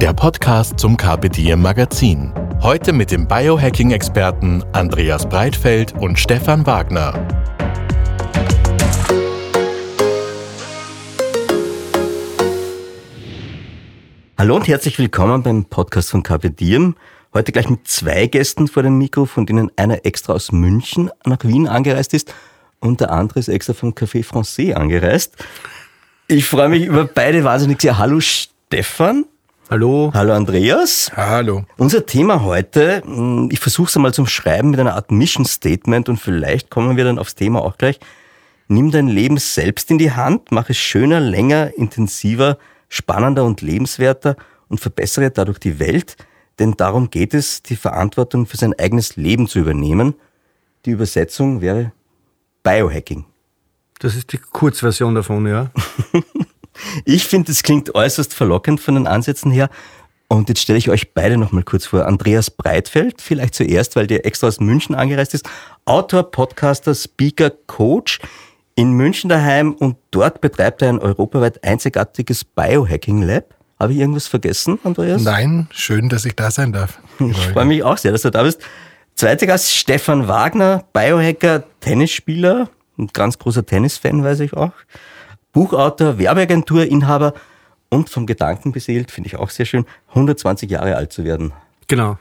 der 0.00 0.12
Podcast 0.12 0.78
zum 0.78 0.96
Carpe 0.96 1.28
Magazin. 1.56 2.32
Heute 2.62 2.92
mit 2.92 3.10
dem 3.10 3.26
Biohacking-Experten 3.26 4.64
Andreas 4.72 5.28
Breitfeld 5.28 5.92
und 5.94 6.16
Stefan 6.20 6.64
Wagner. 6.66 7.14
Hallo 14.38 14.54
und 14.54 14.68
herzlich 14.68 15.00
willkommen 15.00 15.42
beim 15.42 15.64
Podcast 15.64 16.10
von 16.10 16.22
Carpe. 16.22 16.54
Heute 17.34 17.50
gleich 17.50 17.68
mit 17.68 17.88
zwei 17.88 18.28
Gästen 18.28 18.68
vor 18.68 18.84
dem 18.84 18.98
Mikro, 18.98 19.24
von 19.24 19.46
denen 19.46 19.72
einer 19.74 20.06
extra 20.06 20.34
aus 20.34 20.52
München 20.52 21.10
nach 21.24 21.42
Wien 21.42 21.66
angereist 21.66 22.14
ist 22.14 22.32
und 22.78 23.00
der 23.00 23.10
andere 23.10 23.40
ist 23.40 23.48
extra 23.48 23.72
vom 23.72 23.94
Café 23.94 24.22
Francais 24.22 24.74
angereist. 24.74 25.34
Ich 26.28 26.46
freue 26.46 26.68
mich 26.68 26.84
über 26.84 27.04
beide 27.04 27.42
wahnsinnig 27.42 27.82
sehr. 27.82 27.98
Hallo 27.98 28.20
Stefan. 28.20 29.24
Hallo. 29.70 30.10
Hallo 30.14 30.32
Andreas. 30.32 31.12
Hallo. 31.14 31.66
Unser 31.76 32.06
Thema 32.06 32.42
heute, 32.42 33.02
hm, 33.04 33.50
ich 33.52 33.60
versuche 33.60 33.88
es 33.88 33.96
einmal 33.96 34.14
zum 34.14 34.26
Schreiben 34.26 34.70
mit 34.70 34.80
einer 34.80 34.94
Art 34.94 35.10
Mission 35.10 35.44
Statement 35.44 36.08
und 36.08 36.16
vielleicht 36.16 36.70
kommen 36.70 36.96
wir 36.96 37.04
dann 37.04 37.18
aufs 37.18 37.34
Thema 37.34 37.60
auch 37.60 37.76
gleich. 37.76 38.00
Nimm 38.68 38.90
dein 38.90 39.08
Leben 39.08 39.36
selbst 39.36 39.90
in 39.90 39.98
die 39.98 40.12
Hand, 40.12 40.52
mach 40.52 40.70
es 40.70 40.78
schöner, 40.78 41.20
länger, 41.20 41.76
intensiver, 41.76 42.56
spannender 42.88 43.44
und 43.44 43.60
lebenswerter 43.60 44.36
und 44.68 44.80
verbessere 44.80 45.30
dadurch 45.30 45.58
die 45.58 45.78
Welt, 45.78 46.16
denn 46.58 46.72
darum 46.78 47.10
geht 47.10 47.34
es, 47.34 47.62
die 47.62 47.76
Verantwortung 47.76 48.46
für 48.46 48.56
sein 48.56 48.72
eigenes 48.78 49.16
Leben 49.16 49.48
zu 49.48 49.58
übernehmen. 49.58 50.14
Die 50.86 50.92
Übersetzung 50.92 51.60
wäre 51.60 51.92
Biohacking. 52.62 53.26
Das 53.98 54.14
ist 54.14 54.32
die 54.32 54.38
Kurzversion 54.38 55.14
davon, 55.14 55.46
ja. 55.46 55.70
Ich 57.04 57.24
finde, 57.26 57.52
es 57.52 57.62
klingt 57.62 57.94
äußerst 57.94 58.34
verlockend 58.34 58.80
von 58.80 58.94
den 58.94 59.06
Ansätzen 59.06 59.50
her. 59.50 59.70
Und 60.28 60.50
jetzt 60.50 60.60
stelle 60.60 60.78
ich 60.78 60.90
euch 60.90 61.14
beide 61.14 61.38
nochmal 61.38 61.62
kurz 61.62 61.86
vor. 61.86 62.06
Andreas 62.06 62.50
Breitfeld, 62.50 63.22
vielleicht 63.22 63.54
zuerst, 63.54 63.96
weil 63.96 64.06
der 64.06 64.26
extra 64.26 64.46
aus 64.46 64.60
München 64.60 64.94
angereist 64.94 65.32
ist. 65.32 65.48
Autor, 65.86 66.30
Podcaster, 66.30 66.94
Speaker, 66.94 67.50
Coach 67.66 68.20
in 68.74 68.92
München 68.92 69.28
daheim 69.28 69.72
und 69.72 69.96
dort 70.10 70.40
betreibt 70.40 70.82
er 70.82 70.90
ein 70.90 70.98
europaweit 70.98 71.64
einzigartiges 71.64 72.44
Biohacking 72.44 73.22
Lab. 73.22 73.54
Habe 73.80 73.92
ich 73.92 73.98
irgendwas 74.00 74.26
vergessen, 74.26 74.78
Andreas? 74.84 75.22
Nein, 75.22 75.66
schön, 75.70 76.08
dass 76.08 76.24
ich 76.24 76.36
da 76.36 76.50
sein 76.50 76.72
darf. 76.72 77.00
Ich 77.20 77.36
freue 77.48 77.64
mich 77.64 77.82
auch 77.82 77.96
sehr, 77.96 78.12
dass 78.12 78.22
du 78.22 78.30
da 78.30 78.42
bist. 78.42 78.60
Zweiter 79.14 79.46
Gast, 79.46 79.74
Stefan 79.74 80.28
Wagner, 80.28 80.84
Biohacker, 80.92 81.64
Tennisspieler, 81.80 82.68
ein 82.98 83.08
ganz 83.08 83.38
großer 83.38 83.66
Tennisfan, 83.66 84.22
weiß 84.22 84.40
ich 84.40 84.52
auch. 84.52 84.72
Buchautor, 85.52 86.18
Werbeagenturinhaber 86.18 87.34
und 87.90 88.10
vom 88.10 88.26
Gedanken 88.26 88.72
beseelt, 88.72 89.10
finde 89.10 89.28
ich 89.28 89.36
auch 89.36 89.50
sehr 89.50 89.66
schön, 89.66 89.86
120 90.10 90.70
Jahre 90.70 90.96
alt 90.96 91.12
zu 91.12 91.24
werden. 91.24 91.52
Genau, 91.86 92.18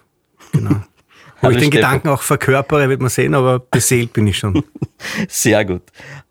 genau. 0.51 0.75
Ob 1.41 1.51
ich 1.51 1.57
den 1.57 1.67
Stefan. 1.67 1.69
Gedanken 1.69 2.09
auch 2.09 2.21
verkörpere, 2.23 2.89
wird 2.89 2.99
man 2.99 3.09
sehen, 3.09 3.35
aber 3.35 3.59
beseelt 3.59 4.13
bin 4.13 4.25
ich 4.25 4.39
schon. 4.39 4.63
Sehr 5.29 5.63
gut. 5.65 5.83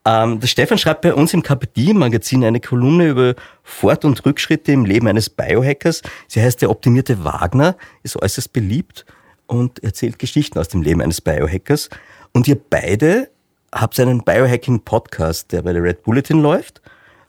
Ähm, 0.05 0.41
der 0.41 0.48
Stefan 0.48 0.78
schreibt 0.78 1.03
bei 1.03 1.15
uns 1.15 1.32
im 1.32 1.44
KPD-Magazin 1.44 2.44
eine 2.44 2.59
Kolumne 2.59 3.10
über 3.10 3.34
Fort- 3.62 4.04
und 4.04 4.25
Rückschritte 4.26 4.72
im 4.72 4.84
Leben 4.84 5.06
eines 5.06 5.31
Biohackers. 5.31 6.03
Sie 6.26 6.42
heißt 6.42 6.60
Der 6.60 6.71
optimierte 6.71 7.22
Wagner, 7.22 7.76
ist 8.03 8.21
äußerst 8.21 8.53
beliebt 8.53 9.06
und 9.47 9.82
erzählt 9.84 10.19
Geschichten 10.19 10.59
aus 10.59 10.69
dem 10.69 10.82
Leben 10.82 11.00
eines 11.00 11.21
Biohackers. 11.21 11.88
Und 12.32 12.48
ihr 12.48 12.59
beide 12.59 13.31
habt 13.72 13.99
einen 14.00 14.22
Biohacking-Podcast, 14.22 15.53
der 15.53 15.62
bei 15.62 15.72
der 15.72 15.82
Red 15.82 16.03
Bulletin 16.03 16.41
läuft 16.41 16.81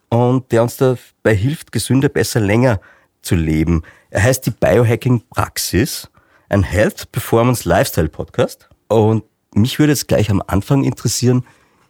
und 0.10 0.52
der 0.52 0.64
uns 0.64 0.78
dabei 0.78 1.36
hilft, 1.36 1.72
gesünder, 1.72 2.10
besser, 2.10 2.40
länger 2.40 2.80
zu 3.22 3.36
leben. 3.36 3.84
Er 4.10 4.24
heißt 4.24 4.46
die 4.46 4.52
Biohacking-Praxis, 4.52 6.10
ein 6.50 6.64
Health 6.64 7.12
Performance 7.12 7.68
Lifestyle 7.68 8.10
Podcast. 8.10 8.70
Und 8.88 9.24
mich 9.54 9.80
würde 9.80 9.92
jetzt 9.94 10.08
gleich 10.08 10.30
am 10.30 10.42
Anfang 10.48 10.84
interessieren, 10.84 11.46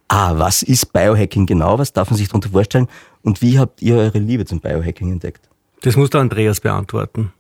ah, 0.07 0.37
was 0.37 0.63
ist 0.63 0.93
Biohacking 0.93 1.45
genau? 1.45 1.77
Was 1.77 1.93
darf 1.93 2.09
man 2.09 2.17
sich 2.17 2.27
darunter 2.27 2.49
vorstellen? 2.49 2.87
Und 3.21 3.41
wie 3.41 3.59
habt 3.59 3.81
ihr 3.81 3.97
eure 3.97 4.19
Liebe 4.19 4.45
zum 4.45 4.59
Biohacking 4.59 5.11
entdeckt? 5.11 5.47
Das 5.81 5.95
muss 5.95 6.09
der 6.09 6.21
Andreas 6.21 6.59
beantworten. 6.61 7.33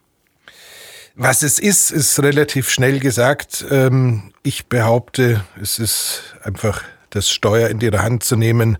Was 1.15 1.41
es 1.41 1.57
ist, 1.57 1.89
ist 1.89 2.19
relativ 2.21 2.69
schnell 2.69 2.99
gesagt. 2.99 3.65
Ähm, 3.71 4.31
Ich 4.43 4.67
behaupte, 4.67 5.43
es 5.59 5.79
ist 5.79 6.35
einfach 6.43 6.83
das 7.17 7.29
Steuer 7.29 7.69
in 7.69 7.79
die 7.79 7.89
Hand 7.91 8.23
zu 8.23 8.35
nehmen 8.35 8.77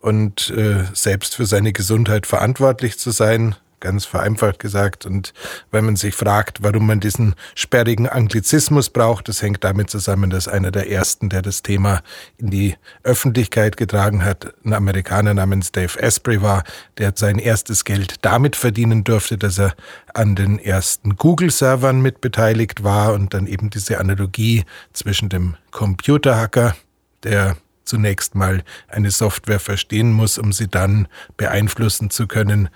und 0.00 0.50
äh, 0.50 0.84
selbst 0.94 1.34
für 1.34 1.44
seine 1.44 1.72
Gesundheit 1.72 2.26
verantwortlich 2.26 2.98
zu 2.98 3.10
sein. 3.10 3.56
Ganz 3.80 4.04
vereinfacht 4.04 4.58
gesagt. 4.58 5.06
Und 5.06 5.32
wenn 5.70 5.86
man 5.86 5.96
sich 5.96 6.14
fragt, 6.14 6.62
warum 6.62 6.86
man 6.86 7.00
diesen 7.00 7.34
sperrigen 7.54 8.06
Anglizismus 8.06 8.90
braucht, 8.90 9.26
das 9.28 9.40
hängt 9.40 9.64
damit 9.64 9.88
zusammen, 9.88 10.28
dass 10.28 10.48
einer 10.48 10.70
der 10.70 10.90
ersten, 10.90 11.30
der 11.30 11.40
das 11.40 11.62
Thema 11.62 12.02
in 12.36 12.50
die 12.50 12.76
Öffentlichkeit 13.04 13.78
getragen 13.78 14.22
hat, 14.22 14.52
ein 14.66 14.74
Amerikaner 14.74 15.32
namens 15.32 15.72
Dave 15.72 15.98
Asprey 15.98 16.42
war, 16.42 16.62
der 16.98 17.14
sein 17.16 17.38
erstes 17.38 17.86
Geld 17.86 18.16
damit 18.20 18.54
verdienen 18.54 19.02
durfte, 19.02 19.38
dass 19.38 19.58
er 19.58 19.74
an 20.12 20.36
den 20.36 20.58
ersten 20.58 21.16
Google-Servern 21.16 22.02
mitbeteiligt 22.02 22.84
war 22.84 23.14
und 23.14 23.32
dann 23.32 23.46
eben 23.46 23.70
diese 23.70 23.98
Analogie 23.98 24.64
zwischen 24.92 25.30
dem 25.30 25.56
Computerhacker, 25.70 26.76
der 27.22 27.56
zunächst 27.90 28.34
mal 28.34 28.62
eine 28.88 29.10
Software 29.10 29.60
verstehen 29.60 30.12
muss, 30.12 30.38
um 30.38 30.52
sie 30.52 30.68
dann 30.68 31.08
beeinflussen 31.36 32.08
zu 32.08 32.26
können, 32.26 32.70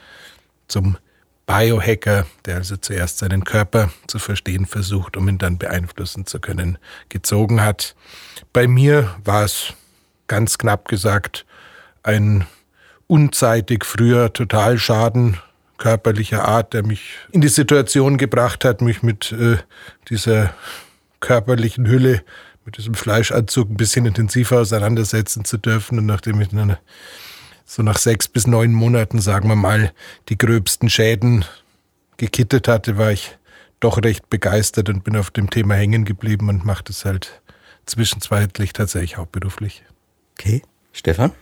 zum 0.69 0.99
Biohacker, 1.47 2.27
der 2.47 2.57
also 2.57 2.77
zuerst 2.77 3.19
seinen 3.19 3.45
Körper 3.45 3.91
zu 4.07 4.19
verstehen 4.19 4.67
versucht, 4.67 5.17
um 5.17 5.29
ihn 5.29 5.39
dann 5.39 5.59
beeinflussen 5.59 6.27
zu 6.27 6.41
können, 6.41 6.79
gezogen 7.11 7.63
hat. 7.63 7.95
Bei 8.53 8.67
mir 8.67 9.15
war 9.25 9.45
es 9.45 9.75
ganz 10.27 10.59
knapp 10.59 10.89
gesagt 10.89 11.47
ein 12.03 12.47
unzeitig 13.07 13.85
früher 13.85 14.33
Totalschaden 14.33 15.39
körperlicher 15.79 16.45
Art, 16.45 16.73
der 16.73 16.85
mich 16.85 17.19
in 17.31 17.41
die 17.41 17.49
Situation 17.49 18.17
gebracht 18.17 18.65
hat, 18.65 18.81
mich 18.81 19.03
mit 19.03 19.33
äh, 19.33 19.59
dieser 20.09 20.55
körperlichen 21.21 21.87
Hülle, 21.87 22.23
mit 22.65 22.79
diesem 22.79 22.95
Fleischanzug 22.95 23.71
ein 23.71 23.77
bisschen 23.77 24.07
intensiver 24.07 24.61
auseinandersetzen 24.61 25.45
zu 25.45 25.59
dürfen. 25.59 25.99
Und 25.99 26.07
nachdem 26.07 26.41
ich 26.41 26.49
dann 26.49 26.77
so 27.65 27.83
nach 27.83 27.99
sechs 27.99 28.29
bis 28.29 28.47
neun 28.47 28.73
Monaten, 28.73 29.21
sagen 29.21 29.49
wir 29.49 29.57
mal, 29.57 29.93
die 30.29 30.39
gröbsten 30.39 30.89
Schäden 30.89 31.45
gekittet 32.17 32.69
hatte, 32.69 32.97
war 32.97 33.13
ich 33.13 33.37
doch 33.81 34.03
recht 34.03 34.31
begeistert 34.31 34.89
und 34.89 35.05
bin 35.05 35.17
auf 35.17 35.31
dem 35.31 35.51
Thema 35.51 35.75
hängen 35.75 36.05
geblieben 36.05 36.49
und 36.49 36.65
mache 36.65 36.85
das 36.85 37.05
halt 37.05 37.43
zwischenzeitlich 37.87 38.73
tatsächlich 38.73 39.17
hauptberuflich. 39.17 39.83
Okay, 40.39 40.63
Stefan? 40.93 41.33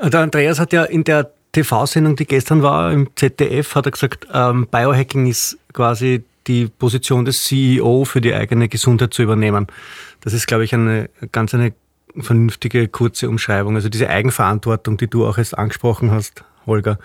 Der 0.00 0.20
Andreas 0.20 0.58
hat 0.58 0.72
ja 0.72 0.84
in 0.84 1.04
der 1.04 1.32
TV-Sendung, 1.52 2.16
die 2.16 2.26
gestern 2.26 2.62
war, 2.62 2.92
im 2.92 3.10
ZDF, 3.14 3.74
hat 3.74 3.86
er 3.86 3.92
gesagt, 3.92 4.26
ähm, 4.32 4.66
Biohacking 4.70 5.26
ist 5.26 5.58
quasi 5.72 6.24
die 6.46 6.66
Position 6.66 7.24
des 7.24 7.44
CEO 7.44 8.04
für 8.04 8.20
die 8.20 8.34
eigene 8.34 8.68
Gesundheit 8.68 9.14
zu 9.14 9.22
übernehmen. 9.22 9.66
Das 10.20 10.32
ist, 10.32 10.46
glaube 10.46 10.64
ich, 10.64 10.74
eine 10.74 11.10
ganz 11.30 11.54
eine 11.54 11.72
vernünftige, 12.16 12.88
kurze 12.88 13.28
Umschreibung. 13.28 13.74
Also 13.76 13.88
diese 13.88 14.08
Eigenverantwortung, 14.08 14.96
die 14.96 15.08
du 15.08 15.26
auch 15.26 15.38
jetzt 15.38 15.56
angesprochen 15.56 16.10
hast, 16.10 16.44
Holger, 16.66 16.98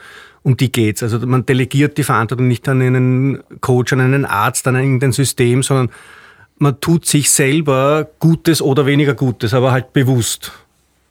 um 0.44 0.58
die 0.58 0.72
geht's. 0.72 1.04
Also 1.04 1.20
man 1.26 1.46
delegiert 1.46 1.98
die 1.98 2.04
Verantwortung 2.04 2.48
nicht 2.48 2.68
an 2.68 2.82
einen 2.82 3.44
Coach, 3.62 3.94
an 3.94 4.02
einen 4.02 4.26
Arzt, 4.26 4.68
an 4.68 4.76
irgendein 4.76 5.12
System, 5.12 5.64
sondern 5.64 5.90
man 6.58 6.80
tut 6.80 7.06
sich 7.06 7.30
selber 7.30 8.08
Gutes 8.20 8.62
oder 8.62 8.86
weniger 8.86 9.14
Gutes, 9.14 9.54
aber 9.54 9.72
halt 9.72 9.94
bewusst. 9.94 10.52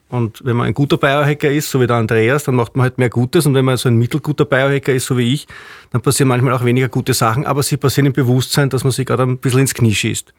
Und 0.08 0.44
wenn 0.44 0.56
man 0.56 0.68
ein 0.68 0.74
guter 0.74 0.98
Biohacker 0.98 1.50
ist, 1.50 1.70
so 1.70 1.80
wie 1.80 1.86
der 1.86 1.96
Andreas, 1.96 2.44
dann 2.44 2.54
macht 2.54 2.76
man 2.76 2.84
halt 2.84 2.98
mehr 2.98 3.10
Gutes. 3.10 3.44
Und 3.46 3.54
wenn 3.54 3.64
man 3.64 3.76
so 3.76 3.88
ein 3.88 3.96
mittelguter 3.96 4.44
Biohacker 4.44 4.92
ist, 4.92 5.06
so 5.06 5.18
wie 5.18 5.34
ich, 5.34 5.46
dann 5.90 6.00
passieren 6.00 6.28
manchmal 6.28 6.54
auch 6.54 6.64
weniger 6.64 6.88
gute 6.88 7.12
Sachen, 7.12 7.44
aber 7.44 7.62
sie 7.62 7.76
passieren 7.76 8.06
im 8.06 8.12
Bewusstsein, 8.12 8.70
dass 8.70 8.84
man 8.84 8.92
sich 8.92 9.04
gerade 9.04 9.24
ein 9.24 9.38
bisschen 9.38 9.60
ins 9.60 9.74
Knie 9.74 9.94
schießt. 9.94 10.32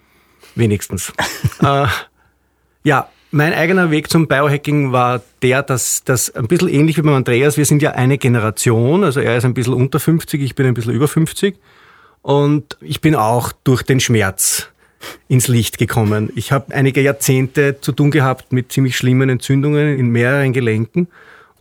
Wenigstens. 0.56 1.12
äh, 1.62 1.88
ja, 2.84 3.10
mein 3.32 3.54
eigener 3.54 3.92
Weg 3.92 4.10
zum 4.10 4.28
Biohacking 4.28 4.94
war 4.94 5.22
der, 5.42 5.64
dass 5.64 6.04
das 6.06 6.34
ein 6.34 6.48
bisschen 6.48 6.70
ähnlich 6.70 6.98
wie 6.98 7.02
beim 7.02 7.16
Andreas, 7.16 7.58
wir 7.58 7.66
sind 7.66 7.82
ja 7.82 7.92
eine 7.92 8.18
Generation, 8.18 9.04
also 9.04 9.20
er 9.20 9.36
ist 9.36 9.44
ein 9.44 9.54
bisschen 9.54 9.74
unter 9.74 10.00
50, 10.00 10.42
ich 10.42 10.56
bin 10.56 10.66
ein 10.66 10.74
bisschen 10.74 10.94
über 10.94 11.10
50. 11.10 11.58
Und 12.22 12.78
ich 12.82 13.00
bin 13.00 13.16
auch 13.16 13.52
durch 13.64 13.84
den 13.84 14.00
Schmerz 14.00 14.70
ins 15.28 15.48
Licht 15.48 15.78
gekommen. 15.78 16.32
Ich 16.36 16.52
habe 16.52 16.74
einige 16.74 17.02
Jahrzehnte 17.02 17.80
zu 17.82 17.92
tun 17.92 18.12
gehabt 18.12 18.52
mit 18.52 18.72
ziemlich 18.72 18.96
schlimmen 18.96 19.30
Entzündungen 19.30 19.98
in 19.98 20.10
mehreren 20.10 20.54
Gelenken. 20.54 21.08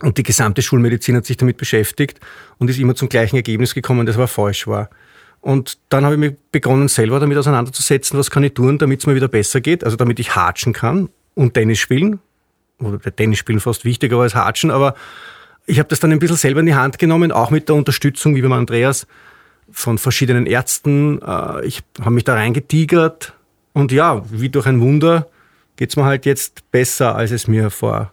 Und 0.01 0.17
die 0.17 0.23
gesamte 0.23 0.61
Schulmedizin 0.61 1.15
hat 1.15 1.25
sich 1.25 1.37
damit 1.37 1.57
beschäftigt 1.57 2.19
und 2.59 2.69
ist 2.69 2.79
immer 2.79 2.95
zum 2.95 3.09
gleichen 3.09 3.35
Ergebnis 3.35 3.73
gekommen, 3.73 4.05
das 4.05 4.15
aber 4.15 4.27
falsch 4.27 4.67
war. 4.67 4.89
Und 5.41 5.77
dann 5.89 6.03
habe 6.03 6.15
ich 6.15 6.19
mich 6.19 6.33
begonnen, 6.51 6.87
selber 6.87 7.19
damit 7.19 7.37
auseinanderzusetzen, 7.37 8.17
was 8.17 8.29
kann 8.29 8.43
ich 8.43 8.53
tun, 8.53 8.77
damit 8.77 8.99
es 8.99 9.07
mir 9.07 9.15
wieder 9.15 9.27
besser 9.27 9.61
geht, 9.61 9.83
also 9.83 9.95
damit 9.95 10.19
ich 10.19 10.35
hatschen 10.35 10.73
kann 10.73 11.09
und 11.35 11.53
Tennis 11.53 11.79
spielen. 11.79 12.19
Oder 12.79 12.99
Tennis 12.99 13.39
spielen 13.39 13.59
fast 13.59 13.85
wichtiger 13.85 14.17
als 14.17 14.35
hatschen, 14.35 14.69
aber 14.69 14.93
ich 15.65 15.79
habe 15.79 15.89
das 15.89 15.99
dann 15.99 16.11
ein 16.11 16.19
bisschen 16.19 16.37
selber 16.37 16.61
in 16.61 16.65
die 16.67 16.75
Hand 16.75 16.99
genommen, 16.99 17.31
auch 17.31 17.49
mit 17.49 17.69
der 17.69 17.75
Unterstützung, 17.75 18.35
wie 18.35 18.41
beim 18.41 18.53
Andreas, 18.53 19.07
von 19.71 19.97
verschiedenen 19.97 20.45
Ärzten. 20.45 21.21
Äh, 21.21 21.65
ich 21.65 21.83
habe 21.99 22.11
mich 22.11 22.23
da 22.23 22.33
reingetigert 22.33 23.33
und 23.73 23.91
ja, 23.91 24.23
wie 24.31 24.49
durch 24.49 24.65
ein 24.65 24.81
Wunder 24.81 25.27
geht 25.75 25.89
es 25.89 25.95
mir 25.95 26.05
halt 26.05 26.25
jetzt 26.25 26.71
besser, 26.71 27.15
als 27.15 27.31
es 27.31 27.47
mir 27.47 27.69
vor 27.69 28.11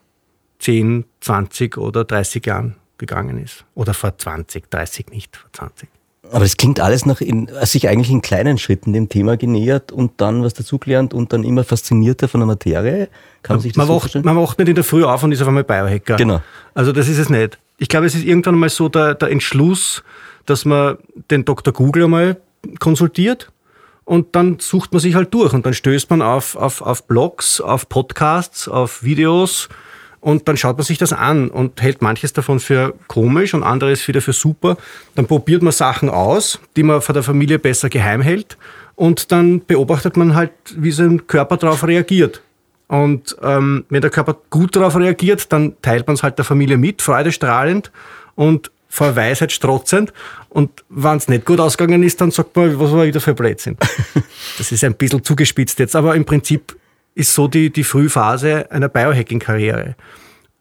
10, 0.59 1.05
20 1.21 1.79
oder 1.79 2.05
30 2.05 2.45
Jahren 2.47 2.77
gegangen 2.99 3.43
ist. 3.43 3.65
Oder 3.75 3.95
vor 3.95 4.17
20, 4.17 4.71
30 4.71 5.11
nicht, 5.11 5.37
vor 5.37 5.51
20. 5.53 5.89
Aber 6.31 6.45
es 6.45 6.57
klingt 6.57 6.81
alles 6.81 7.05
nach 7.07 7.21
in, 7.21 7.51
sich 7.63 7.89
eigentlich 7.89 8.11
in 8.11 8.23
kleinen 8.23 8.59
Schritten 8.59 8.93
dem 8.93 9.09
Thema 9.09 9.37
genähert 9.37 9.93
und 9.93 10.21
dann 10.21 10.43
was 10.43 10.55
dazugelernt 10.55 11.13
und 11.13 11.33
dann 11.33 11.45
immer 11.45 11.65
faszinierter 11.65 12.29
von 12.29 12.41
der 12.41 12.47
Materie. 12.47 13.09
Kann 13.43 13.57
man 13.57 13.61
sich 13.63 13.73
das 13.73 13.77
man 13.77 13.87
so 13.87 13.95
wacht, 13.95 14.03
vorstellen? 14.03 14.25
Man 14.25 14.37
wacht 14.37 14.59
nicht 14.59 14.69
in 14.69 14.75
der 14.75 14.85
Früh 14.85 15.05
auf 15.05 15.23
und 15.23 15.33
ist 15.33 15.43
auf 15.43 15.49
einmal 15.49 15.65
Biohacker. 15.65 16.17
Genau. 16.17 16.41
Also 16.73 16.93
das 16.93 17.09
ist 17.09 17.19
es 17.19 17.29
nicht. 17.29 17.59
Ich 17.77 17.89
glaube, 17.89 18.07
es 18.07 18.15
ist 18.15 18.25
irgendwann 18.25 18.57
mal 18.57 18.71
so 18.71 18.89
der, 18.89 19.15
der 19.15 19.31
Entschluss, 19.31 20.03
dass 20.47 20.65
man 20.65 20.99
den 21.31 21.45
Dr. 21.45 21.73
Google 21.73 22.05
einmal 22.05 22.37
konsultiert 22.79 23.51
und 24.05 24.35
dann 24.37 24.59
sucht 24.59 24.93
man 24.93 25.01
sich 25.01 25.15
halt 25.15 25.33
durch 25.33 25.53
und 25.53 25.67
dann 25.67 25.75
stößt 25.75 26.11
man 26.11 26.23
auf, 26.23 26.57
auf, 26.57 26.83
auf 26.83 27.07
Blogs, 27.07 27.61
auf 27.61 27.89
Podcasts, 27.89 28.69
auf 28.69 29.03
Videos 29.03 29.69
und 30.21 30.49
dann 30.49 30.57
schaut 30.57 30.77
man 30.77 30.85
sich 30.85 30.99
das 30.99 31.13
an 31.13 31.51
und 31.51 31.83
hält 31.83 32.01
manches 32.01 32.33
davon 32.33 32.61
für 32.61 32.95
komisch 33.09 33.55
und 33.55 33.63
anderes 33.63 34.07
wieder 34.09 34.23
für 34.23 34.33
super. 34.33 34.77
Dann 35.15 35.27
probiert 35.27 35.63
man 35.63 35.73
Sachen 35.73 36.09
aus, 36.09 36.61
die 36.77 36.83
man 36.83 37.03
von 37.03 37.15
der 37.15 37.23
Familie 37.23 37.59
besser 37.59 37.89
geheim 37.91 38.23
hält 38.23 38.57
und 38.95 39.33
dann 39.33 39.65
beobachtet 39.67 40.17
man 40.17 40.35
halt, 40.35 40.53
wie 40.77 40.93
sein 40.93 41.27
Körper 41.27 41.57
darauf 41.57 41.87
reagiert. 41.87 42.43
Und 42.87 43.37
ähm, 43.43 43.85
wenn 43.89 44.03
der 44.03 44.11
Körper 44.11 44.37
gut 44.51 44.77
darauf 44.77 44.97
reagiert, 44.97 45.53
dann 45.53 45.75
teilt 45.83 46.07
man 46.07 46.15
es 46.15 46.23
halt 46.23 46.39
der 46.39 46.45
Familie 46.45 46.77
mit, 46.77 47.03
freudestrahlend 47.03 47.91
und 48.35 48.71
vor 48.95 49.17
Weisheit 49.17 49.51
strotzend. 49.51 50.13
Und 50.49 50.85
wenn 50.89 51.17
es 51.17 51.27
nicht 51.27 51.45
gut 51.45 51.59
ausgegangen 51.59 52.05
ist, 52.05 52.21
dann 52.21 52.31
sagt 52.31 52.55
man, 52.55 52.79
was 52.79 52.93
war 52.93 53.05
wieder 53.05 53.21
für 53.21 53.35
Blödsinn. 53.35 53.77
Das 54.57 54.71
ist 54.71 54.85
ein 54.85 54.95
bisschen 54.95 55.25
zugespitzt 55.25 55.81
jetzt, 55.81 55.97
aber 55.97 56.15
im 56.15 56.25
Prinzip 56.25 56.77
ist 57.17 57.35
so 57.35 57.49
die, 57.49 57.71
die 57.71 57.83
Frühphase 57.83 58.71
einer 58.71 58.89
Biohacking-Karriere. 58.89 59.97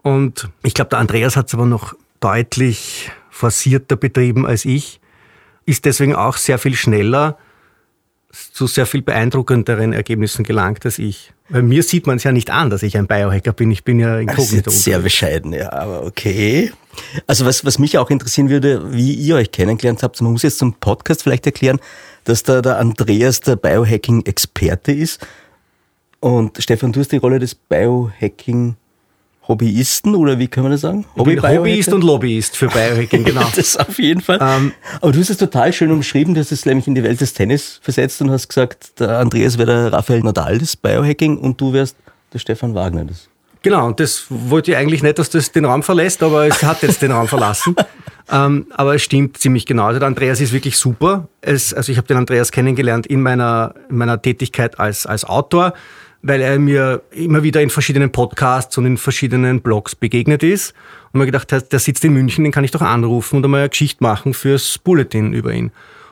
Und 0.02 0.50
ich 0.64 0.74
glaube, 0.74 0.90
der 0.90 1.00
Andreas 1.00 1.36
hat 1.36 1.48
es 1.48 1.54
aber 1.54 1.68
noch 1.68 1.94
deutlich 2.22 3.12
forcierter 3.30 3.98
betrieben 3.98 4.48
als 4.48 4.66
ich, 4.66 5.00
ist 5.68 5.86
deswegen 5.86 6.16
auch 6.16 6.38
sehr 6.38 6.58
viel 6.58 6.74
schneller 6.76 7.38
zu 8.54 8.68
sehr 8.68 8.86
viel 8.86 9.02
beeindruckenderen 9.02 9.94
Ergebnissen 9.94 10.44
gelangt 10.44 10.86
als 10.86 11.00
ich. 11.00 11.32
Weil 11.50 11.62
mir 11.62 11.84
sieht 11.84 12.08
man 12.08 12.18
es 12.18 12.24
ja 12.24 12.32
nicht 12.32 12.50
an, 12.50 12.70
dass 12.70 12.82
ich 12.84 12.98
ein 12.98 13.06
Biohacker 13.08 13.54
bin. 13.54 13.70
Ich 13.70 13.84
bin 13.84 14.00
ja 14.00 14.16
Das 14.24 14.38
ist 14.38 14.54
inkognito. 14.54 14.72
sehr 14.72 15.00
bescheiden, 15.00 15.54
ja, 15.54 15.72
aber 15.72 16.04
okay. 16.04 16.72
Also 17.28 17.46
was, 17.46 17.64
was 17.66 17.80
mich 17.80 17.98
auch 17.98 18.10
interessieren 18.10 18.50
würde, 18.50 18.92
wie 18.94 19.14
ihr 19.14 19.36
euch 19.36 19.52
kennengelernt 19.52 20.04
habt, 20.04 20.20
man 20.22 20.32
muss 20.32 20.44
jetzt 20.44 20.58
zum 20.58 20.74
Podcast 20.74 21.24
vielleicht 21.24 21.46
erklären, 21.46 21.80
dass 22.24 22.44
da 22.44 22.62
der 22.62 22.80
Andreas 22.80 23.40
der 23.42 23.56
Biohacking-Experte 23.56 24.92
ist 24.92 25.26
und 26.20 26.58
Stefan, 26.62 26.92
du 26.94 27.02
hast 27.02 27.12
die 27.12 27.18
Rolle 27.18 27.40
des 27.40 27.54
Biohacking-Hobbyisten 29.56 30.16
oder 30.16 30.40
wie 30.40 30.48
kann 30.48 30.64
man 30.64 30.72
das 30.72 30.82
sagen? 30.82 31.06
Bin 31.16 31.42
Hobbyist 31.42 31.94
und 31.94 32.04
Lobbyist 32.04 32.58
für 32.58 32.68
Biohacking, 32.68 33.24
genau. 33.26 33.50
das 33.56 33.78
auf 33.78 34.00
jeden 34.00 34.22
Fall. 34.22 34.40
Ähm, 34.42 34.74
Aber 35.02 35.12
du 35.12 35.20
hast 35.20 35.30
es 35.30 35.38
total 35.38 35.74
schön 35.74 35.92
umschrieben, 35.92 36.34
du 36.34 36.40
hast 36.40 36.52
es 36.52 36.66
nämlich 36.66 36.88
in 36.88 36.96
die 36.96 37.04
Welt 37.04 37.22
des 37.22 37.34
Tennis 37.34 37.80
versetzt 37.82 38.22
und 38.22 38.32
hast 38.32 38.48
gesagt, 38.48 39.00
der 39.00 39.20
Andreas 39.20 39.58
wäre 39.58 39.90
der 39.90 39.94
Rafael 39.94 40.22
Nadal 40.22 40.58
des 40.58 40.76
Biohacking 40.76 41.38
und 41.38 41.60
du 41.60 41.74
wärst 41.74 41.96
der 42.34 42.40
Stefan 42.40 42.74
Wagner 42.76 43.06
des. 43.06 43.30
Genau, 43.62 43.88
und 43.88 44.00
das 44.00 44.26
wollte 44.30 44.72
ich 44.72 44.78
eigentlich 44.78 45.04
nicht, 45.04 45.18
dass 45.18 45.30
das 45.30 45.54
den 45.54 45.64
Raum 45.64 45.84
verlässt, 45.84 46.22
aber 46.22 46.46
es 46.46 46.62
hat 46.64 46.82
jetzt 46.82 47.02
den 47.02 47.12
Raum 47.12 47.28
verlassen. 47.28 47.76
Ähm, 48.32 48.68
aber 48.72 48.96
es 48.96 49.02
stimmt 49.04 49.38
ziemlich 49.38 49.66
genau. 49.66 49.86
Also 49.86 50.00
der 50.00 50.08
Andreas 50.08 50.40
ist 50.40 50.54
wirklich 50.54 50.78
super. 50.78 51.28
Es, 51.42 51.74
also 51.74 51.92
ich 51.92 51.98
habe 51.98 52.08
den 52.08 52.16
Andreas 52.16 52.54
kennengelernt 52.54 53.06
in 53.06 53.22
meiner, 53.22 53.76
in 53.90 53.98
meiner 53.98 54.22
Tätigkeit 54.22 54.80
als, 54.80 55.06
als 55.06 55.26
Autor, 55.26 55.74
weil 56.24 56.42
er 56.42 56.58
mir 56.58 57.04
immer 57.12 57.44
wieder 57.44 57.62
in 57.62 57.70
verschiedenen 57.70 58.12
Podcasts 58.12 58.78
und 58.78 58.86
in 58.86 58.98
verschiedenen 58.98 59.62
Blogs 59.62 59.94
begegnet 59.94 60.42
ist. 60.42 60.74
Und 61.12 61.20
mir 61.20 61.26
gedacht 61.26 61.52
hat, 61.52 61.72
der 61.72 61.80
sitzt 61.80 62.04
in 62.06 62.14
München, 62.14 62.46
den 62.46 62.54
kann 62.54 62.64
ich 62.64 62.72
doch 62.72 62.82
anrufen 62.82 63.36
und 63.38 63.46
einmal 63.46 63.60
eine 63.60 63.70
Geschichte 63.70 64.02
machen 64.02 64.34
fürs 64.34 64.78
Bulletin 64.78 65.34
über 65.34 65.54
ihn. 65.54 65.72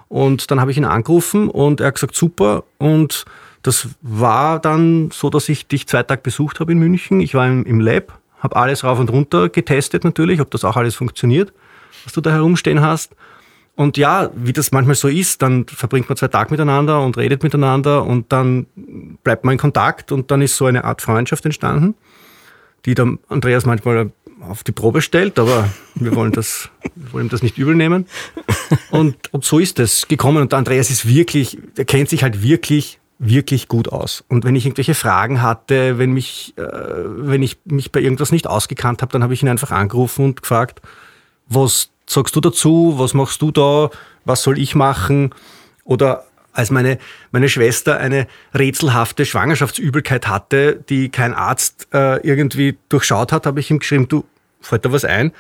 Und 0.10 0.52
dann 0.52 0.60
habe 0.60 0.70
ich 0.70 0.78
ihn 0.78 0.84
angerufen 0.84 1.50
und 1.50 1.80
er 1.80 1.88
hat 1.88 1.96
gesagt, 1.96 2.16
super. 2.16 2.66
Und 2.78 3.24
das 3.64 3.88
war 4.02 4.60
dann 4.60 5.12
so, 5.12 5.30
dass 5.30 5.48
ich 5.48 5.68
dich 5.68 5.88
zwei 5.88 6.04
Tage 6.04 6.22
besucht 6.22 6.60
habe 6.60 6.74
in 6.74 6.80
München. 6.80 7.22
Ich 7.22 7.34
war 7.34 7.48
im, 7.48 7.64
im 7.66 7.80
Lab, 7.80 8.20
habe 8.40 8.58
alles 8.58 8.84
rauf 8.84 9.00
und 9.00 9.10
runter 9.10 9.48
getestet 9.48 10.04
natürlich, 10.04 10.42
ob 10.42 10.52
das 10.52 10.66
auch 10.66 10.76
alles 10.76 10.96
funktioniert, 10.96 11.54
was 12.04 12.12
du 12.12 12.20
da 12.20 12.32
herumstehen 12.32 12.82
hast. 12.82 13.16
Und 13.76 13.98
ja, 13.98 14.30
wie 14.36 14.54
das 14.54 14.72
manchmal 14.72 14.96
so 14.96 15.08
ist, 15.08 15.42
dann 15.42 15.66
verbringt 15.66 16.10
man 16.10 16.18
zwei 16.18 16.28
Tage 16.28 16.52
miteinander 16.52 17.02
und 17.02 17.18
redet 17.18 17.42
miteinander 17.42 18.06
und 18.06 18.32
dann 18.32 18.68
bleibt 19.24 19.46
man 19.46 19.54
in 19.54 19.60
Kontakt 19.60 20.12
und 20.12 20.30
dann 20.30 20.42
ist 20.42 20.58
so 20.58 20.66
eine 20.66 20.84
Art 20.84 21.02
Freundschaft 21.02 21.46
entstanden, 21.46 21.96
die 22.86 22.94
der 22.94 23.18
Andreas 23.30 23.66
manchmal 23.66 24.12
auf 24.42 24.64
die 24.64 24.72
Probe 24.72 25.02
stellt, 25.02 25.40
aber 25.40 25.70
wir 25.96 26.16
wollen 26.16 26.32
das, 26.32 26.70
wir 26.96 27.14
wollen 27.14 27.28
ihm 27.28 27.30
das 27.30 27.44
nicht 27.44 27.58
übel 27.58 27.76
nehmen. 27.76 28.08
Und, 28.90 29.34
und 29.34 29.44
so 29.44 29.60
ist 29.60 29.80
es 29.80 30.08
gekommen. 30.08 30.42
Und 30.42 30.54
Andreas 30.54 30.90
ist 30.90 31.08
wirklich, 31.08 31.58
der 31.78 31.86
kennt 31.86 32.10
sich 32.10 32.24
halt 32.24 32.42
wirklich, 32.42 33.00
wirklich 33.20 33.68
gut 33.68 33.90
aus. 33.90 34.24
Und 34.28 34.44
wenn 34.44 34.56
ich 34.56 34.66
irgendwelche 34.66 34.96
Fragen 34.96 35.42
hatte, 35.42 35.98
wenn 35.98 36.12
mich, 36.12 36.54
äh, 36.58 36.64
wenn 36.64 37.44
ich 37.44 37.60
mich 37.66 37.92
bei 37.92 38.00
irgendwas 38.00 38.32
nicht 38.32 38.48
ausgekannt 38.48 39.02
habe, 39.02 39.12
dann 39.12 39.24
habe 39.24 39.34
ich 39.34 39.44
ihn 39.44 39.50
einfach 39.50 39.72
angerufen 39.72 40.26
und 40.26 40.42
gefragt, 40.42 40.82
was 41.48 41.91
sagst 42.14 42.36
du 42.36 42.42
dazu? 42.42 42.96
Was 42.98 43.14
machst 43.14 43.42
du 43.42 43.52
da? 43.52 43.90
Was 44.26 44.44
soll 44.44 44.60
ich 44.60 44.76
machen? 44.76 45.34
Oder 45.84 46.26
als 46.54 46.70
meine, 46.70 46.98
meine 47.32 47.50
Schwester 47.50 47.98
eine 47.98 48.28
rätselhafte 48.54 49.26
Schwangerschaftsübelkeit 49.26 50.28
hatte, 50.28 50.84
die 50.90 51.10
kein 51.10 51.34
Arzt 51.34 51.88
äh, 51.94 52.18
irgendwie 52.28 52.78
durchschaut 52.90 53.32
hat, 53.32 53.46
habe 53.46 53.60
ich 53.60 53.72
ihm 53.72 53.80
geschrieben, 53.80 54.08
du, 54.08 54.26
fällt 54.60 54.86
da 54.86 54.92
was 54.92 55.06
ein? 55.06 55.32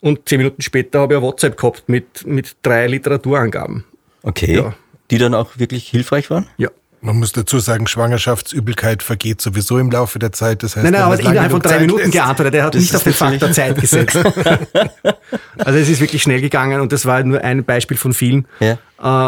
Und 0.00 0.28
zehn 0.28 0.38
Minuten 0.38 0.62
später 0.62 1.00
habe 1.00 1.14
ich 1.14 1.18
ein 1.18 1.22
WhatsApp 1.22 1.56
gehabt 1.56 1.88
mit, 1.88 2.26
mit 2.26 2.56
drei 2.62 2.86
Literaturangaben. 2.86 3.84
Okay. 4.22 4.56
Ja. 4.56 4.74
Die 5.10 5.18
dann 5.18 5.34
auch 5.34 5.58
wirklich 5.58 5.88
hilfreich 5.88 6.30
waren? 6.30 6.46
Ja. 6.56 6.70
Man 7.02 7.18
muss 7.18 7.32
dazu 7.32 7.58
sagen, 7.58 7.86
Schwangerschaftsübelkeit 7.86 9.02
vergeht 9.02 9.40
sowieso 9.40 9.78
im 9.78 9.90
Laufe 9.90 10.18
der 10.18 10.32
Zeit. 10.32 10.62
Das 10.62 10.76
heißt, 10.76 10.84
Nein, 10.84 10.92
nein, 10.92 11.02
aber 11.02 11.18
innerhalb 11.18 11.50
von 11.50 11.60
genug 11.60 11.62
drei 11.62 11.70
Zeit 11.70 11.80
Minuten 11.80 12.00
lässt- 12.00 12.12
geantwortet. 12.12 12.54
Er 12.54 12.64
hat 12.64 12.74
nicht 12.74 12.94
auf 12.94 13.02
den 13.02 13.12
Faktor 13.14 13.52
Zeit 13.52 13.80
gesetzt. 13.80 14.16
also 15.58 15.78
es 15.78 15.88
ist 15.88 16.00
wirklich 16.00 16.22
schnell 16.22 16.40
gegangen 16.40 16.80
und 16.80 16.92
das 16.92 17.06
war 17.06 17.22
nur 17.22 17.40
ein 17.42 17.64
Beispiel 17.64 17.96
von 17.96 18.12
vielen. 18.12 18.46
Ja. 18.60 18.78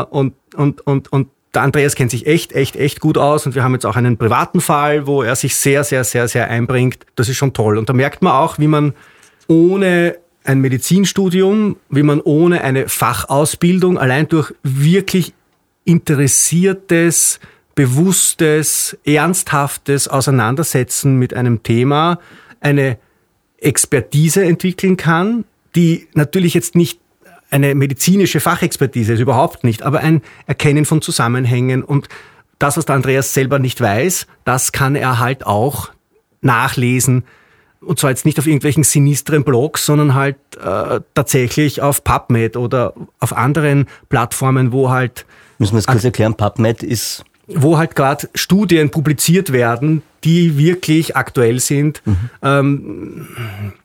Äh, 0.03 0.05
und, 0.11 0.35
und, 0.55 0.81
und, 0.87 1.11
und 1.13 1.29
der 1.55 1.63
Andreas 1.63 1.95
kennt 1.95 2.11
sich 2.11 2.27
echt, 2.27 2.53
echt, 2.53 2.77
echt 2.77 3.01
gut 3.01 3.17
aus 3.19 3.47
und 3.47 3.55
wir 3.55 3.63
haben 3.63 3.73
jetzt 3.75 3.85
auch 3.87 3.97
einen 3.97 4.17
privaten 4.19 4.61
Fall, 4.61 5.07
wo 5.07 5.23
er 5.23 5.37
sich 5.37 5.55
sehr, 5.57 5.85
sehr, 5.85 6.05
sehr, 6.05 6.29
sehr 6.29 6.49
einbringt. 6.49 7.07
Das 7.15 7.29
ist 7.29 7.37
schon 7.37 7.53
toll. 7.53 7.79
Und 7.79 7.89
da 7.89 7.93
merkt 7.95 8.23
man 8.23 8.33
auch, 8.33 8.59
wie 8.59 8.69
man 8.69 8.95
ohne 9.49 10.17
ein 10.45 10.61
Medizinstudium, 10.61 11.77
wie 11.89 12.03
man 12.03 12.21
ohne 12.21 12.63
eine 12.65 12.89
Fachausbildung 12.89 13.99
allein 13.99 14.29
durch 14.29 14.53
wirklich 14.63 15.35
interessiertes, 15.85 17.39
bewusstes, 17.75 18.97
ernsthaftes 19.05 20.09
Auseinandersetzen 20.09 21.17
mit 21.17 21.35
einem 21.35 21.63
Thema 21.63 22.19
eine 22.61 22.99
Expertise 23.59 24.45
entwickeln 24.45 24.97
kann, 24.97 25.45
die 25.75 26.09
natürlich 26.15 26.55
jetzt 26.55 26.75
nicht 26.75 27.01
eine 27.51 27.75
medizinische 27.75 28.41
Fachexpertise 28.41 29.15
ist, 29.15 29.21
überhaupt 29.21 29.63
nicht, 29.63 29.83
aber 29.83 30.01
ein 30.01 30.23
Erkennen 30.47 30.85
von 30.85 31.03
Zusammenhängen 31.03 31.83
und 31.83 32.09
das, 32.59 32.77
was 32.77 32.87
der 32.87 32.95
Andreas 32.95 33.35
selber 33.35 33.59
nicht 33.59 33.81
weiß, 33.81 34.27
das 34.45 34.73
kann 34.73 34.95
er 34.95 35.19
halt 35.19 35.45
auch 35.47 35.91
nachlesen. 36.41 37.25
Und 37.81 37.99
zwar 37.99 38.11
jetzt 38.11 38.25
nicht 38.25 38.39
auf 38.39 38.47
irgendwelchen 38.47 38.85
sinistren 38.85 39.43
Blogs, 39.43 39.85
sondern 39.85 40.15
halt 40.15 40.37
äh, 40.57 41.01
tatsächlich 41.15 41.83
auf 41.83 42.05
PubMed 42.05 42.57
oder 42.57 42.95
auf 43.19 43.37
anderen 43.37 43.87
Plattformen, 44.09 44.73
wo 44.73 44.91
halt 44.91 45.27
Müssen 45.59 45.75
wir 45.75 45.81
es 45.81 45.87
kurz 45.87 46.05
erklären, 46.05 46.37
PubMed 46.37 46.85
ist 46.85 47.25
wo 47.47 47.79
halt 47.79 47.95
gerade 47.97 48.29
Studien 48.35 48.91
publiziert 48.91 49.53
werden, 49.53 50.03
die 50.25 50.57
wirklich 50.57 51.17
aktuell 51.17 51.59
sind. 51.59 52.03
Ähm, 52.43 53.27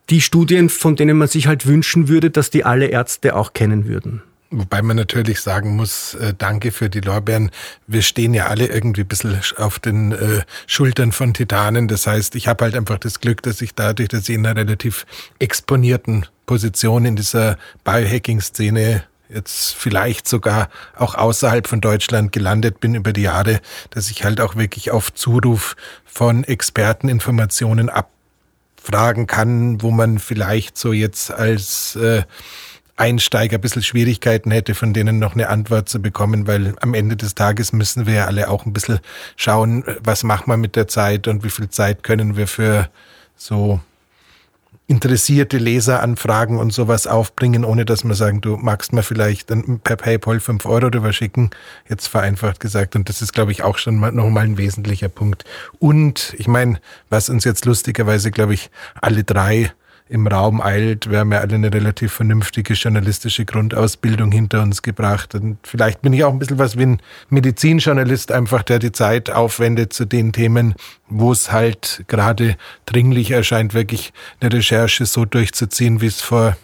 die 0.10 0.22
Studien, 0.22 0.70
von 0.70 0.96
denen 0.96 1.18
man 1.18 1.28
sich 1.28 1.48
halt 1.48 1.66
wünschen 1.66 2.08
würde, 2.08 2.30
dass 2.30 2.50
die 2.50 2.64
alle 2.64 2.88
Ärzte 2.88 3.36
auch 3.36 3.54
kennen 3.54 3.88
würden. 3.88 4.22
Wobei 4.50 4.82
man 4.82 4.96
natürlich 4.96 5.42
sagen 5.42 5.76
muss, 5.76 6.14
äh, 6.16 6.34
danke 6.38 6.72
für 6.72 6.90
die 6.90 7.02
Lorbeeren. 7.02 7.52
Wir 7.86 8.02
stehen 8.02 8.34
ja 8.34 8.48
alle 8.48 8.68
irgendwie 8.68 9.02
ein 9.02 9.08
bisschen 9.08 9.38
auf 9.58 9.80
den 9.80 10.14
äh, 10.14 10.44
Schultern 10.68 11.12
von 11.12 11.34
Titanen. 11.34 11.90
Das 11.90 12.08
heißt, 12.08 12.34
ich 12.36 12.48
habe 12.48 12.64
halt 12.64 12.76
einfach 12.76 12.98
das 12.98 13.20
Glück, 13.20 13.44
dass 13.44 13.62
ich 13.62 13.76
dadurch, 13.76 14.08
dass 14.08 14.30
ich 14.30 14.36
in 14.36 14.46
einer 14.46 14.56
relativ 14.56 15.06
exponierten 15.40 16.28
Position 16.46 17.04
in 17.04 17.18
dieser 17.18 17.58
Biohacking-Szene 17.84 19.04
jetzt 19.30 19.76
vielleicht 19.76 20.28
sogar 20.28 20.70
auch 20.96 21.16
außerhalb 21.16 21.68
von 21.68 21.82
Deutschland 21.82 22.32
gelandet 22.32 22.80
bin 22.80 22.96
über 22.96 23.14
die 23.14 23.24
Jahre, 23.24 23.62
dass 23.90 24.10
ich 24.10 24.24
halt 24.24 24.42
auch 24.42 24.56
wirklich 24.56 24.92
auf 24.92 25.14
Zuruf 25.14 25.76
von 26.06 26.44
Experten 26.44 27.10
Informationen 27.10 27.90
abfragen 27.90 29.28
kann, 29.28 29.82
wo 29.82 29.92
man 29.92 30.20
vielleicht 30.20 30.78
so 30.78 30.94
jetzt 30.94 31.32
als 31.32 31.96
äh, 31.96 32.24
Einsteiger 32.96 33.58
ein 33.58 33.62
bisschen 33.62 33.84
Schwierigkeiten 33.84 34.50
hätte, 34.50 34.74
von 34.74 34.94
denen 34.94 35.20
noch 35.20 35.34
eine 35.34 35.50
Antwort 35.50 35.88
zu 35.88 36.02
bekommen, 36.02 36.48
weil 36.48 36.74
am 36.82 36.96
Ende 36.96 37.16
des 37.16 37.36
Tages 37.36 37.72
müssen 37.72 38.08
wir 38.08 38.14
ja 38.16 38.26
alle 38.26 38.50
auch 38.50 38.66
ein 38.66 38.74
bisschen 38.74 39.00
schauen, 39.36 39.84
was 40.04 40.24
machen 40.24 40.48
wir 40.48 40.58
mit 40.58 40.76
der 40.76 40.88
Zeit 40.88 41.28
und 41.28 41.44
wie 41.44 41.52
viel 41.52 41.70
Zeit 41.70 42.02
können 42.02 42.38
wir 42.38 42.48
für 42.48 42.90
so 43.36 43.80
interessierte 44.88 45.58
Leseranfragen 45.58 46.58
und 46.58 46.72
sowas 46.72 47.08
aufbringen, 47.08 47.66
ohne 47.66 47.84
dass 47.84 48.06
man 48.06 48.16
sagen, 48.16 48.40
du 48.40 48.56
magst 48.56 48.94
mir 48.94 49.04
vielleicht 49.04 49.52
per 49.84 49.98
PayPal 49.98 50.40
fünf 50.40 50.66
Euro 50.66 50.90
drüber 50.90 51.12
schicken, 51.12 51.50
jetzt 51.90 52.08
vereinfacht 52.08 52.62
gesagt. 52.62 52.96
Und 52.96 53.10
das 53.10 53.22
ist, 53.22 53.34
glaube 53.34 53.52
ich, 53.52 53.64
auch 53.64 53.78
schon 53.78 53.98
mal, 53.98 54.14
nochmal 54.14 54.46
ein 54.46 54.58
wesentlicher 54.58 55.10
Punkt. 55.10 55.44
Und 55.80 56.34
ich 56.38 56.48
meine, 56.48 56.80
was 57.10 57.30
uns 57.30 57.44
jetzt 57.44 57.66
lustigerweise, 57.66 58.32
glaube 58.32 58.54
ich, 58.54 58.72
alle 59.02 59.26
drei 59.26 59.72
im 60.10 60.28
Raum 60.28 60.62
eilt. 60.62 61.10
Wir 61.10 61.20
haben 61.20 61.32
ja 61.32 61.40
alle 61.40 61.56
eine 61.56 61.74
relativ 61.74 62.14
vernünftige 62.14 62.74
journalistische 62.74 63.46
Grundausbildung 63.46 64.32
hinter 64.32 64.62
uns 64.62 64.82
gebracht. 64.82 65.36
Und 65.36 65.58
vielleicht 65.64 66.02
bin 66.02 66.14
ich 66.14 66.24
auch 66.24 66.32
ein 66.32 66.40
bisschen 66.40 66.60
was 66.60 66.78
wie 66.78 66.86
ein 66.86 67.02
Medizinjournalist, 67.30 68.32
einfach 68.32 68.64
der 68.64 68.80
die 68.80 68.92
Zeit 68.92 69.30
aufwendet 69.30 69.94
zu 69.94 70.06
den 70.06 70.34
Themen, 70.34 70.76
wo 71.10 71.32
es 71.32 71.52
halt 71.52 72.04
gerade 72.08 72.56
dringlich 72.86 73.32
erscheint, 73.32 73.74
wirklich 73.74 74.14
eine 74.40 74.54
Recherche 74.54 75.06
so 75.06 75.26
durchzuziehen, 75.26 76.02
wie 76.02 76.08
es 76.08 76.22
vor 76.22 76.56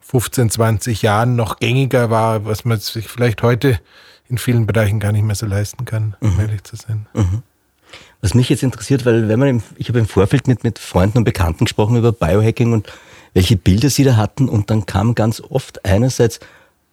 15, 0.00 0.50
20 0.50 1.02
Jahren 1.02 1.36
noch 1.36 1.58
gängiger 1.58 2.10
war, 2.10 2.44
was 2.44 2.64
man 2.64 2.80
sich 2.80 3.08
vielleicht 3.08 3.42
heute 3.42 3.78
in 4.28 4.38
vielen 4.38 4.66
Bereichen 4.66 5.00
gar 5.00 5.12
nicht 5.12 5.24
mehr 5.24 5.34
so 5.34 5.46
leisten 5.46 5.84
kann, 5.84 6.16
um 6.20 6.34
mhm. 6.34 6.40
ehrlich 6.40 6.64
zu 6.64 6.76
sein. 6.76 7.06
Mhm. 7.14 7.42
Was 8.22 8.34
mich 8.34 8.50
jetzt 8.50 8.62
interessiert, 8.62 9.06
weil 9.06 9.28
wenn 9.28 9.38
man 9.38 9.48
im, 9.48 9.62
ich 9.76 9.88
habe 9.88 9.98
im 9.98 10.06
Vorfeld 10.06 10.46
mit, 10.46 10.62
mit 10.62 10.78
Freunden 10.78 11.18
und 11.18 11.24
Bekannten 11.24 11.64
gesprochen 11.64 11.96
über 11.96 12.12
Biohacking 12.12 12.72
und 12.72 12.92
welche 13.32 13.56
Bilder 13.56 13.88
sie 13.88 14.04
da 14.04 14.16
hatten 14.16 14.48
und 14.48 14.70
dann 14.70 14.86
kam 14.86 15.14
ganz 15.14 15.40
oft 15.40 15.84
einerseits 15.84 16.40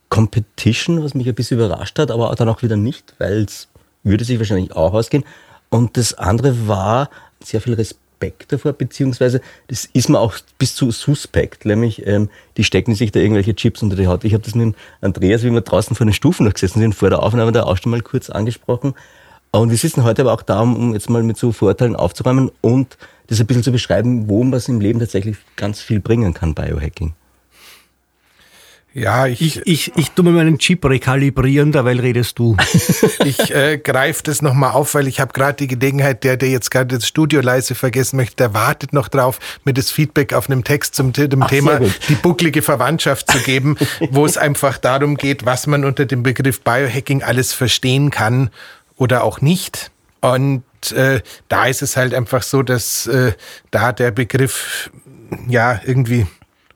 Competition, 0.09 1.03
was 1.03 1.13
mich 1.13 1.27
ein 1.27 1.35
bisschen 1.35 1.57
überrascht 1.57 1.99
hat, 1.99 2.11
aber 2.11 2.33
dann 2.35 2.49
auch 2.49 2.61
wieder 2.61 2.77
nicht, 2.77 3.13
weil 3.17 3.43
es 3.43 3.67
würde 4.03 4.23
sich 4.23 4.39
wahrscheinlich 4.39 4.71
auch 4.71 4.93
ausgehen. 4.93 5.25
Und 5.69 5.97
das 5.97 6.13
andere 6.13 6.67
war 6.67 7.09
sehr 7.43 7.59
viel 7.59 7.73
Respekt 7.73 8.51
davor, 8.51 8.73
beziehungsweise 8.73 9.41
das 9.67 9.85
ist 9.85 10.09
mir 10.09 10.19
auch 10.19 10.35
bis 10.57 10.75
zu 10.75 10.91
suspekt, 10.91 11.65
nämlich 11.65 12.07
ähm, 12.07 12.29
die 12.55 12.63
stecken 12.63 12.95
sich 12.95 13.11
da 13.11 13.19
irgendwelche 13.19 13.53
Chips 13.53 13.83
unter 13.83 13.95
die 13.95 14.07
Haut. 14.07 14.23
Ich 14.23 14.33
habe 14.33 14.43
das 14.43 14.55
mit 14.55 14.75
Andreas, 15.01 15.43
wie 15.43 15.51
wir 15.51 15.61
draußen 15.61 15.95
vor 15.95 16.05
den 16.05 16.13
Stufen 16.13 16.45
noch 16.45 16.53
gesessen 16.53 16.79
sind, 16.79 16.95
vor 16.95 17.09
der 17.09 17.21
Aufnahme 17.21 17.51
da 17.51 17.63
auch 17.63 17.77
schon 17.77 17.91
mal 17.91 18.01
kurz 18.01 18.29
angesprochen. 18.29 18.93
Und 19.59 19.69
wir 19.69 19.77
sitzen 19.77 20.03
heute 20.03 20.21
aber 20.21 20.33
auch 20.33 20.41
da, 20.41 20.61
um 20.61 20.93
jetzt 20.93 21.09
mal 21.09 21.23
mit 21.23 21.37
so 21.37 21.51
Vorteilen 21.51 21.95
aufzuräumen 21.95 22.51
und 22.61 22.97
das 23.27 23.39
ein 23.39 23.47
bisschen 23.47 23.63
zu 23.63 23.71
beschreiben, 23.71 24.29
wo 24.29 24.43
man 24.43 24.53
es 24.53 24.67
im 24.67 24.79
Leben 24.79 24.99
tatsächlich 24.99 25.37
ganz 25.55 25.81
viel 25.81 25.99
bringen 25.99 26.33
kann, 26.33 26.53
Biohacking. 26.53 27.13
Ja, 28.93 29.27
ich, 29.27 29.41
ich, 29.41 29.61
ich, 29.65 29.91
ich 29.95 30.11
tu 30.11 30.23
mal 30.23 30.33
meinen 30.33 30.57
Chip 30.57 30.83
rekalibrieren, 30.83 31.71
dabei 31.71 31.99
redest 31.99 32.39
du. 32.39 32.57
ich 33.25 33.53
äh, 33.53 33.77
greife 33.77 34.23
das 34.23 34.41
nochmal 34.41 34.71
auf, 34.71 34.95
weil 34.95 35.07
ich 35.07 35.19
habe 35.19 35.33
gerade 35.33 35.55
die 35.55 35.67
Gelegenheit, 35.67 36.23
der, 36.23 36.35
der 36.35 36.49
jetzt 36.49 36.71
gerade 36.71 36.95
das 36.95 37.07
Studio 37.07 37.41
leise 37.41 37.75
vergessen 37.75 38.15
möchte, 38.15 38.37
der 38.37 38.55
wartet 38.55 38.93
noch 38.93 39.07
drauf, 39.07 39.39
mir 39.65 39.73
das 39.73 39.91
Feedback 39.91 40.33
auf 40.33 40.49
einem 40.49 40.63
Text 40.63 40.95
zum 40.95 41.13
dem 41.13 41.43
Ach, 41.43 41.47
Thema 41.47 41.79
die 42.09 42.15
bucklige 42.15 42.63
Verwandtschaft 42.63 43.29
zu 43.29 43.37
geben, 43.37 43.77
wo 44.09 44.25
es 44.25 44.35
einfach 44.35 44.79
darum 44.79 45.15
geht, 45.15 45.45
was 45.45 45.67
man 45.67 45.85
unter 45.85 46.07
dem 46.07 46.23
Begriff 46.23 46.61
Biohacking 46.61 47.21
alles 47.21 47.53
verstehen 47.53 48.09
kann 48.09 48.49
oder 48.97 49.23
auch 49.23 49.41
nicht. 49.41 49.91
Und 50.21 50.63
äh, 50.91 51.21
da 51.47 51.65
ist 51.65 51.81
es 51.81 51.97
halt 51.97 52.13
einfach 52.13 52.43
so, 52.43 52.63
dass 52.63 53.07
äh, 53.07 53.33
da 53.71 53.91
der 53.91 54.11
Begriff 54.11 54.91
ja 55.47 55.79
irgendwie 55.85 56.27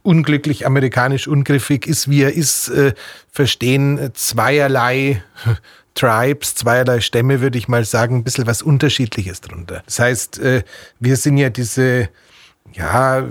unglücklich 0.03 0.65
amerikanisch 0.65 1.27
ungriffig 1.27 1.85
ist, 1.87 2.09
wie 2.09 2.23
er 2.23 2.33
ist, 2.33 2.69
äh, 2.69 2.93
verstehen 3.31 4.11
zweierlei 4.13 5.21
Tribes, 5.93 6.55
zweierlei 6.55 7.01
Stämme, 7.01 7.41
würde 7.41 7.57
ich 7.57 7.67
mal 7.67 7.83
sagen, 7.83 8.15
ein 8.17 8.23
bisschen 8.23 8.47
was 8.47 8.61
Unterschiedliches 8.61 9.41
drunter. 9.41 9.83
Das 9.85 9.99
heißt, 9.99 10.39
äh, 10.39 10.63
wir 10.99 11.17
sind 11.17 11.35
ja 11.37 11.49
diese 11.49 12.07
ja, 12.73 13.27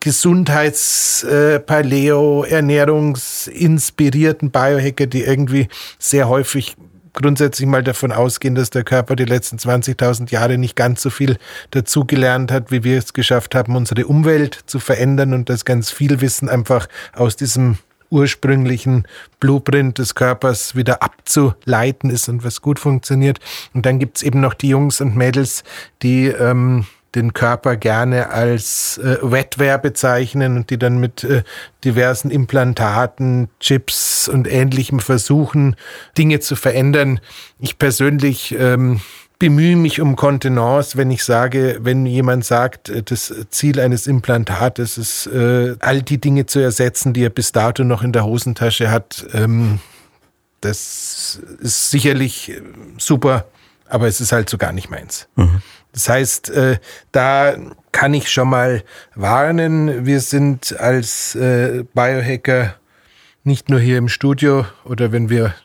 Gesundheits-Paleo, 0.00 2.44
äh, 2.44 2.50
Ernährungsinspirierten 2.50 4.50
Biohacker, 4.50 5.06
die 5.06 5.22
irgendwie 5.22 5.68
sehr 5.98 6.28
häufig 6.28 6.76
grundsätzlich 7.18 7.68
mal 7.68 7.82
davon 7.82 8.12
ausgehen, 8.12 8.54
dass 8.54 8.70
der 8.70 8.84
Körper 8.84 9.16
die 9.16 9.24
letzten 9.24 9.56
20.000 9.56 10.30
Jahre 10.30 10.56
nicht 10.56 10.76
ganz 10.76 11.02
so 11.02 11.10
viel 11.10 11.36
dazugelernt 11.72 12.50
hat, 12.50 12.70
wie 12.70 12.84
wir 12.84 12.98
es 12.98 13.12
geschafft 13.12 13.54
haben, 13.54 13.76
unsere 13.76 14.06
Umwelt 14.06 14.58
zu 14.66 14.78
verändern 14.78 15.34
und 15.34 15.50
dass 15.50 15.64
ganz 15.64 15.90
viel 15.90 16.20
Wissen 16.20 16.48
einfach 16.48 16.88
aus 17.12 17.36
diesem 17.36 17.78
ursprünglichen 18.10 19.06
Blueprint 19.40 19.98
des 19.98 20.14
Körpers 20.14 20.74
wieder 20.74 21.02
abzuleiten 21.02 22.10
ist 22.10 22.28
und 22.28 22.44
was 22.44 22.62
gut 22.62 22.78
funktioniert. 22.78 23.38
Und 23.74 23.84
dann 23.84 23.98
gibt's 23.98 24.22
eben 24.22 24.40
noch 24.40 24.54
die 24.54 24.68
Jungs 24.68 25.00
und 25.00 25.16
Mädels, 25.16 25.64
die 26.02 26.28
ähm, 26.28 26.86
den 27.14 27.32
Körper 27.32 27.76
gerne 27.76 28.30
als 28.30 28.98
äh, 28.98 29.16
Wetware 29.22 29.78
bezeichnen 29.78 30.56
und 30.56 30.70
die 30.70 30.78
dann 30.78 30.98
mit 30.98 31.24
äh, 31.24 31.42
diversen 31.84 32.30
Implantaten, 32.30 33.48
Chips 33.60 34.28
und 34.28 34.50
ähnlichem 34.50 35.00
versuchen, 35.00 35.76
Dinge 36.16 36.40
zu 36.40 36.54
verändern. 36.54 37.20
Ich 37.58 37.78
persönlich 37.78 38.54
ähm, 38.58 39.00
bemühe 39.38 39.76
mich 39.76 40.00
um 40.00 40.16
Kontenance, 40.16 40.96
wenn 40.96 41.10
ich 41.10 41.24
sage, 41.24 41.78
wenn 41.80 42.04
jemand 42.06 42.44
sagt, 42.44 42.88
äh, 42.88 43.02
das 43.02 43.34
Ziel 43.50 43.80
eines 43.80 44.06
Implantates 44.06 44.98
ist, 44.98 45.26
äh, 45.28 45.76
all 45.78 46.02
die 46.02 46.20
Dinge 46.20 46.46
zu 46.46 46.58
ersetzen, 46.58 47.12
die 47.12 47.24
er 47.24 47.30
bis 47.30 47.52
dato 47.52 47.84
noch 47.84 48.02
in 48.02 48.12
der 48.12 48.24
Hosentasche 48.24 48.90
hat. 48.90 49.26
Ähm, 49.32 49.80
das 50.60 51.40
ist 51.60 51.90
sicherlich 51.90 52.50
äh, 52.50 52.60
super, 52.98 53.46
aber 53.88 54.08
es 54.08 54.20
ist 54.20 54.32
halt 54.32 54.50
so 54.50 54.58
gar 54.58 54.72
nicht 54.72 54.90
meins. 54.90 55.28
Mhm. 55.36 55.62
Das 55.98 56.08
heißt, 56.08 56.50
äh, 56.50 56.78
da 57.10 57.56
kann 57.90 58.14
ich 58.14 58.30
schon 58.30 58.50
mal 58.50 58.84
warnen, 59.16 60.06
wir 60.06 60.20
sind 60.20 60.78
als 60.78 61.34
äh, 61.34 61.82
Biohacker 61.92 62.76
nicht 63.42 63.68
nur 63.68 63.80
hier 63.80 63.98
im 63.98 64.08
Studio 64.08 64.64
oder 64.84 65.10
wenn 65.10 65.28
wir 65.28 65.56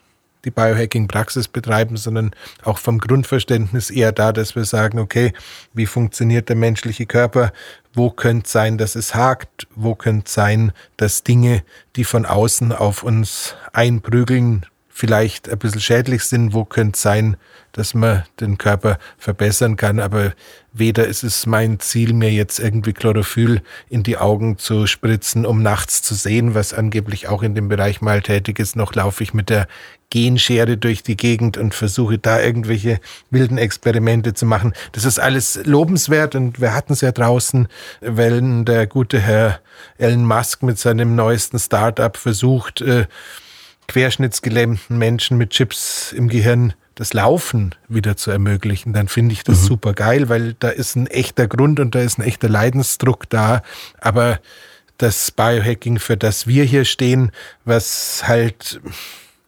die 0.44 0.50
Biohacking-Praxis 0.50 1.50
betreiben, 1.50 1.98
sondern 1.98 2.32
auch 2.64 2.80
vom 2.80 2.98
Grundverständnis 2.98 3.92
eher 3.92 4.12
da, 4.12 4.32
dass 4.32 4.56
wir 4.56 4.66
sagen, 4.66 4.98
okay, 4.98 5.34
wie 5.76 5.86
funktioniert 5.86 6.50
der 6.50 6.56
menschliche 6.56 7.06
Körper? 7.06 7.54
Wo 7.94 8.10
könnte 8.10 8.50
sein, 8.50 8.80
dass 8.80 8.96
es 8.96 9.14
hakt? 9.14 9.68
Wo 9.76 9.94
könnte 9.94 10.32
sein, 10.32 10.72
dass 10.98 11.22
Dinge, 11.22 11.62
die 11.96 12.06
von 12.06 12.26
außen 12.26 12.72
auf 12.72 13.04
uns 13.04 13.56
einprügeln, 13.72 14.66
vielleicht 14.90 15.48
ein 15.48 15.60
bisschen 15.60 15.80
schädlich 15.80 16.24
sind? 16.24 16.54
Wo 16.54 16.66
könnte 16.66 17.00
sein, 17.00 17.38
dass 17.74 17.94
man 17.94 18.24
den 18.40 18.58
Körper 18.58 18.98
verbessern 19.18 19.76
kann. 19.76 20.00
Aber 20.00 20.34
weder 20.72 21.06
ist 21.06 21.24
es 21.24 21.46
mein 21.46 21.80
Ziel, 21.80 22.14
mir 22.14 22.32
jetzt 22.32 22.60
irgendwie 22.60 22.94
Chlorophyll 22.94 23.62
in 23.90 24.04
die 24.04 24.18
Augen 24.18 24.58
zu 24.58 24.88
spritzen, 24.88 25.46
um 25.46 25.62
nachts 25.62 26.02
zu 26.02 26.16
sehen, 26.16 26.56
was 26.56 26.74
angeblich 26.74 27.28
auch 27.28 27.44
in 27.44 27.56
dem 27.56 27.68
Bereich 27.68 28.02
mal 28.02 28.22
tätig 28.22 28.60
ist. 28.60 28.76
Noch 28.76 28.96
laufe 28.96 29.24
ich 29.24 29.34
mit 29.34 29.50
der 29.50 29.68
Genschere 30.10 30.78
durch 30.78 31.02
die 31.02 31.18
Gegend 31.18 31.58
und 31.58 31.74
versuche 31.74 32.20
da 32.20 32.40
irgendwelche 32.40 33.00
wilden 33.32 33.58
Experimente 33.58 34.36
zu 34.36 34.46
machen. 34.46 34.74
Das 34.92 35.06
ist 35.06 35.20
alles 35.20 35.60
lobenswert 35.66 36.36
und 36.36 36.62
wir 36.62 36.76
hatten 36.76 36.94
es 36.94 37.02
ja 37.02 37.12
draußen, 37.12 37.68
wenn 38.00 38.64
der 38.64 38.86
gute 38.86 39.20
Herr 39.20 39.60
Elon 39.98 40.26
Musk 40.26 40.62
mit 40.62 40.78
seinem 40.78 41.16
neuesten 41.16 41.58
Startup 41.58 42.16
versucht, 42.16 42.82
äh, 42.82 43.08
querschnittsgelähmten 43.88 44.98
Menschen 44.98 45.38
mit 45.38 45.50
Chips 45.50 46.12
im 46.12 46.30
Gehirn 46.30 46.74
das 46.96 47.14
Laufen 47.14 47.76
wieder 47.88 48.16
zu 48.16 48.32
ermöglichen, 48.32 48.94
dann 48.94 49.08
finde 49.08 49.34
ich 49.34 49.44
das 49.44 49.64
mhm. 49.64 49.68
super 49.68 49.94
geil, 49.94 50.30
weil 50.30 50.56
da 50.60 50.70
ist 50.70 50.96
ein 50.96 51.08
echter 51.08 51.48
Grund 51.48 51.80
und 51.80 51.96
da 51.96 52.00
ist 52.00 52.20
ein 52.20 52.24
echter 52.24 52.50
Leidensdruck 52.50 53.30
da. 53.30 53.62
Aber 54.00 54.40
das 54.98 55.32
Biohacking, 55.32 56.00
für 56.00 56.18
das 56.18 56.48
wir 56.48 56.64
hier 56.64 56.86
stehen, 56.86 57.32
was 57.66 58.28
halt 58.28 58.80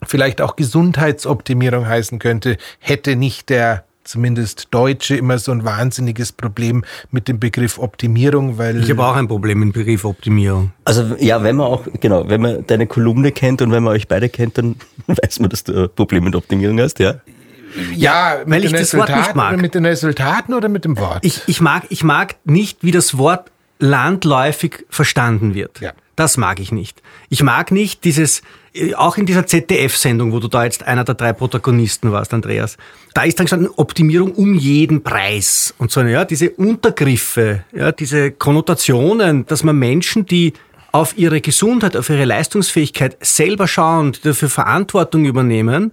vielleicht 0.03 0.41
auch 0.41 0.55
Gesundheitsoptimierung 0.55 1.87
heißen 1.87 2.19
könnte, 2.19 2.57
hätte 2.79 3.15
nicht 3.15 3.49
der 3.49 3.85
zumindest 4.05 4.67
Deutsche 4.71 5.15
immer 5.15 5.39
so 5.39 5.51
ein 5.51 5.65
wahnsinniges 5.65 6.31
Problem 6.31 6.85
mit 7.11 7.27
dem 7.27 7.39
Begriff 7.39 7.79
Optimierung, 7.79 8.57
weil. 8.57 8.83
Ich 8.83 8.89
habe 8.91 9.03
auch 9.03 9.15
ein 9.15 9.27
Problem 9.27 9.59
mit 9.59 9.69
dem 9.69 9.73
Begriff 9.73 10.05
Optimierung. 10.05 10.71
Also 10.85 11.15
ja, 11.19 11.43
wenn 11.43 11.55
man 11.55 11.67
auch, 11.67 11.85
genau, 11.99 12.29
wenn 12.29 12.41
man 12.41 12.67
deine 12.67 12.87
Kolumne 12.87 13.31
kennt 13.31 13.61
und 13.61 13.71
wenn 13.71 13.83
man 13.83 13.93
euch 13.93 14.07
beide 14.07 14.29
kennt, 14.29 14.57
dann 14.57 14.75
weiß 15.07 15.39
man, 15.39 15.49
dass 15.49 15.63
du 15.63 15.83
ein 15.83 15.89
Problem 15.95 16.23
mit 16.23 16.35
Optimierung 16.35 16.79
hast, 16.79 16.99
ja? 16.99 17.15
Ja, 17.95 18.37
mit 18.45 18.49
weil 18.49 18.61
den 18.61 18.71
ich 18.71 18.79
das 18.79 18.93
Wort 18.93 19.09
nicht 19.09 19.17
Resultaten 19.17 19.37
mag. 19.37 19.53
oder 19.53 19.61
mit 19.61 19.75
den 19.75 19.85
Resultaten 19.85 20.53
oder 20.53 20.69
mit 20.69 20.85
dem 20.85 20.97
Wort? 20.97 21.19
Ich, 21.23 21.41
ich, 21.47 21.61
mag, 21.61 21.83
ich 21.89 22.03
mag 22.03 22.35
nicht, 22.45 22.79
wie 22.81 22.91
das 22.91 23.17
Wort 23.17 23.51
landläufig 23.79 24.85
verstanden 24.89 25.53
wird. 25.53 25.81
Ja. 25.81 25.93
Das 26.15 26.37
mag 26.37 26.59
ich 26.61 26.71
nicht. 26.71 27.01
Ich 27.29 27.43
mag 27.43 27.71
nicht 27.71 28.05
dieses, 28.05 28.41
äh, 28.73 28.93
auch 28.93 29.17
in 29.17 29.25
dieser 29.25 29.45
ZDF-Sendung, 29.45 30.31
wo 30.31 30.39
du 30.39 30.47
da 30.47 30.63
jetzt 30.63 30.83
einer 30.83 31.03
der 31.03 31.15
drei 31.15 31.33
Protagonisten 31.33 32.11
warst, 32.11 32.33
Andreas, 32.33 32.77
da 33.13 33.23
ist 33.23 33.37
dann 33.37 33.45
gestanden 33.45 33.69
Optimierung 33.75 34.31
um 34.31 34.53
jeden 34.53 35.03
Preis 35.03 35.73
und 35.77 35.91
so, 35.91 36.01
ja, 36.01 36.23
diese 36.23 36.51
Untergriffe, 36.51 37.65
ja, 37.73 37.91
diese 37.91 38.31
Konnotationen, 38.31 39.45
dass 39.45 39.63
man 39.63 39.77
Menschen, 39.77 40.25
die 40.25 40.53
auf 40.93 41.17
ihre 41.17 41.41
Gesundheit, 41.41 41.97
auf 41.97 42.09
ihre 42.09 42.23
Leistungsfähigkeit 42.23 43.17
selber 43.19 43.67
schauen, 43.67 44.13
die 44.13 44.21
dafür 44.21 44.49
Verantwortung 44.49 45.25
übernehmen, 45.25 45.91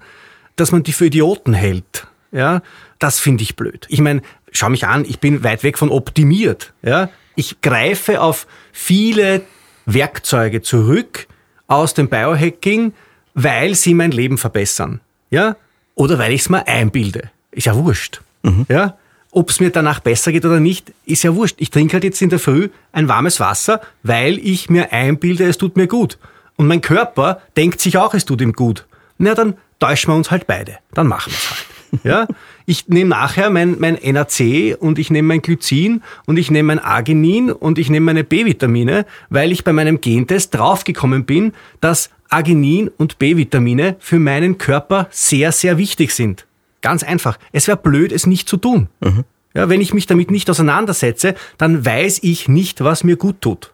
dass 0.57 0.73
man 0.73 0.83
die 0.83 0.93
für 0.93 1.07
Idioten 1.07 1.55
hält. 1.55 2.07
Ja, 2.31 2.63
das 2.99 3.21
finde 3.21 3.43
ich 3.43 3.57
blöd. 3.57 3.87
Ich 3.89 4.01
meine, 4.01 4.23
schau 4.51 4.69
mich 4.71 4.87
an, 4.87 5.05
ich 5.05 5.19
bin 5.19 5.45
weit 5.45 5.63
weg 5.63 5.79
von 5.79 5.91
optimiert. 5.91 6.73
Ja, 6.83 7.11
ich 7.37 7.61
greife 7.61 8.21
auf 8.21 8.47
viele 8.73 9.43
Werkzeuge 9.87 10.63
zurück 10.63 11.27
aus 11.67 11.95
dem 11.95 12.09
Biohacking, 12.09 12.95
weil 13.35 13.75
sie 13.75 13.95
mein 13.95 14.11
Leben 14.11 14.39
verbessern. 14.39 15.01
Ja, 15.31 15.57
oder 15.95 16.19
weil 16.19 16.33
ich 16.33 16.43
es 16.43 16.49
mir 16.49 16.67
einbilde. 16.67 17.31
Ist 17.51 17.67
ja 17.67 17.77
wurscht. 17.77 18.23
Ja, 18.69 18.97
ob 19.31 19.49
es 19.51 19.61
mir 19.61 19.71
danach 19.71 20.01
besser 20.01 20.33
geht 20.33 20.45
oder 20.45 20.61
nicht, 20.61 20.93
ist 21.07 21.23
ja 21.23 21.35
wurscht. 21.35 21.57
Ich 21.59 21.71
trinke 21.71 21.95
halt 21.95 22.05
jetzt 22.05 22.21
in 22.21 22.29
der 22.29 22.39
Früh 22.39 22.69
ein 22.93 23.09
warmes 23.09 23.41
Wasser, 23.41 23.81
weil 24.03 24.39
ich 24.39 24.69
mir 24.69 24.93
einbilde, 24.93 25.45
es 25.45 25.59
tut 25.59 25.77
mir 25.77 25.87
gut. 25.87 26.19
Und 26.57 26.67
mein 26.67 26.83
Körper 26.83 27.41
denkt 27.57 27.81
sich 27.81 27.97
auch, 27.97 28.15
es 28.15 28.27
tut 28.27 28.43
ihm 28.43 28.53
gut. 28.53 28.87
Na, 29.17 29.35
dann 29.35 29.55
täuschen 29.83 30.13
wir 30.13 30.17
uns 30.17 30.31
halt 30.31 30.47
beide. 30.47 30.79
Dann 30.95 31.09
machen 31.09 31.33
wir 31.33 31.39
es 31.39 31.51
halt. 31.51 31.67
Ja? 32.05 32.27
Ich 32.65 32.89
nehme 32.89 33.11
nachher 33.11 33.51
mein, 33.51 33.79
mein 33.79 33.99
NAC 34.03 34.79
und 34.81 34.99
ich 34.99 35.11
nehme 35.11 35.29
mein 35.29 35.43
Glycin 35.43 36.03
und 36.25 36.39
ich 36.39 36.51
nehme 36.51 36.69
mein 36.69 36.79
Arginin 36.79 37.53
und 37.53 37.79
ich 37.79 37.91
nehme 37.91 38.07
meine 38.07 38.25
B-Vitamine, 38.25 39.05
weil 39.29 39.53
ich 39.53 39.63
bei 39.63 39.75
meinem 39.75 40.01
Gentest 40.01 40.55
draufgekommen 40.55 41.27
bin, 41.27 41.53
dass 41.83 42.09
Arginin 42.31 42.89
und 42.97 43.19
B-Vitamine 43.19 43.97
für 43.99 44.19
meinen 44.19 44.57
Körper 44.57 45.09
sehr, 45.11 45.53
sehr 45.53 45.77
wichtig 45.77 46.15
sind. 46.15 46.47
Ganz 46.81 47.03
einfach. 47.03 47.39
Es 47.53 47.69
wäre 47.69 47.77
blöd, 47.77 48.11
es 48.11 48.27
nicht 48.27 48.49
zu 48.49 48.57
tun. 48.57 48.89
Ja, 49.53 49.69
wenn 49.69 49.83
ich 49.83 49.93
mich 49.93 50.07
damit 50.07 50.31
nicht 50.31 50.49
auseinandersetze, 50.49 51.35
dann 51.59 51.85
weiß 51.85 52.21
ich 52.23 52.49
nicht, 52.49 52.83
was 52.83 53.05
mir 53.05 53.17
gut 53.17 53.43
tut. 53.43 53.71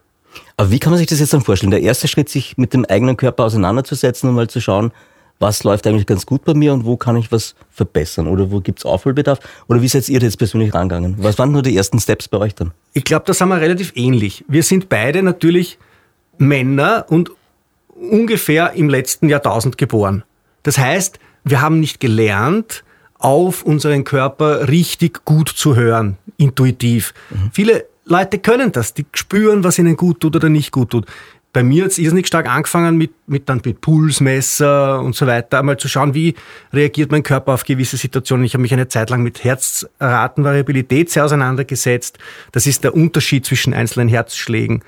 Aber 0.56 0.72
wie 0.72 0.80
kann 0.80 0.90
man 0.90 0.98
sich 0.98 1.06
das 1.06 1.20
jetzt 1.20 1.32
dann 1.32 1.42
vorstellen? 1.42 1.70
Der 1.70 1.82
erste 1.82 2.08
Schritt, 2.08 2.28
sich 2.28 2.58
mit 2.58 2.74
dem 2.74 2.84
eigenen 2.84 3.16
Körper 3.16 3.44
auseinanderzusetzen 3.44 4.28
und 4.28 4.34
mal 4.34 4.50
zu 4.50 4.60
schauen, 4.60 4.90
was 5.38 5.62
läuft 5.64 5.86
eigentlich 5.86 6.06
ganz 6.06 6.26
gut 6.26 6.44
bei 6.44 6.54
mir 6.54 6.72
und 6.72 6.84
wo 6.84 6.96
kann 6.96 7.16
ich 7.16 7.30
was 7.30 7.54
verbessern 7.70 8.26
oder 8.26 8.50
wo 8.50 8.60
gibt's 8.60 8.84
Aufholbedarf? 8.84 9.38
Oder 9.68 9.80
wie 9.82 9.88
seid 9.88 10.08
ihr 10.08 10.20
jetzt 10.20 10.38
persönlich 10.38 10.74
rangegangen? 10.74 11.16
Was 11.18 11.38
waren 11.38 11.52
nur 11.52 11.62
die 11.62 11.76
ersten 11.76 12.00
Steps 12.00 12.28
bei 12.28 12.38
euch 12.38 12.54
dann? 12.54 12.72
Ich 12.92 13.04
glaube, 13.04 13.24
da 13.26 13.32
sind 13.32 13.48
wir 13.48 13.60
relativ 13.60 13.92
ähnlich. 13.94 14.44
Wir 14.48 14.62
sind 14.62 14.88
beide 14.88 15.22
natürlich 15.22 15.78
Männer 16.38 17.06
und 17.08 17.30
ungefähr 17.94 18.72
im 18.72 18.88
letzten 18.88 19.28
Jahrtausend 19.28 19.78
geboren. 19.78 20.24
Das 20.62 20.78
heißt, 20.78 21.18
wir 21.44 21.60
haben 21.60 21.80
nicht 21.80 22.00
gelernt, 22.00 22.84
auf 23.18 23.64
unseren 23.64 24.04
Körper 24.04 24.68
richtig 24.68 25.24
gut 25.24 25.48
zu 25.48 25.74
hören, 25.74 26.18
intuitiv. 26.36 27.14
Viele 27.52 27.86
Leute 28.04 28.38
können 28.38 28.72
das, 28.72 28.94
die 28.94 29.06
spüren, 29.12 29.64
was 29.64 29.78
ihnen 29.78 29.96
gut 29.96 30.20
tut 30.20 30.36
oder 30.36 30.48
nicht 30.48 30.70
gut 30.70 30.90
tut. 30.90 31.06
Bei 31.54 31.62
mir 31.62 31.84
hat 31.84 31.92
es 31.92 31.98
irrsinnig 31.98 32.26
stark 32.26 32.46
angefangen 32.48 32.98
mit, 32.98 33.10
mit, 33.26 33.48
dann 33.48 33.62
mit 33.64 33.80
Pulsmesser 33.80 35.00
und 35.00 35.16
so 35.16 35.26
weiter, 35.26 35.60
einmal 35.60 35.78
zu 35.78 35.88
schauen, 35.88 36.12
wie 36.12 36.34
reagiert 36.74 37.10
mein 37.10 37.22
Körper 37.22 37.54
auf 37.54 37.64
gewisse 37.64 37.96
Situationen. 37.96 38.44
Ich 38.44 38.52
habe 38.52 38.60
mich 38.62 38.72
eine 38.72 38.88
Zeit 38.88 39.08
lang 39.08 39.22
mit 39.22 39.42
Herzratenvariabilität 39.44 41.10
sehr 41.10 41.24
auseinandergesetzt. 41.24 42.18
Das 42.52 42.66
ist 42.66 42.84
der 42.84 42.94
Unterschied 42.94 43.46
zwischen 43.46 43.72
einzelnen 43.72 44.08
Herzschlägen. 44.08 44.82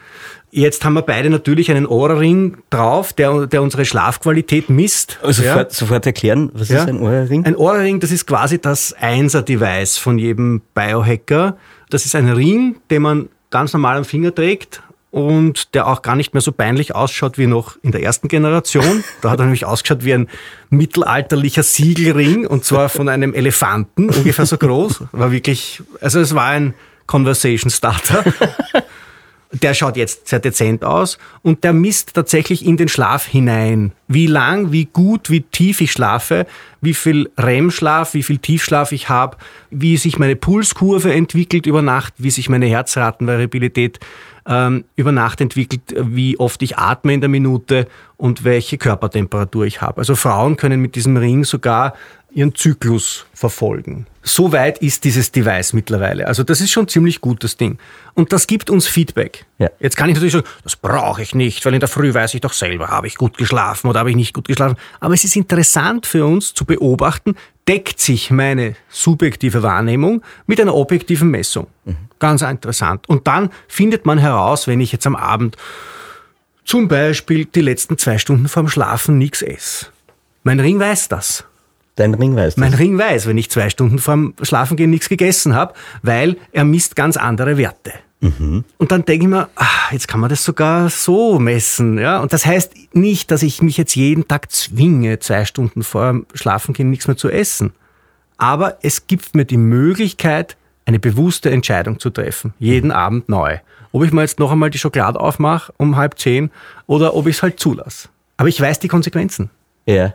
Jetzt 0.51 0.85
haben 0.85 0.95
wir 0.95 1.03
beide 1.03 1.31
natürlich 1.31 1.71
einen 1.71 1.87
Ohrring 1.87 2.59
drauf, 2.71 3.13
der, 3.13 3.47
der 3.47 3.63
unsere 3.63 3.85
Schlafqualität 3.85 4.69
misst. 4.69 5.19
Also 5.23 5.43
Ja. 5.43 5.53
sofort, 5.53 5.73
sofort 5.73 6.07
erklären, 6.07 6.51
was 6.55 6.69
Ja. 6.69 6.83
ist 6.83 6.89
ein 6.89 7.01
Ohrring? 7.01 7.45
Ein 7.47 7.57
Ohrring, 7.57 8.01
das 8.01 8.11
ist 8.11 8.27
quasi 8.27 8.61
das 8.61 8.93
Einser-Device 9.01 9.97
von 9.97 10.19
jedem 10.19 10.61
Biohacker. 10.75 11.57
Das 11.89 12.05
ist 12.05 12.15
ein 12.15 12.29
Ring, 12.29 12.77
den 12.91 13.03
man 13.03 13.29
ganz 13.51 13.73
normal 13.73 13.97
am 13.97 14.05
Finger 14.05 14.35
trägt 14.35 14.83
und 15.11 15.75
der 15.75 15.87
auch 15.87 16.03
gar 16.03 16.15
nicht 16.15 16.35
mehr 16.35 16.41
so 16.41 16.53
peinlich 16.53 16.95
ausschaut 16.95 17.37
wie 17.37 17.47
noch 17.47 17.77
in 17.83 17.93
der 17.93 18.03
ersten 18.03 18.29
Generation. 18.29 19.05
Da 19.23 19.31
hat 19.31 19.41
er 19.41 19.45
nämlich 19.45 19.65
ausgeschaut 19.65 20.05
wie 20.05 20.15
ein 20.15 20.29
mittelalterlicher 20.71 21.63
Siegelring 21.63 22.47
und 22.47 22.65
zwar 22.65 22.89
von 22.89 23.09
einem 23.09 23.35
Elefanten, 23.35 24.11
ungefähr 24.11 24.47
so 24.47 24.57
groß. 24.57 25.05
War 25.13 25.33
wirklich, 25.33 25.83
also 26.01 26.21
es 26.21 26.35
war 26.35 26.47
ein 26.47 26.75
Conversation 27.07 27.71
Starter. 27.71 28.25
Der 29.53 29.75
schaut 29.75 29.97
jetzt 29.97 30.29
sehr 30.29 30.39
dezent 30.39 30.85
aus 30.85 31.19
und 31.43 31.65
der 31.65 31.73
misst 31.73 32.15
tatsächlich 32.15 32.65
in 32.65 32.77
den 32.77 32.89
Schlaf 32.89 33.27
hinein. 33.27 33.93
Wie 34.07 34.29
lang, 34.29 34.71
wie 34.71 34.85
gut, 34.85 35.29
wie 35.29 35.41
tief 35.41 35.81
ich 35.81 35.91
schlafe, 35.91 36.47
wie 36.81 36.95
viel 36.95 37.31
REM-Schlaf, 37.37 38.15
wie 38.15 38.23
viel 38.23 38.39
Tiefschlaf 38.39 38.93
ich 38.93 39.09
habe, 39.09 39.37
wie 39.71 39.97
sich 39.97 40.19
meine 40.19 40.37
Pulskurve 40.37 41.13
entwickelt 41.13 41.67
über 41.67 41.83
Nacht, 41.83 42.15
wie 42.19 42.31
sich 42.31 42.49
meine 42.49 42.67
Herzratenvariabilität 42.67 43.99
ähm, 44.47 44.85
über 44.97 45.13
Nacht 45.13 45.41
entwickelt, 45.41 45.95
wie 45.97 46.39
oft 46.39 46.63
ich 46.63 46.79
atme 46.79 47.13
in 47.15 47.21
der 47.21 47.29
Minute 47.29 47.89
und 48.17 48.45
welche 48.45 48.79
Körpertemperatur 48.79 49.65
ich 49.65 49.81
habe. 49.81 49.99
Also 49.99 50.15
Frauen 50.15 50.57
können 50.57 50.81
mit 50.81 50.95
diesem 50.95 51.17
Ring 51.17 51.45
sogar 51.45 51.95
ihren 52.33 52.55
Zyklus 52.55 53.27
verfolgen. 53.35 54.07
So 54.23 54.53
weit 54.53 54.79
ist 54.79 55.05
dieses 55.05 55.33
Device 55.33 55.73
mittlerweile. 55.73 56.27
Also 56.27 56.43
das 56.43 56.61
ist 56.61 56.71
schon 56.71 56.89
ziemlich 56.89 57.21
gut, 57.21 57.43
das 57.43 57.57
Ding. 57.57 57.79
Und 58.15 58.33
das 58.33 58.47
gibt 58.47 58.69
uns 58.69 58.87
Feedback. 58.87 59.47
Ja. 59.59 59.71
Jetzt 59.81 59.97
kann 59.97 60.09
ich 60.09 60.15
natürlich 60.15 60.35
sagen, 60.35 60.47
das 60.63 60.77
brauche 60.77 61.23
ich 61.23 61.35
nicht, 61.35 61.65
weil 61.65 61.75
in 61.75 61.81
der 61.81 61.89
Früh 61.89 62.13
weiß 62.13 62.35
ich 62.35 62.41
doch 62.43 62.53
selber, 62.53 62.89
habe 62.89 63.07
ich 63.07 63.17
gut 63.17 63.39
geschlafen 63.39 63.89
oder 63.89 64.01
habe 64.01 64.11
ich 64.11 64.17
nicht 64.17 64.35
gut 64.35 64.47
geschlafen. 64.47 64.77
Aber 65.01 65.15
es 65.15 65.25
ist 65.25 65.37
interessant 65.37 66.07
für 66.07 66.27
uns 66.27 66.53
zu 66.53 66.65
beobachten, 66.65 67.35
deckt 67.67 68.01
sich 68.01 68.31
meine 68.31 68.77
subjektive 68.89 69.63
Wahrnehmung 69.63 70.23
mit 70.47 70.61
einer 70.61 70.75
objektiven 70.75 71.31
Messung. 71.31 71.67
Ganz 72.19 72.43
interessant. 72.43 73.09
Und 73.09 73.27
dann 73.27 73.51
findet 73.69 74.05
man 74.07 74.19
heraus, 74.19 74.67
wenn 74.67 74.81
ich 74.81 74.93
jetzt 74.93 75.07
am 75.07 75.17
Abend 75.17 75.57
zum 76.65 76.89
Beispiel 76.89 77.47
die 77.47 77.63
letzten 77.63 77.97
zwei 77.99 78.19
Stunden 78.19 78.49
vorm 78.49 78.69
Schlafen 78.69 79.19
nichts 79.19 79.43
esse. 79.43 79.87
Mein 80.43 80.61
Ring 80.61 80.79
weiß 80.79 81.09
das. 81.09 81.45
Dein 82.01 82.15
Ring 82.15 82.35
weißt 82.35 82.57
du. 82.57 82.61
Mein 82.63 82.73
Ring 82.73 82.97
weiß, 82.97 83.27
wenn 83.27 83.37
ich 83.37 83.51
zwei 83.51 83.69
Stunden 83.69 83.99
vorm 83.99 84.33
Schlafengehen 84.41 84.89
nichts 84.89 85.11
gegessen 85.11 85.55
habe, 85.55 85.75
weil 86.03 86.39
er 86.51 86.65
misst 86.65 86.97
ganz 86.97 87.19
andere 87.19 87.59
Werte. 87.59 87.93
Und 88.79 88.91
dann 88.91 89.05
denke 89.05 89.27
ich 89.27 89.31
mir, 89.31 89.49
ah, 89.55 89.93
jetzt 89.93 90.09
kann 90.09 90.19
man 90.19 90.31
das 90.31 90.43
sogar 90.43 90.89
so 90.89 91.39
messen. 91.39 91.99
Ja? 91.99 92.21
Und 92.21 92.33
das 92.33 92.47
heißt 92.47 92.73
nicht, 92.95 93.31
dass 93.31 93.43
ich 93.43 93.61
mich 93.61 93.77
jetzt 93.77 93.95
jeden 93.97 94.27
Tag 94.27 94.51
zwinge, 94.51 95.19
zwei 95.19 95.45
Stunden 95.45 95.83
vor 95.83 96.11
dem 96.11 96.27
Schlafengehen 96.33 96.89
nichts 96.89 97.07
mehr 97.07 97.19
zu 97.19 97.29
essen. 97.29 97.73
Aber 98.39 98.79
es 98.81 99.07
gibt 99.07 99.35
mir 99.35 99.45
die 99.45 99.59
Möglichkeit, 99.59 100.57
eine 100.87 100.99
bewusste 100.99 101.51
Entscheidung 101.51 101.99
zu 101.99 102.09
treffen. 102.09 102.55
Jeden 102.59 102.93
Abend 102.93 103.29
neu. 103.29 103.59
Ob 103.93 104.05
ich 104.05 104.13
mir 104.13 104.23
jetzt 104.23 104.39
noch 104.39 104.53
einmal 104.53 104.71
die 104.71 104.79
Schokolade 104.79 105.21
aufmache 105.21 105.73
um 105.77 105.97
halb 105.97 106.19
zehn 106.19 106.51
oder 106.87 107.15
ob 107.15 107.27
ich 107.27 107.37
es 107.37 107.43
halt 107.43 107.61
zulasse. 107.61 108.09
Aber 108.39 108.49
ich 108.49 108.59
weiß 108.59 108.79
die 108.79 108.89
Konsequenzen. 108.89 109.51
Ja. 109.85 110.15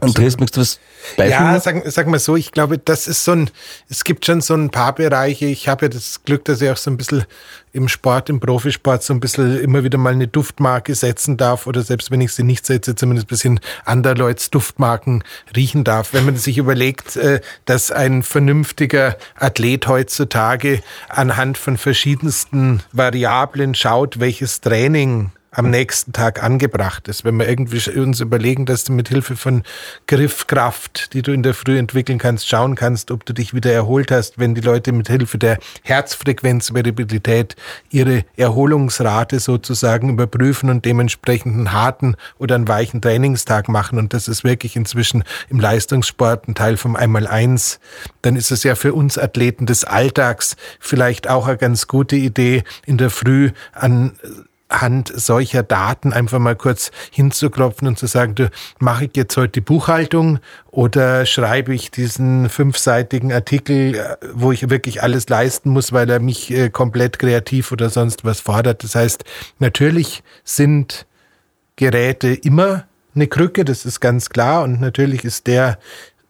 Andreas, 0.00 0.38
möchtest 0.38 0.56
du 0.56 0.60
was 0.60 0.80
beifügen? 1.16 1.40
Ja, 1.40 1.60
sag, 1.60 1.82
sag 1.86 2.06
mal 2.06 2.18
so, 2.18 2.36
ich 2.36 2.52
glaube, 2.52 2.78
das 2.78 3.08
ist 3.08 3.24
so 3.24 3.32
ein, 3.32 3.50
es 3.88 4.04
gibt 4.04 4.24
schon 4.24 4.40
so 4.40 4.54
ein 4.54 4.70
paar 4.70 4.94
Bereiche. 4.94 5.46
Ich 5.46 5.68
habe 5.68 5.86
ja 5.86 5.88
das 5.88 6.22
Glück, 6.24 6.44
dass 6.44 6.60
ich 6.60 6.70
auch 6.70 6.76
so 6.76 6.90
ein 6.90 6.96
bisschen 6.96 7.24
im 7.72 7.88
Sport, 7.88 8.28
im 8.28 8.38
Profisport 8.38 9.02
so 9.02 9.14
ein 9.14 9.20
bisschen 9.20 9.58
immer 9.60 9.82
wieder 9.82 9.98
mal 9.98 10.12
eine 10.12 10.28
Duftmarke 10.28 10.94
setzen 10.94 11.36
darf 11.36 11.66
oder 11.66 11.82
selbst 11.82 12.10
wenn 12.10 12.20
ich 12.20 12.32
sie 12.32 12.42
nicht 12.42 12.66
setze, 12.66 12.94
zumindest 12.94 13.26
ein 13.26 13.28
bisschen 13.28 13.60
anderer 13.84 14.14
Leute 14.14 14.50
Duftmarken 14.50 15.24
riechen 15.56 15.84
darf. 15.84 16.12
Wenn 16.12 16.26
man 16.26 16.36
sich 16.36 16.58
überlegt, 16.58 17.16
äh, 17.16 17.40
dass 17.64 17.90
ein 17.90 18.22
vernünftiger 18.22 19.16
Athlet 19.36 19.86
heutzutage 19.88 20.82
anhand 21.08 21.58
von 21.58 21.76
verschiedensten 21.76 22.82
Variablen 22.92 23.74
schaut, 23.74 24.20
welches 24.20 24.60
Training 24.60 25.32
am 25.52 25.70
nächsten 25.70 26.12
Tag 26.12 26.42
angebracht 26.42 27.08
ist. 27.08 27.24
Wenn 27.24 27.36
wir 27.36 27.46
irgendwie 27.46 27.78
uns 27.98 28.20
überlegen, 28.20 28.64
dass 28.64 28.84
du 28.84 28.92
mit 28.92 29.08
Hilfe 29.08 29.36
von 29.36 29.62
Griffkraft, 30.06 31.12
die 31.12 31.20
du 31.20 31.32
in 31.32 31.42
der 31.42 31.52
Früh 31.52 31.78
entwickeln 31.78 32.18
kannst, 32.18 32.48
schauen 32.48 32.74
kannst, 32.74 33.10
ob 33.10 33.26
du 33.26 33.34
dich 33.34 33.52
wieder 33.52 33.70
erholt 33.70 34.10
hast, 34.10 34.38
wenn 34.38 34.54
die 34.54 34.62
Leute 34.62 34.92
mit 34.92 35.08
Hilfe 35.08 35.36
der 35.36 35.58
Herzfrequenzvariabilität 35.82 37.54
ihre 37.90 38.24
Erholungsrate 38.36 39.40
sozusagen 39.40 40.08
überprüfen 40.08 40.70
und 40.70 40.86
dementsprechend 40.86 41.54
einen 41.54 41.72
harten 41.72 42.16
oder 42.38 42.54
einen 42.54 42.66
weichen 42.66 43.02
Trainingstag 43.02 43.68
machen. 43.68 43.98
Und 43.98 44.14
das 44.14 44.28
ist 44.28 44.44
wirklich 44.44 44.74
inzwischen 44.74 45.22
im 45.50 45.60
Leistungssport 45.60 46.48
ein 46.48 46.54
Teil 46.54 46.78
vom 46.78 46.96
Einmaleins. 46.96 47.78
Dann 48.22 48.36
ist 48.36 48.50
es 48.52 48.62
ja 48.62 48.74
für 48.74 48.94
uns 48.94 49.18
Athleten 49.18 49.66
des 49.66 49.84
Alltags 49.84 50.56
vielleicht 50.80 51.28
auch 51.28 51.46
eine 51.46 51.58
ganz 51.58 51.88
gute 51.88 52.16
Idee, 52.16 52.64
in 52.86 52.96
der 52.96 53.10
Früh 53.10 53.50
an 53.72 54.12
Hand 54.72 55.12
solcher 55.14 55.62
Daten 55.62 56.12
einfach 56.12 56.38
mal 56.38 56.56
kurz 56.56 56.90
hinzuklopfen 57.10 57.86
und 57.88 57.98
zu 57.98 58.06
sagen, 58.06 58.34
du, 58.34 58.50
mache 58.78 59.04
ich 59.04 59.16
jetzt 59.16 59.36
heute 59.36 59.52
die 59.52 59.60
Buchhaltung 59.60 60.38
oder 60.70 61.26
schreibe 61.26 61.74
ich 61.74 61.90
diesen 61.90 62.48
fünfseitigen 62.48 63.32
Artikel, 63.32 63.94
äh, 63.94 64.16
wo 64.34 64.52
ich 64.52 64.70
wirklich 64.70 65.02
alles 65.02 65.28
leisten 65.28 65.70
muss, 65.70 65.92
weil 65.92 66.08
er 66.10 66.20
mich 66.20 66.50
äh, 66.50 66.70
komplett 66.70 67.18
kreativ 67.18 67.72
oder 67.72 67.90
sonst 67.90 68.24
was 68.24 68.40
fordert. 68.40 68.82
Das 68.84 68.94
heißt, 68.94 69.24
natürlich 69.58 70.22
sind 70.44 71.06
Geräte 71.76 72.28
immer 72.28 72.84
eine 73.14 73.26
Krücke, 73.26 73.64
das 73.64 73.84
ist 73.84 74.00
ganz 74.00 74.30
klar 74.30 74.62
und 74.62 74.80
natürlich 74.80 75.24
ist 75.24 75.46
der 75.46 75.78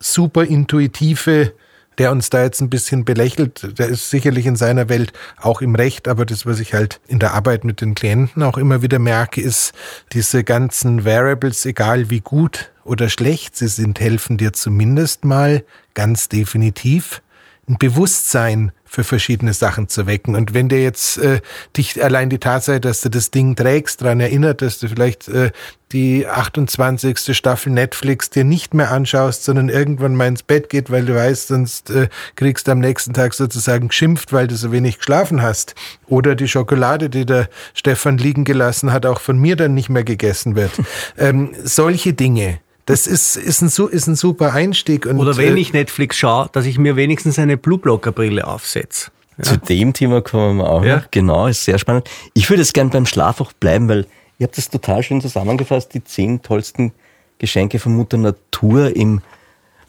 super 0.01 0.45
intuitive 0.45 1.53
der 1.99 2.11
uns 2.11 2.31
da 2.31 2.43
jetzt 2.43 2.61
ein 2.61 2.71
bisschen 2.71 3.05
belächelt, 3.05 3.79
der 3.79 3.89
ist 3.89 4.11
sicherlich 4.11 4.47
in 4.47 4.57
seiner 4.57 4.89
Welt 4.89 5.13
auch 5.41 5.61
im 5.61 5.75
Recht, 5.75 6.09
aber 6.09 6.25
das, 6.25 6.47
was 6.47 6.61
ich 6.61 6.75
halt 6.75 7.01
in 7.07 7.19
der 7.19 7.35
Arbeit 7.35 7.65
mit 7.65 7.81
den 7.81 7.95
Klienten 7.95 8.43
auch 8.43 8.59
immer 8.59 8.83
wieder 8.83 8.99
merke, 8.99 9.41
ist, 9.41 9.73
diese 10.13 10.45
ganzen 10.45 11.05
Variables, 11.05 11.65
egal 11.67 12.11
wie 12.11 12.21
gut 12.21 12.71
oder 12.85 13.09
schlecht 13.09 13.57
sie 13.57 13.69
sind, 13.69 14.01
helfen 14.01 14.39
dir 14.39 14.53
zumindest 14.53 15.25
mal 15.25 15.65
ganz 15.95 16.29
definitiv 16.29 17.23
ein 17.69 17.79
Bewusstsein 17.79 18.73
für 18.85 19.05
verschiedene 19.05 19.55
Sachen 19.55 19.89
zu 19.89 20.07
wecken. 20.07 20.35
Und 20.35 20.53
wenn 20.53 20.69
dir 20.69 20.83
jetzt 20.83 21.17
äh, 21.17 21.41
dich 21.77 22.03
allein 22.03 22.29
die 22.29 22.39
Tatsache, 22.39 22.81
dass 22.81 23.01
du 23.01 23.09
das 23.09 23.31
Ding 23.31 23.57
trägst, 23.57 24.03
daran 24.03 24.21
erinnert, 24.21 24.61
dass 24.61 24.81
du 24.81 24.89
vielleicht 24.89 25.29
äh, 25.29 25.53
die 25.93 26.27
28. 26.27 27.35
Staffel 27.37 27.73
Netflix 27.73 28.31
dir 28.31 28.45
nicht 28.45 28.75
mehr 28.75 28.91
anschaust, 28.91 29.45
sondern 29.45 29.69
irgendwann 29.69 30.17
mal 30.17 30.27
ins 30.27 30.43
Bett 30.43 30.69
geht, 30.69 30.91
weil 30.91 31.07
du 31.07 31.15
weißt, 31.15 31.49
sonst 31.49 31.91
äh, 31.91 32.09
kriegst 32.35 32.67
du 32.67 32.73
am 32.73 32.81
nächsten 32.81 33.15
Tag 33.15 33.33
sozusagen 33.33 33.89
geschimpft, 33.89 34.33
weil 34.33 34.49
du 34.49 34.57
so 34.57 34.73
wenig 34.73 34.99
geschlafen 34.99 35.41
hast. 35.41 35.75
Oder 36.07 36.35
die 36.35 36.49
Schokolade, 36.49 37.09
die 37.09 37.25
der 37.25 37.49
Stefan 37.75 38.19
liegen 38.19 38.45
gelassen 38.45 38.93
hat, 38.93 39.07
auch 39.07 39.21
von 39.21 39.39
mir 39.39 39.55
dann 39.55 39.73
nicht 39.73 39.89
mehr 39.89 40.05
gegessen 40.05 40.57
wird. 40.57 40.73
ähm, 41.17 41.55
solche 41.63 42.13
Dinge 42.13 42.59
das 42.87 43.07
ist, 43.07 43.37
ist, 43.37 43.63
ein, 43.63 43.89
ist 43.91 44.07
ein 44.07 44.17
super 44.17 44.53
Einstieg. 44.53 45.07
Und, 45.07 45.19
Oder 45.19 45.37
wenn 45.37 45.57
äh, 45.57 45.61
ich 45.61 45.73
Netflix 45.73 46.17
schaue, 46.17 46.49
dass 46.53 46.67
ich 46.67 46.79
mir 46.79 46.97
wenigstens 46.97 47.39
eine 47.39 47.57
Blueblocker-Brille 47.57 48.47
aufsetze. 48.47 49.11
Ja. 49.39 49.45
Zu 49.45 49.57
dem 49.59 49.93
Thema 49.93 50.21
kommen 50.21 50.59
wir 50.59 50.69
auch. 50.69 50.85
Ja. 50.85 51.05
Genau, 51.11 51.47
ist 51.47 51.65
sehr 51.65 51.79
spannend. 51.79 52.09
Ich 52.35 52.51
würde 52.51 52.63
jetzt 52.63 52.75
gern 52.75 52.91
beim 52.91 53.07
Schlaf 53.07 53.41
auch 53.41 53.53
bleiben, 53.53 53.89
weil 53.89 54.07
ihr 54.39 54.47
habt 54.47 54.59
das 54.59 54.69
total 54.69 55.03
schön 55.03 55.21
zusammengefasst, 55.21 55.95
die 55.95 56.03
zehn 56.03 56.43
tollsten 56.43 56.93
Geschenke 57.39 57.79
von 57.79 57.95
Mutter 57.95 58.19
Natur 58.19 58.95
im 58.95 59.21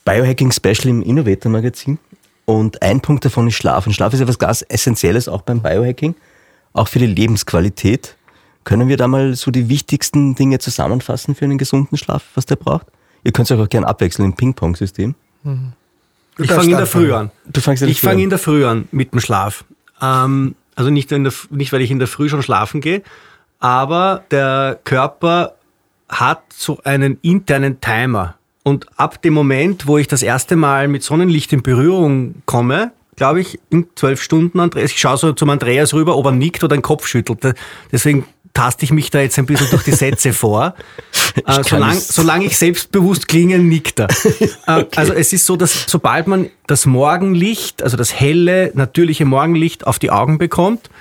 Biohacking 0.06 0.52
Special 0.52 0.88
im 0.88 1.02
Innovator 1.02 1.52
Magazin. 1.52 1.98
Und 2.46 2.82
ein 2.82 3.00
Punkt 3.00 3.26
davon 3.26 3.48
ist 3.48 3.56
Schlaf. 3.56 3.88
Und 3.88 3.94
Schlaf 3.94 4.14
ist 4.14 4.20
etwas 4.20 4.40
ganz 4.40 4.66
Essentielles 4.68 5.28
auch 5.28 5.42
beim 5.42 5.62
Biohacking, 5.62 6.16
auch 6.74 6.88
für 6.88 7.00
die 7.00 7.08
Lebensqualität. 7.08 8.16
Können 8.64 8.88
wir 8.88 8.98
da 8.98 9.08
mal 9.08 9.36
so 9.36 9.52
die 9.52 9.70
wichtigsten 9.70 10.36
Dinge 10.36 10.60
zusammenfassen 10.60 11.36
für 11.36 11.46
einen 11.46 11.58
gesunden 11.58 11.98
Schlaf, 11.98 12.24
was 12.36 12.46
der 12.46 12.56
braucht? 12.56 12.88
Ihr 13.24 13.32
könnt 13.32 13.50
es 13.50 13.58
euch 13.58 13.64
auch 13.64 13.70
gerne 13.70 13.88
abwechseln 13.88 14.26
im 14.26 14.34
Ping-Pong-System. 14.36 15.16
Mhm. 15.44 15.74
Ich 16.40 16.52
fange 16.52 16.72
in 16.72 16.78
der 16.78 16.86
Früh 16.86 17.14
an. 17.14 17.32
Du 17.46 17.62
fängst 17.62 17.82
in 17.84 17.88
der 17.88 17.92
ich 17.92 18.02
fange 18.02 18.24
in 18.24 18.30
der 18.30 18.40
Früh 18.40 18.66
an 18.66 18.88
mit 18.92 19.14
dem 19.14 19.20
Schlaf. 19.20 19.66
Ähm, 20.02 20.56
also 20.76 20.90
nicht, 20.90 21.12
der, 21.12 21.20
nicht, 21.20 21.74
weil 21.74 21.82
ich 21.82 21.92
in 21.92 22.00
der 22.00 22.08
Früh 22.08 22.30
schon 22.30 22.42
schlafen 22.42 22.82
gehe, 22.82 23.04
aber 23.60 24.24
der 24.32 24.80
Körper 24.84 25.54
hat 26.10 26.42
so 26.50 26.80
einen 26.84 27.20
internen 27.22 27.82
Timer. 27.82 28.36
Und 28.64 28.88
ab 28.98 29.22
dem 29.22 29.34
Moment, 29.34 29.88
wo 29.88 29.98
ich 29.98 30.08
das 30.08 30.24
erste 30.24 30.56
Mal 30.56 30.88
mit 30.88 31.04
Sonnenlicht 31.04 31.52
in 31.54 31.64
Berührung 31.64 32.36
komme, 32.46 32.92
glaube 33.16 33.42
ich, 33.42 33.60
in 33.70 33.88
zwölf 33.96 34.22
Stunden, 34.22 34.60
Andreas, 34.60 34.92
ich 34.92 35.00
schaue 35.00 35.18
so 35.18 35.34
zum 35.34 35.50
Andreas 35.50 35.94
rüber, 35.94 36.18
ob 36.18 36.26
er 36.26 36.32
nickt 36.32 36.64
oder 36.64 36.76
den 36.76 36.82
Kopf 36.82 37.06
schüttelt. 37.06 37.56
Deswegen 37.92 38.26
taste 38.54 38.86
ich 38.86 38.92
mich 38.92 39.10
da 39.10 39.20
jetzt 39.20 39.38
ein 39.40 39.46
bisschen 39.46 39.70
durch 39.70 39.84
die 39.84 39.92
Sätze 39.92 40.34
vor. 40.34 40.76
Äh, 41.48 41.64
solange, 41.64 42.00
solange 42.00 42.46
ich 42.46 42.58
selbstbewusst 42.60 43.28
klinge, 43.28 43.58
nickt 43.58 44.00
er. 44.00 44.08
Äh, 44.68 44.82
okay. 44.82 44.88
Also 44.96 45.14
es 45.14 45.34
ist 45.34 45.48
so, 45.48 45.56
dass 45.56 45.86
sobald 45.88 46.28
man 46.28 46.50
das 46.68 46.86
Morgenlicht, 46.86 47.82
also 47.82 47.98
das 47.98 48.14
helle, 48.14 48.72
natürliche 48.76 49.26
Morgenlicht 49.26 49.88
auf 49.88 49.98
die 49.98 50.12
Augen 50.12 50.38
bekommt, 50.38 50.92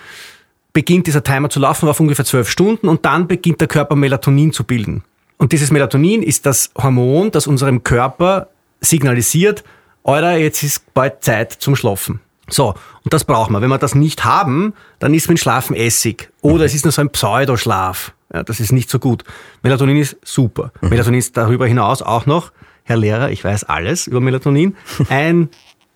beginnt 0.73 1.07
dieser 1.07 1.23
Timer 1.23 1.51
zu 1.51 1.61
laufen 1.61 1.87
auf 1.87 2.01
ungefähr 2.01 2.25
zwölf 2.25 2.49
Stunden 2.49 2.88
und 2.88 3.05
dann 3.05 3.29
beginnt 3.29 3.61
der 3.61 3.69
Körper 3.69 3.95
Melatonin 3.95 4.55
zu 4.55 4.65
bilden. 4.65 5.05
Und 5.37 5.53
dieses 5.53 5.71
Melatonin 5.71 6.23
ist 6.23 6.47
das 6.47 6.71
Hormon, 6.79 7.31
das 7.31 7.47
unserem 7.47 7.85
Körper 7.85 8.49
signalisiert, 8.81 9.65
Alter, 10.05 10.37
jetzt 10.37 10.62
ist 10.62 10.95
bald 10.95 11.23
Zeit 11.23 11.53
zum 11.53 11.77
Schlafen. 11.77 12.21
So, 12.53 12.75
und 13.05 13.12
das 13.12 13.25
braucht 13.25 13.51
man. 13.51 13.62
Wenn 13.62 13.71
wir 13.71 13.79
das 13.79 13.95
nicht 13.95 14.25
haben, 14.25 14.75
dann 14.99 15.15
ist 15.15 15.29
mit 15.29 15.38
Schlafen 15.38 15.75
Essig. 15.75 16.31
Oder 16.43 16.59
mhm. 16.59 16.62
es 16.65 16.75
ist 16.75 16.85
nur 16.85 16.93
so 16.93 17.01
ein 17.01 17.11
Pseudoschlaf. 17.11 18.12
Ja, 18.33 18.43
das 18.43 18.61
ist 18.61 18.73
nicht 18.73 18.91
so 18.91 18.99
gut. 18.99 19.25
Melatonin 19.62 19.97
ist 19.97 20.17
super. 20.23 20.73
Mhm. 20.81 20.91
Melatonin 20.91 21.19
ist 21.19 21.37
darüber 21.37 21.67
hinaus 21.67 22.03
auch 22.03 22.27
noch, 22.27 22.53
Herr 22.85 22.97
Lehrer, 22.97 23.31
ich 23.31 23.45
weiß 23.45 23.65
alles 23.65 24.07
über 24.07 24.21
Melatonin, 24.21 24.77
ein 25.09 25.49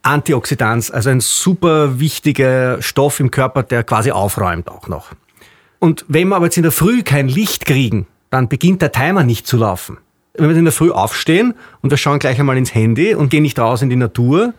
Antioxidant, 0.03 0.93
also 0.93 1.11
ein 1.11 1.21
super 1.21 1.99
wichtiger 1.99 2.81
Stoff 2.81 3.21
im 3.21 3.31
Körper, 3.31 3.63
der 3.63 3.83
quasi 3.83 4.11
aufräumt 4.13 4.71
auch 4.71 4.89
noch. 4.89 5.13
Und 5.79 6.05
wenn 6.09 6.29
wir 6.29 6.37
aber 6.37 6.47
jetzt 6.47 6.57
in 6.57 6.63
der 6.63 6.73
Früh 6.73 7.03
kein 7.03 7.29
Licht 7.29 7.67
kriegen, 7.67 8.07
dann 8.31 8.49
beginnt 8.49 8.83
der 8.83 8.93
Timer 8.93 9.25
nicht 9.25 9.47
zu 9.47 9.57
laufen. 9.57 9.99
Wenn 10.35 10.49
wir 10.49 10.57
in 10.57 10.65
der 10.65 10.73
Früh 10.73 10.91
aufstehen 10.91 11.55
und 11.81 11.91
wir 11.91 11.97
schauen 11.97 12.19
gleich 12.19 12.39
einmal 12.39 12.57
ins 12.57 12.75
Handy 12.75 13.15
und 13.15 13.31
gehen 13.31 13.43
nicht 13.43 13.59
raus 13.59 13.83
in 13.83 13.91
die 13.91 13.97
Natur, 13.97 14.55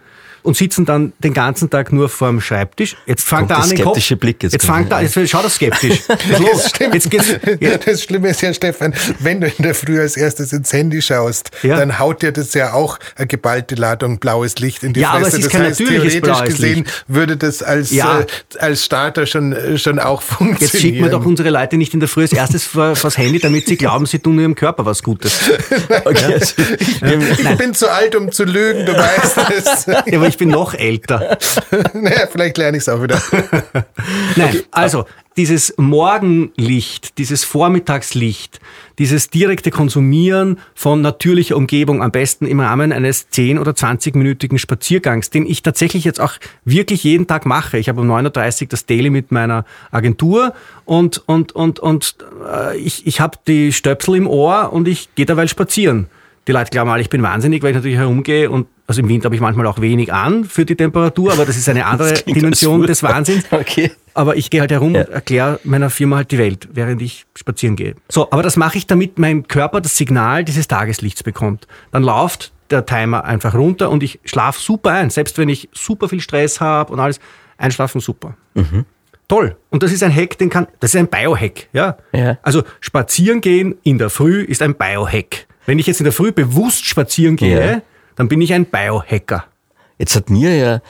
und 0.47 0.55
sitzen 0.55 0.85
dann 0.85 1.11
den 1.19 1.33
ganzen 1.33 1.69
Tag 1.69 1.91
nur 1.91 2.07
vor 2.07 2.29
dem 2.29 2.39
Schreibtisch. 2.39 2.95
Jetzt 3.05 3.27
fangt 3.27 3.51
er 3.51 3.61
an 3.61 3.69
den 3.69 3.83
Kopf. 3.83 3.97
Blick 4.17 4.41
jetzt, 4.41 4.53
jetzt 4.53 4.65
fangt 4.65 4.89
er, 4.93 5.01
jetzt 5.01 5.29
schaut 5.29 5.43
er 5.43 5.49
skeptisch. 5.49 6.03
das, 6.07 6.69
stimmt. 6.69 6.93
Jetzt 6.93 7.11
geht's, 7.11 7.35
ja. 7.59 7.77
das 7.85 8.03
Schlimme 8.03 8.29
ist 8.29 8.41
ja, 8.41 8.53
Stefan, 8.53 8.93
wenn 9.19 9.41
du 9.41 9.47
in 9.47 9.61
der 9.61 9.75
Früh 9.75 9.99
als 9.99 10.15
erstes 10.15 10.53
ins 10.53 10.71
Handy 10.71 11.01
schaust, 11.01 11.51
ja. 11.63 11.75
dann 11.75 11.99
haut 11.99 12.21
dir 12.21 12.31
das 12.31 12.53
ja 12.53 12.71
auch 12.71 12.97
eine 13.17 13.27
geballte 13.27 13.75
Ladung 13.75 14.19
blaues 14.19 14.57
Licht 14.59 14.83
in 14.83 14.93
die 14.93 15.01
ja, 15.01 15.11
Fresse. 15.11 15.19
Aber 15.19 15.27
es 15.27 15.33
ist 15.33 15.45
das 15.45 15.51
kein 15.51 15.63
heißt, 15.63 15.77
theoretisch 15.79 16.43
gesehen 16.45 16.83
Licht. 16.85 17.05
würde 17.09 17.35
das 17.35 17.61
als, 17.61 17.91
ja. 17.91 18.21
äh, 18.21 18.25
als 18.59 18.85
Starter 18.85 19.25
schon, 19.25 19.77
schon 19.77 19.99
auch 19.99 20.21
funktionieren. 20.21 20.59
Jetzt 20.61 20.81
schicken 20.81 21.03
wir 21.03 21.09
doch 21.09 21.25
unsere 21.25 21.49
Leute 21.49 21.75
nicht 21.75 21.93
in 21.93 21.99
der 21.99 22.07
Früh 22.07 22.21
als 22.21 22.31
erstes 22.31 22.63
vor, 22.63 22.95
vors 22.95 23.17
Handy, 23.17 23.39
damit 23.39 23.67
sie 23.67 23.75
glauben, 23.75 24.05
sie 24.05 24.19
tun 24.19 24.39
ihrem 24.39 24.55
Körper 24.55 24.85
was 24.85 25.03
Gutes. 25.03 25.51
okay. 26.05 26.39
ich, 26.79 27.01
ich 27.01 27.57
bin 27.57 27.73
zu 27.73 27.91
alt, 27.91 28.15
um 28.15 28.31
zu 28.31 28.45
lügen, 28.45 28.85
du 28.85 28.93
weißt 28.93 29.37
es. 29.57 29.85
Ja, 29.87 30.05
aber 30.15 30.27
ich 30.27 30.36
ich 30.37 30.39
bin 30.39 30.49
noch 30.49 30.75
älter. 30.75 31.39
naja, 31.93 32.27
vielleicht 32.31 32.59
lerne 32.59 32.77
ich 32.77 32.83
es 32.83 32.89
auch 32.89 33.01
wieder. 33.01 33.19
Nein, 34.35 34.49
okay. 34.49 34.63
also 34.69 35.05
dieses 35.35 35.73
Morgenlicht, 35.77 37.17
dieses 37.17 37.43
Vormittagslicht, 37.43 38.59
dieses 38.99 39.31
direkte 39.31 39.71
Konsumieren 39.71 40.59
von 40.75 41.01
natürlicher 41.01 41.57
Umgebung, 41.57 42.03
am 42.03 42.11
besten 42.11 42.45
im 42.45 42.59
Rahmen 42.59 42.91
eines 42.91 43.31
10- 43.31 43.59
oder 43.59 43.71
20-minütigen 43.71 44.59
Spaziergangs, 44.59 45.31
den 45.31 45.47
ich 45.47 45.63
tatsächlich 45.63 46.03
jetzt 46.03 46.21
auch 46.21 46.33
wirklich 46.65 47.03
jeden 47.03 47.25
Tag 47.25 47.47
mache. 47.47 47.79
Ich 47.79 47.89
habe 47.89 48.01
um 48.01 48.11
9.30 48.11 48.61
Uhr 48.61 48.67
das 48.69 48.85
Daily 48.85 49.09
mit 49.09 49.31
meiner 49.31 49.65
Agentur 49.89 50.53
und, 50.85 51.23
und, 51.27 51.51
und, 51.53 51.79
und 51.79 52.15
äh, 52.47 52.77
ich, 52.77 53.07
ich 53.07 53.19
habe 53.19 53.39
die 53.47 53.73
Stöpsel 53.73 54.17
im 54.17 54.27
Ohr 54.27 54.71
und 54.71 54.87
ich 54.87 55.09
gehe 55.15 55.25
derweil 55.25 55.47
spazieren. 55.47 56.07
Die 56.47 56.51
Leute 56.51 56.69
glauben 56.69 56.91
alle, 56.91 57.01
ich 57.01 57.09
bin 57.09 57.23
wahnsinnig, 57.23 57.63
weil 57.63 57.71
ich 57.71 57.75
natürlich 57.75 57.97
herumgehe 57.97 58.51
und 58.51 58.67
also 58.87 59.01
im 59.01 59.09
Winter 59.09 59.25
habe 59.25 59.35
ich 59.35 59.41
manchmal 59.41 59.67
auch 59.67 59.81
wenig 59.81 60.13
an 60.13 60.45
für 60.45 60.65
die 60.65 60.77
Temperatur, 60.77 61.33
aber 61.33 61.45
das 61.45 61.57
ist 61.57 61.67
eine 61.67 61.85
andere 61.87 62.13
Dimension 62.13 62.87
des 62.87 63.03
Wahnsinns. 63.03 63.45
Okay. 63.57 63.91
Aber 64.13 64.35
ich 64.35 64.49
gehe 64.49 64.61
halt 64.61 64.71
herum 64.71 64.95
ja. 64.95 65.01
und 65.01 65.09
erkläre 65.09 65.59
meiner 65.63 65.89
Firma 65.89 66.17
halt 66.17 66.31
die 66.31 66.37
Welt, 66.37 66.69
während 66.73 67.01
ich 67.01 67.25
spazieren 67.35 67.75
gehe. 67.75 67.95
So, 68.07 68.31
aber 68.31 68.43
das 68.43 68.55
mache 68.55 68.77
ich, 68.77 68.87
damit 68.87 69.19
mein 69.19 69.47
Körper 69.47 69.81
das 69.81 69.97
Signal 69.97 70.43
dieses 70.43 70.67
Tageslichts 70.67 71.23
bekommt. 71.23 71.67
Dann 71.91 72.03
läuft 72.03 72.51
der 72.69 72.85
Timer 72.85 73.25
einfach 73.25 73.53
runter 73.55 73.89
und 73.89 74.03
ich 74.03 74.19
schlafe 74.25 74.59
super 74.59 74.91
ein. 74.91 75.09
Selbst 75.09 75.37
wenn 75.37 75.49
ich 75.49 75.69
super 75.73 76.07
viel 76.07 76.21
Stress 76.21 76.61
habe 76.61 76.93
und 76.93 76.99
alles, 76.99 77.19
einschlafen 77.57 77.99
super. 77.99 78.35
Mhm. 78.53 78.85
Toll. 79.27 79.57
Und 79.69 79.83
das 79.83 79.91
ist 79.91 80.03
ein 80.03 80.15
Hack, 80.15 80.37
den 80.37 80.49
kann, 80.49 80.67
das 80.79 80.93
ist 80.93 80.99
ein 80.99 81.07
Biohack, 81.07 81.67
ja? 81.73 81.97
ja. 82.13 82.37
Also 82.43 82.63
spazieren 82.79 83.41
gehen 83.41 83.75
in 83.83 83.97
der 83.97 84.09
Früh 84.09 84.41
ist 84.41 84.61
ein 84.61 84.75
Biohack. 84.75 85.47
Wenn 85.65 85.79
ich 85.79 85.87
jetzt 85.87 85.99
in 85.99 86.05
der 86.05 86.13
Früh 86.13 86.31
bewusst 86.31 86.85
spazieren 86.85 87.35
gehe, 87.35 87.71
ja 87.73 87.81
dann 88.17 88.27
bin 88.27 88.41
ich 88.41 88.53
ein 88.53 88.65
Biohacker. 88.65 89.45
Jetzt 89.97 90.15
hat 90.15 90.29
mir 90.29 90.55
ja 90.55 90.81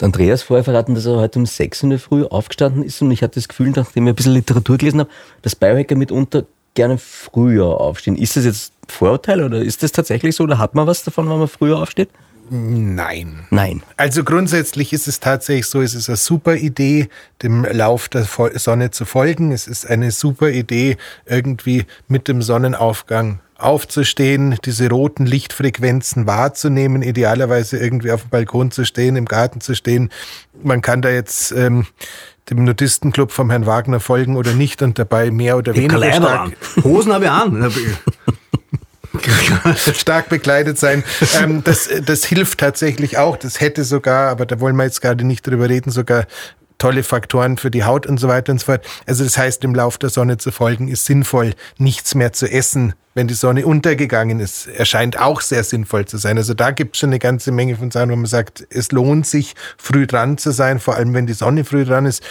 Andreas 0.00 0.42
vorher 0.42 0.64
verraten, 0.64 0.94
dass 0.94 1.04
er 1.04 1.16
heute 1.16 1.38
um 1.38 1.46
sechs 1.46 1.82
in 1.82 1.90
der 1.90 1.98
Früh 1.98 2.24
aufgestanden 2.24 2.82
ist 2.82 3.02
und 3.02 3.10
ich 3.10 3.22
hatte 3.22 3.34
das 3.34 3.48
Gefühl, 3.48 3.72
nachdem 3.76 4.06
ich 4.06 4.12
ein 4.12 4.16
bisschen 4.16 4.32
Literatur 4.32 4.78
gelesen 4.78 5.00
habe, 5.00 5.10
dass 5.42 5.54
Biohacker 5.54 5.96
mitunter 5.96 6.46
gerne 6.74 6.96
früher 6.96 7.66
aufstehen. 7.66 8.16
Ist 8.16 8.36
das 8.36 8.44
jetzt 8.44 8.72
Vorurteil 8.88 9.44
oder 9.44 9.60
ist 9.60 9.82
das 9.82 9.92
tatsächlich 9.92 10.34
so 10.34 10.44
oder 10.44 10.58
hat 10.58 10.74
man 10.74 10.86
was 10.86 11.04
davon, 11.04 11.28
wenn 11.28 11.38
man 11.38 11.48
früher 11.48 11.78
aufsteht? 11.78 12.08
Nein. 12.52 13.46
Nein. 13.50 13.82
Also 13.96 14.24
grundsätzlich 14.24 14.92
ist 14.92 15.06
es 15.06 15.20
tatsächlich 15.20 15.66
so, 15.66 15.82
es 15.82 15.94
ist 15.94 16.08
eine 16.08 16.16
super 16.16 16.56
Idee, 16.56 17.08
dem 17.42 17.64
Lauf 17.64 18.08
der 18.08 18.24
Sonne 18.24 18.90
zu 18.90 19.04
folgen. 19.04 19.52
Es 19.52 19.68
ist 19.68 19.88
eine 19.88 20.10
super 20.10 20.50
Idee, 20.50 20.96
irgendwie 21.26 21.86
mit 22.08 22.26
dem 22.26 22.42
Sonnenaufgang 22.42 23.38
aufzustehen, 23.60 24.56
diese 24.64 24.88
roten 24.88 25.26
Lichtfrequenzen 25.26 26.26
wahrzunehmen, 26.26 27.02
idealerweise 27.02 27.78
irgendwie 27.78 28.12
auf 28.12 28.22
dem 28.22 28.30
Balkon 28.30 28.70
zu 28.70 28.84
stehen, 28.84 29.16
im 29.16 29.26
Garten 29.26 29.60
zu 29.60 29.74
stehen. 29.74 30.10
Man 30.62 30.82
kann 30.82 31.02
da 31.02 31.10
jetzt 31.10 31.52
ähm, 31.52 31.86
dem 32.48 32.64
Nudistenclub 32.64 33.32
vom 33.32 33.50
Herrn 33.50 33.66
Wagner 33.66 34.00
folgen 34.00 34.36
oder 34.36 34.54
nicht 34.54 34.82
und 34.82 34.98
dabei 34.98 35.30
mehr 35.30 35.56
oder 35.56 35.74
weniger 35.74 36.12
stark... 36.12 36.40
An. 36.76 36.84
Hosen 36.84 37.12
habe 37.12 37.24
ich 37.24 37.30
an. 37.30 37.72
stark 39.94 40.28
bekleidet 40.28 40.78
sein. 40.78 41.04
Ähm, 41.40 41.62
das, 41.64 41.88
das 42.04 42.24
hilft 42.24 42.58
tatsächlich 42.58 43.18
auch. 43.18 43.36
Das 43.36 43.60
hätte 43.60 43.84
sogar, 43.84 44.30
aber 44.30 44.46
da 44.46 44.60
wollen 44.60 44.76
wir 44.76 44.84
jetzt 44.84 45.00
gerade 45.00 45.24
nicht 45.24 45.46
drüber 45.46 45.68
reden, 45.68 45.90
sogar 45.90 46.26
tolle 46.80 47.04
Faktoren 47.04 47.56
für 47.56 47.70
die 47.70 47.84
Haut 47.84 48.06
und 48.06 48.18
so 48.18 48.26
weiter 48.26 48.50
und 48.50 48.58
so 48.58 48.66
fort. 48.66 48.84
Also 49.06 49.22
das 49.22 49.38
heißt, 49.38 49.62
dem 49.62 49.74
Lauf 49.74 49.98
der 49.98 50.10
Sonne 50.10 50.38
zu 50.38 50.50
folgen 50.50 50.88
ist 50.88 51.04
sinnvoll. 51.04 51.54
Nichts 51.78 52.16
mehr 52.16 52.32
zu 52.32 52.50
essen, 52.50 52.94
wenn 53.14 53.28
die 53.28 53.34
Sonne 53.34 53.66
untergegangen 53.66 54.40
ist, 54.40 54.66
erscheint 54.68 55.18
auch 55.18 55.40
sehr 55.40 55.64
sinnvoll 55.64 56.06
zu 56.06 56.16
sein. 56.16 56.38
Also 56.38 56.54
da 56.54 56.70
gibt 56.70 56.96
es 56.96 57.00
schon 57.00 57.10
eine 57.10 57.18
ganze 57.18 57.52
Menge 57.52 57.76
von 57.76 57.90
Sachen, 57.90 58.10
wo 58.10 58.16
man 58.16 58.26
sagt, 58.26 58.66
es 58.70 58.92
lohnt 58.92 59.26
sich, 59.26 59.54
früh 59.78 60.06
dran 60.06 60.38
zu 60.38 60.52
sein, 60.52 60.80
vor 60.80 60.94
allem 60.94 61.12
wenn 61.12 61.26
die 61.26 61.32
Sonne 61.32 61.64
früh 61.64 61.84
dran 61.84 62.06
ist. 62.06 62.22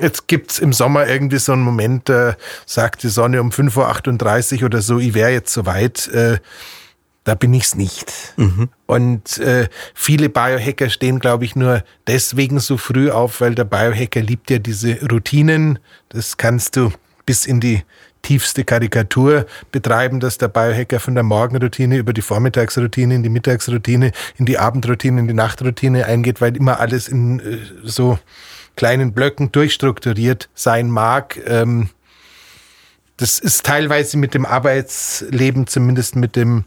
Jetzt 0.00 0.26
gibt's 0.26 0.58
im 0.58 0.72
Sommer 0.72 1.06
irgendwie 1.06 1.38
so 1.38 1.52
einen 1.52 1.62
Moment, 1.62 2.08
äh, 2.08 2.34
sagt 2.66 3.02
die 3.04 3.08
Sonne 3.08 3.40
um 3.40 3.50
5.38 3.50 4.58
Uhr 4.58 4.66
oder 4.66 4.82
so, 4.82 4.98
ich 4.98 5.14
wäre 5.14 5.30
jetzt 5.30 5.52
soweit. 5.52 6.08
Äh, 6.08 6.38
da 7.26 7.34
bin 7.34 7.52
ich's 7.52 7.74
nicht. 7.74 8.12
Mhm. 8.36 8.68
Und 8.86 9.38
äh, 9.38 9.68
viele 9.94 10.28
Biohacker 10.28 10.88
stehen, 10.88 11.18
glaube 11.18 11.44
ich, 11.44 11.56
nur 11.56 11.82
deswegen 12.06 12.60
so 12.60 12.76
früh 12.76 13.10
auf, 13.10 13.40
weil 13.40 13.56
der 13.56 13.64
Biohacker 13.64 14.20
liebt 14.20 14.48
ja 14.48 14.60
diese 14.60 15.00
Routinen. 15.10 15.80
Das 16.08 16.36
kannst 16.36 16.76
du 16.76 16.92
bis 17.26 17.44
in 17.44 17.58
die 17.58 17.82
tiefste 18.22 18.62
Karikatur 18.62 19.44
betreiben, 19.72 20.20
dass 20.20 20.38
der 20.38 20.46
Biohacker 20.46 21.00
von 21.00 21.14
der 21.14 21.24
Morgenroutine 21.24 21.96
über 21.96 22.12
die 22.12 22.22
Vormittagsroutine 22.22 23.16
in 23.16 23.24
die 23.24 23.28
Mittagsroutine, 23.28 24.12
in 24.36 24.46
die 24.46 24.58
Abendroutine, 24.58 25.18
in 25.18 25.26
die 25.26 25.34
Nachtroutine 25.34 26.06
eingeht, 26.06 26.40
weil 26.40 26.56
immer 26.56 26.78
alles 26.78 27.08
in 27.08 27.40
äh, 27.40 27.58
so 27.82 28.20
kleinen 28.76 29.14
Blöcken 29.14 29.50
durchstrukturiert 29.50 30.48
sein 30.54 30.90
mag. 30.90 31.40
Ähm, 31.44 31.88
das 33.16 33.40
ist 33.40 33.66
teilweise 33.66 34.16
mit 34.16 34.32
dem 34.32 34.46
Arbeitsleben, 34.46 35.66
zumindest 35.66 36.14
mit 36.14 36.36
dem 36.36 36.66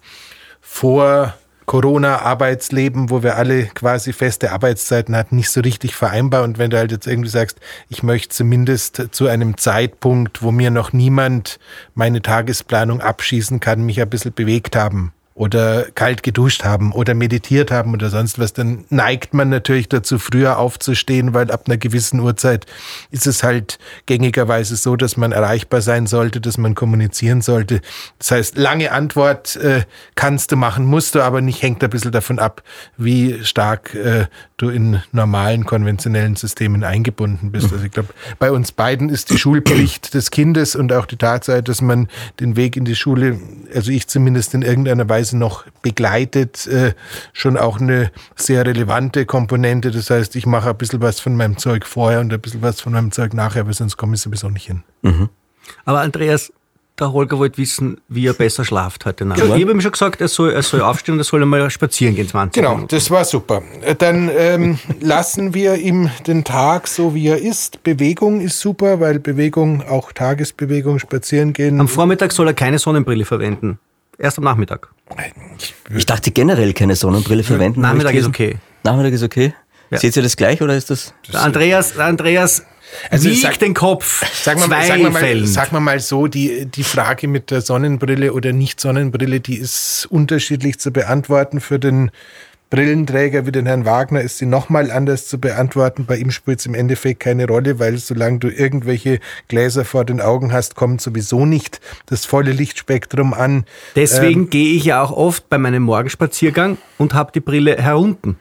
vor 0.72 1.34
Corona-Arbeitsleben, 1.66 3.10
wo 3.10 3.22
wir 3.22 3.36
alle 3.36 3.66
quasi 3.66 4.14
feste 4.14 4.52
Arbeitszeiten 4.52 5.16
hatten, 5.16 5.36
nicht 5.36 5.50
so 5.50 5.62
richtig 5.62 5.96
vereinbar. 5.96 6.44
Und 6.44 6.58
wenn 6.58 6.70
du 6.70 6.78
halt 6.78 6.92
jetzt 6.92 7.06
irgendwie 7.06 7.30
sagst, 7.30 7.60
ich 7.90 8.02
möchte 8.02 8.30
zumindest 8.30 9.10
zu 9.12 9.28
einem 9.28 9.58
Zeitpunkt, 9.58 10.42
wo 10.42 10.52
mir 10.52 10.72
noch 10.72 10.94
niemand 10.94 11.60
meine 11.96 12.22
Tagesplanung 12.22 13.02
abschießen 13.02 13.60
kann, 13.60 13.86
mich 13.86 14.00
ein 14.00 14.10
bisschen 14.10 14.34
bewegt 14.34 14.76
haben, 14.76 15.12
oder 15.40 15.86
kalt 15.96 16.22
geduscht 16.22 16.66
haben 16.66 16.92
oder 16.92 17.14
meditiert 17.14 17.72
haben 17.72 17.94
oder 17.94 18.10
sonst 18.10 18.40
was, 18.40 18.52
dann 18.52 18.84
neigt 18.90 19.34
man 19.34 19.48
natürlich 19.48 19.88
dazu, 19.88 20.20
früher 20.20 20.60
aufzustehen, 20.60 21.34
weil 21.34 21.50
ab 21.50 21.64
einer 21.66 21.78
gewissen 21.78 22.20
Uhrzeit 22.20 22.66
ist 23.10 23.26
es 23.26 23.42
halt 23.42 23.80
gängigerweise 24.06 24.76
so, 24.76 24.98
dass 24.98 25.16
man 25.16 25.32
erreichbar 25.32 25.80
sein 25.80 26.08
sollte, 26.08 26.42
dass 26.42 26.58
man 26.58 26.76
kommunizieren 26.76 27.42
sollte. 27.42 27.80
Das 28.18 28.32
heißt, 28.32 28.58
lange 28.58 28.92
Antwort 28.92 29.56
äh, 29.56 29.84
kannst 30.16 30.52
du 30.52 30.58
machen, 30.58 30.84
musst 30.84 31.16
du 31.16 31.22
aber 31.22 31.40
nicht, 31.40 31.62
hängt 31.62 31.82
ein 31.86 31.90
bisschen 31.90 32.12
davon 32.12 32.38
ab, 32.38 32.62
wie 32.98 33.42
stark 33.46 33.96
äh, 33.96 34.26
du 34.58 34.68
in 34.68 35.02
normalen, 35.14 35.64
konventionellen 35.64 36.36
Systemen 36.36 36.84
eingebunden 36.84 37.54
bist. 37.54 37.72
Also 37.72 37.86
ich 37.86 37.92
glaube, 37.92 38.10
bei 38.40 38.52
uns 38.52 38.74
beiden 38.74 39.08
ist 39.08 39.30
die 39.30 39.38
Schulpflicht 39.38 40.14
des 40.14 40.32
Kindes 40.32 40.76
und 40.76 40.92
auch 40.92 41.06
die 41.06 41.16
Tatsache, 41.16 41.64
dass 41.64 41.82
man 41.82 42.10
den 42.42 42.58
Weg 42.58 42.76
in 42.76 42.84
die 42.84 42.96
Schule, 42.96 43.40
also 43.74 43.90
ich 43.90 44.08
zumindest 44.08 44.54
in 44.54 44.64
irgendeiner 44.64 45.08
Weise 45.08 45.29
Weise 45.30 45.38
noch 45.38 45.66
begleitet, 45.82 46.68
äh, 46.68 46.94
schon 47.34 47.58
auch 47.58 47.80
eine 47.80 48.12
sehr 48.36 48.66
relevante 48.66 49.26
Komponente. 49.26 49.92
Das 49.92 50.10
heißt, 50.10 50.36
ich 50.36 50.46
mache 50.46 50.70
ein 50.70 50.78
bisschen 50.78 51.02
was 51.02 51.20
von 51.20 51.36
meinem 51.36 51.58
Zeug 51.58 51.86
vorher 51.86 52.20
und 52.20 52.34
ein 52.34 52.40
bisschen 52.42 52.62
was 52.62 52.82
von 52.82 52.94
meinem 52.94 53.12
Zeug 53.12 53.34
nachher, 53.34 53.66
weil 53.66 53.74
sonst 53.74 53.98
komme 53.98 54.16
ich 54.16 54.22
sowieso 54.22 54.50
nicht 54.50 54.68
hin. 54.68 54.84
Mhm. 55.02 55.30
Aber 55.86 56.02
Andreas, 56.02 56.52
der 57.00 57.14
Holger 57.14 57.38
wollte 57.38 57.58
wissen, 57.58 58.02
wie 58.10 58.28
er 58.28 58.34
besser 58.34 58.66
schlaft 58.66 59.06
heute 59.06 59.24
Nacht. 59.24 59.40
Ich 59.42 59.50
habe 59.50 59.72
ihm 59.72 59.80
schon 59.80 59.92
gesagt, 59.92 60.20
er 60.20 60.28
soll, 60.28 60.52
er 60.52 60.64
soll 60.64 60.82
aufstehen 60.82 61.14
und 61.14 61.20
er 61.20 61.24
soll 61.24 61.42
einmal 61.42 61.70
spazieren 61.70 62.16
gehen, 62.16 62.28
20 62.28 62.62
Genau, 62.62 62.76
Minuten. 62.76 62.94
das 62.94 63.10
war 63.10 63.24
super. 63.24 63.62
Dann 64.00 64.30
ähm, 64.36 64.80
lassen 65.00 65.54
wir 65.54 65.76
ihm 65.76 66.10
den 66.28 66.44
Tag 66.44 66.88
so, 66.88 67.14
wie 67.14 67.28
er 67.28 67.38
ist. 67.38 67.84
Bewegung 67.84 68.42
ist 68.42 68.60
super, 68.60 69.00
weil 69.00 69.20
Bewegung, 69.20 69.84
auch 69.88 70.12
Tagesbewegung, 70.12 71.00
spazieren 71.00 71.54
gehen. 71.54 71.80
Am 71.80 71.88
Vormittag 71.88 72.34
soll 72.34 72.48
er 72.48 72.54
keine 72.54 72.80
Sonnenbrille 72.80 73.24
verwenden. 73.24 73.80
Erst 74.20 74.38
am 74.38 74.44
Nachmittag. 74.44 74.90
Ich 75.96 76.06
dachte 76.06 76.32
generell 76.32 76.74
keine 76.74 76.96
Sonnenbrille 76.96 77.44
verwenden. 77.44 77.82
Nachmittag 77.82 78.14
ist 78.16 78.28
okay. 78.28 78.58
Nachmittag 78.84 79.14
ist 79.14 79.24
okay. 79.24 79.54
Ja. 79.92 79.98
Seht 79.98 80.16
ihr 80.18 80.22
das 80.24 80.36
gleich 80.36 80.62
oder 80.62 80.76
ist 80.76 80.90
das? 80.90 81.14
Der 81.32 81.42
Andreas, 81.42 81.98
Andreas 81.98 82.64
also 83.10 83.30
wiegt 83.30 83.42
sag, 83.42 83.60
den 83.60 83.74
Kopf. 83.74 84.26
Sagen 84.44 84.60
wir, 84.60 84.68
mal, 84.68 84.86
sagen 84.86 85.04
wir 85.04 85.10
mal, 85.10 85.46
sagen 85.46 85.72
wir 85.72 85.80
mal 85.80 86.00
so, 86.00 86.28
die, 86.28 86.66
die 86.66 86.84
Frage 86.84 87.28
mit 87.28 87.50
der 87.50 87.62
Sonnenbrille 87.62 88.34
oder 88.34 88.52
Nicht-Sonnenbrille, 88.52 89.40
die 89.40 89.58
ist 89.58 90.08
unterschiedlich 90.10 90.80
zu 90.80 90.92
beantworten 90.92 91.62
für 91.62 91.80
den 91.80 92.12
Brillenträger 92.70 93.48
wie 93.48 93.52
den 93.52 93.66
Herrn 93.66 93.86
Wagner 93.86 94.22
ist 94.22 94.38
sie 94.38 94.46
nochmal 94.46 94.92
anders 94.92 95.28
zu 95.28 95.40
beantworten. 95.40 96.06
Bei 96.06 96.18
ihm 96.18 96.30
spielt 96.30 96.60
es 96.60 96.68
im 96.68 96.76
Endeffekt 96.76 97.20
keine 97.20 97.48
Rolle, 97.48 97.80
weil 97.80 97.98
solange 97.98 98.40
du 98.40 98.50
irgendwelche 98.50 99.20
Gläser 99.48 99.86
vor 99.86 100.06
den 100.06 100.22
Augen 100.22 100.54
hast, 100.54 100.76
kommt 100.76 101.02
sowieso 101.02 101.46
nicht 101.46 101.82
das 102.06 102.26
volle 102.26 102.52
Lichtspektrum 102.52 103.34
an. 103.34 103.66
Deswegen 103.96 104.42
ähm, 104.42 104.50
gehe 104.50 104.76
ich 104.76 104.86
ja 104.86 105.02
auch 105.02 105.12
oft 105.12 105.50
bei 105.50 105.58
meinem 105.58 105.84
Morgenspaziergang 105.84 106.78
und 107.00 107.16
habe 107.16 107.32
die 107.32 107.40
Brille 107.40 107.78
herunten. 107.78 108.38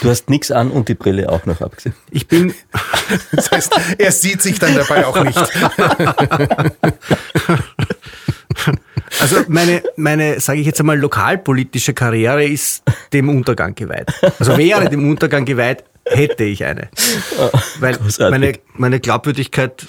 Du 0.00 0.10
hast 0.10 0.28
nichts 0.28 0.50
an 0.50 0.70
und 0.70 0.88
die 0.88 0.94
Brille 0.94 1.28
auch 1.30 1.46
noch 1.46 1.60
abgesehen. 1.60 1.94
Ich 2.10 2.28
bin. 2.28 2.54
Das 3.32 3.50
heißt, 3.50 3.72
er 3.98 4.12
sieht 4.12 4.40
sich 4.40 4.58
dann 4.58 4.74
dabei 4.74 5.04
auch 5.06 5.22
nicht. 5.22 5.38
Also 9.22 9.44
meine, 9.46 9.82
meine 9.96 10.40
sage 10.40 10.58
ich 10.60 10.66
jetzt 10.66 10.80
einmal, 10.80 10.98
lokalpolitische 10.98 11.94
Karriere 11.94 12.44
ist 12.44 12.82
dem 13.12 13.28
Untergang 13.28 13.74
geweiht. 13.76 14.12
Also 14.40 14.58
wäre 14.58 14.88
dem 14.88 15.08
Untergang 15.08 15.44
geweiht, 15.44 15.84
hätte 16.04 16.42
ich 16.42 16.64
eine. 16.64 16.88
Weil 17.78 17.98
meine, 18.18 18.54
meine 18.74 18.98
Glaubwürdigkeit 18.98 19.86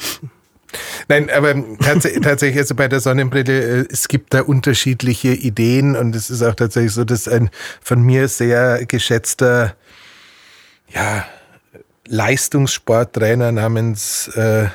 Nein, 1.07 1.29
aber 1.29 1.53
tats 1.79 2.07
tatsächlich, 2.21 2.59
also 2.59 2.73
bei 2.73 2.87
der 2.87 2.99
Sonnenbrille, 2.99 3.81
äh, 3.81 3.85
es 3.91 4.07
gibt 4.07 4.33
da 4.33 4.41
unterschiedliche 4.41 5.29
Ideen 5.29 5.95
und 5.95 6.15
es 6.15 6.31
ist 6.31 6.41
auch 6.41 6.55
tatsächlich 6.55 6.93
so, 6.93 7.03
dass 7.03 7.27
ein 7.27 7.51
von 7.81 8.01
mir 8.01 8.27
sehr 8.27 8.83
geschätzter, 8.87 9.75
ja, 10.89 11.25
Leistungssporttrainer 12.07 13.51
namens 13.51 14.29
äh, 14.29 14.65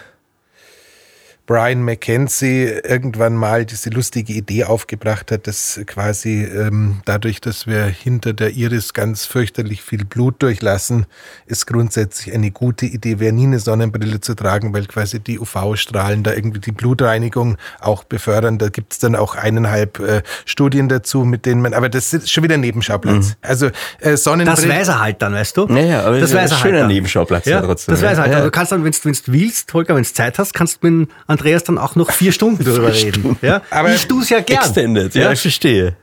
Brian 1.49 1.83
McKenzie 1.83 2.67
irgendwann 2.85 3.35
mal 3.35 3.65
diese 3.65 3.89
lustige 3.89 4.35
Idee 4.35 4.65
aufgebracht 4.65 5.33
hat, 5.33 5.47
dass 5.47 5.81
quasi 5.87 6.45
ähm, 6.45 7.01
dadurch, 7.07 7.41
dass 7.41 7.67
wir 7.67 7.85
hinter 7.85 8.35
der 8.35 8.51
Iris 8.51 8.93
ganz 8.93 9.25
fürchterlich 9.25 9.81
viel 9.81 10.05
Blut 10.05 10.43
durchlassen, 10.43 11.07
ist 11.47 11.67
grundsätzlich 11.67 12.35
eine 12.35 12.51
gute 12.51 12.85
Idee 12.85 13.19
wäre, 13.19 13.33
nie 13.33 13.47
eine 13.47 13.61
Sonnenbrille 13.61 14.21
zu 14.21 14.35
tragen, 14.35 14.75
weil 14.75 14.85
quasi 14.85 15.21
die 15.21 15.39
UV-Strahlen 15.39 16.23
da 16.23 16.35
irgendwie 16.35 16.61
die 16.61 16.73
Blutreinigung 16.73 17.57
auch 17.81 18.05
befördern. 18.05 18.59
Da 18.59 18.69
gibt's 18.69 18.99
dann 18.99 19.17
auch 19.17 19.35
eineinhalb 19.35 20.01
äh, 20.01 20.21
Studien 20.45 20.91
dazu, 20.91 21.25
mit 21.25 21.47
denen 21.47 21.63
man, 21.63 21.73
aber 21.73 21.89
das 21.89 22.13
ist 22.13 22.31
schon 22.31 22.45
wieder 22.45 22.57
ein 22.57 22.61
Nebenschauplatz. 22.61 23.29
Mhm. 23.29 23.35
Also 23.41 23.71
äh, 24.01 24.19
Sonnenbrille. 24.19 24.69
Das 24.69 24.81
weiß 24.81 24.89
er 24.89 25.01
halt 25.01 25.23
dann, 25.23 25.33
weißt 25.33 25.57
du? 25.57 25.65
Naja, 25.65 26.03
aber 26.03 26.21
das, 26.21 26.31
das 26.31 26.43
weiß 26.43 26.51
er 26.51 26.57
schöner 26.59 26.79
halt 26.81 26.89
Nebenschauplatz 26.89 27.47
ja, 27.47 27.63
trotzdem. 27.63 27.95
Das 27.95 28.03
weiß 28.03 28.19
er 28.19 28.25
halt. 28.25 28.33
Ja. 28.35 28.45
Du 28.45 28.51
kannst 28.51 28.71
dann, 28.71 28.85
wenn 28.85 28.93
du 28.93 28.99
willst, 29.29 29.73
Holger, 29.73 29.95
wenn 29.95 30.03
du 30.03 30.13
Zeit 30.13 30.39
hast, 30.39 30.53
kannst 30.53 30.85
du 30.85 30.91
mit 30.91 31.09
Andreas 31.39 31.65
dann 31.65 31.79
auch 31.79 31.95
noch 31.95 32.11
vier 32.11 32.33
Stunden 32.33 32.65
darüber 32.65 32.93
reden. 32.93 33.37
Ja? 33.43 33.63
Aber 33.71 33.95
ich 33.95 34.07
tue 34.07 34.23
es 34.23 34.31
ja 34.31 34.41
gern. 34.41 34.59
Extended, 34.59 35.15
ja, 35.15 35.25
ja, 35.25 35.33
ich 35.33 35.41
verstehe. 35.41 35.97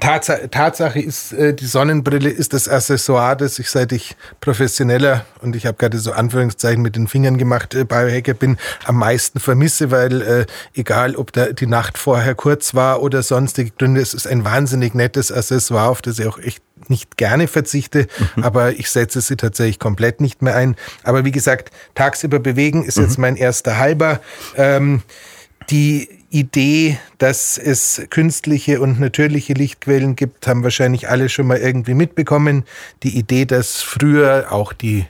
Tatsache, 0.00 0.48
Tatsache 0.48 1.00
ist, 1.00 1.32
äh, 1.32 1.52
die 1.52 1.66
Sonnenbrille 1.66 2.30
ist 2.30 2.54
das 2.54 2.66
Accessoire, 2.66 3.36
das 3.36 3.58
ich 3.58 3.68
seit 3.68 3.92
ich 3.92 4.16
professioneller 4.40 5.26
und 5.42 5.54
ich 5.54 5.66
habe 5.66 5.76
gerade 5.76 5.98
so 5.98 6.12
Anführungszeichen 6.12 6.82
mit 6.82 6.96
den 6.96 7.08
Fingern 7.08 7.36
gemacht, 7.36 7.74
äh, 7.74 7.84
Biohacker 7.84 8.32
bin, 8.32 8.56
am 8.86 8.96
meisten 8.96 9.38
vermisse, 9.38 9.90
weil 9.90 10.22
äh, 10.22 10.46
egal 10.74 11.14
ob 11.14 11.32
da 11.32 11.52
die 11.52 11.66
Nacht 11.66 11.98
vorher 11.98 12.34
kurz 12.34 12.74
war 12.74 13.02
oder 13.02 13.22
sonstige 13.22 13.70
Gründe, 13.70 14.00
es 14.00 14.14
ist 14.14 14.26
ein 14.26 14.44
wahnsinnig 14.44 14.94
nettes 14.94 15.30
Accessoire, 15.30 15.90
auf 15.90 16.00
das 16.00 16.18
ich 16.18 16.26
auch 16.26 16.38
echt 16.38 16.62
nicht 16.90 17.16
gerne 17.16 17.48
verzichte, 17.48 18.06
mhm. 18.36 18.44
aber 18.44 18.72
ich 18.72 18.90
setze 18.90 19.20
sie 19.20 19.36
tatsächlich 19.36 19.78
komplett 19.78 20.20
nicht 20.20 20.42
mehr 20.42 20.56
ein. 20.56 20.76
Aber 21.02 21.24
wie 21.24 21.32
gesagt, 21.32 21.70
tagsüber 21.94 22.38
bewegen 22.38 22.84
ist 22.84 22.98
mhm. 22.98 23.04
jetzt 23.04 23.18
mein 23.18 23.36
erster 23.36 23.78
halber. 23.78 24.20
Ähm, 24.56 25.02
die 25.70 26.08
Idee, 26.30 26.98
dass 27.18 27.58
es 27.58 28.02
künstliche 28.10 28.80
und 28.80 28.98
natürliche 28.98 29.52
Lichtquellen 29.52 30.16
gibt, 30.16 30.46
haben 30.46 30.64
wahrscheinlich 30.64 31.08
alle 31.08 31.28
schon 31.28 31.46
mal 31.46 31.58
irgendwie 31.58 31.94
mitbekommen. 31.94 32.64
Die 33.02 33.16
Idee, 33.18 33.44
dass 33.44 33.82
früher 33.82 34.46
auch 34.50 34.72
die 34.72 35.06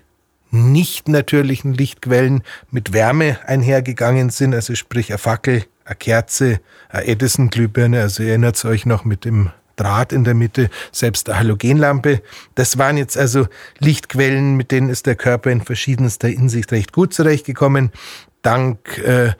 nicht 0.50 1.08
natürlichen 1.08 1.72
Lichtquellen 1.72 2.42
mit 2.70 2.92
Wärme 2.92 3.38
einhergegangen 3.46 4.30
sind, 4.30 4.54
also 4.54 4.74
sprich 4.74 5.10
eine 5.10 5.18
Fackel, 5.18 5.64
eine 5.84 5.96
Kerze, 5.96 6.60
eine 6.90 7.06
Edison-Glühbirne, 7.06 8.02
also 8.02 8.22
erinnert 8.22 8.62
euch 8.64 8.84
noch 8.84 9.04
mit 9.04 9.24
dem 9.24 9.50
Draht 9.76 10.12
in 10.12 10.24
der 10.24 10.34
Mitte, 10.34 10.70
selbst 10.90 11.28
eine 11.28 11.38
Halogenlampe. 11.38 12.22
Das 12.54 12.78
waren 12.78 12.96
jetzt 12.96 13.16
also 13.16 13.46
Lichtquellen, 13.78 14.56
mit 14.56 14.70
denen 14.70 14.88
ist 14.88 15.06
der 15.06 15.16
Körper 15.16 15.50
in 15.50 15.60
verschiedenster 15.60 16.28
Hinsicht 16.28 16.72
recht 16.72 16.92
gut 16.92 17.14
zurechtgekommen. 17.14 17.90
Dank 18.42 18.98
äh, 18.98 19.32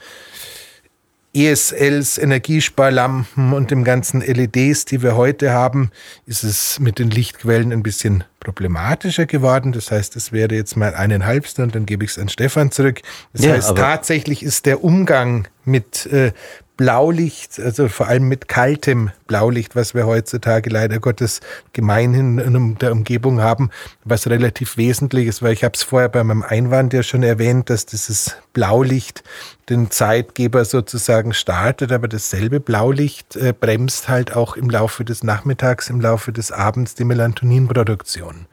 ESLs, 1.35 2.19
Energiesparlampen 2.19 3.55
und 3.55 3.71
dem 3.71 3.85
ganzen 3.85 4.21
LEDs, 4.21 4.85
die 4.85 5.03
wir 5.03 5.17
heute 5.17 5.53
haben, 5.53 5.91
ist 6.27 6.45
es 6.45 6.79
mit 6.79 6.99
den 6.99 7.11
Lichtquellen 7.11 7.73
ein 7.73 7.83
bisschen 7.83 8.25
problematischer 8.39 9.25
geworden. 9.25 9.73
Das 9.73 9.91
heißt, 9.91 10.15
es 10.17 10.33
wäre 10.33 10.55
jetzt 10.55 10.77
mal 10.77 10.95
eineinhalbster 10.95 11.63
und 11.63 11.75
dann 11.75 11.87
gebe 11.87 12.05
ich 12.05 12.11
es 12.11 12.19
an 12.19 12.29
Stefan 12.29 12.71
zurück. 12.71 13.01
Das 13.33 13.45
ja, 13.45 13.53
heißt, 13.55 13.75
tatsächlich 13.77 14.43
ist 14.43 14.67
der 14.67 14.85
Umgang 14.85 15.49
mit 15.65 16.05
äh, 16.07 16.33
Blaulicht, 16.77 17.61
also 17.61 17.89
vor 17.89 18.09
allem 18.09 18.29
mit 18.29 18.49
kaltem 18.49 19.11
Blaulicht, 19.27 19.77
was 19.77 19.95
wir 19.95 20.07
heutzutage 20.07 20.71
leider 20.71 20.99
Gottes 21.01 21.41
gemeinhin 21.73 22.39
in 22.39 22.79
der 22.79 22.93
Umgebung 22.93 23.41
haben, 23.41 23.71
was 24.05 24.27
relativ 24.27 24.77
wesentlich 24.77 25.27
ist, 25.27 25.43
weil 25.43 25.53
ich 25.53 25.65
habe 25.65 25.75
es 25.75 25.83
vorher 25.83 26.09
bei 26.09 26.25
meinem 26.25 26.43
Einwand 26.43 26.93
ja 26.93 27.03
schon 27.03 27.23
erwähnt, 27.23 27.69
dass 27.69 27.85
dieses 27.85 28.37
Blaulicht 28.53 29.23
den 29.69 29.91
Zeitgeber 29.91 30.65
sozusagen 30.65 31.35
startet, 31.35 31.93
aber 31.93 32.09
dasselbe 32.09 32.59
Blaulicht 32.59 33.37
äh, 33.37 33.53
bremst 33.59 34.09
halt 34.09 34.35
auch 34.35 34.57
im 34.57 34.71
Laufe 34.71 35.05
des 35.05 35.23
Nachmittags, 35.23 35.91
im 35.91 36.01
Laufe 36.01 36.33
des 36.33 36.53
Abends 36.53 36.95
die 36.95 37.05
Melatoninproduktion. 37.05 38.47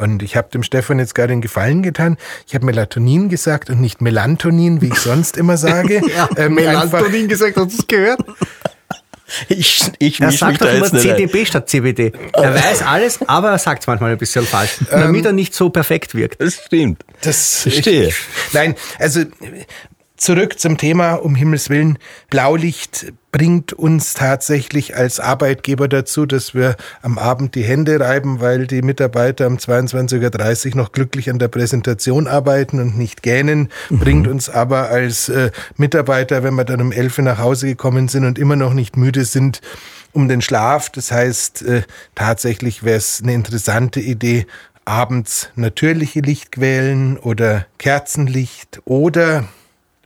Und 0.00 0.22
ich 0.22 0.36
habe 0.36 0.48
dem 0.50 0.62
Stefan 0.62 0.98
jetzt 0.98 1.14
gerade 1.14 1.28
den 1.28 1.42
Gefallen 1.42 1.82
getan. 1.82 2.16
Ich 2.46 2.54
habe 2.54 2.64
Melatonin 2.64 3.28
gesagt 3.28 3.68
und 3.68 3.80
nicht 3.80 4.00
Melantonin, 4.00 4.80
wie 4.80 4.88
ich 4.88 4.98
sonst 4.98 5.36
immer 5.36 5.56
sage. 5.56 6.00
ja, 6.16 6.28
ähm, 6.36 6.54
Melantonin 6.54 7.28
gesagt, 7.28 7.56
hast 7.56 7.72
du 7.72 7.78
es 7.78 7.86
gehört? 7.86 8.20
Ich, 9.48 9.80
ich 9.98 10.20
er 10.20 10.32
sagt 10.32 10.60
doch 10.60 10.72
immer 10.72 10.90
CDB 10.90 11.44
statt 11.44 11.68
CBD. 11.68 12.12
Er 12.32 12.52
weiß 12.52 12.82
alles, 12.82 13.20
aber 13.28 13.50
er 13.50 13.58
sagt 13.58 13.82
es 13.82 13.86
manchmal 13.86 14.10
ein 14.10 14.18
bisschen 14.18 14.44
falsch, 14.44 14.78
damit 14.90 15.20
ähm, 15.20 15.26
er 15.26 15.32
nicht 15.32 15.54
so 15.54 15.70
perfekt 15.70 16.16
wirkt. 16.16 16.40
Das 16.40 16.54
stimmt. 16.54 17.04
Das 17.20 17.60
verstehe. 17.60 18.08
Ich, 18.08 18.16
nein, 18.52 18.74
also 18.98 19.20
Zurück 20.20 20.58
zum 20.58 20.76
Thema, 20.76 21.14
um 21.14 21.34
Himmels 21.34 21.70
Willen. 21.70 21.96
Blaulicht 22.28 23.14
bringt 23.32 23.72
uns 23.72 24.12
tatsächlich 24.12 24.94
als 24.94 25.18
Arbeitgeber 25.18 25.88
dazu, 25.88 26.26
dass 26.26 26.54
wir 26.54 26.76
am 27.00 27.16
Abend 27.16 27.54
die 27.54 27.62
Hände 27.62 27.98
reiben, 27.98 28.38
weil 28.38 28.66
die 28.66 28.82
Mitarbeiter 28.82 29.46
um 29.46 29.56
22.30 29.56 30.72
Uhr 30.72 30.76
noch 30.76 30.92
glücklich 30.92 31.30
an 31.30 31.38
der 31.38 31.48
Präsentation 31.48 32.26
arbeiten 32.26 32.80
und 32.80 32.98
nicht 32.98 33.22
gähnen. 33.22 33.70
Mhm. 33.88 33.98
Bringt 33.98 34.28
uns 34.28 34.50
aber 34.50 34.90
als 34.90 35.30
äh, 35.30 35.52
Mitarbeiter, 35.78 36.42
wenn 36.42 36.54
wir 36.54 36.64
dann 36.64 36.82
um 36.82 36.92
11 36.92 37.16
Uhr 37.16 37.24
nach 37.24 37.38
Hause 37.38 37.68
gekommen 37.68 38.08
sind 38.08 38.26
und 38.26 38.38
immer 38.38 38.56
noch 38.56 38.74
nicht 38.74 38.98
müde 38.98 39.24
sind, 39.24 39.62
um 40.12 40.28
den 40.28 40.42
Schlaf. 40.42 40.90
Das 40.90 41.10
heißt, 41.10 41.62
äh, 41.62 41.82
tatsächlich 42.14 42.82
wäre 42.82 42.98
es 42.98 43.22
eine 43.22 43.32
interessante 43.32 44.00
Idee, 44.00 44.46
abends 44.84 45.48
natürliche 45.54 46.20
Lichtquellen 46.20 47.16
oder 47.16 47.64
Kerzenlicht 47.78 48.82
oder 48.84 49.48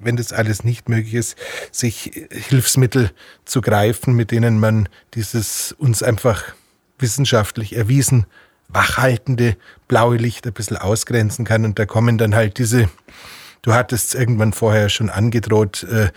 wenn 0.04 0.16
das 0.16 0.32
alles 0.32 0.64
nicht 0.64 0.88
möglich 0.88 1.14
ist, 1.14 1.36
sich 1.72 2.26
Hilfsmittel 2.30 3.10
zu 3.44 3.60
greifen, 3.60 4.14
mit 4.14 4.30
denen 4.30 4.60
man 4.60 4.88
dieses 5.14 5.72
uns 5.72 6.02
einfach 6.02 6.42
wissenschaftlich 6.98 7.76
erwiesen 7.76 8.26
wachhaltende 8.68 9.56
blaue 9.88 10.16
Licht 10.16 10.46
ein 10.46 10.52
bisschen 10.52 10.76
ausgrenzen 10.76 11.44
kann. 11.44 11.64
Und 11.64 11.78
da 11.78 11.86
kommen 11.86 12.18
dann 12.18 12.34
halt 12.34 12.58
diese, 12.58 12.88
du 13.62 13.72
hattest 13.72 14.14
irgendwann 14.14 14.52
vorher 14.52 14.88
schon 14.88 15.10
angedroht, 15.10 15.84
äh, 15.84 16.08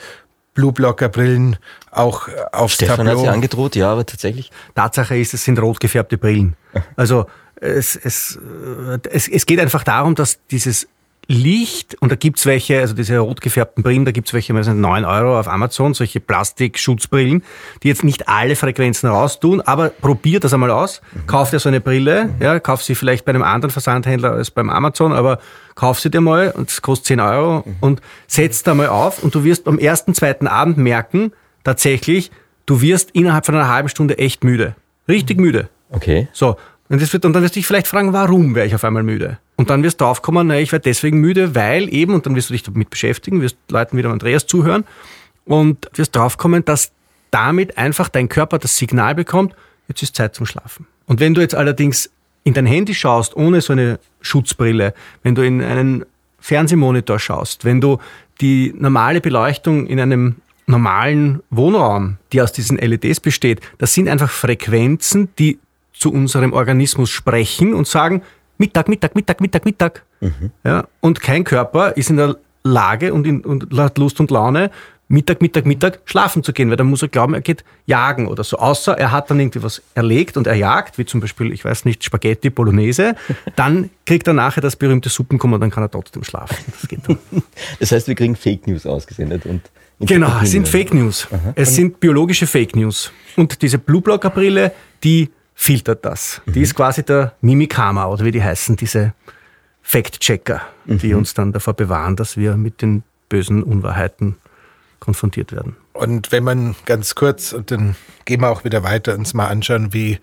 Blue 0.53 0.73
Blocker 0.73 1.07
Brillen 1.07 1.57
auch 1.91 2.29
aufs 2.51 2.75
Stefan 2.75 3.05
Tableau. 3.05 3.11
hat 3.11 3.19
sie 3.19 3.27
angedroht, 3.27 3.75
ja, 3.75 3.91
aber 3.91 4.07
tatsächlich. 4.07 4.49
Tatsache 4.73 5.15
ist, 5.15 5.35
es 5.35 5.43
sind 5.43 5.59
rot 5.59 5.79
gefärbte 5.79 6.17
Brillen. 6.17 6.55
Also 6.95 7.25
es, 7.59 7.95
es, 7.95 8.37
äh, 8.37 8.99
es, 9.09 9.27
es 9.27 9.45
geht 9.45 9.59
einfach 9.59 9.83
darum, 9.83 10.15
dass 10.15 10.39
dieses 10.51 10.87
Licht, 11.27 11.95
und 11.99 12.09
da 12.11 12.15
gibt's 12.15 12.45
welche, 12.45 12.79
also 12.79 12.93
diese 12.93 13.19
rot 13.19 13.41
gefärbten 13.41 13.83
Brillen, 13.83 14.05
da 14.05 14.11
gibt's 14.11 14.33
welche, 14.33 14.63
sind 14.63 14.79
9 14.79 15.03
Euro 15.03 15.37
auf 15.37 15.49
Amazon, 15.49 15.93
solche 15.93 16.21
Plastikschutzbrillen, 16.21 17.43
die 17.83 17.89
jetzt 17.89 18.05
nicht 18.05 18.29
alle 18.29 18.55
Frequenzen 18.55 19.09
raustun, 19.09 19.59
aber 19.59 19.89
probiert 19.89 20.45
das 20.45 20.53
einmal 20.53 20.71
aus. 20.71 21.01
Mhm. 21.13 21.27
Kauf 21.27 21.49
dir 21.49 21.59
so 21.59 21.67
eine 21.67 21.81
Brille, 21.81 22.29
ja, 22.39 22.59
kauf 22.61 22.81
sie 22.81 22.95
vielleicht 22.95 23.25
bei 23.25 23.31
einem 23.31 23.43
anderen 23.43 23.71
Versandhändler 23.71 24.31
als 24.31 24.51
beim 24.51 24.69
Amazon, 24.69 25.11
aber 25.11 25.39
kauf 25.75 25.99
sie 25.99 26.09
dir 26.09 26.21
mal 26.21 26.51
und 26.51 26.69
es 26.69 26.81
kostet 26.81 27.07
10 27.07 27.19
Euro 27.19 27.63
mhm. 27.65 27.75
und 27.81 28.01
setz 28.27 28.63
da 28.63 28.73
mal 28.73 28.87
auf 28.87 29.21
und 29.21 29.35
du 29.35 29.43
wirst 29.43 29.67
am 29.67 29.79
ersten, 29.79 30.13
zweiten 30.13 30.47
Abend 30.47 30.77
merken, 30.77 31.33
tatsächlich, 31.65 32.31
du 32.65 32.81
wirst 32.81 33.11
innerhalb 33.11 33.45
von 33.45 33.55
einer 33.55 33.67
halben 33.67 33.89
Stunde 33.89 34.17
echt 34.17 34.45
müde. 34.45 34.75
Richtig 35.09 35.37
mhm. 35.37 35.43
müde. 35.43 35.69
Okay. 35.89 36.27
So. 36.31 36.57
Und, 36.89 37.01
das 37.01 37.11
wird, 37.11 37.25
und 37.25 37.33
dann 37.33 37.43
wirst 37.43 37.55
du 37.55 37.59
dich 37.59 37.67
vielleicht 37.67 37.87
fragen, 37.87 38.13
warum 38.13 38.55
wäre 38.55 38.65
ich 38.65 38.73
auf 38.73 38.83
einmal 38.83 39.03
müde? 39.03 39.39
Und 39.57 39.69
dann 39.69 39.83
wirst 39.83 39.99
du 39.99 40.05
draufkommen, 40.05 40.47
naja, 40.47 40.61
ich 40.61 40.71
werde 40.71 40.83
deswegen 40.83 41.19
müde, 41.19 41.53
weil 41.55 41.93
eben, 41.93 42.13
und 42.13 42.25
dann 42.25 42.35
wirst 42.35 42.49
du 42.49 42.53
dich 42.53 42.63
damit 42.63 42.89
beschäftigen, 42.89 43.41
wirst 43.41 43.57
Leuten 43.69 43.97
wieder 43.97 44.09
Andreas 44.09 44.47
zuhören 44.47 44.85
und 45.45 45.89
wirst 45.95 46.15
draufkommen, 46.15 46.63
dass 46.63 46.91
damit 47.31 47.77
einfach 47.77 48.07
dein 48.07 48.29
Körper 48.29 48.57
das 48.57 48.77
Signal 48.77 49.15
bekommt, 49.15 49.53
jetzt 49.87 50.01
ist 50.01 50.15
Zeit 50.15 50.35
zum 50.35 50.45
Schlafen. 50.45 50.87
Und 51.07 51.19
wenn 51.19 51.33
du 51.33 51.41
jetzt 51.41 51.55
allerdings 51.55 52.09
in 52.43 52.53
dein 52.53 52.65
Handy 52.65 52.93
schaust, 52.93 53.35
ohne 53.35 53.59
so 53.59 53.73
eine 53.73 53.99
Schutzbrille, 54.21 54.93
wenn 55.23 55.35
du 55.35 55.41
in 55.41 55.61
einen 55.61 56.05
Fernsehmonitor 56.39 57.19
schaust, 57.19 57.65
wenn 57.65 57.81
du 57.81 57.97
die 58.39 58.73
normale 58.77 59.19
Beleuchtung 59.19 59.87
in 59.87 59.99
einem 59.99 60.37
normalen 60.67 61.41
Wohnraum, 61.49 62.17
die 62.31 62.41
aus 62.41 62.51
diesen 62.51 62.77
LEDs 62.77 63.19
besteht, 63.19 63.61
das 63.77 63.93
sind 63.93 64.07
einfach 64.07 64.29
Frequenzen, 64.29 65.29
die 65.39 65.59
zu 65.97 66.11
unserem 66.11 66.53
Organismus 66.53 67.09
sprechen 67.09 67.73
und 67.73 67.87
sagen, 67.87 68.21
Mittag, 68.57 68.87
Mittag, 68.87 69.15
Mittag, 69.15 69.41
Mittag, 69.41 69.65
Mittag. 69.65 70.03
Mhm. 70.19 70.51
Ja, 70.63 70.87
und 70.99 71.21
kein 71.21 71.43
Körper 71.43 71.95
ist 71.95 72.09
in 72.09 72.17
der 72.17 72.37
Lage 72.63 73.13
und, 73.13 73.25
in, 73.25 73.41
und 73.41 73.77
hat 73.77 73.97
Lust 73.97 74.19
und 74.19 74.31
Laune, 74.31 74.71
Mittag, 75.09 75.41
Mittag, 75.41 75.65
Mittag 75.65 75.99
schlafen 76.03 76.43
zu 76.43 76.51
gehen, 76.51 76.69
weil 76.69 76.75
dann 76.75 76.87
muss 76.87 77.01
er 77.01 77.07
glauben, 77.07 77.33
er 77.33 77.39
geht 77.39 77.63
jagen 77.85 78.27
oder 78.27 78.43
so. 78.43 78.57
Außer 78.57 78.97
er 78.97 79.11
hat 79.13 79.29
dann 79.29 79.39
irgendwie 79.39 79.63
was 79.63 79.81
erlegt 79.95 80.35
und 80.35 80.47
er 80.47 80.55
jagt, 80.55 80.97
wie 80.97 81.05
zum 81.05 81.21
Beispiel, 81.21 81.53
ich 81.53 81.63
weiß 81.63 81.85
nicht, 81.85 82.03
Spaghetti, 82.03 82.49
Bolognese, 82.49 83.15
dann 83.55 83.89
kriegt 84.05 84.27
er 84.27 84.33
nachher 84.33 84.61
das 84.61 84.75
berühmte 84.75 85.07
Suppenkummer 85.07 85.55
und 85.55 85.61
dann 85.61 85.71
kann 85.71 85.83
er 85.83 85.89
trotzdem 85.89 86.23
schlafen. 86.23 86.57
Das, 86.73 86.89
geht 86.89 86.99
dann. 87.07 87.17
das 87.79 87.91
heißt, 87.91 88.07
wir 88.09 88.15
kriegen 88.15 88.35
Fake 88.35 88.67
News 88.67 88.85
ausgesendet 88.85 89.45
und 89.45 89.61
Genau, 89.99 90.31
es 90.43 90.51
sind 90.51 90.67
Fake 90.67 90.93
News. 90.93 91.27
Aha. 91.31 91.53
Es 91.55 91.73
sind 91.73 91.99
biologische 91.99 92.45
Fake 92.45 92.75
News. 92.75 93.11
Und 93.35 93.63
diese 93.63 93.79
Blue 93.79 93.99
Blocker 93.99 94.29
Brille, 94.29 94.71
die 95.03 95.31
filtert 95.59 96.05
das. 96.05 96.41
Mhm. 96.45 96.53
Die 96.53 96.61
ist 96.61 96.75
quasi 96.75 97.03
der 97.03 97.33
Mimikama 97.41 98.05
oder 98.05 98.23
wie 98.23 98.31
die 98.31 98.43
heißen, 98.43 98.75
diese 98.75 99.13
Fact-Checker, 99.81 100.61
mhm. 100.85 100.99
die 100.99 101.13
uns 101.15 101.33
dann 101.33 101.51
davor 101.51 101.73
bewahren, 101.73 102.15
dass 102.15 102.37
wir 102.37 102.55
mit 102.55 102.81
den 102.81 103.03
bösen 103.27 103.63
Unwahrheiten 103.63 104.37
konfrontiert 104.99 105.51
werden. 105.51 105.75
Und 105.93 106.31
wenn 106.31 106.43
man 106.43 106.75
ganz 106.85 107.15
kurz, 107.15 107.53
und 107.53 107.71
dann 107.71 107.95
gehen 108.25 108.41
wir 108.41 108.49
auch 108.49 108.63
wieder 108.63 108.83
weiter, 108.83 109.15
uns 109.15 109.33
mal 109.33 109.47
anschauen, 109.47 109.93
wie 109.93 110.19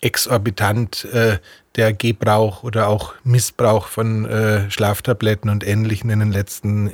exorbitant 0.00 1.04
äh, 1.12 1.38
der 1.76 1.92
Gebrauch 1.92 2.62
oder 2.62 2.88
auch 2.88 3.14
Missbrauch 3.24 3.88
von 3.88 4.24
äh, 4.24 4.70
Schlaftabletten 4.70 5.50
und 5.50 5.66
Ähnlichen 5.66 6.08
in 6.08 6.20
den 6.20 6.32
letzten 6.32 6.90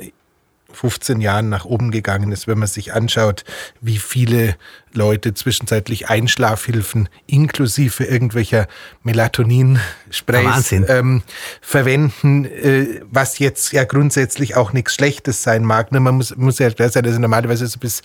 15 0.75 1.21
Jahren 1.21 1.49
nach 1.49 1.65
oben 1.65 1.91
gegangen 1.91 2.31
ist, 2.31 2.47
wenn 2.47 2.59
man 2.59 2.67
sich 2.67 2.93
anschaut, 2.93 3.43
wie 3.81 3.97
viele 3.97 4.55
Leute 4.95 5.33
zwischenzeitlich 5.33 6.09
Einschlafhilfen 6.09 7.09
inklusive 7.27 8.03
irgendwelcher 8.03 8.67
Melatonin-Sprays 9.03 10.71
ähm, 10.71 11.21
verwenden, 11.61 12.45
äh, 12.45 13.01
was 13.09 13.39
jetzt 13.39 13.73
ja 13.73 13.83
grundsätzlich 13.83 14.55
auch 14.55 14.73
nichts 14.73 14.95
Schlechtes 14.95 15.43
sein 15.43 15.63
mag. 15.63 15.91
Ne? 15.91 15.99
Man 15.99 16.15
muss, 16.15 16.35
muss 16.35 16.59
ja 16.59 16.69
klar 16.69 16.89
sein, 16.89 17.05
also 17.05 17.19
normalerweise 17.19 17.67
so 17.67 17.79
bis 17.79 18.01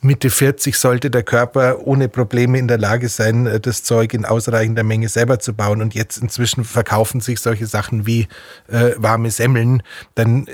Mitte 0.00 0.30
40 0.30 0.76
sollte 0.76 1.10
der 1.10 1.22
Körper 1.22 1.86
ohne 1.86 2.08
Probleme 2.08 2.58
in 2.58 2.68
der 2.68 2.78
Lage 2.78 3.08
sein, 3.08 3.46
äh, 3.46 3.60
das 3.60 3.82
Zeug 3.82 4.14
in 4.14 4.24
ausreichender 4.24 4.84
Menge 4.84 5.08
selber 5.08 5.38
zu 5.40 5.54
bauen. 5.54 5.82
Und 5.82 5.94
jetzt 5.94 6.18
inzwischen 6.18 6.64
verkaufen 6.64 7.20
sich 7.20 7.40
solche 7.40 7.66
Sachen 7.66 8.06
wie 8.06 8.28
äh, 8.68 8.92
warme 8.96 9.30
Semmeln. 9.30 9.82
Dann 10.14 10.46
äh, 10.46 10.52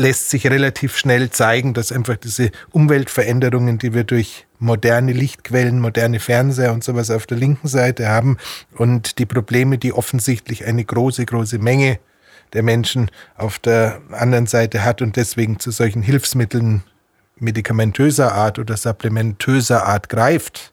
lässt 0.00 0.30
sich 0.30 0.46
relativ 0.46 0.96
schnell 0.96 1.30
zeigen, 1.30 1.74
dass 1.74 1.92
einfach 1.92 2.16
diese 2.16 2.50
Umweltveränderungen, 2.70 3.78
die 3.78 3.92
wir 3.92 4.04
durch 4.04 4.46
moderne 4.58 5.12
Lichtquellen, 5.12 5.78
moderne 5.78 6.20
Fernseher 6.20 6.72
und 6.72 6.82
sowas 6.82 7.10
auf 7.10 7.26
der 7.26 7.36
linken 7.36 7.68
Seite 7.68 8.08
haben 8.08 8.38
und 8.76 9.18
die 9.18 9.26
Probleme, 9.26 9.78
die 9.78 9.92
offensichtlich 9.92 10.64
eine 10.66 10.84
große, 10.84 11.26
große 11.26 11.58
Menge 11.58 11.98
der 12.52 12.62
Menschen 12.62 13.10
auf 13.36 13.58
der 13.58 14.00
anderen 14.10 14.46
Seite 14.46 14.84
hat 14.84 15.02
und 15.02 15.16
deswegen 15.16 15.60
zu 15.60 15.70
solchen 15.70 16.02
Hilfsmitteln 16.02 16.82
medikamentöser 17.36 18.32
Art 18.32 18.58
oder 18.58 18.76
supplementöser 18.76 19.86
Art 19.86 20.08
greift, 20.08 20.72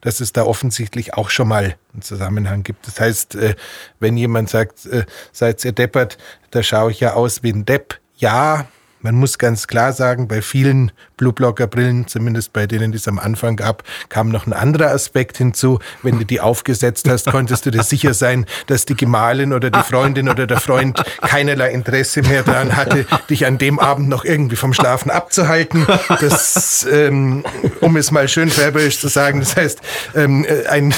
dass 0.00 0.20
es 0.20 0.32
da 0.32 0.44
offensichtlich 0.44 1.14
auch 1.14 1.30
schon 1.30 1.48
mal 1.48 1.76
einen 1.92 2.02
Zusammenhang 2.02 2.62
gibt. 2.62 2.86
Das 2.86 3.00
heißt, 3.00 3.36
äh, 3.36 3.54
wenn 4.00 4.16
jemand 4.16 4.50
sagt, 4.50 4.84
äh, 4.86 5.06
seid 5.32 5.64
ihr 5.64 5.72
deppert, 5.72 6.18
da 6.50 6.62
schaue 6.62 6.90
ich 6.90 7.00
ja 7.00 7.14
aus 7.14 7.42
wie 7.42 7.52
ein 7.52 7.64
Depp. 7.64 8.00
Ja, 8.24 8.64
man 9.04 9.16
muss 9.16 9.36
ganz 9.36 9.66
klar 9.66 9.92
sagen, 9.92 10.28
bei 10.28 10.40
vielen 10.40 10.90
Blueblocker-Brillen, 11.18 12.08
zumindest 12.08 12.54
bei 12.54 12.66
denen, 12.66 12.90
die 12.90 12.96
es 12.96 13.06
am 13.06 13.18
Anfang 13.18 13.54
gab, 13.54 13.84
kam 14.08 14.30
noch 14.30 14.46
ein 14.46 14.54
anderer 14.54 14.90
Aspekt 14.90 15.36
hinzu. 15.36 15.78
Wenn 16.02 16.18
du 16.18 16.24
die 16.24 16.40
aufgesetzt 16.40 17.06
hast, 17.08 17.26
konntest 17.26 17.66
du 17.66 17.70
dir 17.70 17.82
sicher 17.82 18.14
sein, 18.14 18.46
dass 18.66 18.86
die 18.86 18.96
Gemahlin 18.96 19.52
oder 19.52 19.70
die 19.70 19.82
Freundin 19.82 20.30
oder 20.30 20.46
der 20.46 20.58
Freund 20.58 21.02
keinerlei 21.20 21.70
Interesse 21.70 22.22
mehr 22.22 22.44
daran 22.44 22.76
hatte, 22.76 23.04
dich 23.28 23.44
an 23.44 23.58
dem 23.58 23.78
Abend 23.78 24.08
noch 24.08 24.24
irgendwie 24.24 24.56
vom 24.56 24.72
Schlafen 24.72 25.10
abzuhalten. 25.10 25.86
Das, 26.20 26.86
ähm, 26.90 27.44
um 27.82 27.98
es 27.98 28.10
mal 28.10 28.26
schön 28.26 28.48
färberisch 28.48 28.98
zu 28.98 29.08
sagen, 29.08 29.40
das 29.40 29.54
heißt, 29.54 29.80
ähm, 30.14 30.46
ein 30.70 30.94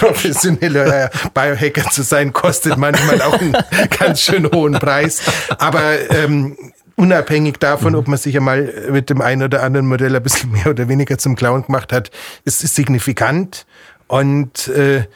professioneller 0.00 1.10
Biohacker 1.34 1.90
zu 1.90 2.02
sein, 2.02 2.32
kostet 2.32 2.78
manchmal 2.78 3.20
auch 3.20 3.38
einen 3.38 3.54
ganz 3.98 4.22
schön 4.22 4.50
hohen 4.50 4.72
Preis. 4.74 5.20
Aber 5.58 6.10
ähm, 6.10 6.56
unabhängig 6.96 7.58
davon, 7.58 7.92
mhm. 7.92 7.98
ob 7.98 8.08
man 8.08 8.18
sich 8.18 8.36
einmal 8.36 8.72
mit 8.90 9.10
dem 9.10 9.20
einen 9.20 9.42
oder 9.42 9.62
anderen 9.62 9.86
Modell 9.86 10.14
ein 10.14 10.22
bisschen 10.22 10.50
mehr 10.52 10.66
oder 10.66 10.88
weniger 10.88 11.18
zum 11.18 11.36
Clown 11.36 11.64
gemacht 11.64 11.92
hat, 11.92 12.10
es 12.44 12.62
ist 12.62 12.74
signifikant 12.74 13.66
und 14.06 14.68
äh, 14.68 15.06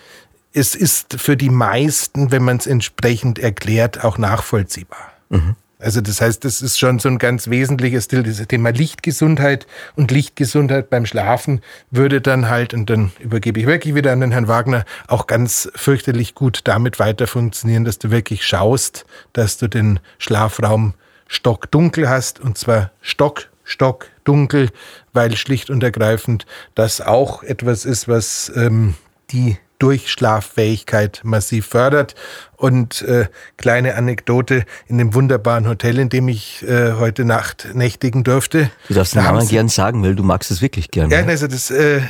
es 0.52 0.74
ist 0.74 1.20
für 1.20 1.36
die 1.36 1.50
meisten, 1.50 2.30
wenn 2.30 2.42
man 2.42 2.56
es 2.56 2.66
entsprechend 2.66 3.38
erklärt, 3.38 4.04
auch 4.04 4.16
nachvollziehbar. 4.16 5.12
Mhm. 5.28 5.56
Also 5.78 6.00
das 6.00 6.22
heißt, 6.22 6.42
das 6.44 6.62
ist 6.62 6.78
schon 6.78 6.98
so 6.98 7.10
ein 7.10 7.18
ganz 7.18 7.50
wesentliches 7.50 8.08
Thema 8.08 8.70
Lichtgesundheit 8.70 9.66
und 9.94 10.10
Lichtgesundheit 10.10 10.88
beim 10.88 11.04
Schlafen 11.04 11.60
würde 11.90 12.22
dann 12.22 12.48
halt, 12.48 12.72
und 12.72 12.88
dann 12.88 13.12
übergebe 13.20 13.60
ich 13.60 13.66
wirklich 13.66 13.94
wieder 13.94 14.12
an 14.12 14.20
den 14.20 14.32
Herrn 14.32 14.48
Wagner, 14.48 14.86
auch 15.06 15.26
ganz 15.26 15.70
fürchterlich 15.74 16.34
gut 16.34 16.62
damit 16.64 16.98
weiter 16.98 17.26
funktionieren, 17.26 17.84
dass 17.84 17.98
du 17.98 18.10
wirklich 18.10 18.46
schaust, 18.46 19.04
dass 19.34 19.58
du 19.58 19.68
den 19.68 20.00
Schlafraum 20.16 20.94
stockdunkel 21.26 22.08
hast, 22.08 22.40
und 22.40 22.58
zwar 22.58 22.90
stock, 23.00 23.48
stock 23.64 24.08
dunkel, 24.24 24.70
weil 25.12 25.36
schlicht 25.36 25.70
und 25.70 25.82
ergreifend 25.82 26.46
das 26.74 27.00
auch 27.00 27.42
etwas 27.42 27.84
ist, 27.84 28.08
was 28.08 28.52
ähm, 28.54 28.94
die 29.30 29.58
Durchschlaffähigkeit 29.78 31.20
massiv 31.22 31.66
fördert. 31.66 32.14
Und 32.56 33.02
äh, 33.02 33.26
kleine 33.58 33.96
Anekdote 33.96 34.64
in 34.86 34.96
dem 34.96 35.12
wunderbaren 35.12 35.68
Hotel, 35.68 35.98
in 35.98 36.08
dem 36.08 36.28
ich 36.28 36.66
äh, 36.66 36.92
heute 36.92 37.26
Nacht 37.26 37.68
nächtigen 37.74 38.24
durfte. 38.24 38.70
Du 38.88 38.94
darfst 38.94 39.14
den 39.14 39.22
Namen 39.22 39.46
gern 39.46 39.68
sagen, 39.68 40.02
weil 40.02 40.14
du 40.14 40.22
magst 40.22 40.50
es 40.50 40.62
wirklich 40.62 40.90
gern. 40.90 41.10
Ja, 41.10 41.22
also 41.22 41.46
das, 41.46 41.70
äh, 41.70 42.00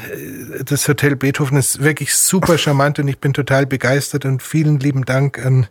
das 0.64 0.86
Hotel 0.86 1.16
Beethoven 1.16 1.58
ist 1.58 1.82
wirklich 1.82 2.14
super 2.14 2.58
charmant 2.58 3.00
und 3.00 3.08
ich 3.08 3.18
bin 3.18 3.32
total 3.32 3.66
begeistert 3.66 4.24
und 4.24 4.40
vielen 4.40 4.78
lieben 4.78 5.04
Dank 5.04 5.44
an 5.44 5.66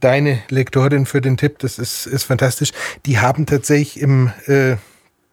deine 0.00 0.40
Lektorin 0.48 1.06
für 1.06 1.20
den 1.20 1.36
Tipp. 1.36 1.58
Das 1.58 1.78
ist, 1.78 2.06
ist 2.06 2.24
fantastisch. 2.24 2.72
Die 3.06 3.18
haben 3.18 3.46
tatsächlich 3.46 4.00
im 4.00 4.30
äh, 4.46 4.76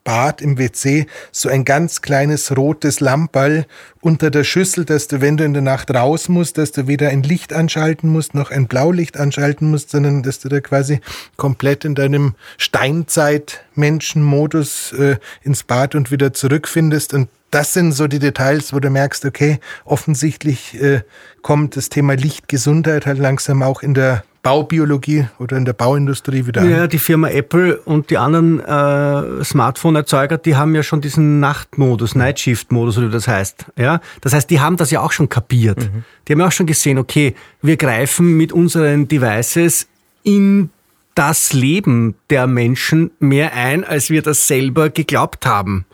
Bad, 0.07 0.41
im 0.41 0.57
WC, 0.57 1.05
so 1.33 1.49
ein 1.49 1.65
ganz 1.65 2.01
kleines 2.01 2.55
rotes 2.55 3.01
Lamperl 3.01 3.65
unter 3.99 4.31
der 4.31 4.45
Schüssel, 4.45 4.85
dass 4.85 5.09
du, 5.09 5.19
wenn 5.19 5.35
du 5.35 5.43
in 5.43 5.51
der 5.51 5.61
Nacht 5.61 5.93
raus 5.93 6.29
musst, 6.29 6.57
dass 6.57 6.71
du 6.71 6.87
weder 6.87 7.09
ein 7.09 7.23
Licht 7.23 7.51
anschalten 7.51 8.09
musst, 8.09 8.33
noch 8.33 8.49
ein 8.49 8.67
Blaulicht 8.67 9.17
anschalten 9.17 9.69
musst, 9.69 9.89
sondern 9.89 10.23
dass 10.23 10.39
du 10.39 10.47
da 10.47 10.61
quasi 10.61 11.01
komplett 11.35 11.83
in 11.83 11.93
deinem 11.93 12.35
Steinzeit-Menschenmodus 12.57 14.93
äh, 14.93 15.17
ins 15.43 15.63
Bad 15.63 15.93
und 15.93 16.09
wieder 16.09 16.31
zurückfindest. 16.31 17.13
Und 17.13 17.27
das 17.51 17.73
sind 17.73 17.93
so 17.93 18.07
die 18.07 18.19
Details, 18.19 18.73
wo 18.73 18.79
du 18.79 18.89
merkst, 18.89 19.25
okay, 19.25 19.59
offensichtlich 19.85 20.81
äh, 20.81 21.01
kommt 21.41 21.77
das 21.77 21.89
Thema 21.89 22.15
Lichtgesundheit 22.15 23.05
halt 23.05 23.19
langsam 23.19 23.63
auch 23.63 23.81
in 23.81 23.93
der 23.93 24.23
Baubiologie 24.43 25.27
oder 25.39 25.57
in 25.57 25.65
der 25.65 25.73
Bauindustrie 25.73 26.45
wieder 26.45 26.61
an. 26.61 26.69
Ja, 26.69 26.87
die 26.87 26.99
Firma 26.99 27.29
Apple 27.29 27.77
und 27.79 28.09
die 28.09 28.17
anderen 28.17 28.59
äh, 28.61 29.43
Smartphone-Erzeuger, 29.43 30.37
die 30.37 30.55
haben 30.55 30.73
ja 30.73 30.83
schon 30.83 31.01
diesen 31.01 31.39
Nachtmodus, 31.41 32.15
Nightshift-Modus, 32.15 32.97
oder 32.97 33.09
wie 33.09 33.11
das 33.11 33.27
heißt. 33.27 33.65
Ja? 33.77 33.99
Das 34.21 34.33
heißt, 34.33 34.49
die 34.49 34.61
haben 34.61 34.77
das 34.77 34.91
ja 34.91 35.01
auch 35.01 35.11
schon 35.11 35.27
kapiert. 35.27 35.79
Mhm. 35.79 36.03
Die 36.27 36.33
haben 36.33 36.39
ja 36.39 36.47
auch 36.47 36.53
schon 36.53 36.65
gesehen, 36.65 36.97
okay, 36.97 37.35
wir 37.61 37.75
greifen 37.75 38.37
mit 38.37 38.53
unseren 38.53 39.09
Devices 39.09 39.87
in 40.23 40.69
das 41.13 41.51
Leben 41.51 42.15
der 42.29 42.47
Menschen 42.47 43.11
mehr 43.19 43.53
ein, 43.53 43.83
als 43.83 44.09
wir 44.09 44.21
das 44.21 44.47
selber 44.47 44.89
geglaubt 44.89 45.45
haben 45.45 45.86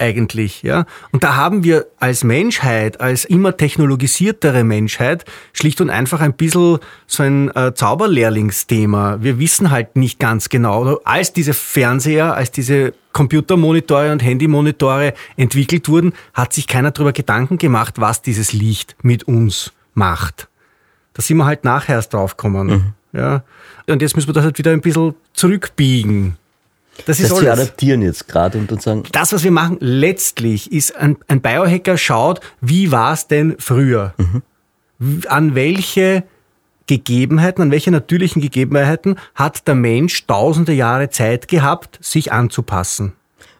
eigentlich, 0.00 0.62
ja. 0.62 0.86
Und 1.12 1.22
da 1.22 1.36
haben 1.36 1.62
wir 1.62 1.86
als 1.98 2.24
Menschheit, 2.24 3.00
als 3.00 3.24
immer 3.24 3.56
technologisiertere 3.56 4.64
Menschheit, 4.64 5.24
schlicht 5.52 5.80
und 5.80 5.90
einfach 5.90 6.20
ein 6.20 6.32
bisschen 6.32 6.78
so 7.06 7.22
ein 7.22 7.54
äh, 7.54 7.74
Zauberlehrlingsthema. 7.74 9.18
Wir 9.20 9.38
wissen 9.38 9.70
halt 9.70 9.96
nicht 9.96 10.18
ganz 10.18 10.48
genau, 10.48 10.96
als 11.04 11.32
diese 11.32 11.54
Fernseher, 11.54 12.34
als 12.34 12.50
diese 12.50 12.94
Computermonitore 13.12 14.12
und 14.12 14.22
Handymonitore 14.22 15.14
entwickelt 15.36 15.88
wurden, 15.88 16.12
hat 16.32 16.52
sich 16.52 16.66
keiner 16.66 16.90
darüber 16.90 17.12
Gedanken 17.12 17.58
gemacht, 17.58 18.00
was 18.00 18.22
dieses 18.22 18.52
Licht 18.52 18.96
mit 19.02 19.24
uns 19.24 19.72
macht. 19.94 20.48
Da 21.12 21.22
sind 21.22 21.36
wir 21.36 21.44
halt 21.44 21.64
nachher 21.64 21.96
erst 21.96 22.14
draufgekommen. 22.14 22.68
Mhm. 22.68 22.92
Ja. 23.12 23.42
Und 23.88 24.02
jetzt 24.02 24.14
müssen 24.14 24.28
wir 24.28 24.34
das 24.34 24.44
halt 24.44 24.58
wieder 24.58 24.70
ein 24.70 24.80
bisschen 24.80 25.14
zurückbiegen. 25.32 26.36
Das 27.06 27.20
ist 27.20 27.30
das 27.30 27.38
alles. 27.38 27.44
Wir 27.44 27.52
adaptieren 27.52 28.02
jetzt 28.02 28.28
gerade 28.28 28.58
und, 28.58 28.70
und 28.72 28.82
sagen. 28.82 29.02
Das, 29.12 29.32
was 29.32 29.44
wir 29.44 29.50
machen, 29.50 29.76
letztlich 29.80 30.72
ist 30.72 30.96
ein, 30.96 31.16
ein 31.28 31.40
Biohacker 31.40 31.96
schaut, 31.96 32.40
wie 32.60 32.92
war 32.92 33.12
es 33.12 33.26
denn 33.26 33.56
früher? 33.58 34.14
Mhm. 34.18 34.42
An 35.28 35.54
welche 35.54 36.24
Gegebenheiten, 36.86 37.62
an 37.62 37.70
welche 37.70 37.90
natürlichen 37.90 38.42
Gegebenheiten 38.42 39.16
hat 39.34 39.66
der 39.68 39.74
Mensch 39.74 40.26
tausende 40.26 40.72
Jahre 40.72 41.08
Zeit 41.10 41.48
gehabt, 41.48 41.98
sich 42.02 42.32
anzupassen? 42.32 43.12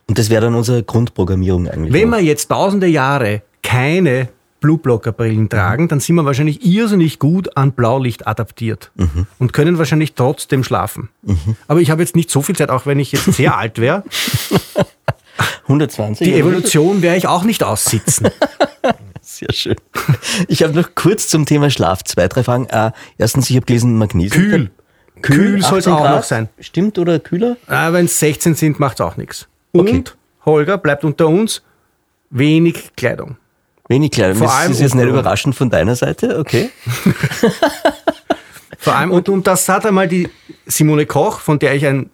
Und 0.08 0.18
das 0.18 0.28
wäre 0.28 0.42
dann 0.42 0.56
unsere 0.56 0.82
Grundprogrammierung 0.82 1.68
eigentlich. 1.68 1.92
Wenn 1.92 2.10
wir 2.10 2.20
jetzt 2.20 2.48
tausende 2.48 2.88
Jahre 2.88 3.42
keine 3.62 4.28
Blueblocker-Brillen 4.60 5.48
tragen, 5.48 5.88
dann 5.88 6.00
sind 6.00 6.16
wir 6.16 6.24
wahrscheinlich 6.24 6.64
irrsinnig 6.64 7.18
gut 7.18 7.56
an 7.56 7.72
Blaulicht 7.72 8.26
adaptiert 8.26 8.90
mhm. 8.94 9.26
und 9.38 9.52
können 9.52 9.78
wahrscheinlich 9.78 10.14
trotzdem 10.14 10.64
schlafen. 10.64 11.08
Mhm. 11.22 11.56
Aber 11.66 11.80
ich 11.80 11.90
habe 11.90 12.02
jetzt 12.02 12.16
nicht 12.16 12.30
so 12.30 12.42
viel 12.42 12.56
Zeit, 12.56 12.70
auch 12.70 12.86
wenn 12.86 12.98
ich 12.98 13.12
jetzt 13.12 13.32
sehr 13.32 13.56
alt 13.56 13.78
wäre. 13.78 14.04
120. 15.62 16.26
Die 16.26 16.34
Evolution 16.34 17.02
werde 17.02 17.18
ich 17.18 17.26
auch 17.26 17.44
nicht 17.44 17.62
aussitzen. 17.62 18.28
Sehr 19.22 19.52
schön. 19.52 19.76
Ich 20.48 20.62
habe 20.62 20.74
noch 20.74 20.94
kurz 20.94 21.28
zum 21.28 21.46
Thema 21.46 21.70
Schlaf 21.70 22.02
zwei, 22.02 22.26
drei 22.26 22.42
Fragen. 22.42 22.66
Äh, 22.66 22.90
erstens, 23.16 23.48
ich 23.48 23.56
habe 23.56 23.66
gelesen, 23.66 23.96
Magnesium. 23.96 24.42
Kühl. 24.42 24.70
Kühl, 25.22 25.36
Kühl 25.36 25.62
soll 25.62 25.78
es 25.78 25.86
auch 25.86 26.00
Grad. 26.00 26.16
noch 26.16 26.22
sein. 26.24 26.48
Stimmt 26.58 26.98
oder 26.98 27.18
kühler? 27.20 27.56
Äh, 27.68 27.92
wenn 27.92 28.06
es 28.06 28.18
16 28.18 28.54
sind, 28.54 28.80
macht 28.80 28.98
es 28.98 29.06
auch 29.06 29.16
nichts. 29.16 29.48
Und, 29.72 29.88
okay. 29.88 30.04
Holger, 30.44 30.78
bleibt 30.78 31.04
unter 31.04 31.28
uns, 31.28 31.62
wenig 32.30 32.96
Kleidung. 32.96 33.36
Wenig 33.90 34.12
Kleidung. 34.12 34.38
Vor 34.38 34.52
allem 34.52 34.68
das 34.68 34.76
ist 34.76 34.82
jetzt 34.82 34.94
nicht 34.94 35.08
überraschend 35.08 35.56
von 35.56 35.68
deiner 35.68 35.96
Seite, 35.96 36.38
okay. 36.38 36.70
Vor 38.78 38.94
allem, 38.94 39.10
und, 39.10 39.28
und 39.28 39.48
das 39.48 39.68
hat 39.68 39.84
einmal 39.84 40.06
die 40.06 40.28
Simone 40.64 41.06
Koch, 41.06 41.40
von 41.40 41.58
der 41.58 41.74
ich 41.74 41.84
ein 41.84 42.08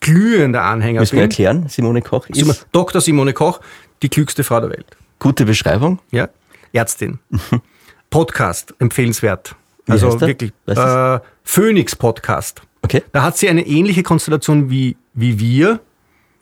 glühender 0.00 0.62
Anhänger 0.62 1.00
Müssen 1.00 1.12
bin. 1.12 1.20
wir 1.20 1.22
erklären, 1.22 1.68
Simone 1.68 2.02
Koch 2.02 2.28
ist? 2.28 2.66
Dr. 2.72 3.00
Simone 3.00 3.32
Koch, 3.32 3.60
die 4.02 4.10
klügste 4.10 4.44
Frau 4.44 4.60
der 4.60 4.70
Welt. 4.70 4.84
Gute 5.20 5.46
Beschreibung. 5.46 6.00
Ja, 6.10 6.28
Ärztin. 6.74 7.18
Podcast, 8.10 8.74
empfehlenswert. 8.78 9.56
also 9.88 10.20
wirklich. 10.20 10.52
Äh, 10.66 11.18
Phoenix 11.44 11.96
Podcast. 11.96 12.60
Okay. 12.82 13.02
Da 13.12 13.22
hat 13.22 13.38
sie 13.38 13.48
eine 13.48 13.66
ähnliche 13.66 14.02
Konstellation 14.02 14.68
wie, 14.68 14.98
wie 15.14 15.40
wir. 15.40 15.80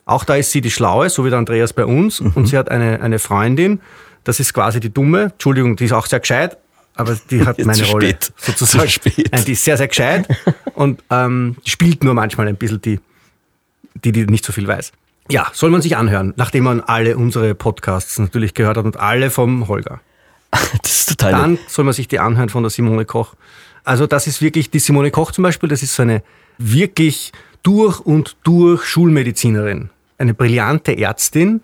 Auch 0.05 0.25
da 0.25 0.35
ist 0.35 0.51
sie 0.51 0.61
die 0.61 0.73
Schlaue, 0.73 1.11
so 1.11 1.25
wie 1.25 1.31
der 1.31 1.39
Andreas 1.39 1.73
bei 1.73 1.85
uns. 1.85 2.21
Mhm. 2.21 2.33
Und 2.35 2.47
sie 2.47 2.59
hat 2.59 2.73
eine, 2.73 3.01
eine 3.01 3.21
Freundin, 3.21 3.81
das 4.25 4.41
ist 4.41 4.53
quasi 4.53 4.81
die 4.81 4.93
Dumme. 4.93 5.25
Entschuldigung, 5.33 5.77
die 5.77 5.85
ist 5.85 5.93
auch 5.93 6.07
sehr 6.07 6.21
gescheit, 6.21 6.59
aber 6.95 7.17
die 7.31 7.45
hat 7.45 7.59
meine 7.65 7.85
Rolle 7.87 8.09
spät. 8.09 8.33
sozusagen. 8.37 8.89
Zu 8.89 8.91
spät. 8.91 9.29
Nein, 9.33 9.45
die 9.45 9.53
ist 9.53 9.65
sehr, 9.65 9.77
sehr 9.77 9.89
gescheit 9.89 10.29
und 10.75 11.03
ähm, 11.11 11.57
spielt 11.65 12.05
nur 12.05 12.15
manchmal 12.15 12.49
ein 12.49 12.57
bisschen 12.57 12.81
die, 12.83 13.01
die, 14.05 14.13
die 14.13 14.27
nicht 14.27 14.45
so 14.45 14.53
viel 14.53 14.67
weiß. 14.67 14.93
Ja, 15.31 15.47
soll 15.53 15.71
man 15.71 15.81
sich 15.81 15.97
anhören, 15.97 16.35
nachdem 16.37 16.65
man 16.65 16.81
alle 16.81 17.17
unsere 17.17 17.55
Podcasts 17.55 18.19
natürlich 18.19 18.55
gehört 18.55 18.77
hat 18.77 18.85
und 18.85 18.97
alle 18.99 19.31
vom 19.31 19.69
Holger. 19.69 20.01
Das 20.83 20.91
ist 21.01 21.09
total. 21.11 21.33
Dann 21.33 21.59
soll 21.69 21.85
man 21.85 21.95
sich 21.95 22.09
die 22.09 22.19
anhören 22.19 22.49
von 22.49 22.63
der 22.63 22.71
Simone 22.71 23.05
Koch. 23.05 23.35
Also 23.85 24.07
das 24.07 24.27
ist 24.27 24.43
wirklich 24.43 24.71
die 24.71 24.81
Simone 24.81 25.11
Koch 25.11 25.33
zum 25.33 25.43
Beispiel, 25.43 25.69
das 25.69 25.83
ist 25.83 25.95
so 25.95 26.03
eine 26.03 26.23
wirklich 26.59 27.33
durch 27.63 28.01
und 28.01 28.37
durch 28.43 28.85
Schulmedizinerin. 28.85 29.91
Eine 30.19 30.35
brillante 30.35 30.99
Ärztin, 30.99 31.63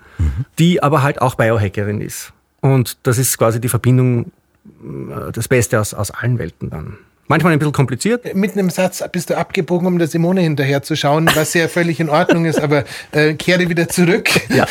die 0.58 0.82
aber 0.82 1.02
halt 1.02 1.20
auch 1.20 1.34
Biohackerin 1.34 2.00
ist. 2.00 2.32
Und 2.72 2.98
das 3.02 3.18
ist 3.18 3.36
quasi 3.38 3.60
die 3.60 3.68
Verbindung, 3.68 4.32
äh, 4.66 5.32
das 5.32 5.48
Beste 5.48 5.80
aus, 5.80 5.94
aus 5.94 6.10
allen 6.10 6.38
Welten 6.38 6.70
dann. 6.70 6.98
Manchmal 7.28 7.54
ein 7.54 7.58
bisschen 7.58 7.72
kompliziert. 7.72 8.36
Mit 8.36 8.52
einem 8.52 8.70
Satz 8.70 9.02
bist 9.10 9.30
du 9.30 9.36
abgebogen, 9.36 9.88
um 9.88 9.98
der 9.98 10.06
Simone 10.06 10.42
hinterher 10.42 10.82
zu 10.82 10.94
schauen, 10.94 11.28
was 11.34 11.54
ja 11.54 11.66
völlig 11.66 11.98
in 11.98 12.08
Ordnung 12.08 12.44
ist, 12.44 12.60
aber 12.60 12.84
äh, 13.10 13.34
kehre 13.34 13.68
wieder 13.68 13.88
zurück. 13.88 14.30
Ja. 14.48 14.66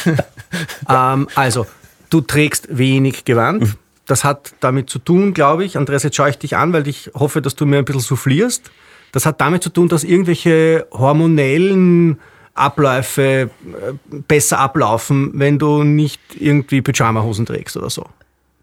ähm, 1.14 1.28
also, 1.36 1.66
du 2.10 2.22
trägst 2.22 2.68
wenig 2.70 3.26
Gewand. 3.26 3.76
Das 4.06 4.24
hat 4.24 4.54
damit 4.62 4.89
zu 4.89 5.00
tun, 5.00 5.34
glaube 5.34 5.66
ich. 5.66 5.78
Andreas, 5.78 6.04
jetzt 6.04 6.16
schaue 6.16 6.30
ich 6.30 6.38
dich 6.38 6.56
an, 6.56 6.72
weil 6.72 6.88
ich 6.88 7.12
hoffe, 7.14 7.41
dass 7.41 7.56
du 7.56 7.66
mir 7.66 7.80
ein 7.80 7.86
bisschen 7.86 8.02
soufflierst. 8.02 8.72
Das 9.12 9.26
hat 9.26 9.41
damit 9.41 9.64
zu 9.64 9.70
tun, 9.70 9.89
dass 9.89 10.04
irgendwelche 10.04 10.88
hormonellen 10.91 12.20
Abläufe 12.56 13.24
äh, 13.24 13.49
besser 14.28 14.60
ablaufen, 14.60 15.32
wenn 15.36 15.60
du 15.60 15.84
nicht 15.84 16.22
irgendwie 16.39 16.82
Pyjamahosen 16.82 17.45
trägst 17.45 17.78
oder 17.78 17.89
so. 17.89 18.06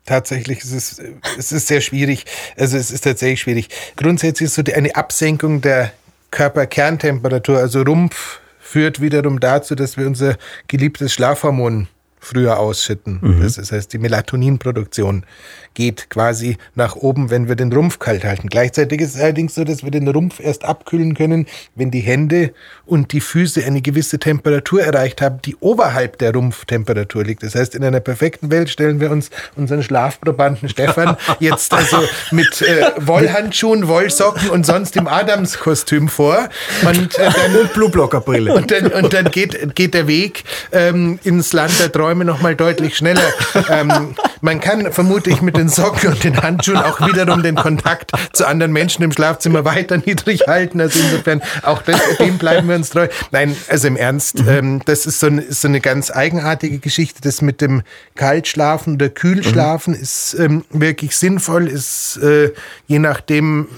Tatsächlich 0.05 0.61
ist 0.61 0.73
es, 0.73 1.01
es 1.39 1.53
ist 1.53 1.69
sehr 1.69 1.81
schwierig. 1.81 2.25
Also 2.57 2.77
es 2.77 2.91
ist 2.91 3.05
tatsächlich 3.05 3.41
schwierig. 3.41 3.69
Grundsätzlich 3.97 4.47
ist 4.47 4.55
so 4.55 4.63
eine 4.75 4.97
Absenkung 4.97 5.61
der 5.61 5.93
Körperkerntemperatur, 6.33 7.59
also 7.59 7.83
Rumpf, 7.83 8.41
führt 8.59 9.01
wiederum 9.01 9.39
dazu, 9.39 9.75
dass 9.75 9.97
wir 9.97 10.07
unser 10.07 10.37
geliebtes 10.67 11.13
Schlafhormon 11.13 11.89
früher 12.19 12.59
ausschütten. 12.59 13.19
Mhm. 13.21 13.43
Das 13.43 13.71
heißt, 13.71 13.93
die 13.93 13.99
Melatoninproduktion 13.99 15.27
geht 15.75 16.11
quasi 16.11 16.57
nach 16.75 16.97
oben, 16.97 17.31
wenn 17.31 17.49
wir 17.49 17.57
den 17.57 17.73
Rumpf 17.73 17.99
kalt 17.99 18.25
halten. 18.25 18.49
Gleichzeitig 18.49 19.01
ist 19.01 19.15
es 19.15 19.21
allerdings 19.21 19.55
so, 19.55 19.65
dass 19.65 19.83
wir 19.83 19.91
den 19.91 20.09
Rumpf 20.09 20.41
erst 20.41 20.65
abkühlen 20.65 21.15
können, 21.15 21.47
wenn 21.75 21.91
die 21.91 22.01
Hände 22.01 22.53
und 22.87 23.13
die 23.13 23.21
Füße 23.21 23.65
eine 23.65 23.81
gewisse 23.81 24.19
Temperatur 24.19 24.83
erreicht 24.83 25.23
haben, 25.23 25.41
die 25.45 25.57
oberhalb 25.57 26.19
der 26.19 26.33
Rumpftemperatur 26.33 27.25
liegt. 27.25 27.43
Das 27.43 27.55
heißt, 27.55 27.75
in 27.75 27.85
einer 27.85 28.01
perfekten 28.01 28.51
Welt 28.51 28.71
stellen 28.71 29.01
wir 29.01 29.11
uns 29.11 29.31
unseren 29.57 29.83
Schlafprobanden 29.83 30.69
Stefan 30.69 31.17
jetzt 31.41 31.73
also 31.73 31.99
mit 32.31 32.63
äh, 32.63 32.93
Wollhandschuhen, 32.99 33.89
Wollsocken 33.89 34.51
und 34.51 34.67
sonst 34.67 34.97
im 34.97 35.07
Adamskostüm 35.07 36.09
vor. 36.09 36.49
Und, 36.85 37.19
äh, 37.19 37.31
dann, 37.31 37.71
Blue 37.75 37.91
Blocker 37.91 38.21
Brille. 38.21 38.53
Und 38.53 38.71
dann, 38.71 38.87
und 38.89 39.13
dann 39.13 39.31
geht, 39.31 39.75
geht 39.75 39.95
der 39.95 40.07
Weg 40.07 40.45
ähm, 40.73 41.19
ins 41.25 41.53
Land 41.53 41.79
der 41.79 41.91
Träume 41.91 42.25
nochmal 42.25 42.57
deutlich 42.57 42.97
schneller. 42.97 43.33
Ähm, 43.69 44.15
man 44.41 44.61
kann 44.61 44.93
vermutlich 44.93 45.41
mit 45.41 45.57
den 45.63 45.69
Socken 45.69 46.11
und 46.11 46.25
den 46.25 46.43
Handschuhen 46.43 46.77
auch 46.77 47.01
wiederum 47.07 47.43
den 47.43 47.55
Kontakt 47.55 48.13
zu 48.33 48.47
anderen 48.47 48.73
Menschen 48.73 49.03
im 49.03 49.13
Schlafzimmer 49.13 49.65
weiter 49.65 49.97
niedrig 50.05 50.47
halten. 50.47 50.81
Also 50.81 50.99
insofern 50.99 51.43
auch 51.63 51.83
das, 51.83 52.01
dem 52.19 52.39
bleiben 52.39 52.69
wir 52.69 52.77
uns 52.77 52.91
treu. 52.91 53.09
Nein, 53.31 53.57
also 53.69 53.87
im 53.87 53.97
Ernst, 53.97 54.41
mhm. 54.41 54.49
ähm, 54.49 54.83
das 54.85 55.07
ist 55.07 55.21
so, 55.21 55.29
eine, 55.29 55.43
ist 55.43 55.61
so 55.61 55.69
eine 55.69 55.81
ganz 55.81 56.11
eigenartige 56.11 56.79
Geschichte. 56.79 57.21
Das 57.23 57.43
mit 57.43 57.61
dem 57.61 57.83
Kaltschlafen 58.15 58.95
oder 58.95 59.09
Kühlschlafen 59.09 59.95
mhm. 59.95 60.01
ist 60.01 60.35
ähm, 60.39 60.65
wirklich 60.71 61.17
sinnvoll, 61.17 61.69
ist 61.69 62.17
äh, 62.19 62.53
je 62.87 62.99
nachdem, 62.99 63.69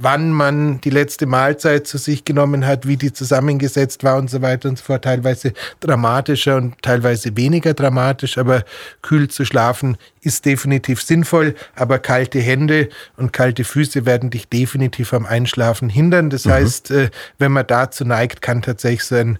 wann 0.00 0.30
man 0.30 0.80
die 0.80 0.90
letzte 0.90 1.26
Mahlzeit 1.26 1.86
zu 1.86 1.98
sich 1.98 2.24
genommen 2.24 2.66
hat, 2.66 2.86
wie 2.86 2.96
die 2.96 3.12
zusammengesetzt 3.12 4.04
war 4.04 4.16
und 4.16 4.30
so 4.30 4.42
weiter 4.42 4.68
und 4.68 4.78
so 4.78 4.84
fort. 4.84 5.04
Teilweise 5.04 5.52
dramatischer 5.80 6.56
und 6.56 6.80
teilweise 6.82 7.36
weniger 7.36 7.74
dramatisch, 7.74 8.38
aber 8.38 8.64
kühl 9.02 9.28
zu 9.28 9.44
schlafen 9.44 9.96
ist 10.20 10.44
definitiv 10.44 11.02
sinnvoll, 11.02 11.54
aber 11.74 11.98
kalte 11.98 12.38
Hände 12.40 12.88
und 13.16 13.32
kalte 13.32 13.64
Füße 13.64 14.06
werden 14.06 14.30
dich 14.30 14.48
definitiv 14.48 15.12
am 15.12 15.26
Einschlafen 15.26 15.88
hindern. 15.88 16.30
Das 16.30 16.44
mhm. 16.44 16.50
heißt, 16.50 16.90
äh, 16.90 17.10
wenn 17.38 17.52
man 17.52 17.66
dazu 17.66 18.04
neigt, 18.04 18.42
kann 18.42 18.62
tatsächlich 18.62 19.04
so 19.04 19.16
ein 19.16 19.38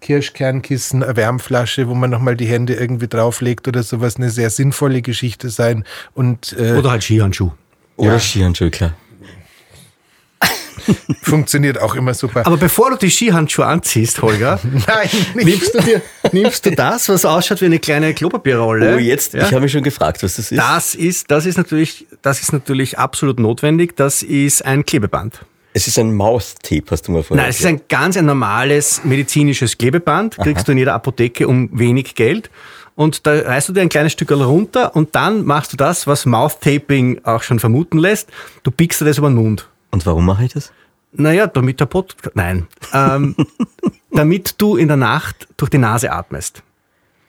Kirschkernkissen, 0.00 1.02
eine 1.02 1.16
Wärmflasche, 1.16 1.88
wo 1.88 1.94
man 1.94 2.10
nochmal 2.10 2.36
die 2.36 2.46
Hände 2.46 2.74
irgendwie 2.74 3.08
drauflegt 3.08 3.68
oder 3.68 3.82
sowas, 3.82 4.16
eine 4.16 4.30
sehr 4.30 4.50
sinnvolle 4.50 5.02
Geschichte 5.02 5.50
sein. 5.50 5.84
Und, 6.14 6.56
äh, 6.58 6.72
oder 6.72 6.90
halt 6.90 7.02
Skihandschuh. 7.02 7.50
Oder 7.96 8.12
ja. 8.12 8.18
Skihandschuh, 8.18 8.70
klar. 8.70 8.94
Funktioniert 11.22 11.80
auch 11.80 11.94
immer 11.94 12.14
super. 12.14 12.46
Aber 12.46 12.56
bevor 12.56 12.90
du 12.90 12.96
die 12.96 13.10
Skihandschuhe 13.10 13.66
anziehst, 13.66 14.22
Holger, 14.22 14.60
Nein, 14.86 15.08
nimmst, 15.34 15.74
du 15.74 15.80
dir, 15.80 16.02
nimmst 16.32 16.66
du 16.66 16.72
das, 16.72 17.08
was 17.08 17.24
ausschaut 17.24 17.60
wie 17.60 17.66
eine 17.66 17.78
kleine 17.78 18.14
Klopapierrolle? 18.14 18.96
Oh, 18.96 18.98
jetzt, 18.98 19.34
ja? 19.34 19.42
ich 19.42 19.52
habe 19.52 19.62
mich 19.62 19.72
schon 19.72 19.82
gefragt, 19.82 20.22
was 20.22 20.36
das 20.36 20.50
ist. 20.50 20.58
Das 20.58 20.94
ist, 20.94 21.30
das 21.30 21.46
ist 21.46 21.56
natürlich, 21.56 22.06
das 22.22 22.40
ist 22.40 22.52
natürlich 22.52 22.98
absolut 22.98 23.38
notwendig. 23.38 23.96
Das 23.96 24.22
ist 24.22 24.64
ein 24.64 24.84
Klebeband. 24.84 25.40
Es 25.72 25.86
ist 25.86 25.98
ein 25.98 26.14
Mouth-Tape, 26.14 26.84
hast 26.90 27.06
du 27.06 27.12
mal 27.12 27.22
vorher 27.22 27.44
Nein, 27.44 27.50
es 27.50 27.60
ist 27.60 27.66
ein 27.66 27.82
ganz 27.88 28.16
ein 28.16 28.26
normales 28.26 29.02
medizinisches 29.04 29.78
Klebeband. 29.78 30.36
Kriegst 30.36 30.62
Aha. 30.62 30.64
du 30.64 30.72
in 30.72 30.78
jeder 30.78 30.94
Apotheke 30.94 31.46
um 31.46 31.70
wenig 31.72 32.16
Geld. 32.16 32.50
Und 32.96 33.26
da 33.26 33.32
reißt 33.32 33.68
du 33.68 33.72
dir 33.72 33.80
ein 33.82 33.88
kleines 33.88 34.12
Stück 34.12 34.30
runter 34.32 34.94
und 34.94 35.14
dann 35.14 35.44
machst 35.44 35.72
du 35.72 35.76
das, 35.76 36.06
was 36.06 36.26
Mouth-Taping 36.26 37.20
auch 37.24 37.42
schon 37.42 37.58
vermuten 37.58 37.98
lässt. 37.98 38.28
Du 38.62 38.70
pickst 38.70 39.00
dir 39.00 39.04
das 39.04 39.18
über 39.18 39.30
den 39.30 39.36
Mund. 39.36 39.68
Und 39.90 40.04
warum 40.06 40.26
mache 40.26 40.44
ich 40.44 40.52
das? 40.52 40.72
Naja, 41.12 41.46
damit 41.46 41.80
der 41.80 41.86
Podcast. 41.86 42.34
Nein. 42.34 42.66
Ähm, 42.92 43.34
damit 44.12 44.54
du 44.58 44.76
in 44.76 44.88
der 44.88 44.96
Nacht 44.96 45.48
durch 45.56 45.70
die 45.70 45.78
Nase 45.78 46.12
atmest. 46.12 46.62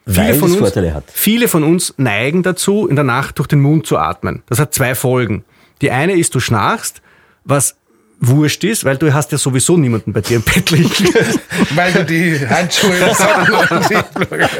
Weil 0.05 0.27
viele 0.27 0.39
von 0.39 0.49
uns, 0.51 0.59
Vorteile 0.59 0.93
hat. 0.93 1.03
Viele 1.11 1.47
von 1.47 1.63
uns 1.63 1.93
neigen 1.97 2.43
dazu, 2.43 2.87
in 2.87 2.95
der 2.95 3.05
Nacht 3.05 3.37
durch 3.37 3.47
den 3.47 3.61
Mund 3.61 3.85
zu 3.85 3.97
atmen. 3.97 4.43
Das 4.47 4.59
hat 4.59 4.73
zwei 4.73 4.95
Folgen. 4.95 5.43
Die 5.81 5.91
eine 5.91 6.13
ist, 6.13 6.33
du 6.35 6.39
schnarchst, 6.39 7.01
was 7.43 7.75
wurscht 8.19 8.63
ist, 8.63 8.85
weil 8.85 8.97
du 8.97 9.13
hast 9.13 9.31
ja 9.31 9.37
sowieso 9.37 9.77
niemanden 9.77 10.13
bei 10.13 10.21
dir 10.21 10.37
im 10.37 10.43
Bett 10.43 10.69
liegen. 10.69 10.89
weil 11.75 11.91
du 11.91 12.05
die 12.05 12.39
Handschuhe 12.47 12.97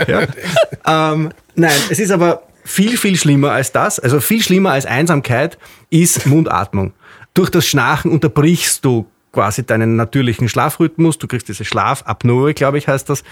ja. 0.08 1.12
ähm, 1.14 1.30
Nein, 1.56 1.80
es 1.90 2.00
ist 2.00 2.12
aber 2.12 2.44
viel, 2.64 2.98
viel 2.98 3.18
schlimmer 3.18 3.52
als 3.52 3.72
das. 3.72 4.00
Also 4.00 4.20
viel 4.20 4.42
schlimmer 4.42 4.72
als 4.72 4.86
Einsamkeit 4.86 5.58
ist 5.90 6.26
Mundatmung. 6.26 6.94
Durch 7.34 7.50
das 7.50 7.68
Schnarchen 7.68 8.12
unterbrichst 8.12 8.84
du 8.84 9.06
quasi 9.32 9.66
deinen 9.66 9.96
natürlichen 9.96 10.50
Schlafrhythmus. 10.50 11.18
Du 11.18 11.28
kriegst 11.28 11.48
diese 11.48 11.66
Schlafapnoe, 11.66 12.54
glaube 12.54 12.78
ich, 12.78 12.88
heißt 12.88 13.10
das. 13.10 13.24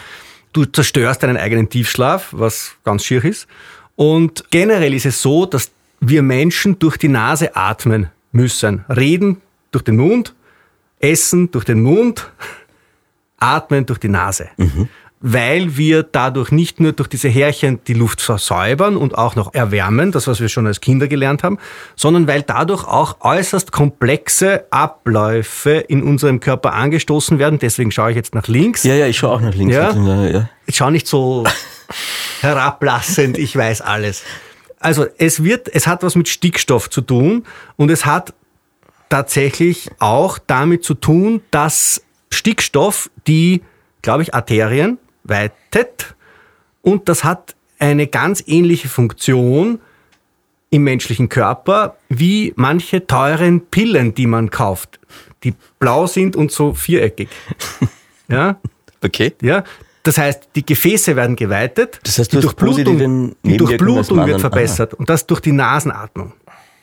Du 0.53 0.65
zerstörst 0.65 1.21
deinen 1.21 1.37
eigenen 1.37 1.69
Tiefschlaf, 1.69 2.29
was 2.31 2.75
ganz 2.83 3.05
schier 3.05 3.23
ist. 3.23 3.47
Und 3.95 4.45
generell 4.49 4.93
ist 4.93 5.05
es 5.05 5.21
so, 5.21 5.45
dass 5.45 5.71
wir 5.99 6.23
Menschen 6.23 6.79
durch 6.79 6.97
die 6.97 7.09
Nase 7.09 7.55
atmen 7.55 8.09
müssen. 8.31 8.85
Reden 8.89 9.41
durch 9.71 9.83
den 9.83 9.97
Mund, 9.97 10.33
essen 10.99 11.51
durch 11.51 11.65
den 11.65 11.81
Mund, 11.83 12.31
atmen 13.37 13.85
durch 13.85 13.99
die 13.99 14.09
Nase. 14.09 14.49
Mhm 14.57 14.89
weil 15.21 15.75
wir 15.75 16.03
dadurch 16.03 16.51
nicht 16.51 16.79
nur 16.79 16.93
durch 16.93 17.09
diese 17.09 17.27
Härchen 17.27 17.79
die 17.87 17.93
Luft 17.93 18.21
versäubern 18.21 18.95
und 18.95 19.17
auch 19.17 19.35
noch 19.35 19.53
erwärmen, 19.53 20.11
das 20.11 20.27
was 20.27 20.39
wir 20.39 20.47
schon 20.47 20.65
als 20.65 20.79
Kinder 20.79 21.07
gelernt 21.07 21.43
haben, 21.43 21.57
sondern 21.95 22.27
weil 22.27 22.41
dadurch 22.41 22.85
auch 22.85 23.17
äußerst 23.19 23.71
komplexe 23.71 24.65
Abläufe 24.71 25.71
in 25.71 26.03
unserem 26.03 26.39
Körper 26.39 26.73
angestoßen 26.73 27.37
werden. 27.37 27.59
Deswegen 27.59 27.91
schaue 27.91 28.11
ich 28.11 28.15
jetzt 28.15 28.33
nach 28.33 28.47
links. 28.47 28.83
Ja, 28.83 28.95
ja, 28.95 29.07
ich 29.07 29.17
schaue 29.17 29.31
auch 29.31 29.41
nach 29.41 29.55
links. 29.55 29.75
Ja? 29.75 29.93
ja. 29.93 30.49
Ich 30.65 30.77
schaue 30.77 30.91
nicht 30.91 31.07
so 31.07 31.43
herablassend, 32.41 33.37
ich 33.37 33.55
weiß 33.55 33.81
alles. 33.81 34.23
Also 34.79 35.05
es 35.17 35.43
wird, 35.43 35.67
es 35.73 35.85
hat 35.85 36.01
was 36.03 36.15
mit 36.15 36.29
Stickstoff 36.29 36.89
zu 36.89 37.01
tun 37.01 37.43
und 37.75 37.91
es 37.91 38.05
hat 38.05 38.33
tatsächlich 39.09 39.89
auch 39.99 40.39
damit 40.39 40.85
zu 40.85 40.93
tun, 40.93 41.41
dass 41.51 42.01
Stickstoff 42.31 43.09
die, 43.27 43.63
glaube 44.01 44.23
ich, 44.23 44.33
Arterien 44.33 44.97
weitet 45.29 46.15
und 46.81 47.09
das 47.09 47.23
hat 47.23 47.55
eine 47.79 48.07
ganz 48.07 48.43
ähnliche 48.45 48.89
Funktion 48.89 49.79
im 50.69 50.83
menschlichen 50.83 51.29
Körper 51.29 51.95
wie 52.09 52.53
manche 52.55 53.07
teuren 53.07 53.61
Pillen, 53.67 54.13
die 54.13 54.27
man 54.27 54.49
kauft, 54.49 54.99
die 55.43 55.53
blau 55.79 56.05
sind 56.07 56.35
und 56.35 56.51
so 56.51 56.73
viereckig. 56.73 57.29
Ja? 58.31 58.59
Okay. 59.03 59.33
Ja, 59.41 59.63
das 60.03 60.19
heißt, 60.19 60.49
die 60.55 60.63
Gefäße 60.63 61.15
werden 61.15 61.35
geweitet, 61.35 61.99
das 62.03 62.19
heißt, 62.19 62.31
die 62.31 62.39
Durchblutung, 62.39 63.35
die 63.43 63.57
Durchblutung 63.57 64.25
wird 64.27 64.39
verbessert 64.39 64.93
Aha. 64.93 64.99
und 64.99 65.09
das 65.09 65.25
durch 65.25 65.39
die 65.39 65.51
Nasenatmung. 65.51 66.33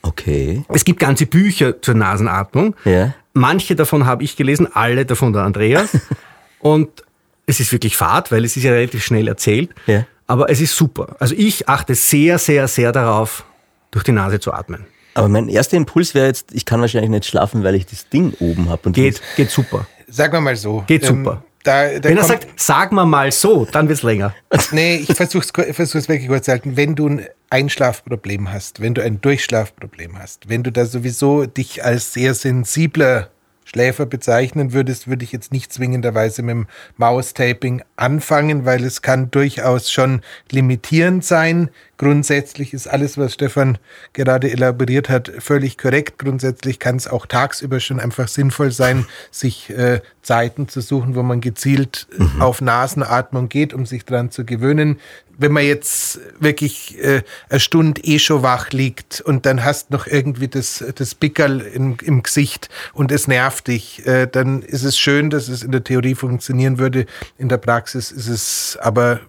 Okay. 0.03 0.65
Es 0.69 0.85
gibt 0.85 1.01
ganze 1.01 1.27
Bücher 1.27 1.81
zur 1.81 1.95
Nasenatmung. 1.95 2.75
Ja. 2.85 3.15
Manche 3.33 3.75
davon 3.75 4.07
habe 4.07 4.25
ich 4.25 4.37
gelesen, 4.37 4.69
alle 4.73 5.07
davon 5.07 5.33
der 5.33 5.43
Andreas. 5.43 5.91
und 6.59 7.03
es 7.47 7.61
ist 7.61 7.73
wirklich 7.73 7.97
fad, 7.97 8.33
weil 8.33 8.45
es 8.45 8.57
ist 8.57 8.65
ja 8.65 8.73
relativ 8.73 9.05
schnell 9.05 9.29
erzählt. 9.29 9.71
Ja. 9.87 10.07
Aber 10.27 10.51
es 10.51 10.61
ist 10.61 10.77
super. 10.77 11.17
Also 11.21 11.35
ich 11.37 11.69
achte 11.69 11.95
sehr, 11.95 12.39
sehr, 12.39 12.67
sehr 12.67 12.93
darauf, 12.93 13.45
durch 13.93 14.05
die 14.05 14.13
Nase 14.13 14.41
zu 14.41 14.53
atmen. 14.53 14.87
Aber 15.15 15.29
mein 15.29 15.49
erster 15.49 15.77
Impuls 15.77 16.15
wäre 16.15 16.27
jetzt, 16.27 16.53
ich 16.53 16.67
kann 16.67 16.81
wahrscheinlich 16.81 17.11
nicht 17.11 17.25
schlafen, 17.25 17.65
weil 17.65 17.75
ich 17.77 17.87
das 17.87 18.09
Ding 18.09 18.35
oben 18.41 18.69
habe. 18.69 18.91
Geht, 18.91 19.23
geht 19.37 19.51
super. 19.51 19.87
Sagen 20.09 20.33
wir 20.35 20.41
mal 20.41 20.57
so. 20.57 20.85
Geht 20.87 21.05
ähm, 21.05 21.25
super. 21.25 21.45
Da, 21.63 21.99
da 21.99 22.09
Wenn 22.09 22.19
er 22.19 22.25
sagt, 22.25 22.47
sag 22.57 22.93
mal 22.93 23.07
mal 23.07 23.33
so, 23.33 23.65
dann 23.65 23.89
wird 23.89 23.99
es 23.99 24.03
länger. 24.03 24.35
Nee, 24.73 24.97
ich 24.97 25.17
versuche 25.17 25.45
es 25.45 26.09
wirklich 26.09 26.29
kurz 26.29 26.45
zu 26.45 26.53
halten. 26.53 26.77
Wenn 26.77 26.95
du 26.95 27.09
ein 27.09 27.27
Einschlafproblem 27.51 28.53
hast, 28.53 28.81
wenn 28.81 28.95
du 28.95 29.03
ein 29.03 29.21
Durchschlafproblem 29.21 30.19
hast, 30.19 30.49
wenn 30.49 30.63
du 30.63 30.71
da 30.71 30.85
sowieso 30.85 31.47
dich 31.47 31.85
als 31.85 32.13
sehr 32.13 32.35
sensibler 32.35 33.31
Schläfer 33.67 34.07
bezeichnen 34.07 34.73
würdest, 34.73 35.09
würde 35.09 35.25
ich 35.25 35.33
jetzt 35.33 35.53
nicht 35.53 35.73
zwingenderweise 35.73 36.43
mit 36.43 36.53
dem 36.53 36.67
Maustaping 36.97 37.83
anfangen, 37.97 38.64
weil 38.64 38.85
es 38.85 39.03
kann 39.03 39.31
durchaus 39.33 39.91
schon 39.91 40.21
limitierend 40.53 41.25
sein. 41.25 41.71
Grundsätzlich 41.99 42.73
ist 42.73 42.87
alles, 42.87 43.19
was 43.19 43.35
Stefan 43.35 43.79
gerade 44.12 44.53
elaboriert 44.53 45.09
hat, 45.09 45.33
völlig 45.41 45.79
korrekt. 45.79 46.19
Grundsätzlich 46.19 46.79
kann 46.79 46.95
es 46.95 47.09
auch 47.09 47.27
tagsüber 47.27 47.81
schon 47.81 47.99
einfach 47.99 48.29
sinnvoll 48.29 48.71
sein, 48.71 49.05
sich 49.33 49.71
äh, 49.71 50.01
Zeiten 50.23 50.69
zu 50.69 50.81
suchen, 50.81 51.17
wo 51.17 51.25
man 51.25 51.41
gezielt 51.41 52.07
mhm. 52.17 52.41
auf 52.41 52.61
Nasenatmung 52.61 53.49
geht, 53.49 53.75
um 53.75 53.85
sich 53.85 54.05
daran 54.05 54.31
zu 54.31 54.45
gewöhnen 54.45 55.01
wenn 55.39 55.53
man 55.53 55.64
jetzt 55.64 56.20
wirklich 56.41 56.99
äh, 56.99 57.22
eine 57.49 57.61
Stunde 57.61 58.03
eh 58.05 58.18
schon 58.18 58.43
wach 58.43 58.70
liegt 58.70 59.20
und 59.20 59.47
dann 59.47 59.64
hast 59.64 59.91
noch 59.91 60.07
irgendwie 60.07 60.49
das, 60.49 60.84
das 60.95 61.14
Pickerl 61.14 61.61
im, 61.61 61.97
im 62.03 62.22
Gesicht 62.22 62.68
und 62.95 63.12
es 63.12 63.28
nervt 63.28 63.68
dich, 63.68 64.07
äh, 64.07 64.26
dann 64.26 64.62
ist 64.62 64.84
es 64.84 64.99
schön, 64.99 65.30
dass 65.30 65.49
es 65.49 65.62
in 65.62 65.72
der 65.72 65.84
Theorie 65.84 66.14
funktionieren 66.14 66.78
würde. 66.78 67.07
In 67.39 67.49
der 67.49 67.59
Praxis 67.59 68.11
ist 68.11 68.28
es 68.28 68.78
aber 68.80 69.20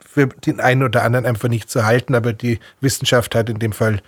für 0.00 0.26
den 0.26 0.60
einen 0.60 0.82
oder 0.82 1.02
anderen 1.02 1.26
einfach 1.26 1.48
nicht 1.48 1.70
zu 1.70 1.84
halten, 1.84 2.14
aber 2.14 2.32
die 2.32 2.58
Wissenschaft 2.80 3.34
hat 3.34 3.48
in 3.48 3.58
dem 3.58 3.72
Fall 3.72 4.02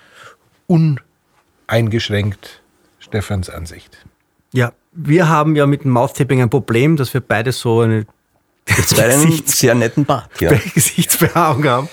uneingeschränkt 0.66 2.62
Stefans 2.98 3.50
Ansicht. 3.50 4.04
Ja, 4.52 4.72
wir 4.92 5.28
haben 5.28 5.56
ja 5.56 5.66
mit 5.66 5.84
dem 5.84 5.90
Mouth-Tapping 5.90 6.40
ein 6.40 6.50
Problem, 6.50 6.96
dass 6.96 7.12
wir 7.12 7.20
beide 7.20 7.52
so 7.52 7.80
eine 7.80 8.06
Jetzt 8.68 8.96
beide 8.96 9.14
einen 9.14 9.42
sehr 9.46 9.74
netten 9.74 10.04
Bart. 10.04 10.30
Ja. 10.40 10.52
Gesichtsbehaarung 10.74 11.64
haben. 11.64 11.88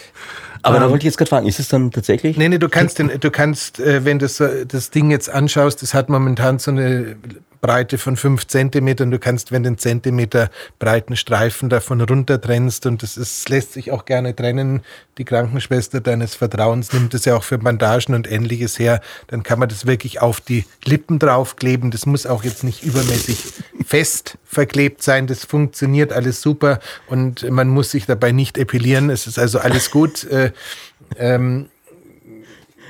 Aber 0.63 0.77
da 0.77 0.85
ähm, 0.85 0.91
wollte 0.91 1.03
ich 1.03 1.05
jetzt 1.05 1.17
gerade 1.17 1.29
fragen, 1.29 1.47
ist 1.47 1.59
es 1.59 1.69
dann 1.69 1.91
tatsächlich? 1.91 2.37
Nee, 2.37 2.49
nee, 2.49 2.59
du 2.59 2.69
kannst, 2.69 2.99
den, 2.99 3.11
du 3.19 3.31
kannst, 3.31 3.79
äh, 3.79 4.05
wenn 4.05 4.19
du 4.19 4.27
das 4.27 4.89
Ding 4.91 5.11
jetzt 5.11 5.29
anschaust, 5.29 5.81
das 5.81 5.93
hat 5.93 6.09
momentan 6.09 6.59
so 6.59 6.71
eine 6.71 7.15
Breite 7.61 7.99
von 7.99 8.17
fünf 8.17 8.47
Zentimetern. 8.47 9.11
Du 9.11 9.19
kannst, 9.19 9.51
wenn 9.51 9.63
du 9.63 9.67
einen 9.67 9.77
Zentimeter 9.77 10.49
breiten 10.79 11.15
Streifen 11.15 11.69
davon 11.69 12.01
runter 12.01 12.41
trennst 12.41 12.87
und 12.87 13.03
das 13.03 13.17
ist, 13.17 13.47
lässt 13.49 13.73
sich 13.73 13.91
auch 13.91 14.05
gerne 14.05 14.35
trennen. 14.35 14.81
Die 15.19 15.25
Krankenschwester 15.25 16.01
deines 16.01 16.33
Vertrauens 16.33 16.91
nimmt 16.91 17.13
es 17.13 17.25
ja 17.25 17.35
auch 17.35 17.43
für 17.43 17.59
Bandagen 17.59 18.15
und 18.15 18.29
ähnliches 18.29 18.79
her. 18.79 18.99
Dann 19.27 19.43
kann 19.43 19.59
man 19.59 19.69
das 19.69 19.85
wirklich 19.85 20.21
auf 20.21 20.41
die 20.41 20.65
Lippen 20.83 21.19
draufkleben. 21.19 21.91
Das 21.91 22.07
muss 22.07 22.25
auch 22.25 22.43
jetzt 22.43 22.63
nicht 22.63 22.83
übermäßig 22.83 23.53
fest 23.85 24.37
verklebt 24.43 25.03
sein. 25.03 25.27
Das 25.27 25.45
funktioniert 25.45 26.11
alles 26.11 26.41
super 26.41 26.79
und 27.07 27.49
man 27.49 27.67
muss 27.67 27.91
sich 27.91 28.07
dabei 28.07 28.31
nicht 28.31 28.57
epilieren. 28.57 29.09
Es 29.09 29.27
ist 29.27 29.39
also 29.39 29.59
alles 29.59 29.91
gut. 29.91 30.27
Äh, 30.31 30.51
ähm, 31.17 31.67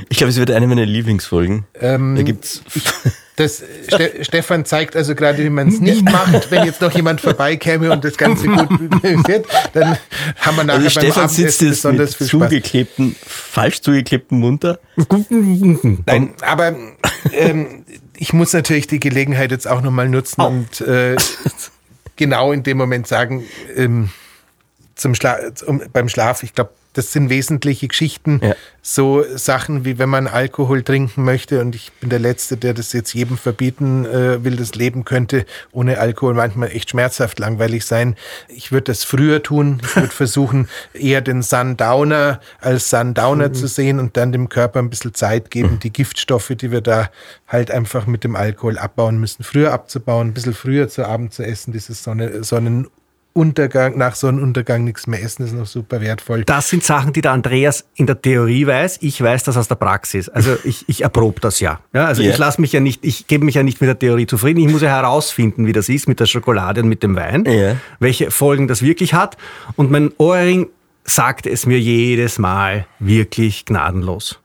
ich 0.09 0.17
glaube, 0.17 0.29
es 0.29 0.37
wird 0.37 0.51
eine 0.51 0.67
meiner 0.67 0.85
Lieblingsfolgen. 0.85 1.65
Ähm, 1.73 2.15
da 2.15 2.21
gibt's. 2.21 2.61
Das 3.35 3.63
Ste 3.87 4.11
Stefan 4.23 4.65
zeigt 4.65 4.95
also 4.95 5.15
gerade, 5.15 5.43
wie 5.43 5.49
man 5.49 5.69
es 5.69 5.79
nicht 5.79 6.03
macht. 6.03 6.51
Wenn 6.51 6.65
jetzt 6.65 6.81
noch 6.81 6.91
jemand 6.91 7.21
vorbeikäme 7.21 7.91
und 7.91 8.03
das 8.03 8.17
Ganze 8.17 8.47
gut 8.47 8.69
wird, 9.27 9.45
dann 9.73 9.97
haben 10.37 10.57
wir 10.57 10.63
nachher 10.63 10.79
also 10.79 10.99
beim 10.99 11.05
Stefan 11.05 11.23
Abendessen 11.23 11.47
sitzt 11.47 11.59
besonders 11.59 12.15
viel 12.15 12.27
zugeklebten, 12.27 13.15
falsch 13.25 13.81
zugeklebten 13.81 14.39
Munter. 14.39 14.79
Nein, 16.05 16.33
aber 16.41 16.75
ähm, 17.31 17.85
ich 18.17 18.33
muss 18.33 18.53
natürlich 18.53 18.87
die 18.87 18.99
Gelegenheit 18.99 19.51
jetzt 19.51 19.67
auch 19.67 19.81
nochmal 19.81 20.09
nutzen 20.09 20.41
oh. 20.41 20.47
und 20.47 20.81
äh, 20.81 21.15
genau 22.15 22.51
in 22.51 22.63
dem 22.63 22.77
Moment 22.77 23.07
sagen, 23.07 23.45
ähm, 23.75 24.09
zum 24.95 25.15
Schla 25.15 25.39
um, 25.65 25.81
beim 25.91 26.09
Schlaf, 26.09 26.43
ich 26.43 26.53
glaube, 26.53 26.71
das 26.93 27.13
sind 27.13 27.29
wesentliche 27.29 27.87
Geschichten. 27.87 28.41
Ja. 28.43 28.55
So 28.81 29.23
Sachen 29.35 29.85
wie 29.85 29.99
wenn 29.99 30.09
man 30.09 30.27
Alkohol 30.27 30.83
trinken 30.83 31.23
möchte 31.23 31.61
und 31.61 31.75
ich 31.75 31.91
bin 31.93 32.09
der 32.09 32.19
Letzte, 32.19 32.57
der 32.57 32.73
das 32.73 32.93
jetzt 32.93 33.13
jedem 33.13 33.37
verbieten 33.37 34.05
äh, 34.05 34.43
will, 34.43 34.55
das 34.55 34.75
Leben 34.75 35.05
könnte 35.05 35.45
ohne 35.71 35.99
Alkohol 35.99 36.33
manchmal 36.33 36.69
echt 36.69 36.89
schmerzhaft 36.89 37.39
langweilig 37.39 37.85
sein. 37.85 38.15
Ich 38.47 38.71
würde 38.71 38.85
das 38.85 39.03
früher 39.03 39.43
tun. 39.43 39.81
Ich 39.83 39.95
würde 39.95 40.07
versuchen, 40.09 40.67
eher 40.93 41.21
den 41.21 41.43
Sundowner 41.43 42.41
als 42.59 42.89
Sundowner 42.89 43.49
mhm. 43.49 43.53
zu 43.53 43.67
sehen 43.67 43.99
und 43.99 44.17
dann 44.17 44.31
dem 44.31 44.49
Körper 44.49 44.79
ein 44.79 44.89
bisschen 44.89 45.13
Zeit 45.13 45.51
geben, 45.51 45.73
mhm. 45.73 45.79
die 45.79 45.93
Giftstoffe, 45.93 46.53
die 46.55 46.71
wir 46.71 46.81
da 46.81 47.09
halt 47.47 47.71
einfach 47.71 48.07
mit 48.07 48.23
dem 48.23 48.35
Alkohol 48.35 48.77
abbauen 48.77 49.19
müssen, 49.19 49.43
früher 49.43 49.73
abzubauen, 49.73 50.29
ein 50.29 50.33
bisschen 50.33 50.53
früher 50.53 50.89
zu 50.89 51.05
Abend 51.05 51.33
zu 51.33 51.43
essen, 51.43 51.71
dieses 51.71 52.03
Sonne, 52.03 52.43
Sonnen 52.43 52.87
Untergang, 53.33 53.97
nach 53.97 54.15
Sonnenuntergang 54.15 54.83
nichts 54.83 55.07
mehr 55.07 55.23
essen, 55.23 55.45
ist 55.45 55.53
noch 55.53 55.65
super 55.65 56.01
wertvoll. 56.01 56.43
Das 56.43 56.69
sind 56.69 56.83
Sachen, 56.83 57.13
die 57.13 57.21
der 57.21 57.31
Andreas 57.31 57.85
in 57.95 58.05
der 58.05 58.21
Theorie 58.21 58.67
weiß. 58.67 58.97
Ich 59.01 59.21
weiß 59.21 59.43
das 59.43 59.55
aus 59.55 59.67
der 59.69 59.75
Praxis. 59.75 60.27
Also 60.27 60.57
ich, 60.63 60.87
ich 60.89 61.01
erprobe 61.03 61.39
das 61.39 61.59
ja. 61.59 61.79
ja 61.93 62.05
also 62.05 62.21
yeah. 62.21 62.31
ich 62.31 62.37
lasse 62.37 62.59
mich 62.59 62.73
ja 62.73 62.81
nicht, 62.81 63.05
ich 63.05 63.27
gebe 63.27 63.45
mich 63.45 63.55
ja 63.55 63.63
nicht 63.63 63.79
mit 63.79 63.87
der 63.87 63.97
Theorie 63.97 64.27
zufrieden. 64.27 64.59
Ich 64.59 64.71
muss 64.71 64.81
ja 64.81 64.89
herausfinden, 64.89 65.65
wie 65.65 65.71
das 65.71 65.87
ist 65.87 66.07
mit 66.07 66.19
der 66.19 66.25
Schokolade 66.25 66.81
und 66.81 66.89
mit 66.89 67.03
dem 67.03 67.15
Wein, 67.15 67.45
yeah. 67.47 67.77
welche 67.99 68.31
Folgen 68.31 68.67
das 68.67 68.81
wirklich 68.81 69.13
hat. 69.13 69.37
Und 69.77 69.91
mein 69.91 70.11
Ohrring 70.17 70.67
sagt 71.05 71.47
es 71.47 71.65
mir 71.65 71.79
jedes 71.79 72.37
Mal 72.37 72.85
wirklich 72.99 73.65
gnadenlos. 73.65 74.39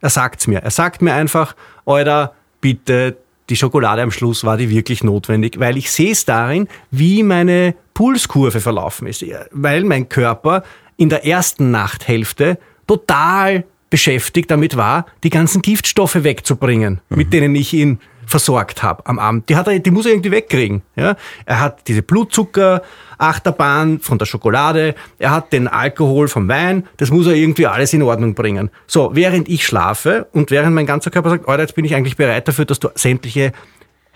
Er 0.00 0.10
sagt's 0.10 0.46
mir. 0.46 0.58
Er 0.58 0.70
sagt 0.70 1.02
mir 1.02 1.14
einfach, 1.14 1.56
Euer, 1.86 2.34
bitte 2.60 3.16
die 3.48 3.56
Schokolade 3.56 4.02
am 4.02 4.10
Schluss 4.10 4.44
war 4.44 4.56
die 4.56 4.68
wirklich 4.68 5.02
notwendig, 5.02 5.58
weil 5.58 5.76
ich 5.76 5.90
sehe 5.90 6.12
es 6.12 6.24
darin, 6.24 6.68
wie 6.90 7.22
meine 7.22 7.74
Pulskurve 7.98 8.60
verlaufen 8.60 9.08
ist, 9.08 9.24
weil 9.50 9.82
mein 9.82 10.08
Körper 10.08 10.62
in 10.96 11.08
der 11.08 11.26
ersten 11.26 11.72
Nachthälfte 11.72 12.56
total 12.86 13.64
beschäftigt 13.90 14.52
damit 14.52 14.76
war, 14.76 15.06
die 15.24 15.30
ganzen 15.30 15.62
Giftstoffe 15.62 16.22
wegzubringen, 16.22 17.00
mhm. 17.08 17.18
mit 17.18 17.32
denen 17.32 17.56
ich 17.56 17.74
ihn 17.74 17.98
versorgt 18.24 18.84
habe 18.84 19.04
am 19.06 19.18
Abend. 19.18 19.48
Die, 19.48 19.56
hat 19.56 19.66
er, 19.66 19.80
die 19.80 19.90
muss 19.90 20.06
er 20.06 20.12
irgendwie 20.12 20.30
wegkriegen. 20.30 20.82
Ja? 20.94 21.16
Er 21.44 21.58
hat 21.60 21.88
diese 21.88 22.02
Blutzucker-Achterbahn 22.02 23.98
von 23.98 24.16
der 24.16 24.26
Schokolade, 24.26 24.94
er 25.18 25.32
hat 25.32 25.52
den 25.52 25.66
Alkohol 25.66 26.28
vom 26.28 26.46
Wein, 26.46 26.86
das 26.98 27.10
muss 27.10 27.26
er 27.26 27.34
irgendwie 27.34 27.66
alles 27.66 27.92
in 27.94 28.02
Ordnung 28.02 28.34
bringen. 28.34 28.70
So, 28.86 29.10
während 29.14 29.48
ich 29.48 29.66
schlafe 29.66 30.28
und 30.32 30.52
während 30.52 30.72
mein 30.72 30.86
ganzer 30.86 31.10
Körper 31.10 31.30
sagt, 31.30 31.48
jetzt 31.48 31.74
bin 31.74 31.84
ich 31.84 31.96
eigentlich 31.96 32.16
bereit 32.16 32.46
dafür, 32.46 32.64
dass 32.64 32.78
du 32.78 32.90
sämtliche 32.94 33.50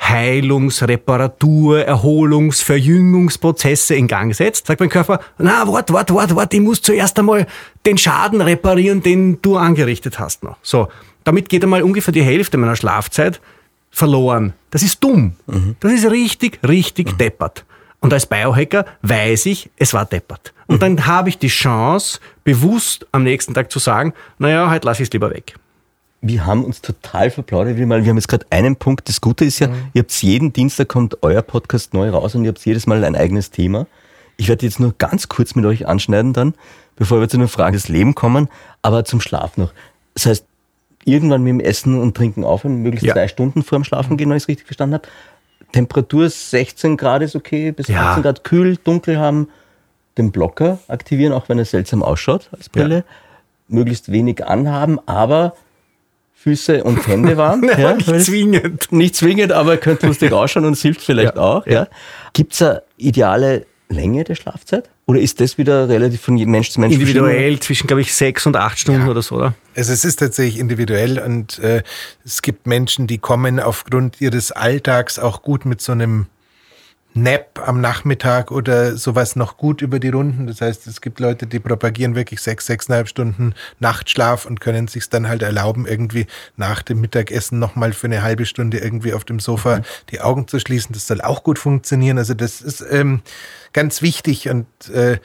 Heilungs-, 0.09 0.83
Reparatur-, 0.83 1.85
Erholungs-, 1.85 2.63
Verjüngungsprozesse 2.63 3.95
in 3.95 4.09
Gang 4.09 4.35
setzt, 4.35 4.67
sagt 4.67 4.81
mein 4.81 4.89
Körper, 4.89 5.21
na, 5.39 5.67
wart, 5.67 5.93
wart, 5.93 6.13
wart, 6.13 6.35
wart, 6.35 6.55
ich 6.55 6.61
muss 6.61 6.83
zuerst 6.83 7.19
einmal 7.19 7.47
den 7.87 7.99
Schaden 7.99 8.41
reparieren, 8.41 9.03
den 9.03 9.41
du 9.41 9.57
angerichtet 9.57 10.19
hast 10.19 10.43
noch. 10.43 10.57
So. 10.63 10.89
Damit 11.25 11.49
geht 11.49 11.63
einmal 11.63 11.83
ungefähr 11.83 12.13
die 12.13 12.23
Hälfte 12.23 12.57
meiner 12.57 12.75
Schlafzeit 12.75 13.41
verloren. 13.91 14.55
Das 14.71 14.83
ist 14.83 15.03
dumm. 15.05 15.35
Mhm. 15.47 15.77
Das 15.79 15.93
ist 15.93 16.11
richtig, 16.11 16.59
richtig 16.67 17.13
mhm. 17.13 17.19
deppert. 17.19 17.65
Und 18.01 18.13
als 18.13 18.27
Biohacker 18.27 18.85
weiß 19.03 19.47
ich, 19.47 19.71
es 19.77 19.95
war 19.95 20.05
deppert. 20.05 20.53
Und 20.67 20.77
mhm. 20.77 20.81
dann 20.81 21.07
habe 21.07 21.29
ich 21.29 21.39
die 21.39 21.49
Chance, 21.49 22.19
bewusst 22.43 23.07
am 23.13 23.23
nächsten 23.23 23.55
Tag 23.55 23.71
zu 23.71 23.79
sagen, 23.79 24.13
naja, 24.39 24.69
heute 24.69 24.87
lasse 24.87 25.03
ich 25.03 25.09
es 25.09 25.13
lieber 25.13 25.31
weg. 25.31 25.55
Wir 26.25 26.47
haben 26.47 26.65
uns 26.65 26.81
total 26.81 27.31
verplaudert. 27.31 27.77
Wir 27.77 27.87
haben 27.87 28.17
jetzt 28.17 28.29
gerade 28.29 28.47
einen 28.51 28.77
Punkt. 28.77 29.09
Das 29.09 29.21
Gute 29.21 29.45
ist 29.45 29.59
ja, 29.59 29.67
mhm. 29.67 29.75
ihr 29.93 30.03
habt 30.03 30.13
jeden 30.23 30.53
Dienstag 30.53 30.89
kommt 30.89 31.23
euer 31.23 31.43
Podcast 31.43 31.95
neu 31.95 32.11
raus 32.11 32.37
und 32.37 32.45
ihr 32.45 32.51
habt 32.51 32.65
jedes 32.65 32.87
Mal 32.87 33.03
ein 33.05 33.17
eigenes 33.17 33.51
Thema. 33.51 33.89
Ich 34.37 34.49
werde 34.49 34.65
jetzt 34.65 34.79
nur 34.79 34.95
ganz 34.97 35.29
kurz 35.29 35.57
mit 35.57 35.65
euch 35.65 35.87
anschneiden 35.87 36.33
dann, 36.33 36.55
bevor 36.97 37.21
wir 37.21 37.29
zu 37.29 37.39
den 37.39 37.49
Fragen 37.49 37.75
des 37.75 37.89
Lebens 37.89 38.15
kommen, 38.15 38.49
aber 38.83 39.05
zum 39.05 39.21
Schlaf 39.21 39.57
noch. 39.57 39.73
Das 40.15 40.27
heißt, 40.27 40.47
irgendwann 41.05 41.43
mit 41.43 41.51
dem 41.51 41.61
Essen 41.61 41.99
und 42.01 42.17
Trinken 42.17 42.45
aufhören, 42.45 42.77
möglichst 42.77 43.07
ja. 43.07 43.15
drei 43.15 43.29
Stunden 43.29 43.63
vor 43.63 43.79
dem 43.79 43.85
Schlafen 43.85 44.17
gehen, 44.17 44.31
wenn 44.31 44.37
ich 44.37 44.45
es 44.45 44.49
richtig 44.49 44.67
verstanden 44.67 44.95
habe. 44.95 45.09
Temperatur 45.73 46.29
16 46.29 46.97
Grad 46.97 47.23
ist 47.23 47.35
okay, 47.35 47.73
bis 47.73 47.89
ja. 47.89 48.11
18 48.11 48.23
Grad 48.23 48.45
kühl, 48.45 48.77
dunkel 48.77 49.19
haben, 49.19 49.49
den 50.19 50.31
Blocker 50.31 50.79
aktivieren, 50.89 51.33
auch 51.33 51.49
wenn 51.49 51.59
er 51.59 51.65
seltsam 51.65 52.03
ausschaut 52.03 52.51
als 52.53 52.69
Brille. 52.69 52.97
Ja. 52.97 53.05
Möglichst 53.69 54.13
wenig 54.13 54.47
anhaben, 54.47 55.01
aber 55.07 55.55
Füße 56.43 56.83
und 56.83 57.07
Hände 57.07 57.37
warm. 57.37 57.63
ja, 57.79 57.95
nicht 57.95 58.25
zwingend. 58.25 58.91
Nicht 58.91 59.15
zwingend, 59.15 59.53
aber 59.53 59.77
könnte 59.77 60.09
lustig 60.09 60.33
ausschauen 60.33 60.65
und 60.65 60.73
es 60.73 60.83
hilft 60.83 61.01
vielleicht 61.01 61.39
auch. 61.39 61.67
Ja. 61.67 61.87
Gibt 62.33 62.55
es 62.55 62.63
eine 62.63 62.83
ideale 62.97 63.67
Länge 63.89 64.25
der 64.25 64.35
Schlafzeit? 64.35 64.91
Oder 65.07 65.21
ist 65.21 65.41
das 65.41 65.57
wieder 65.57 65.89
relativ 65.89 66.21
von 66.21 66.35
Mensch 66.35 66.71
zu 66.71 66.81
Mensch 66.81 66.95
Individuell 66.95 67.61
zwischen, 67.61 67.87
glaube 67.87 68.01
ich, 68.01 68.13
sechs 68.13 68.45
und 68.47 68.57
acht 68.57 68.79
Stunden 68.79 69.03
ja. 69.03 69.09
oder 69.09 69.23
so, 69.23 69.37
oder? 69.37 69.55
Also 69.77 69.93
es 69.93 70.05
ist 70.05 70.17
tatsächlich 70.17 70.59
individuell 70.59 71.21
und 71.21 71.61
äh, 71.61 71.83
es 72.25 72.43
gibt 72.43 72.67
Menschen, 72.67 73.07
die 73.07 73.19
kommen 73.19 73.61
aufgrund 73.61 74.21
ihres 74.21 74.51
Alltags 74.51 75.21
auch 75.21 75.43
gut 75.43 75.65
mit 75.65 75.81
so 75.81 75.93
einem 75.93 76.27
Nap 77.15 77.61
am 77.67 77.81
Nachmittag 77.81 78.51
oder 78.51 78.97
sowas 78.97 79.37
noch 79.37 79.57
gut 79.57 79.83
über 79.83 79.99
die 79.99 80.09
Runden. 80.09 80.47
Das 80.47 80.61
heißt, 80.61 80.87
es 80.87 81.01
gibt 81.01 81.21
Leute, 81.21 81.47
die 81.47 81.59
propagieren 81.59 82.15
wirklich 82.15 82.41
sechs, 82.41 82.67
sechseinhalb 82.67 83.09
Stunden 83.09 83.55
Nachtschlaf 83.81 84.47
und 84.47 84.61
können 84.61 84.89
sich 84.89 85.09
dann 85.09 85.29
halt 85.29 85.43
erlauben, 85.43 85.87
irgendwie 85.87 86.27
nach 86.57 86.83
dem 86.83 87.01
Mittagessen 87.01 87.59
nochmal 87.59 87.93
für 87.93 88.07
eine 88.07 88.23
halbe 88.23 88.47
Stunde 88.47 88.79
irgendwie 88.79 89.13
auf 89.13 89.25
dem 89.25 89.41
Sofa 89.41 89.79
mhm. 89.79 89.83
die 90.11 90.21
Augen 90.21 90.49
zu 90.49 90.59
schließen. 90.59 90.93
Das 90.93 91.07
soll 91.07 91.21
auch 91.21 91.43
gut 91.43 91.59
funktionieren. 91.59 92.19
Also 92.19 92.35
das 92.35 92.61
ist 92.61 92.85
ähm, 92.91 93.23
ganz 93.73 94.01
wichtig 94.03 94.49
und 94.49 94.67
äh, 94.91 95.19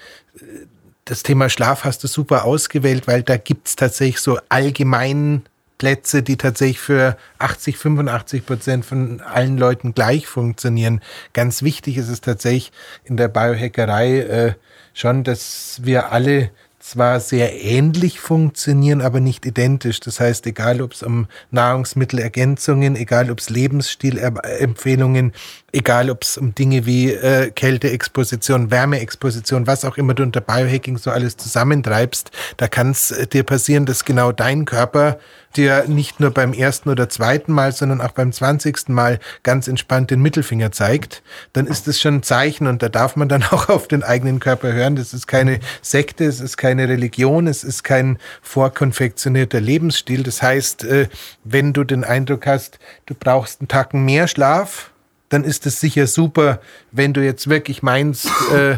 das 1.06 1.24
Thema 1.24 1.50
Schlaf 1.50 1.86
hast 1.86 2.04
du 2.04 2.08
super 2.08 2.44
ausgewählt, 2.44 3.08
weil 3.08 3.24
da 3.24 3.38
gibt's 3.38 3.78
tatsächlich 3.78 4.20
so 4.20 4.40
allgemein 4.50 5.44
Plätze, 5.78 6.24
die 6.24 6.38
tatsächlich 6.38 6.80
für 6.80 7.18
80, 7.40 7.78
85 7.78 8.46
Prozent 8.46 8.86
von 8.86 9.22
allen 9.22 9.58
Leuten 9.58 9.94
gleich 9.94 10.28
funktionieren. 10.28 11.02
Ganz 11.34 11.62
wichtig 11.62 11.98
ist 11.98 12.10
es 12.10 12.22
tatsächlich 12.22 12.72
in 13.04 13.18
der 13.18 13.28
Biohackerei 13.28 14.20
äh, 14.20 14.54
schon, 14.94 15.24
dass 15.24 15.82
wir 15.84 16.12
alle 16.12 16.52
zwar 16.88 17.20
sehr 17.20 17.64
ähnlich 17.64 18.20
funktionieren, 18.20 19.02
aber 19.02 19.20
nicht 19.20 19.46
identisch. 19.46 20.00
Das 20.00 20.20
heißt, 20.22 20.48
egal 20.48 20.82
ob 20.82 20.94
es 20.94 21.04
um 21.04 21.28
Nahrungsmittelergänzungen, 21.52 22.96
egal 22.96 23.30
ob 23.30 23.40
es 23.40 23.50
Lebensstilempfehlungen, 23.50 25.34
egal 25.74 26.10
ob 26.10 26.24
es 26.24 26.38
um 26.38 26.56
Dinge 26.56 26.86
wie 26.86 27.12
äh, 27.12 27.52
Kälteexposition, 27.52 28.72
Wärmeexposition, 28.72 29.68
was 29.68 29.84
auch 29.84 29.98
immer 29.98 30.14
du 30.14 30.24
unter 30.24 30.40
Biohacking 30.40 30.98
so 30.98 31.12
alles 31.12 31.36
zusammentreibst, 31.36 32.32
da 32.56 32.70
kann 32.70 32.92
es 32.92 33.12
äh, 33.12 33.28
dir 33.28 33.44
passieren, 33.44 33.86
dass 33.86 34.06
genau 34.06 34.32
dein 34.32 34.64
Körper 34.64 35.20
dir 35.58 35.86
nicht 35.88 36.20
nur 36.20 36.32
beim 36.32 36.54
ersten 36.54 36.90
oder 36.90 37.10
zweiten 37.10 37.52
Mal, 37.52 37.72
sondern 37.72 38.02
auch 38.02 38.12
beim 38.12 38.32
zwanzigsten 38.32 38.94
Mal 38.94 39.20
ganz 39.44 39.68
entspannt 39.68 40.12
den 40.12 40.22
Mittelfinger 40.22 40.72
zeigt, 40.72 41.24
dann 41.54 41.68
ist 41.68 41.88
das 41.88 42.00
schon 42.00 42.16
ein 42.16 42.24
Zeichen 42.24 42.68
und 42.68 42.82
da 42.84 42.90
darf 42.90 43.16
man 43.16 43.28
dann 43.28 43.44
auch 43.52 43.70
auf 43.70 43.88
den 43.88 44.04
eigenen 44.04 44.40
Körper 44.40 44.72
hören. 44.72 44.96
Das 44.96 45.14
ist 45.14 45.28
keine 45.28 45.60
Sekte, 45.82 46.26
es 46.26 46.40
ist 46.40 46.58
keine 46.58 46.88
Religion, 46.88 47.48
es 47.48 47.64
ist 47.64 47.84
kein 47.84 48.18
vorkonfektionierter 48.42 49.60
Lebensstil. 49.60 50.24
Das 50.24 50.42
heißt, 50.42 50.84
äh, 50.84 51.08
wenn 51.44 51.74
du 51.74 51.84
den 51.84 52.04
Eindruck 52.04 52.46
hast, 52.48 52.80
du 53.06 53.16
brauchst 53.16 53.62
einen 53.62 53.68
Tacken 53.68 54.06
mehr 54.06 54.28
Schlaf, 54.28 54.92
dann 55.30 55.44
ist 55.44 55.66
es 55.66 55.80
sicher 55.80 56.08
super, 56.08 56.62
wenn 56.92 57.14
du 57.14 57.24
jetzt 57.24 57.50
wirklich 57.50 57.84
meinst, 57.84 58.28
äh, 58.54 58.78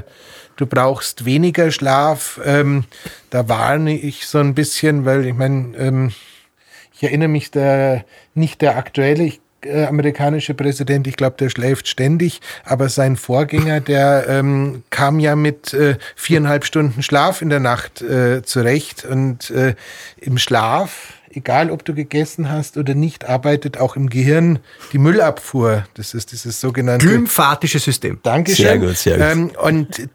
du 0.55 0.65
brauchst 0.65 1.25
weniger 1.25 1.71
Schlaf. 1.71 2.39
Ähm, 2.43 2.85
da 3.29 3.47
warne 3.47 3.97
ich 3.97 4.27
so 4.27 4.39
ein 4.39 4.55
bisschen, 4.55 5.05
weil 5.05 5.25
ich 5.25 5.33
meine, 5.33 5.75
ähm, 5.77 6.11
ich 6.99 7.03
erinnere 7.03 7.29
mich 7.29 7.49
der, 7.49 8.03
nicht 8.33 8.61
der 8.61 8.75
aktuelle, 8.75 9.23
ich, 9.23 9.39
äh, 9.61 9.85
amerikanische 9.85 10.53
Präsident, 10.53 11.07
ich 11.07 11.15
glaube, 11.15 11.37
der 11.39 11.49
schläft 11.49 11.87
ständig, 11.87 12.41
aber 12.65 12.89
sein 12.89 13.15
Vorgänger, 13.15 13.79
der 13.79 14.25
ähm, 14.27 14.83
kam 14.89 15.21
ja 15.21 15.37
mit 15.37 15.73
äh, 15.73 15.95
viereinhalb 16.17 16.65
Stunden 16.65 17.01
Schlaf 17.01 17.41
in 17.41 17.49
der 17.49 17.61
Nacht 17.61 18.01
äh, 18.01 18.41
zurecht 18.43 19.05
und 19.05 19.49
äh, 19.49 19.75
im 20.19 20.37
Schlaf 20.37 21.13
egal 21.31 21.69
ob 21.69 21.85
du 21.85 21.93
gegessen 21.93 22.49
hast 22.49 22.75
oder 22.75 22.95
nicht, 22.95 23.29
arbeitet 23.29 23.77
auch 23.77 23.95
im 23.95 24.09
Gehirn 24.09 24.59
die 24.91 24.97
Müllabfuhr. 24.97 25.85
Das 25.93 26.15
ist 26.15 26.31
dieses 26.31 26.59
sogenannte 26.59 27.05
Lymphatische 27.05 27.77
System. 27.77 28.19
Dankeschön. 28.23 28.65
Sehr 28.65 28.77
gut, 28.79 28.97
sehr 28.97 29.17
gut. 29.17 29.25
Ähm, 29.31 29.51
und 29.61 30.09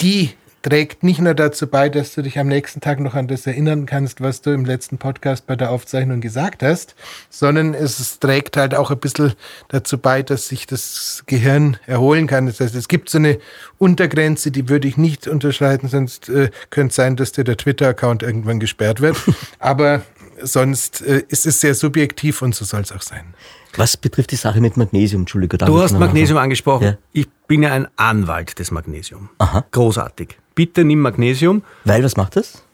die 0.00 0.32
trägt 0.66 1.04
nicht 1.04 1.20
nur 1.20 1.34
dazu 1.34 1.68
bei, 1.68 1.88
dass 1.88 2.14
du 2.14 2.22
dich 2.22 2.40
am 2.40 2.48
nächsten 2.48 2.80
Tag 2.80 2.98
noch 2.98 3.14
an 3.14 3.28
das 3.28 3.46
erinnern 3.46 3.86
kannst, 3.86 4.20
was 4.20 4.42
du 4.42 4.50
im 4.50 4.64
letzten 4.64 4.98
Podcast 4.98 5.46
bei 5.46 5.54
der 5.54 5.70
Aufzeichnung 5.70 6.20
gesagt 6.20 6.64
hast, 6.64 6.96
sondern 7.30 7.72
es 7.72 8.18
trägt 8.18 8.56
halt 8.56 8.74
auch 8.74 8.90
ein 8.90 8.98
bisschen 8.98 9.34
dazu 9.68 9.96
bei, 9.96 10.24
dass 10.24 10.48
sich 10.48 10.66
das 10.66 11.22
Gehirn 11.26 11.76
erholen 11.86 12.26
kann. 12.26 12.46
Das 12.46 12.58
heißt, 12.58 12.74
es 12.74 12.88
gibt 12.88 13.10
so 13.10 13.18
eine 13.18 13.38
Untergrenze, 13.78 14.50
die 14.50 14.68
würde 14.68 14.88
ich 14.88 14.96
nicht 14.96 15.28
unterschreiten, 15.28 15.86
sonst 15.86 16.28
äh, 16.28 16.50
könnte 16.70 16.90
es 16.90 16.96
sein, 16.96 17.14
dass 17.14 17.30
dir 17.30 17.44
der 17.44 17.56
Twitter-Account 17.56 18.24
irgendwann 18.24 18.58
gesperrt 18.58 19.00
wird. 19.00 19.16
Aber 19.60 20.02
sonst 20.42 21.00
äh, 21.02 21.22
ist 21.28 21.46
es 21.46 21.60
sehr 21.60 21.76
subjektiv 21.76 22.42
und 22.42 22.56
so 22.56 22.64
soll 22.64 22.80
es 22.80 22.90
auch 22.90 23.02
sein. 23.02 23.34
Was 23.76 23.96
betrifft 23.96 24.32
die 24.32 24.36
Sache 24.36 24.60
mit 24.60 24.76
Magnesium, 24.76 25.22
Entschuldige. 25.22 25.58
Du 25.58 25.80
hast 25.80 25.92
Magnesium 25.92 26.38
angesprochen. 26.38 26.84
Ja. 26.84 26.98
Ich 27.12 27.28
bin 27.46 27.62
ja 27.62 27.72
ein 27.72 27.86
Anwalt 27.94 28.58
des 28.58 28.72
Magnesium. 28.72 29.28
Aha. 29.38 29.64
Großartig. 29.70 30.38
Bitte 30.56 30.84
nimm 30.84 31.00
Magnesium. 31.00 31.62
Weil, 31.84 32.02
was 32.02 32.16
macht 32.16 32.34
das? 32.34 32.64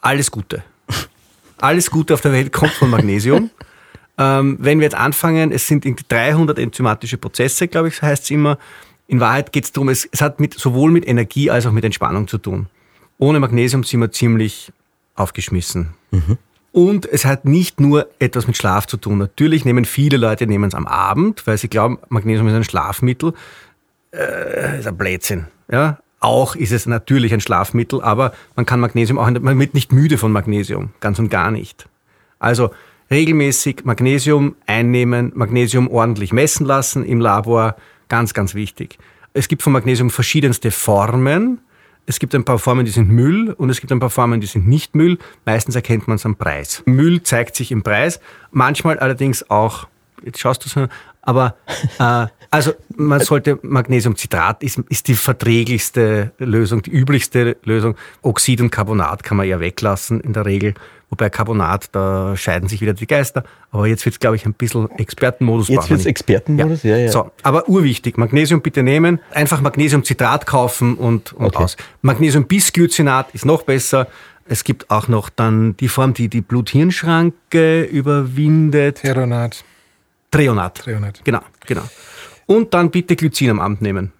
Alles 0.00 0.32
Gute. 0.32 0.64
Alles 1.58 1.90
Gute 1.90 2.14
auf 2.14 2.20
der 2.22 2.32
Welt 2.32 2.52
kommt 2.52 2.72
von 2.72 2.90
Magnesium. 2.90 3.50
ähm, 4.18 4.56
wenn 4.58 4.80
wir 4.80 4.84
jetzt 4.84 4.96
anfangen, 4.96 5.52
es 5.52 5.68
sind 5.68 5.84
irgendwie 5.84 6.06
300 6.08 6.58
enzymatische 6.58 7.18
Prozesse, 7.18 7.68
glaube 7.68 7.88
ich, 7.88 8.02
heißt 8.02 8.24
es 8.24 8.30
immer. 8.30 8.58
In 9.06 9.20
Wahrheit 9.20 9.52
geht 9.52 9.64
es 9.64 9.72
darum, 9.72 9.90
es, 9.90 10.08
es 10.10 10.22
hat 10.22 10.40
mit, 10.40 10.54
sowohl 10.54 10.90
mit 10.90 11.06
Energie 11.06 11.50
als 11.50 11.66
auch 11.66 11.72
mit 11.72 11.84
Entspannung 11.84 12.26
zu 12.26 12.38
tun. 12.38 12.66
Ohne 13.18 13.38
Magnesium 13.38 13.84
sind 13.84 14.00
wir 14.00 14.10
ziemlich 14.10 14.72
aufgeschmissen. 15.14 15.94
Und 16.72 17.04
es 17.04 17.26
hat 17.26 17.44
nicht 17.44 17.78
nur 17.78 18.08
etwas 18.18 18.46
mit 18.46 18.56
Schlaf 18.56 18.86
zu 18.86 18.96
tun. 18.96 19.18
Natürlich 19.18 19.66
nehmen 19.66 19.84
viele 19.84 20.16
Leute 20.16 20.46
nehmen 20.46 20.64
es 20.64 20.74
am 20.74 20.86
Abend, 20.86 21.46
weil 21.46 21.58
sie 21.58 21.68
glauben, 21.68 21.98
Magnesium 22.08 22.48
ist 22.48 22.54
ein 22.54 22.64
Schlafmittel. 22.64 23.34
Äh, 24.12 24.78
ist 24.78 24.86
ein 24.86 24.96
Blödsinn. 24.96 25.46
Ja? 25.70 25.98
Auch 26.22 26.54
ist 26.54 26.70
es 26.70 26.86
natürlich 26.86 27.34
ein 27.34 27.40
Schlafmittel, 27.40 28.00
aber 28.00 28.32
man 28.54 28.64
kann 28.64 28.78
Magnesium 28.78 29.18
auch, 29.18 29.28
man 29.28 29.58
wird 29.58 29.74
nicht 29.74 29.90
müde 29.90 30.18
von 30.18 30.30
Magnesium, 30.30 30.90
ganz 31.00 31.18
und 31.18 31.30
gar 31.30 31.50
nicht. 31.50 31.88
Also 32.38 32.70
regelmäßig 33.10 33.84
Magnesium 33.84 34.54
einnehmen, 34.66 35.32
Magnesium 35.34 35.88
ordentlich 35.88 36.32
messen 36.32 36.64
lassen 36.64 37.04
im 37.04 37.20
Labor, 37.20 37.74
ganz, 38.08 38.34
ganz 38.34 38.54
wichtig. 38.54 38.98
Es 39.34 39.48
gibt 39.48 39.62
von 39.62 39.72
Magnesium 39.72 40.10
verschiedenste 40.10 40.70
Formen. 40.70 41.58
Es 42.06 42.20
gibt 42.20 42.36
ein 42.36 42.44
paar 42.44 42.60
Formen, 42.60 42.84
die 42.84 42.92
sind 42.92 43.10
Müll 43.10 43.52
und 43.52 43.70
es 43.70 43.80
gibt 43.80 43.90
ein 43.90 43.98
paar 43.98 44.10
Formen, 44.10 44.40
die 44.40 44.46
sind 44.46 44.68
nicht 44.68 44.94
Müll. 44.94 45.18
Meistens 45.44 45.74
erkennt 45.74 46.06
man 46.06 46.16
es 46.16 46.24
am 46.24 46.36
Preis. 46.36 46.84
Müll 46.86 47.24
zeigt 47.24 47.56
sich 47.56 47.72
im 47.72 47.82
Preis, 47.82 48.20
manchmal 48.52 49.00
allerdings 49.00 49.50
auch, 49.50 49.88
jetzt 50.24 50.38
schaust 50.38 50.64
du 50.64 50.68
so, 50.68 50.86
aber 51.22 51.56
äh, 51.98 52.26
also 52.50 52.72
man 52.96 53.20
sollte 53.20 53.58
Magnesiumcitrat 53.62 54.62
ist, 54.62 54.78
ist 54.90 55.08
die 55.08 55.14
verträglichste 55.14 56.32
Lösung, 56.38 56.82
die 56.82 56.90
üblichste 56.90 57.56
Lösung. 57.64 57.96
Oxid 58.20 58.60
und 58.60 58.70
Carbonat 58.70 59.22
kann 59.22 59.38
man 59.38 59.48
ja 59.48 59.58
weglassen 59.58 60.20
in 60.20 60.34
der 60.34 60.44
Regel. 60.44 60.74
Wobei 61.08 61.30
Carbonat, 61.30 61.88
da 61.92 62.36
scheiden 62.36 62.68
sich 62.68 62.80
wieder 62.80 62.94
die 62.94 63.06
Geister. 63.06 63.44
Aber 63.70 63.86
jetzt 63.86 64.04
wird 64.04 64.14
es, 64.14 64.18
glaube 64.18 64.36
ich, 64.36 64.44
ein 64.46 64.54
bisschen 64.54 64.90
Expertenmodus. 64.98 65.68
Jetzt 65.68 65.76
brauchen 65.76 65.88
wir 65.88 65.90
wird's 65.90 66.04
nicht. 66.04 66.10
Expertenmodus? 66.10 66.82
Ja, 66.82 66.96
ja. 66.96 67.10
So, 67.10 67.30
aber 67.42 67.68
urwichtig, 67.68 68.18
Magnesium 68.18 68.60
bitte 68.60 68.82
nehmen, 68.82 69.20
einfach 69.30 69.60
Magnesiumcitrat 69.60 70.46
kaufen 70.46 70.94
und, 70.96 71.32
und 71.32 71.46
Okay. 71.46 71.64
aus. 71.64 71.76
Magnesiumbisglycinat 72.02 73.34
ist 73.34 73.44
noch 73.44 73.62
besser. 73.62 74.08
Es 74.46 74.64
gibt 74.64 74.90
auch 74.90 75.08
noch 75.08 75.28
dann 75.28 75.76
die 75.78 75.88
Form, 75.88 76.14
die 76.14 76.28
die 76.28 76.40
Blut-Hirn-Schranke 76.40 77.82
überwindet. 77.84 78.96
Teronat. 78.96 79.64
Treonat. 80.32 80.78
Treonat. 80.78 81.24
Genau, 81.24 81.40
genau. 81.66 81.82
Und 82.46 82.74
dann 82.74 82.90
bitte 82.90 83.14
Glycin 83.14 83.50
am 83.50 83.60
Abend 83.60 83.82
nehmen. 83.82 84.12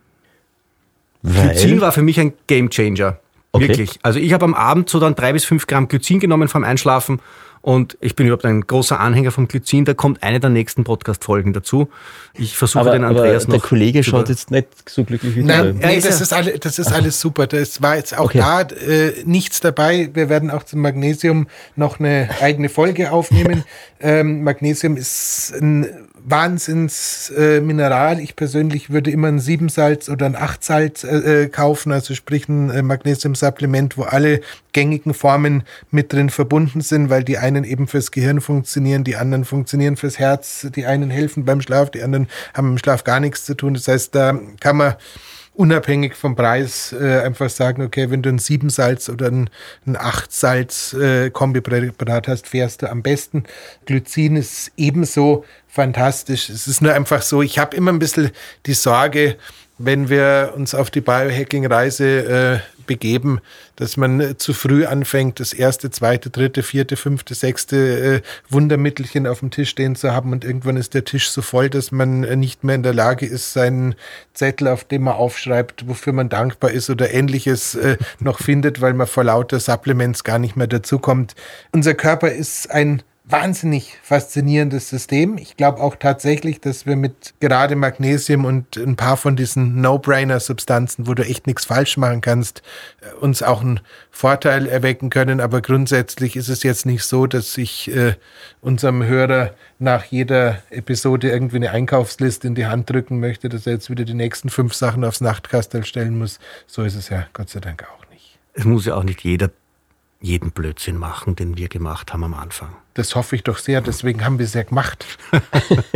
Weil, 1.23 1.49
Glycin 1.49 1.81
war 1.81 1.91
für 1.91 2.03
mich 2.03 2.21
ein 2.21 2.35
Gamechanger. 2.47 3.19
Okay. 3.51 3.69
Wirklich. 3.69 3.99
Also 4.03 4.19
ich 4.19 4.33
habe 4.33 4.45
am 4.45 4.55
Abend 4.55 4.89
so 4.89 5.01
dann 5.01 5.15
drei 5.15 5.33
bis 5.33 5.45
fünf 5.45 5.67
Gramm 5.67 5.89
Glycin 5.89 6.21
genommen 6.21 6.49
vorm 6.49 6.65
Einschlafen 6.65 7.21
und 7.63 7.97
ich 8.01 8.17
bin 8.17 8.27
überhaupt 8.27 8.45
ein 8.45 8.61
großer 8.67 8.99
Anhänger 9.01 9.31
vom 9.31 9.49
Glycin. 9.49 9.85
Da 9.85 9.95
kommt 9.95 10.23
eine 10.23 10.41
der 10.41 10.51
nächsten 10.51 10.83
Podcast-Folgen 10.85 11.53
dazu. 11.53 11.89
Ich 12.35 12.57
versuche 12.57 12.91
den 12.91 13.05
Andreas 13.05 13.45
aber 13.45 13.53
der 13.53 13.61
noch. 13.61 13.69
Kollege 13.69 14.01
zu- 14.03 14.11
schaut 14.11 14.29
jetzt 14.29 14.51
nicht 14.51 14.69
so 14.89 15.05
glücklich 15.05 15.37
wie 15.37 15.45
Nein, 15.45 15.79
du. 15.81 15.87
nee, 15.87 15.97
ist 15.97 16.09
das, 16.09 16.21
ist 16.21 16.33
alle, 16.33 16.59
das 16.59 16.79
ist 16.79 16.93
alles 16.93 17.21
super. 17.21 17.47
Das 17.47 17.81
war 17.81 17.97
jetzt 17.97 18.19
auch 18.19 18.25
Okay. 18.27 18.39
da 18.39 18.61
äh, 18.63 19.13
nichts 19.25 19.61
dabei. 19.61 20.11
Wir 20.13 20.29
werden 20.29 20.51
auch 20.51 20.65
zum 20.65 20.81
Magnesium 20.81 21.47
noch 21.77 22.01
eine 22.01 22.29
eigene 22.41 22.69
Folge 22.69 23.13
aufnehmen. 23.13 23.65
ähm, 24.01 24.43
Magnesium 24.43 24.97
ist 24.97 25.53
ein 25.61 25.87
Wahnsinnsmineral. 26.25 28.19
Äh, 28.19 28.23
ich 28.23 28.37
persönlich 28.37 28.91
würde 28.91 29.11
immer 29.11 29.29
ein 29.29 29.39
Siebensalz 29.39 30.09
oder 30.09 30.27
ein 30.27 30.37
Achtsalz 30.37 31.05
äh, 31.05 31.45
äh, 31.45 31.49
kaufen, 31.49 31.93
also 31.93 32.15
sprich 32.15 32.49
ein 32.49 32.71
äh, 32.71 32.83
Magnesiumsupplement, 32.83 33.97
wo 33.97 34.03
alle 34.03 34.41
gängigen 34.73 35.15
Formen 35.15 35.65
mit 35.91 36.13
drin 36.13 36.31
verbunden 36.31 36.81
sind, 36.81 37.11
weil 37.11 37.25
die 37.25 37.39
einen 37.39 37.65
eben 37.65 37.87
fürs 37.87 38.11
Gehirn 38.11 38.41
funktionieren, 38.41 39.05
die 39.05 39.17
anderen 39.17 39.45
funktionieren 39.45 39.97
fürs 39.97 40.19
Herz, 40.19 40.67
die 40.75 40.87
einen 40.87 41.11
helfen 41.11 41.45
beim 41.45 41.61
Schlaf, 41.61 41.91
die 41.91 42.03
anderen 42.03 42.29
haben 42.55 42.73
im 42.73 42.79
Schlaf 42.79 43.05
gar 43.05 43.21
nichts 43.21 43.45
zu 43.45 43.55
tun. 43.55 43.75
Das 43.75 43.89
heißt, 43.89 44.15
da 44.15 44.39
kann 44.61 44.77
man 44.77 44.95
unabhängig 45.55 46.15
vom 46.15 46.35
Preis 46.35 46.95
äh, 46.99 47.21
einfach 47.21 47.51
sagen, 47.51 47.83
okay, 47.83 48.11
wenn 48.11 48.23
du 48.23 48.31
ein 48.31 48.39
Siebensalz 48.39 49.09
oder 49.09 49.27
ein, 49.27 49.51
ein 49.87 49.97
Achtsalz 49.97 50.95
äh, 50.95 51.31
Kombipräparat 51.31 52.29
hast, 52.29 52.49
fährst 52.49 52.83
du 52.83 52.91
am 52.91 53.03
besten. 53.03 53.45
Glycin 53.85 54.37
ist 54.37 54.73
ebenso 54.77 55.45
fantastisch. 55.73 56.51
Es 56.51 56.67
ist 56.67 56.83
nur 56.83 56.93
einfach 56.93 57.23
so, 57.23 57.41
ich 57.41 57.59
habe 57.59 57.75
immer 57.75 57.91
ein 57.93 57.99
bisschen 57.99 58.31
die 58.67 58.75
Sorge, 58.75 59.37
wenn 59.79 60.11
wir 60.11 60.53
uns 60.55 60.75
auf 60.75 60.91
die 60.91 61.01
Biohacking-Reise 61.01 62.61
äh, 62.61 62.85
begeben, 62.87 63.41
dass 63.77 63.97
man 63.97 64.21
äh, 64.21 64.37
zu 64.37 64.53
früh 64.53 64.85
anfängt, 64.85 65.41
das 65.41 65.55
erste, 65.55 65.91
zweite, 65.91 66.29
dritte, 66.29 66.63
vierte, 66.63 66.99
fünfte, 66.99 67.35
sechste 67.35 68.17
äh, 68.17 68.21
Wundermittelchen 68.51 69.27
auf 69.27 69.41
dem 69.41 69.51
Tisch 69.51 69.71
stehen 69.71 69.97
zu 69.97 70.13
haben 70.13 70.33
und 70.33 70.45
irgendwann 70.45 70.77
ist 70.77 70.93
der 70.93 71.07
Tisch 71.07 71.31
so 71.31 71.41
voll, 71.41 71.71
dass 71.71 71.91
man 71.91 72.23
äh, 72.23 72.37
nicht 72.37 72.65
mehr 72.65 72.75
in 72.75 72.83
der 72.83 72.93
Lage 72.93 73.25
ist, 73.25 73.55
seinen 73.55 73.95
Zettel, 74.35 74.69
auf 74.69 74.85
dem 74.85 75.05
man 75.05 75.15
aufschreibt, 75.15 75.89
wofür 75.89 76.13
man 76.13 76.29
dankbar 76.29 76.71
ist 76.71 76.91
oder 76.91 77.15
ähnliches 77.15 77.75
äh, 77.77 77.97
noch 78.21 78.41
findet, 78.43 78.83
weil 78.83 78.93
man 78.93 79.07
vor 79.07 79.25
lauter 79.25 79.59
Supplements 79.59 80.23
gar 80.23 80.39
nicht 80.39 80.55
mehr 80.55 80.67
dazukommt. 80.67 81.35
Unser 81.73 81.95
Körper 81.95 82.31
ist 82.31 82.71
ein 82.71 83.03
wahnsinnig 83.25 83.99
faszinierendes 84.03 84.89
System. 84.89 85.39
Ich 85.39 85.57
glaube 85.57 85.81
auch 85.81 85.95
tatsächlich, 85.97 86.61
dass 86.61 86.87
wir 86.87 86.97
mit 86.97 87.35
gerade 87.41 87.77
Magnesium 87.77 88.45
und 88.45 88.77
ein 88.77 88.97
paar 88.97 89.17
von 89.17 89.37
diesen 89.37 89.81
No-Brainer-Substanzen, 89.81 91.07
wo 91.07 91.15
du 91.15 91.25
echt 91.25 91.47
nichts 91.47 91.65
falsch 91.65 91.97
machen 91.97 92.21
kannst, 92.21 92.63
äh, 93.01 93.15
uns 93.21 93.43
auch 93.43 93.61
einen 93.61 93.81
Vorteil 94.11 94.67
erwecken 94.67 95.09
können. 95.09 95.41
Aber 95.41 95.63
grundsätzlich 95.63 96.35
ist 96.35 96.49
es 96.49 96.65
jetzt 96.65 96.85
nicht 96.85 97.05
so, 97.05 97.27
dass 97.27 97.57
ich 97.57 97.95
äh, 97.95 98.15
unserem 98.61 99.05
Hörer 99.05 99.55
nach 99.79 100.05
jeder 100.05 100.63
Episode 100.71 101.31
irgendwie 101.31 101.57
eine 101.57 101.71
Einkaufsliste 101.71 102.49
in 102.49 102.55
die 102.57 102.67
Hand 102.67 102.91
drücken 102.91 103.21
möchte, 103.21 103.49
dass 103.49 103.67
er 103.67 103.75
jetzt 103.75 103.89
wieder 103.89 104.05
die 104.05 104.15
nächsten 104.15 104.51
fünf 104.51 104.75
Sachen 104.75 105.05
aufs 105.05 105.21
Nachtkastel 105.21 105.85
stellen 105.85 106.19
muss. 106.19 106.41
So 106.67 106.83
ist 106.83 106.97
es 106.97 107.09
ja 107.09 107.27
Gott 107.33 107.51
sei 107.51 107.61
Dank 107.61 107.85
auch 107.85 108.11
nicht. 108.11 108.39
Es 108.53 108.65
muss 108.65 108.85
ja 108.85 108.97
auch 108.97 109.05
nicht 109.05 109.23
jeder 109.23 109.51
jeden 110.23 110.53
Blödsinn 110.53 110.97
machen, 110.97 111.35
den 111.37 111.59
wir 111.59 111.69
gemacht 111.69 112.13
haben 112.13 112.25
am 112.25 112.35
Anfang. 112.35 112.71
Das 112.95 113.15
hoffe 113.17 113.37
ich 113.37 113.43
doch 113.43 113.59
sehr, 113.59 113.81
deswegen 113.81 114.25
haben 114.25 114.39
wir 114.39 114.47
es 114.47 114.55
ja 114.55 114.63
gemacht. 114.63 115.05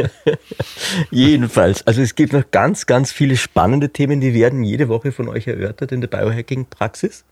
Jedenfalls, 1.10 1.86
also 1.86 2.02
es 2.02 2.14
gibt 2.14 2.32
noch 2.32 2.50
ganz, 2.50 2.86
ganz 2.86 3.12
viele 3.12 3.36
spannende 3.36 3.90
Themen, 3.90 4.20
die 4.20 4.34
werden 4.34 4.64
jede 4.64 4.88
Woche 4.88 5.12
von 5.12 5.28
euch 5.28 5.46
erörtert 5.46 5.92
in 5.92 6.00
der 6.00 6.08
Biohacking-Praxis, 6.08 7.24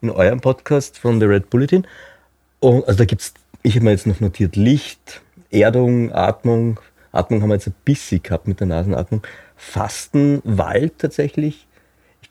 in 0.00 0.10
eurem 0.10 0.40
Podcast 0.40 0.98
von 0.98 1.20
The 1.20 1.26
Red 1.26 1.48
Bulletin. 1.48 1.86
Und 2.58 2.86
also 2.86 2.98
da 2.98 3.04
gibt 3.04 3.22
es, 3.22 3.34
ich 3.62 3.76
habe 3.76 3.84
mir 3.84 3.90
jetzt 3.92 4.06
noch 4.06 4.20
notiert, 4.20 4.56
Licht, 4.56 5.22
Erdung, 5.50 6.12
Atmung. 6.12 6.80
Atmung 7.12 7.42
haben 7.42 7.50
wir 7.50 7.54
jetzt 7.54 7.68
ein 7.68 7.74
bisschen 7.84 8.22
gehabt 8.22 8.48
mit 8.48 8.58
der 8.58 8.66
Nasenatmung. 8.66 9.22
Fasten, 9.56 10.40
Wald 10.44 10.94
tatsächlich, 10.98 11.68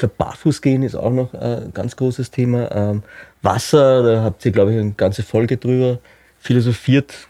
glaube, 0.01 0.15
Barfußgehen 0.17 0.83
ist 0.83 0.95
auch 0.95 1.11
noch 1.11 1.33
ein 1.33 1.71
ganz 1.73 1.95
großes 1.95 2.31
Thema. 2.31 2.71
Ähm, 2.71 3.03
Wasser, 3.41 4.03
da 4.03 4.23
habt 4.23 4.45
ihr, 4.45 4.51
glaube 4.51 4.73
ich, 4.73 4.79
eine 4.79 4.91
ganze 4.91 5.23
Folge 5.23 5.57
drüber 5.57 5.99
philosophiert. 6.39 7.27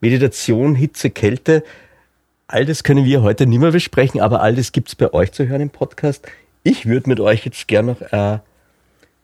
Meditation, 0.00 0.74
Hitze, 0.74 1.10
Kälte. 1.10 1.62
All 2.48 2.64
das 2.64 2.82
können 2.82 3.04
wir 3.04 3.22
heute 3.22 3.46
nicht 3.46 3.60
mehr 3.60 3.72
besprechen, 3.72 4.20
aber 4.20 4.40
all 4.40 4.54
das 4.54 4.72
gibt 4.72 4.88
es 4.88 4.94
bei 4.94 5.12
euch 5.12 5.32
zu 5.32 5.46
hören 5.46 5.60
im 5.60 5.70
Podcast. 5.70 6.26
Ich 6.62 6.86
würde 6.86 7.08
mit 7.08 7.20
euch 7.20 7.44
jetzt 7.44 7.66
gerne 7.68 7.92
noch 7.92 8.00
äh, 8.12 8.38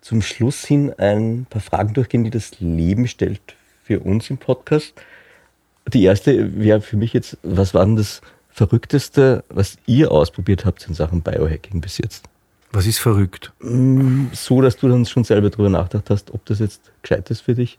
zum 0.01 0.23
Schluss 0.23 0.65
hin 0.65 0.93
ein 0.99 1.47
paar 1.49 1.61
Fragen 1.61 1.95
durchgehen, 1.95 2.25
die 2.25 2.31
das 2.31 2.61
Leben 2.61 3.07
stellt 3.07 3.41
für 3.85 4.01
uns 4.01 4.31
im 4.31 4.39
Podcast. 4.39 4.95
Die 5.93 6.05
erste 6.05 6.59
wäre 6.59 6.81
für 6.81 6.97
mich 6.97 7.13
jetzt, 7.13 7.39
was 7.43 7.75
war 7.75 7.85
denn 7.85 7.97
das 7.97 8.21
Verrückteste, 8.49 9.45
was 9.49 9.77
ihr 9.87 10.11
ausprobiert 10.11 10.65
habt 10.65 10.87
in 10.87 10.95
Sachen 10.95 11.23
Biohacking 11.23 11.81
bis 11.81 11.99
jetzt? 11.99 12.29
Was 12.73 12.87
ist 12.87 12.99
verrückt? 12.99 13.53
So, 14.33 14.63
dass 14.63 14.77
du 14.77 14.89
dann 14.89 15.05
schon 15.05 15.25
selber 15.25 15.51
drüber 15.51 15.69
nachgedacht 15.69 16.09
hast, 16.11 16.33
ob 16.33 16.45
das 16.47 16.59
jetzt 16.59 16.91
gescheit 17.03 17.31
ist 17.31 17.43
für 17.43 17.55
dich. 17.55 17.79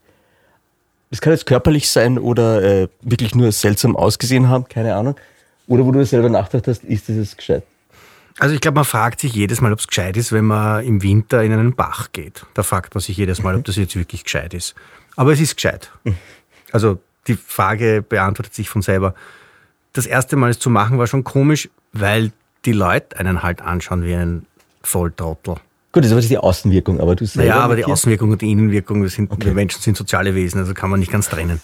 Es 1.10 1.20
kann 1.20 1.34
jetzt 1.34 1.46
körperlich 1.46 1.89
sein 1.89 2.18
oder 2.18 2.62
äh, 2.64 2.88
wirklich 3.02 3.36
nur 3.36 3.52
seltsam 3.52 3.96
ausgesehen 3.96 4.50
haben, 4.50 4.68
keine 4.68 4.96
Ahnung. 4.96 5.16
Oder 5.68 5.86
wo 5.86 5.91
du 5.91 6.06
selber 6.06 6.30
nachgedacht 6.30 6.68
hast, 6.68 6.84
ist 6.84 7.10
das 7.10 7.16
jetzt 7.16 7.38
gescheit? 7.38 7.64
Also 8.39 8.56
ich 8.56 8.62
glaube, 8.62 8.76
man 8.76 8.86
fragt 8.86 9.20
sich 9.20 9.34
jedes 9.34 9.62
Mal, 9.62 9.72
ob 9.72 9.80
es 9.80 9.88
gescheit 9.88 10.18
ist, 10.18 10.32
wenn 10.32 10.46
man 10.46 10.84
im 10.84 11.04
Winter 11.04 11.44
in 11.44 11.54
einen 11.54 11.76
Bach 11.76 12.12
geht. 12.12 12.46
Da 12.56 12.64
fragt 12.64 12.96
man 12.96 13.02
sich 13.02 13.16
jedes 13.18 13.44
Mal, 13.44 13.56
ob 13.56 13.64
das 13.66 13.76
jetzt 13.76 13.96
wirklich 13.96 14.24
gescheit 14.24 14.54
ist. 14.54 14.74
Aber 15.16 15.34
es 15.34 15.39
ist 15.39 15.56
gescheit. 15.56 15.91
Also 16.72 17.00
die 17.28 17.36
Frage 17.36 18.02
beantwortet 18.02 18.56
sich 18.56 18.70
von 18.70 18.82
selber. 18.82 19.14
Das 19.94 20.08
erste 20.08 20.36
Mal 20.36 20.50
es 20.50 20.60
zu 20.60 20.72
machen 20.72 20.98
war 20.98 21.06
schon 21.06 21.24
komisch, 21.24 21.70
weil 21.91 22.32
die 22.66 22.72
Leute 22.72 23.18
einen 23.18 23.44
halt 23.44 23.62
anschauen 23.62 24.04
wie 24.04 24.16
einen 24.16 24.48
Volltrottel. 24.84 25.56
Gut, 25.92 26.04
das 26.04 26.12
ist 26.12 26.30
die 26.30 26.38
Außenwirkung, 26.38 27.00
aber 27.00 27.16
du 27.16 27.26
selber. 27.26 27.48
Ja, 27.48 27.60
aber 27.60 27.76
die 27.76 27.86
Außenwirkung 27.86 28.32
und 28.32 28.42
die 28.42 28.52
Innenwirkung, 28.52 29.08
sind, 29.08 29.32
okay. 29.32 29.46
wir 29.46 29.54
Menschen 29.54 29.80
sind 29.80 29.96
soziale 29.96 30.34
Wesen, 30.34 30.60
also 30.60 30.74
kann 30.74 30.90
man 30.90 31.00
nicht 31.00 31.12
ganz 31.12 31.30
trennen. 31.30 31.62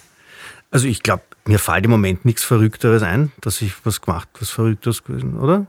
Also 0.72 0.88
ich 0.88 1.02
glaube, 1.02 1.24
mir 1.46 1.58
fällt 1.58 1.86
im 1.86 1.92
Moment 1.92 2.26
nichts 2.26 2.44
Verrückteres 2.44 3.02
ein, 3.02 3.32
dass 3.42 3.60
ich 3.62 3.74
was 3.86 4.02
gemacht, 4.02 4.30
was 4.40 4.52
Verrückteres 4.52 5.04
gewesen, 5.04 5.40
oder? 5.40 5.66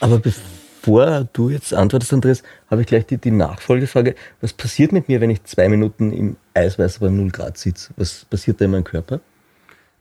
Aber 0.00 0.18
bevor 0.18 1.28
du 1.32 1.50
jetzt 1.50 1.72
antwortest, 1.72 2.12
Andreas, 2.12 2.42
habe 2.68 2.80
ich 2.80 2.88
gleich 2.88 3.06
die, 3.06 3.16
die 3.16 3.30
Nachfolgefrage. 3.30 4.16
Was 4.40 4.52
passiert 4.52 4.90
mit 4.90 5.08
mir, 5.08 5.20
wenn 5.20 5.30
ich 5.30 5.44
zwei 5.44 5.68
Minuten 5.68 6.12
im 6.12 6.36
Eiswasser 6.52 6.98
bei 6.98 7.10
0 7.10 7.30
Grad 7.30 7.58
sitze? 7.58 7.92
Was 7.96 8.24
passiert 8.24 8.60
da 8.60 8.64
in 8.64 8.72
meinem 8.72 8.84
Körper? 8.84 9.20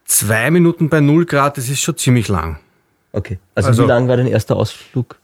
Zwei 0.05 0.49
Minuten 0.49 0.89
bei 0.89 0.99
0 0.99 1.25
Grad, 1.27 1.57
das 1.57 1.69
ist 1.69 1.81
schon 1.81 1.95
ziemlich 1.95 2.27
lang. 2.27 2.59
Okay. 3.11 3.37
Also, 3.53 3.69
also 3.69 3.83
wie 3.83 3.87
lang 3.87 4.07
war 4.07 4.17
dein 4.17 4.25
erster 4.25 4.55
Ausflug? 4.55 5.19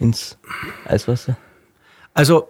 Ins 0.00 0.38
Eiswasser? 0.86 1.36
Also, 2.14 2.48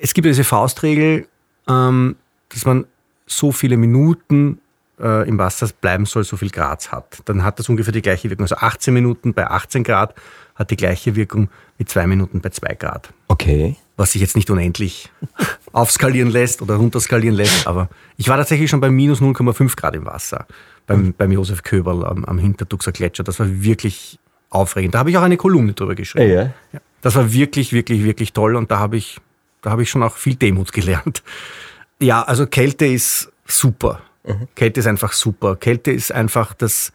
es 0.00 0.14
gibt 0.14 0.26
diese 0.26 0.44
Faustregel, 0.44 1.28
ähm, 1.68 2.16
dass 2.48 2.64
man 2.64 2.86
so 3.26 3.52
viele 3.52 3.76
Minuten 3.76 4.60
äh, 5.00 5.28
im 5.28 5.38
Wasser 5.38 5.68
bleiben 5.80 6.06
soll, 6.06 6.24
so 6.24 6.36
viel 6.36 6.50
Grad 6.50 6.90
hat. 6.92 7.22
Dann 7.26 7.44
hat 7.44 7.58
das 7.58 7.68
ungefähr 7.68 7.92
die 7.92 8.02
gleiche 8.02 8.30
Wirkung. 8.30 8.44
Also 8.44 8.56
18 8.56 8.92
Minuten 8.92 9.34
bei 9.34 9.48
18 9.48 9.84
Grad 9.84 10.14
hat 10.54 10.70
die 10.70 10.76
gleiche 10.76 11.14
Wirkung 11.14 11.48
wie 11.76 11.84
2 11.84 12.06
Minuten 12.06 12.40
bei 12.40 12.50
2 12.50 12.74
Grad. 12.74 13.12
Okay. 13.28 13.76
Was 13.96 14.12
sich 14.12 14.20
jetzt 14.20 14.36
nicht 14.36 14.50
unendlich 14.50 15.10
aufskalieren 15.72 16.30
lässt 16.30 16.62
oder 16.62 16.76
runterskalieren 16.76 17.36
lässt, 17.36 17.66
aber 17.66 17.88
ich 18.16 18.28
war 18.28 18.36
tatsächlich 18.36 18.70
schon 18.70 18.80
bei 18.80 18.90
minus 18.90 19.20
0,5 19.20 19.76
Grad 19.76 19.94
im 19.94 20.06
Wasser 20.06 20.46
beim, 20.86 21.12
beim 21.12 21.32
Josef 21.32 21.62
Köberl 21.62 22.04
am, 22.04 22.24
am 22.24 22.38
Hinterduxer 22.38 22.92
Gletscher. 22.92 23.24
Das 23.24 23.38
war 23.38 23.46
wirklich 23.62 24.18
aufregend. 24.50 24.94
Da 24.94 25.00
habe 25.00 25.10
ich 25.10 25.18
auch 25.18 25.22
eine 25.22 25.36
Kolumne 25.36 25.72
drüber 25.72 25.94
geschrieben. 25.94 26.30
Ja, 26.30 26.42
ja. 26.72 26.80
Das 27.00 27.14
war 27.14 27.32
wirklich, 27.32 27.72
wirklich, 27.72 28.04
wirklich 28.04 28.32
toll 28.32 28.56
und 28.56 28.70
da 28.70 28.78
habe 28.78 28.96
ich, 28.96 29.18
da 29.62 29.70
habe 29.70 29.82
ich 29.82 29.90
schon 29.90 30.02
auch 30.02 30.16
viel 30.16 30.34
Demut 30.34 30.72
gelernt. 30.72 31.22
Ja, 32.00 32.22
also 32.22 32.46
Kälte 32.46 32.86
ist 32.86 33.30
super. 33.46 34.02
Mhm. 34.24 34.48
Kälte 34.54 34.80
ist 34.80 34.86
einfach 34.86 35.12
super. 35.12 35.56
Kälte 35.56 35.90
ist 35.90 36.12
einfach 36.12 36.54
das, 36.54 36.92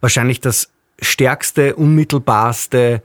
wahrscheinlich 0.00 0.40
das 0.40 0.70
stärkste, 1.00 1.76
unmittelbarste, 1.76 3.02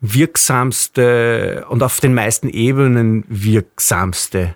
wirksamste 0.00 1.66
und 1.68 1.82
auf 1.82 2.00
den 2.00 2.14
meisten 2.14 2.48
Ebenen 2.48 3.24
wirksamste 3.28 4.54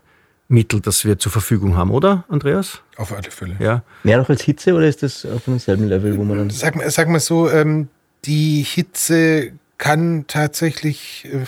Mittel, 0.48 0.80
das 0.80 1.04
wir 1.04 1.18
zur 1.18 1.32
Verfügung 1.32 1.76
haben, 1.76 1.90
oder, 1.90 2.24
Andreas? 2.28 2.80
Auf 2.96 3.12
alle 3.12 3.30
Fälle. 3.30 3.56
Ja. 3.58 3.82
Mehr 4.02 4.18
noch 4.18 4.28
als 4.28 4.42
Hitze 4.42 4.74
oder 4.74 4.86
ist 4.86 5.02
das 5.02 5.24
auf 5.24 5.44
demselben 5.44 5.88
Level, 5.88 6.16
wo 6.16 6.24
man 6.24 6.38
dann. 6.38 6.50
Sag, 6.50 6.74
sag 6.90 7.08
mal 7.08 7.20
so, 7.20 7.50
ähm, 7.50 7.88
die 8.24 8.62
Hitze 8.62 9.52
kann 9.78 10.24
tatsächlich 10.26 11.28
äh, 11.30 11.44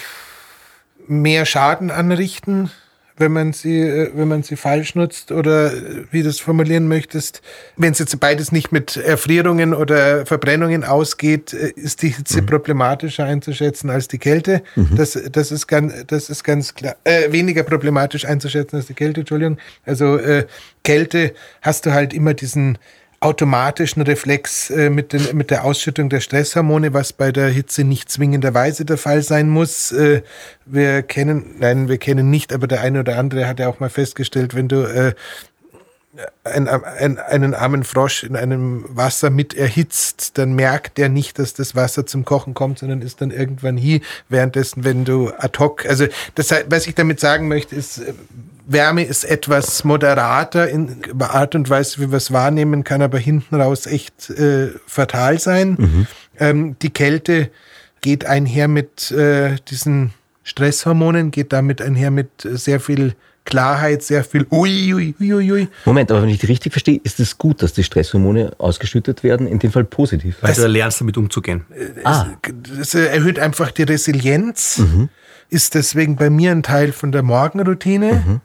mehr 1.06 1.46
Schaden 1.46 1.90
anrichten, 1.90 2.70
wenn 3.18 3.32
man 3.32 3.54
sie, 3.54 3.80
äh, 3.80 4.10
wenn 4.14 4.28
man 4.28 4.42
sie 4.42 4.56
falsch 4.56 4.94
nutzt 4.94 5.32
oder 5.32 5.72
äh, 5.72 6.04
wie 6.10 6.22
du 6.22 6.28
es 6.28 6.40
formulieren 6.40 6.86
möchtest. 6.86 7.40
Wenn 7.76 7.92
es 7.92 7.98
jetzt 7.98 8.18
beides 8.20 8.52
nicht 8.52 8.72
mit 8.72 8.96
Erfrierungen 8.96 9.72
oder 9.72 10.26
Verbrennungen 10.26 10.84
ausgeht, 10.84 11.52
ist 11.52 12.02
die 12.02 12.08
Hitze 12.08 12.42
mhm. 12.42 12.46
problematischer 12.46 13.24
einzuschätzen 13.24 13.88
als 13.88 14.08
die 14.08 14.18
Kälte. 14.18 14.62
Mhm. 14.74 14.96
Das, 14.96 15.18
das, 15.32 15.50
ist 15.50 15.66
ganz, 15.66 15.94
das 16.06 16.28
ist 16.28 16.44
ganz 16.44 16.74
klar. 16.74 16.96
Äh, 17.04 17.32
weniger 17.32 17.62
problematisch 17.62 18.26
einzuschätzen 18.26 18.76
als 18.76 18.86
die 18.86 18.94
Kälte, 18.94 19.20
Entschuldigung. 19.20 19.58
Also 19.86 20.18
äh, 20.18 20.46
Kälte 20.84 21.32
hast 21.62 21.86
du 21.86 21.92
halt 21.92 22.12
immer 22.12 22.34
diesen 22.34 22.78
automatischen 23.20 24.02
Reflex 24.02 24.70
äh, 24.70 24.90
mit, 24.90 25.12
den, 25.12 25.36
mit 25.36 25.50
der 25.50 25.64
Ausschüttung 25.64 26.08
der 26.08 26.20
Stresshormone, 26.20 26.92
was 26.92 27.12
bei 27.12 27.32
der 27.32 27.48
Hitze 27.48 27.84
nicht 27.84 28.10
zwingenderweise 28.10 28.84
der 28.84 28.98
Fall 28.98 29.22
sein 29.22 29.48
muss. 29.48 29.92
Äh, 29.92 30.22
wir 30.64 31.02
kennen, 31.02 31.56
nein, 31.58 31.88
wir 31.88 31.98
kennen 31.98 32.30
nicht, 32.30 32.52
aber 32.52 32.66
der 32.66 32.82
eine 32.82 33.00
oder 33.00 33.18
andere 33.18 33.46
hat 33.46 33.58
ja 33.58 33.68
auch 33.68 33.80
mal 33.80 33.90
festgestellt, 33.90 34.54
wenn 34.54 34.68
du 34.68 34.82
äh, 34.82 35.14
ein, 36.44 36.68
ein, 36.68 37.18
einen 37.18 37.54
armen 37.54 37.84
Frosch 37.84 38.22
in 38.22 38.36
einem 38.36 38.84
Wasser 38.88 39.30
mit 39.30 39.54
erhitzt, 39.54 40.38
dann 40.38 40.54
merkt 40.54 40.98
er 40.98 41.08
nicht, 41.08 41.38
dass 41.38 41.54
das 41.54 41.74
Wasser 41.74 42.06
zum 42.06 42.24
Kochen 42.24 42.54
kommt, 42.54 42.78
sondern 42.78 43.02
ist 43.02 43.20
dann 43.20 43.30
irgendwann 43.30 43.76
hier. 43.76 44.00
Währenddessen, 44.28 44.84
wenn 44.84 45.04
du 45.04 45.30
ad 45.36 45.58
hoc, 45.58 45.86
also 45.86 46.06
das, 46.34 46.54
was 46.68 46.86
ich 46.86 46.94
damit 46.94 47.20
sagen 47.20 47.48
möchte, 47.48 47.76
ist, 47.76 48.00
Wärme 48.66 49.04
ist 49.04 49.24
etwas 49.24 49.84
moderater 49.84 50.68
in 50.68 51.00
Art 51.20 51.54
und 51.54 51.70
Weise, 51.70 52.00
wie 52.00 52.10
wir 52.10 52.16
es 52.16 52.32
wahrnehmen, 52.32 52.84
kann 52.84 53.00
aber 53.00 53.18
hinten 53.18 53.54
raus 53.54 53.86
echt 53.86 54.28
äh, 54.30 54.70
fatal 54.86 55.38
sein. 55.38 55.76
Mhm. 55.78 56.06
Ähm, 56.38 56.76
die 56.82 56.90
Kälte 56.90 57.50
geht 58.00 58.26
einher 58.26 58.68
mit 58.68 59.10
äh, 59.12 59.56
diesen 59.68 60.12
Stresshormonen, 60.42 61.30
geht 61.30 61.52
damit 61.52 61.80
einher 61.80 62.10
mit 62.10 62.28
sehr 62.42 62.80
viel 62.80 63.14
Klarheit, 63.44 64.02
sehr 64.02 64.24
viel 64.24 64.44
ui, 64.50 64.92
ui, 64.92 65.14
ui, 65.20 65.52
ui. 65.52 65.68
Moment, 65.84 66.10
aber 66.10 66.22
wenn 66.22 66.28
ich 66.28 66.38
die 66.38 66.46
richtig 66.46 66.72
verstehe, 66.72 67.00
ist 67.04 67.20
es 67.20 67.38
gut, 67.38 67.62
dass 67.62 67.72
die 67.72 67.84
Stresshormone 67.84 68.52
ausgeschüttet 68.58 69.22
werden, 69.22 69.46
in 69.46 69.60
dem 69.60 69.70
Fall 69.70 69.84
positiv. 69.84 70.38
Weil 70.40 70.54
du 70.54 70.66
lernst 70.66 71.00
damit 71.00 71.16
umzugehen. 71.16 71.64
Es, 71.70 72.04
ah. 72.04 72.26
es 72.80 72.94
erhöht 72.94 73.38
einfach 73.38 73.70
die 73.70 73.84
Resilienz, 73.84 74.78
mhm. 74.78 75.08
ist 75.48 75.76
deswegen 75.76 76.16
bei 76.16 76.28
mir 76.28 76.50
ein 76.50 76.64
Teil 76.64 76.90
von 76.90 77.12
der 77.12 77.22
Morgenroutine. 77.22 78.24
Mhm 78.26 78.40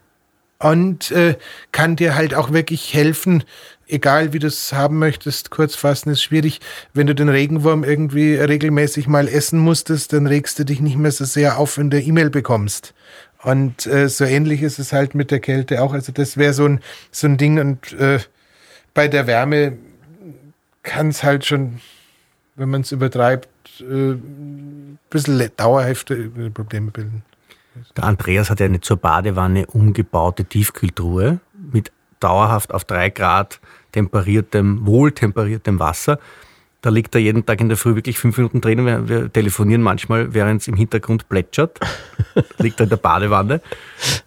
und 0.62 1.12
äh, 1.12 1.36
kann 1.72 1.95
dir 1.95 2.16
halt 2.16 2.34
auch 2.34 2.51
wirklich 2.51 2.93
helfen, 2.93 3.43
egal 3.88 4.34
wie 4.34 4.39
du 4.39 4.47
es 4.47 4.74
haben 4.74 4.99
möchtest, 4.99 5.49
kurz 5.49 5.76
fassen 5.76 6.12
ist 6.12 6.24
schwierig. 6.24 6.59
Wenn 6.93 7.07
du 7.07 7.16
den 7.16 7.30
Regenwurm 7.30 7.84
irgendwie 7.84 8.36
regelmäßig 8.36 9.07
mal 9.07 9.28
essen 9.28 9.59
musstest, 9.59 10.14
dann 10.14 10.28
regst 10.28 10.59
du 10.59 10.64
dich 10.64 10.80
nicht 10.80 10.97
mehr 10.97 11.12
so 11.12 11.26
sehr 11.26 11.57
auf, 11.57 11.78
wenn 11.78 11.89
du 11.89 11.99
E-Mail 11.99 12.30
bekommst. 12.30 12.93
Und 13.43 13.88
äh, 13.88 14.07
so 14.07 14.24
ähnlich 14.24 14.62
ist 14.62 14.78
es 14.78 14.93
halt 14.93 15.16
mit 15.16 15.32
der 15.32 15.39
Kälte 15.39 15.82
auch. 15.82 15.93
Also 15.93 16.12
das 16.12 16.38
wäre 16.38 16.53
so 16.53 16.66
ein, 16.66 16.80
so 17.12 17.28
ein 17.28 17.38
Ding 17.38 17.59
und 17.59 17.91
äh, 17.93 18.20
bei 18.93 19.07
der 19.07 19.26
Wärme 19.26 19.78
kann 20.84 21.09
es 21.09 21.24
halt 21.24 21.45
schon, 21.45 21.82
wenn 22.55 22.70
man 22.70 22.82
es 22.82 22.91
übertreibt, 22.91 23.49
äh, 23.80 23.84
ein 23.84 24.99
bisschen 25.09 25.49
dauerhafte 25.57 26.30
Probleme 26.53 26.91
bilden. 26.91 27.24
Der 27.95 28.03
Andreas 28.03 28.49
hat 28.49 28.59
ja 28.59 28.65
eine 28.65 28.82
zur 28.82 28.97
Badewanne 28.97 29.65
umgebaute 29.67 30.45
Tiefkühltruhe 30.45 31.39
mit 31.72 31.91
dauerhaft 32.19 32.74
auf 32.74 32.84
drei 32.84 33.09
Grad 33.09 33.59
temperiertem, 33.91 34.86
wohltemperiertem 34.86 35.80
Wasser. 35.80 36.19
Da 36.82 36.89
liegt 36.89 37.13
er 37.13 37.22
jeden 37.22 37.45
Tag 37.45 37.61
in 37.61 37.69
der 37.69 37.78
Früh 37.78 37.95
wirklich 37.95 38.17
fünf 38.17 38.38
Minuten 38.38 38.59
drin. 38.59 38.86
Wir, 38.86 39.07
wir 39.07 39.32
telefonieren 39.32 39.84
manchmal, 39.84 40.34
während 40.34 40.61
es 40.61 40.67
im 40.67 40.76
Hintergrund 40.76 41.30
plätschert. 41.30 41.80
liegt 42.57 42.80
er 42.80 42.86
in 42.86 42.89
der 42.89 42.97
Badewanne. 42.97 43.61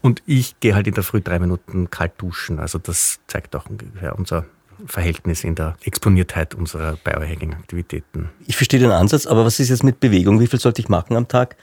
Und 0.02 0.22
ich 0.26 0.60
gehe 0.60 0.74
halt 0.74 0.86
in 0.86 0.94
der 0.94 1.02
Früh 1.02 1.20
drei 1.20 1.38
Minuten 1.40 1.90
kalt 1.90 2.12
duschen. 2.18 2.60
Also 2.60 2.78
das 2.78 3.18
zeigt 3.26 3.56
auch 3.56 3.66
ungefähr 3.66 4.16
unser 4.16 4.44
Verhältnis 4.86 5.42
in 5.42 5.54
der 5.54 5.76
Exponiertheit 5.82 6.54
unserer 6.54 6.96
Biohacking-Aktivitäten. 6.96 8.28
Ich 8.46 8.56
verstehe 8.56 8.80
den 8.80 8.90
Ansatz, 8.90 9.26
aber 9.26 9.44
was 9.44 9.58
ist 9.58 9.70
jetzt 9.70 9.82
mit 9.82 9.98
Bewegung? 9.98 10.40
Wie 10.40 10.46
viel 10.46 10.60
sollte 10.60 10.80
ich 10.80 10.88
machen 10.88 11.16
am 11.16 11.26
Tag? 11.26 11.56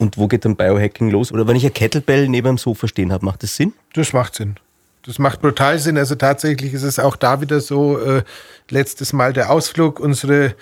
Und 0.00 0.16
wo 0.16 0.28
geht 0.28 0.46
dann 0.46 0.56
Biohacking 0.56 1.10
los? 1.10 1.30
Oder 1.30 1.46
wenn 1.46 1.56
ich 1.56 1.66
ein 1.66 1.74
Kettlebell 1.74 2.26
neben 2.26 2.46
dem 2.46 2.58
Sofa 2.58 2.88
stehen 2.88 3.12
habe, 3.12 3.22
macht 3.22 3.42
das 3.42 3.54
Sinn? 3.54 3.74
Das 3.92 4.14
macht 4.14 4.34
Sinn. 4.34 4.56
Das 5.04 5.18
macht 5.18 5.42
brutal 5.42 5.78
Sinn. 5.78 5.98
Also 5.98 6.14
tatsächlich 6.14 6.72
ist 6.72 6.84
es 6.84 6.98
auch 6.98 7.16
da 7.16 7.42
wieder 7.42 7.60
so, 7.60 7.98
äh, 7.98 8.22
letztes 8.70 9.12
Mal 9.12 9.34
der 9.34 9.50
Ausflug, 9.50 10.00
unsere 10.00 10.54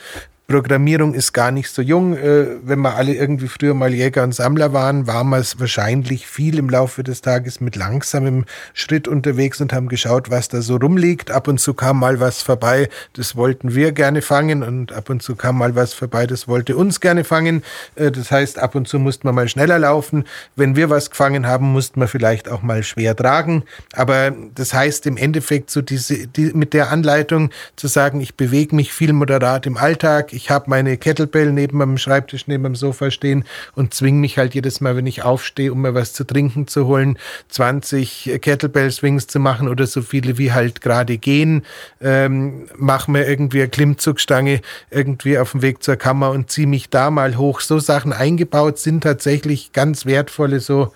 Programmierung 0.51 1.13
ist 1.13 1.35
gar 1.35 1.51
nicht 1.51 1.69
so 1.69 1.83
jung. 1.83 2.17
Äh, 2.17 2.47
wenn 2.63 2.79
wir 2.81 2.95
alle 2.95 3.13
irgendwie 3.13 3.49
früher 3.49 3.75
mal 3.75 3.93
Jäger 3.93 4.23
und 4.23 4.35
Sammler 4.35 4.73
waren, 4.73 5.07
waren 5.07 5.29
wir 5.29 5.37
es 5.37 5.61
wahrscheinlich 5.61 6.27
viel 6.27 6.59
im 6.59 6.71
Laufe 6.71 7.05
des 7.05 7.21
Tages 7.21 7.61
mit 7.61 7.77
langsamem 7.77 8.47
Schritt 8.73 9.09
unterwegs 9.09 9.61
und 9.61 9.75
haben 9.75 9.89
geschaut, 9.89 10.31
was 10.31 10.49
da 10.49 10.63
so 10.63 10.77
rumliegt. 10.77 11.31
Ab 11.31 11.49
und 11.49 11.61
zu 11.61 11.75
kam 11.75 11.99
mal 11.99 12.19
was 12.19 12.41
vorbei, 12.41 12.89
das 13.13 13.37
wollten 13.37 13.75
wir 13.75 13.93
gerne 13.93 14.23
fangen 14.23 14.63
und 14.63 14.91
ab 14.91 15.11
und 15.11 15.23
zu 15.23 15.37
kam 15.37 15.59
mal 15.59 15.75
was 15.75 15.93
vorbei, 15.93 16.27
das 16.27 16.49
wollte 16.49 16.79
uns 16.79 17.01
gerne 17.01 17.25
fangen. 17.25 17.63
Äh, 17.95 18.11
das 18.11 18.31
heißt, 18.31 18.59
ab 18.59 18.75
und 18.75 18.89
zu 18.89 18.99
mussten 18.99 19.29
wir 19.29 19.33
mal 19.33 19.49
schneller 19.51 19.79
laufen. 19.79 20.25
Wenn 20.57 20.77
wir 20.77 20.89
was 20.89 21.11
gefangen 21.11 21.47
haben, 21.47 21.73
mussten 21.73 22.01
wir 22.01 22.09
vielleicht 22.09 22.49
auch 22.49 22.63
mal 22.63 22.83
schwer 22.85 23.15
tragen. 23.15 23.65
Aber 23.93 24.33
das 24.55 24.73
heißt 24.73 25.05
im 25.09 25.19
Endeffekt 25.19 25.69
so 25.71 25.83
diese, 25.83 26.27
die, 26.27 26.55
mit 26.55 26.73
der 26.73 26.91
Anleitung 26.91 27.51
zu 27.77 27.87
sagen, 27.87 28.23
ich 28.23 28.35
bewege 28.35 28.75
mich 28.75 28.95
viel 28.95 29.13
moderat 29.13 29.67
im 29.67 29.77
Alltag, 29.77 30.33
ich 30.39 30.51
habe 30.51 30.71
meine 30.71 30.97
Kettlebell 30.97 31.53
neben 31.53 31.79
meinem 31.79 31.99
Schreibtisch, 31.99 32.47
neben 32.47 32.63
meinem 32.63 32.77
Sofa 32.77 33.11
stehen 33.11 33.45
und 33.75 33.93
zwinge 33.93 34.21
mich 34.21 34.39
halt 34.39 34.55
jedes 34.55 34.81
Mal, 34.81 34.95
wenn 34.95 35.07
ich 35.07 35.25
aufstehe, 35.25 35.73
um 35.73 35.83
mir 35.83 35.95
was 35.95 36.13
zu 36.13 36.23
trinken 36.23 36.69
zu 36.69 36.87
holen, 36.87 37.19
20 37.49 38.39
Kettlebell-Swings 38.41 39.27
zu 39.27 39.41
machen 39.41 39.69
oder 39.69 39.89
so 39.89 40.01
viele 40.01 40.39
wie 40.39 40.53
halt 40.53 40.81
gerade 40.81 41.19
gehen. 41.19 41.65
Ähm, 42.01 42.69
mach 42.77 43.09
mir 43.09 43.27
irgendwie 43.27 43.63
eine 43.63 43.69
Klimmzugstange 43.69 44.61
irgendwie 44.93 45.39
auf 45.39 45.51
dem 45.51 45.63
Weg 45.63 45.83
zur 45.83 45.97
Kammer 45.97 46.31
und 46.31 46.53
ziehe 46.53 46.69
mich 46.69 46.89
da 46.89 47.11
mal 47.11 47.37
hoch. 47.37 47.61
So 47.61 47.81
Sachen 47.81 48.13
eingebaut 48.13 48.79
sind 48.79 49.03
tatsächlich 49.03 49.73
ganz 49.73 50.07
wertvolle 50.07 50.61
so 50.61 50.93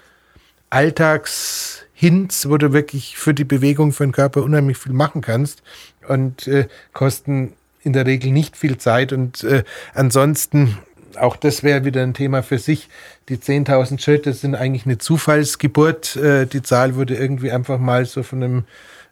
Alltags- 0.70 1.82
Hints, 2.03 2.49
wo 2.49 2.57
du 2.57 2.72
wirklich 2.72 3.16
für 3.16 3.32
die 3.32 3.45
Bewegung 3.45 3.93
für 3.93 4.05
den 4.05 4.11
Körper 4.11 4.43
unheimlich 4.43 4.76
viel 4.76 4.93
machen 4.93 5.20
kannst 5.20 5.62
und 6.09 6.49
äh, 6.49 6.66
kosten 6.93 7.53
in 7.83 7.93
der 7.93 8.07
Regel 8.07 8.33
nicht 8.33 8.57
viel 8.57 8.78
Zeit. 8.78 9.12
Und 9.12 9.45
äh, 9.45 9.64
ansonsten, 9.95 10.78
auch 11.19 11.37
das 11.37 11.63
wäre 11.63 11.85
wieder 11.85 12.03
ein 12.03 12.15
Thema 12.15 12.43
für 12.43 12.59
sich. 12.59 12.89
Die 13.29 13.37
10.000 13.37 14.01
Schritte 14.01 14.33
sind 14.33 14.55
eigentlich 14.55 14.87
eine 14.87 14.99
Zufallsgeburt. 14.99 16.17
Äh, 16.17 16.47
die 16.47 16.63
Zahl 16.63 16.95
wurde 16.95 17.15
irgendwie 17.15 17.51
einfach 17.51 17.79
mal 17.79 18.05
so 18.05 18.23
von 18.23 18.43
einem 18.43 18.65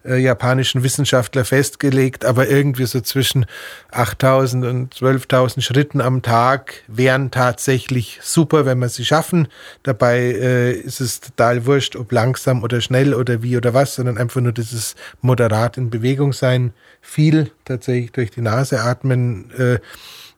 äh, 0.04 0.16
japanischen 0.16 0.82
Wissenschaftler 0.82 1.44
festgelegt, 1.44 2.24
aber 2.24 2.48
irgendwie 2.48 2.86
so 2.86 3.00
zwischen 3.00 3.46
8000 3.90 4.64
und 4.64 4.94
12.000 4.94 5.60
Schritten 5.60 6.00
am 6.00 6.22
Tag 6.22 6.82
wären 6.86 7.30
tatsächlich 7.30 8.18
super, 8.22 8.64
wenn 8.64 8.78
wir 8.78 8.88
sie 8.88 9.04
schaffen. 9.04 9.48
Dabei 9.82 10.18
äh, 10.20 10.72
ist 10.72 11.00
es 11.00 11.20
total 11.20 11.66
wurscht, 11.66 11.96
ob 11.96 12.12
langsam 12.12 12.62
oder 12.62 12.80
schnell 12.80 13.14
oder 13.14 13.42
wie 13.42 13.56
oder 13.56 13.74
was, 13.74 13.94
sondern 13.94 14.16
einfach 14.16 14.40
nur 14.40 14.52
dieses 14.52 14.96
moderat 15.20 15.76
in 15.76 15.90
Bewegung 15.90 16.32
sein. 16.32 16.72
Viel 17.02 17.50
tatsächlich 17.64 18.12
durch 18.12 18.30
die 18.30 18.42
Nase 18.42 18.80
atmen. 18.80 19.50
Äh, 19.56 19.80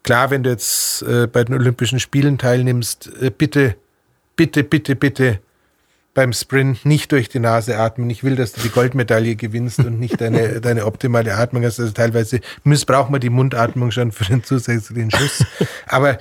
klar, 0.02 0.30
wenn 0.30 0.42
du 0.42 0.50
jetzt 0.50 1.02
äh, 1.02 1.26
bei 1.26 1.44
den 1.44 1.54
Olympischen 1.54 2.00
Spielen 2.00 2.38
teilnimmst, 2.38 3.10
äh, 3.20 3.30
bitte, 3.30 3.76
bitte, 4.36 4.64
bitte, 4.64 4.96
bitte 4.96 5.40
beim 6.14 6.32
Sprint 6.32 6.84
nicht 6.84 7.12
durch 7.12 7.28
die 7.28 7.38
Nase 7.38 7.78
atmen. 7.78 8.10
Ich 8.10 8.22
will, 8.22 8.36
dass 8.36 8.52
du 8.52 8.60
die 8.60 8.68
Goldmedaille 8.68 9.34
gewinnst 9.34 9.78
und 9.78 9.98
nicht 9.98 10.20
deine, 10.20 10.60
deine 10.60 10.84
optimale 10.84 11.34
Atmung 11.34 11.64
hast. 11.64 11.80
Also 11.80 11.92
teilweise 11.92 12.40
missbraucht 12.64 13.10
man 13.10 13.20
die 13.20 13.30
Mundatmung 13.30 13.90
schon 13.90 14.12
für 14.12 14.24
den 14.24 14.44
zusätzlichen 14.44 15.10
Schuss. 15.10 15.44
Aber 15.86 16.18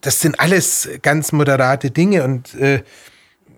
das 0.00 0.20
sind 0.20 0.38
alles 0.38 0.88
ganz 1.02 1.32
moderate 1.32 1.90
Dinge 1.90 2.24
und 2.24 2.54
äh, 2.54 2.82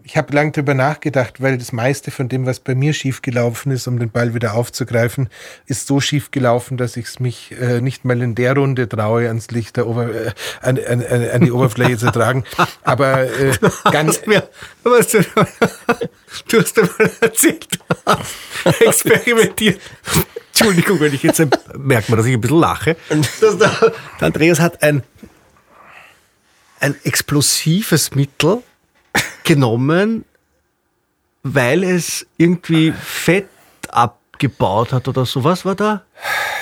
ich 0.07 0.16
habe 0.16 0.32
lang 0.32 0.52
drüber 0.52 0.72
nachgedacht, 0.72 1.42
weil 1.42 1.59
das 1.59 1.72
meiste 1.72 2.12
von 2.12 2.28
dem, 2.28 2.46
was 2.46 2.61
bei 2.61 2.76
mir 2.76 2.92
schiefgelaufen 2.92 3.72
ist, 3.72 3.88
um 3.88 3.98
den 3.98 4.09
Ball 4.09 4.34
wieder 4.34 4.54
aufzugreifen, 4.54 5.28
ist 5.66 5.88
so 5.88 6.00
schiefgelaufen, 6.00 6.76
dass 6.76 6.96
ich 6.96 7.07
es 7.07 7.18
mich 7.18 7.52
äh, 7.61 7.80
nicht 7.80 8.04
mal 8.04 8.22
in 8.22 8.36
der 8.36 8.54
Runde 8.54 8.88
traue, 8.88 9.26
ans 9.26 9.50
Licht 9.50 9.76
der 9.76 9.88
Ober 9.88 10.14
äh, 10.14 10.30
an, 10.62 10.78
an, 10.78 11.02
an, 11.02 11.44
die 11.44 11.50
Oberfläche 11.50 11.98
zu 11.98 12.12
tragen. 12.12 12.44
Aber 12.84 13.24
äh, 13.24 13.52
ganz. 13.90 14.24
Mir, 14.26 14.48
was 14.84 15.09
du, 15.09 15.22
du 16.48 16.61
hast 16.61 16.76
mal 16.76 17.11
erzählt, 17.20 17.66
du 18.04 18.70
experimentiert. 18.86 19.80
Entschuldigung, 20.54 21.00
wenn 21.00 21.14
ich 21.14 21.24
jetzt 21.24 21.44
merkt 21.76 22.11
man, 22.11 22.18
dass 22.18 22.26
ich 22.26 22.34
ein 22.34 22.40
bisschen 22.40 22.61
lache. 22.61 22.96
Der 23.11 23.90
Andreas 24.20 24.61
hat 24.61 24.84
ein, 24.84 25.02
ein 26.78 26.94
explosives 27.02 28.14
Mittel 28.14 28.62
genommen, 29.47 30.24
weil 31.42 31.82
es 31.84 32.26
irgendwie 32.36 32.92
Fett 32.92 33.49
abgebaut 33.88 34.92
hat 34.92 35.09
oder 35.09 35.24
so. 35.24 35.44
Was 35.44 35.64
war 35.64 35.74
da? 35.74 36.03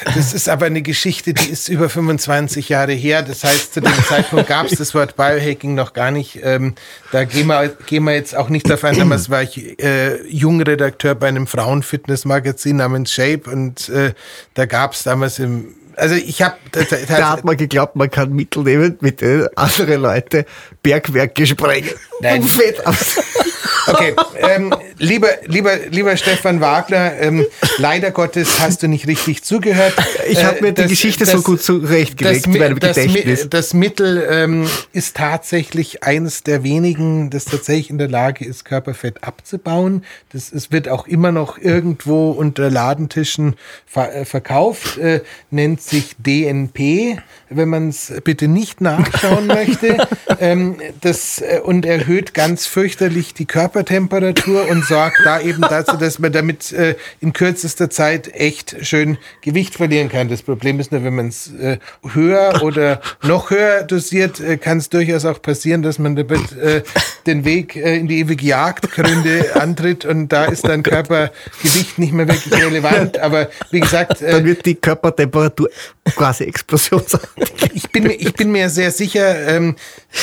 Das 0.05 0.35
ist 0.35 0.49
aber 0.49 0.67
eine 0.67 0.83
Geschichte, 0.83 1.33
die 1.33 1.49
ist 1.49 1.69
über 1.69 1.89
25 1.89 2.69
Jahre 2.69 2.93
her. 2.93 3.23
Das 3.23 3.43
heißt, 3.43 3.75
zu 3.75 3.81
dem 3.81 3.95
Zeitpunkt 4.05 4.49
gab 4.49 4.67
es 4.67 4.79
das 4.79 4.95
Wort 4.95 5.17
Biohacking 5.17 5.75
noch 5.75 5.95
gar 5.95 6.11
nicht. 6.11 6.41
Ähm, 6.43 6.75
da 7.11 7.25
gehen 7.25 7.47
wir, 7.47 7.69
gehen 7.87 8.05
wir 8.05 8.15
jetzt 8.15 8.37
auch 8.37 8.51
nicht 8.51 8.69
davon. 8.69 8.97
Damals 8.97 9.31
war 9.31 9.43
ich 9.43 9.83
äh, 9.83 10.23
Jungredakteur 10.29 11.15
bei 11.15 11.29
einem 11.29 11.47
Frauenfitnessmagazin 11.47 12.77
namens 12.77 13.13
Shape 13.13 13.51
und 13.51 13.89
äh, 13.89 14.13
da 14.53 14.67
gab 14.67 14.93
es 14.93 15.05
damals 15.05 15.39
im 15.39 15.75
also 15.97 16.15
ich 16.15 16.43
habe 16.43 16.57
da 16.73 17.31
hat 17.31 17.45
man 17.45 17.57
geglaubt, 17.57 17.97
man 17.97 18.11
kann 18.11 18.33
Mittel 18.33 18.63
nehmen, 18.63 18.97
mit 19.01 19.21
denen 19.21 19.49
andere 19.57 19.97
Leute 19.97 20.47
Bergwerke 20.83 21.47
sprengen. 21.47 21.91
Nein. 22.21 22.43
Um 22.43 22.49
Fett 22.49 22.83
Okay, 23.87 24.15
ähm, 24.39 24.75
lieber, 24.99 25.29
lieber, 25.47 25.77
lieber 25.91 26.17
Stefan 26.17 26.61
Wagner, 26.61 27.13
ähm, 27.21 27.47
leider 27.79 28.11
Gottes 28.11 28.61
hast 28.61 28.83
du 28.83 28.89
nicht 28.89 29.07
richtig 29.07 29.43
zugehört. 29.43 29.95
Ich 30.29 30.45
habe 30.45 30.61
mir 30.63 30.69
äh, 30.69 30.73
die 30.73 30.87
Geschichte 30.87 31.25
das, 31.25 31.33
so 31.33 31.43
gut 31.43 31.63
zurechtgelegt 31.63 32.47
das, 32.47 32.59
meinem 32.59 32.79
das, 32.79 32.97
Gedächtnis. 32.97 33.49
Das 33.51 33.75
Mittel 33.75 34.27
ähm, 34.29 34.69
ist 34.93 35.17
tatsächlich 35.17 36.03
eines 36.03 36.43
der 36.43 36.63
wenigen, 36.63 37.31
das 37.31 37.45
tatsächlich 37.45 37.91
in 37.91 37.99
der 37.99 38.09
Lage 38.09 38.45
ist, 38.45 38.65
Körperfett 38.65 39.23
abzubauen. 39.23 40.05
Das, 40.33 40.53
es 40.53 40.73
wird 40.73 40.89
auch 40.89 41.07
immer 41.07 41.33
noch 41.33 41.59
irgendwo 41.59 42.31
unter 42.31 42.71
Ladentischen 42.71 43.57
ver 43.87 44.15
äh, 44.15 44.25
verkauft, 44.25 44.99
äh, 44.99 45.21
nennt 45.51 45.83
sich 45.83 46.17
DNP, 46.19 47.19
wenn 47.51 47.69
man 47.69 47.89
es 47.91 48.13
bitte 48.25 48.49
nicht 48.49 48.81
nachschauen 48.81 49.47
möchte. 49.47 49.97
Ähm, 50.41 50.77
das, 51.01 51.41
äh, 51.41 51.61
und 51.63 51.87
erhöht 51.87 52.35
ganz 52.35 52.67
fürchterlich 52.67 53.35
die 53.35 53.45
Körperfett 53.45 53.74
Körpertemperatur 53.75 54.69
und 54.69 54.85
sorgt 54.85 55.19
da 55.25 55.41
eben 55.41 55.61
dazu, 55.61 55.97
dass 55.97 56.21
man 56.21 56.31
damit 56.31 56.73
äh, 56.73 56.95
in 57.21 57.33
kürzester 57.33 57.91
Zeit 57.91 58.33
echt 58.33 58.77
schön 58.83 59.19
Gewicht 59.41 59.75
verlieren 59.75 60.09
kann. 60.09 60.29
Das 60.29 60.43
Problem 60.43 60.79
ist 60.79 60.93
nur, 60.93 61.03
wenn 61.03 61.17
man 61.17 61.29
es 61.29 61.53
äh, 61.55 61.79
höher 62.13 62.63
oder 62.63 63.01
noch 63.23 63.51
höher 63.51 63.83
dosiert, 63.83 64.39
äh, 64.39 64.59
kann 64.59 64.79
es 64.79 64.91
durchaus 64.91 65.25
auch 65.25 65.43
passieren, 65.43 65.83
dass 65.83 65.99
man 65.99 66.15
damit 66.15 66.53
äh, 66.53 66.85
den 67.27 67.45
Weg 67.45 67.75
äh, 67.75 67.97
in 67.97 68.07
die 68.07 68.21
ewige 68.21 68.47
Jagdgründe 68.47 69.57
antritt 69.61 70.05
und 70.05 70.29
da 70.29 70.45
ist 70.45 70.69
dann 70.69 70.85
Körpergewicht 70.85 71.99
nicht 71.99 72.13
mehr 72.13 72.29
wirklich 72.29 72.55
relevant. 72.55 73.19
Aber 73.19 73.51
wie 73.73 73.81
gesagt, 73.81 74.23
äh, 74.23 74.31
dann 74.31 74.45
wird 74.45 74.65
die 74.67 74.77
Körpertemperatur 74.77 75.69
quasi 76.15 76.45
explosionsartig. 76.45 77.73
ich 77.75 77.91
bin 77.91 78.09
ich 78.09 78.35
bin 78.35 78.53
mir 78.53 78.71
sehr 78.71 78.93
sicher, 78.93 79.49
ähm, 79.49 79.75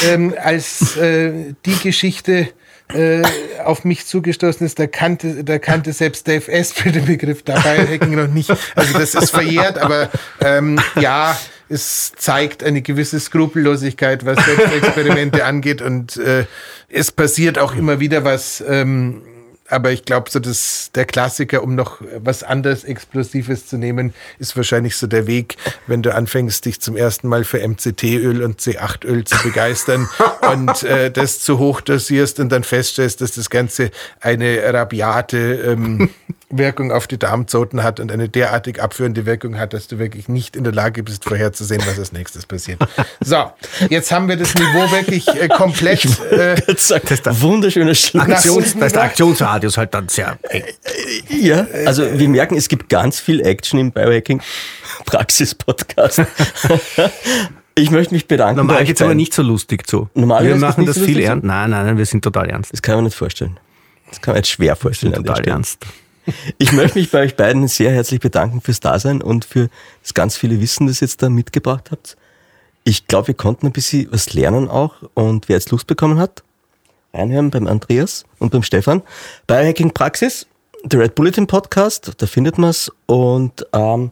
ähm, 0.08 0.34
als 0.42 0.96
äh, 0.96 1.54
die 1.66 1.78
Geschichte 1.84 2.48
äh, 2.94 3.22
auf 3.64 3.84
mich 3.86 4.06
zugestoßen 4.06 4.66
ist, 4.66 4.80
da 4.80 4.88
kannte, 4.88 5.44
da 5.44 5.60
kannte 5.60 5.94
selbst 5.94 6.28
Dave 6.28 6.52
Asprey 6.52 6.92
den 6.92 7.06
Begriff 7.06 7.44
dabei 7.44 7.86
Hacking 7.90 8.16
noch 8.16 8.28
nicht. 8.28 8.50
Also 8.76 8.98
das 8.98 9.16
ist 9.16 9.32
verjährt, 9.32 9.78
aber 9.78 10.10
ähm, 10.42 10.80
ja, 11.00 11.38
es 11.70 12.12
zeigt 12.18 12.64
eine 12.64 12.82
gewisse 12.82 13.20
Skrupellosigkeit, 13.20 14.26
was 14.26 14.44
Selbstexperimente 14.44 15.46
angeht 15.46 15.82
und 15.82 16.18
äh, 16.18 16.46
es 16.90 17.12
passiert 17.12 17.58
auch 17.58 17.76
immer 17.76 18.00
wieder 18.00 18.24
was. 18.24 18.64
Ähm, 18.68 19.22
aber 19.72 19.92
ich 19.92 20.06
glaube, 20.06 20.30
so 20.30 20.40
das, 20.40 20.92
der 20.96 21.06
Klassiker, 21.06 21.64
um 21.64 21.76
noch 21.76 22.02
was 22.18 22.44
anderes 22.44 22.84
Explosives 22.84 23.68
zu 23.68 23.78
nehmen, 23.78 24.14
ist 24.40 24.56
wahrscheinlich 24.58 24.98
so 24.98 25.08
der 25.08 25.28
Weg, 25.28 25.58
wenn 25.88 26.02
du 26.02 26.14
anfängst, 26.14 26.66
dich 26.66 26.82
zum 26.82 26.98
ersten 26.98 27.28
Mal 27.28 27.44
für 27.44 27.66
MCT-Öl 27.66 28.44
und 28.44 28.60
C8-Öl 28.60 29.24
zu 29.24 29.42
begeistern 29.44 30.10
und 30.52 30.84
äh, 30.84 31.12
das 31.12 31.40
zu 31.40 31.60
hoch 31.60 31.82
dosierst 31.82 32.40
und 32.40 32.50
dann 32.50 32.64
feststellst, 32.64 33.22
dass 33.22 33.32
das 33.32 33.50
Ganze 33.50 33.92
eine 34.20 34.62
rabiate 34.74 35.38
ähm, 35.38 36.10
Wirkung 36.50 36.92
auf 36.92 37.08
die 37.08 37.18
Darmzoten 37.18 37.82
hat 37.84 38.00
und 38.00 38.12
eine 38.12 38.28
derartig 38.28 38.82
abführende 38.82 39.26
Wirkung 39.26 39.58
hat, 39.58 39.74
dass 39.74 39.88
du 39.88 40.00
wirklich 40.00 40.28
nicht 40.28 40.56
in 40.56 40.64
der 40.66 40.74
Lage 40.74 41.02
bist, 41.04 41.24
vorherzusehen, 41.24 41.82
was 41.86 41.98
als 41.98 42.12
nächstes 42.12 42.46
passiert. 42.46 42.80
So, 43.22 43.52
jetzt 43.90 44.12
haben 44.12 44.28
wir 44.28 44.36
das 44.36 44.54
Niveau 44.56 44.92
wirklich 44.92 45.28
äh, 45.30 45.48
komplett. 45.48 46.04
Äh, 46.32 46.56
Das 47.04 47.20
ist 47.20 47.28
ein 47.28 47.42
wunderschöner 47.42 47.96
Schluss. 47.96 48.24
Aktions, 48.24 48.74
da 48.78 48.86
ist 48.86 48.96
der 48.96 49.04
Aktionsradius 49.62 49.78
halt 49.78 49.94
dann 49.94 50.10
sehr 50.10 50.38
eng. 50.50 50.64
Ja, 51.30 51.68
also 51.86 52.04
wir 52.20 52.30
merken, 52.30 52.56
es 52.56 52.68
gibt 52.68 52.90
ganz 52.90 53.20
viel 53.20 53.42
Action 53.42 53.80
im 53.80 53.92
Biohacking 53.92 54.42
Praxis-Podcast. 55.06 56.24
Ich 57.76 57.92
möchte 57.92 58.14
mich 58.14 58.28
bedanken. 58.28 58.58
Normal 58.58 58.84
geht 58.86 58.98
es 58.98 59.02
aber 59.02 59.16
nicht 59.16 59.34
so 59.34 59.42
lustig 59.42 59.88
zu. 59.88 60.10
Normal 60.14 60.46
wir 60.46 60.56
machen 60.56 60.86
das 60.86 60.98
so 60.98 61.06
viel 61.06 61.20
ernst. 61.20 61.46
Nein, 61.46 61.70
nein, 61.70 61.86
nein, 61.86 61.98
wir 61.98 62.06
sind 62.06 62.24
total 62.24 62.50
ernst. 62.50 62.74
Das 62.74 62.82
kann 62.82 62.96
man 62.96 63.06
nicht 63.06 63.16
vorstellen. 63.16 63.60
Das 64.10 64.22
kann 64.22 64.34
man 64.34 64.38
jetzt 64.38 64.50
schwer 64.50 64.76
vorstellen. 64.76 65.14
Total 65.14 65.48
ernst. 65.48 65.86
Ich 66.60 66.72
möchte 66.72 67.00
mich 67.00 67.10
bei 67.10 67.22
euch 67.22 67.36
beiden 67.36 67.68
sehr 67.68 67.92
herzlich 67.92 68.20
bedanken 68.20 68.62
fürs 68.62 68.80
Dasein 68.80 69.22
und 69.22 69.46
für 69.46 69.70
das 70.04 70.14
ganz 70.14 70.38
viele 70.38 70.62
Wissen, 70.62 70.86
das 70.88 71.02
ihr 71.02 71.08
jetzt 71.08 71.24
da 71.24 71.30
mitgebracht 71.30 71.90
habt. 71.92 72.16
Ich 72.84 73.08
glaube, 73.08 73.30
wir 73.30 73.36
konnten 73.36 73.68
ein 73.68 73.72
bisschen 73.72 74.08
was 74.12 74.34
lernen 74.34 74.68
auch 74.68 74.96
und 75.14 75.50
wer 75.50 75.56
jetzt 75.56 75.72
Lust 75.72 75.88
bekommen 75.88 76.20
hat, 76.20 76.44
reinhören 77.14 77.52
beim 77.52 77.68
Andreas 77.68 78.26
und 78.40 78.52
beim 78.52 78.64
Stefan. 78.64 79.02
Biohacking 79.48 79.94
Praxis, 79.94 80.48
der 80.84 81.02
Red 81.02 81.16
Bulletin 81.16 81.48
Podcast, 81.48 82.12
da 82.18 82.26
findet 82.26 82.58
man 82.58 82.70
es. 82.70 82.92
Und 83.06 83.66
ähm, 83.74 84.12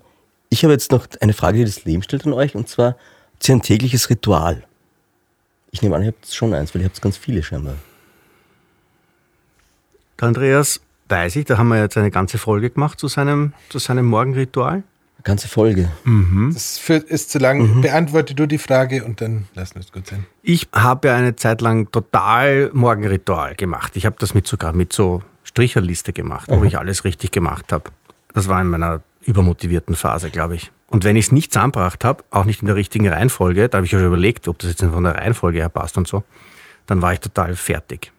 ich 0.50 0.64
habe 0.64 0.74
jetzt 0.74 0.92
noch 0.92 1.08
eine 1.22 1.34
Frage, 1.34 1.60
die 1.60 1.66
das 1.66 1.86
Leben 1.86 2.04
stellt 2.04 2.26
an 2.26 2.34
euch 2.34 2.56
und 2.56 2.68
zwar, 2.68 2.98
habt 3.34 3.50
ihr 3.50 3.56
ein 3.56 3.62
tägliches 3.62 4.10
Ritual? 4.10 4.64
Ich 5.72 5.82
nehme 5.82 5.96
an, 5.96 6.02
ihr 6.02 6.10
habt 6.10 6.28
schon 6.34 6.54
eins, 6.54 6.74
weil 6.74 6.82
ihr 6.82 6.88
habt 6.88 7.02
ganz 7.02 7.18
viele 7.18 7.44
scheinbar. 7.44 7.76
Der 10.20 10.28
Andreas 10.28 10.82
weiß 11.08 11.36
ich, 11.38 11.46
da 11.46 11.58
haben 11.58 11.70
wir 11.70 11.80
jetzt 11.80 11.98
eine 11.98 12.12
ganze 12.12 12.38
Folge 12.38 12.70
gemacht 12.70 13.00
zu 13.00 13.08
seinem, 13.08 13.54
zu 13.70 13.80
seinem 13.80 14.06
Morgenritual. 14.06 14.84
Eine 15.20 15.24
ganze 15.26 15.50
Folge. 15.50 15.92
das 16.54 16.78
führt, 16.78 17.04
ist 17.04 17.30
zu 17.30 17.40
lang. 17.40 17.82
Beantworte 17.82 18.36
du 18.36 18.46
die 18.46 18.58
Frage 18.58 19.04
und 19.04 19.20
dann 19.20 19.50
lassen 19.54 19.76
wir 19.76 19.82
es 19.82 19.92
gut 19.92 20.08
sein. 20.08 20.26
Ich 20.44 20.70
habe 20.72 21.10
ja 21.10 21.16
eine 21.18 21.36
Zeit 21.36 21.60
lang 21.60 21.92
total 21.92 22.70
Morgenritual 22.72 23.56
gemacht. 23.56 23.98
Ich 23.98 24.06
habe 24.06 24.16
das 24.18 24.34
mit 24.34 24.48
sogar 24.48 24.72
mit 24.72 24.94
so 24.94 25.22
Stricherliste 25.44 26.14
gemacht, 26.14 26.48
wo 26.50 26.64
ich 26.64 26.78
alles 26.78 27.04
richtig 27.04 27.32
gemacht 27.32 27.74
habe. 27.74 27.92
Das 28.34 28.48
war 28.48 28.62
in 28.62 28.68
meiner 28.68 29.02
übermotivierten 29.26 29.96
Phase, 29.96 30.30
glaube 30.30 30.56
ich. 30.56 30.72
Und 30.88 31.04
wenn 31.04 31.18
ich 31.18 31.26
es 31.26 31.32
nicht 31.34 31.52
zusammengebracht 31.52 32.06
habe, 32.06 32.24
auch 32.32 32.46
nicht 32.46 32.62
in 32.62 32.68
der 32.68 32.78
richtigen 32.78 33.10
Reihenfolge, 33.10 33.68
da 33.68 33.80
habe 33.80 33.86
ich 33.86 33.92
ja 33.92 34.00
schon 34.00 34.08
überlegt, 34.08 34.48
ob 34.48 34.58
das 34.60 34.70
jetzt 34.70 34.82
von 34.82 35.04
der 35.04 35.16
Reihenfolge 35.16 35.60
her 35.60 35.70
passt 35.70 35.98
und 35.98 36.08
so, 36.08 36.24
dann 36.86 37.02
war 37.02 37.12
ich 37.12 37.20
total 37.20 37.58
fertig. 37.58 38.14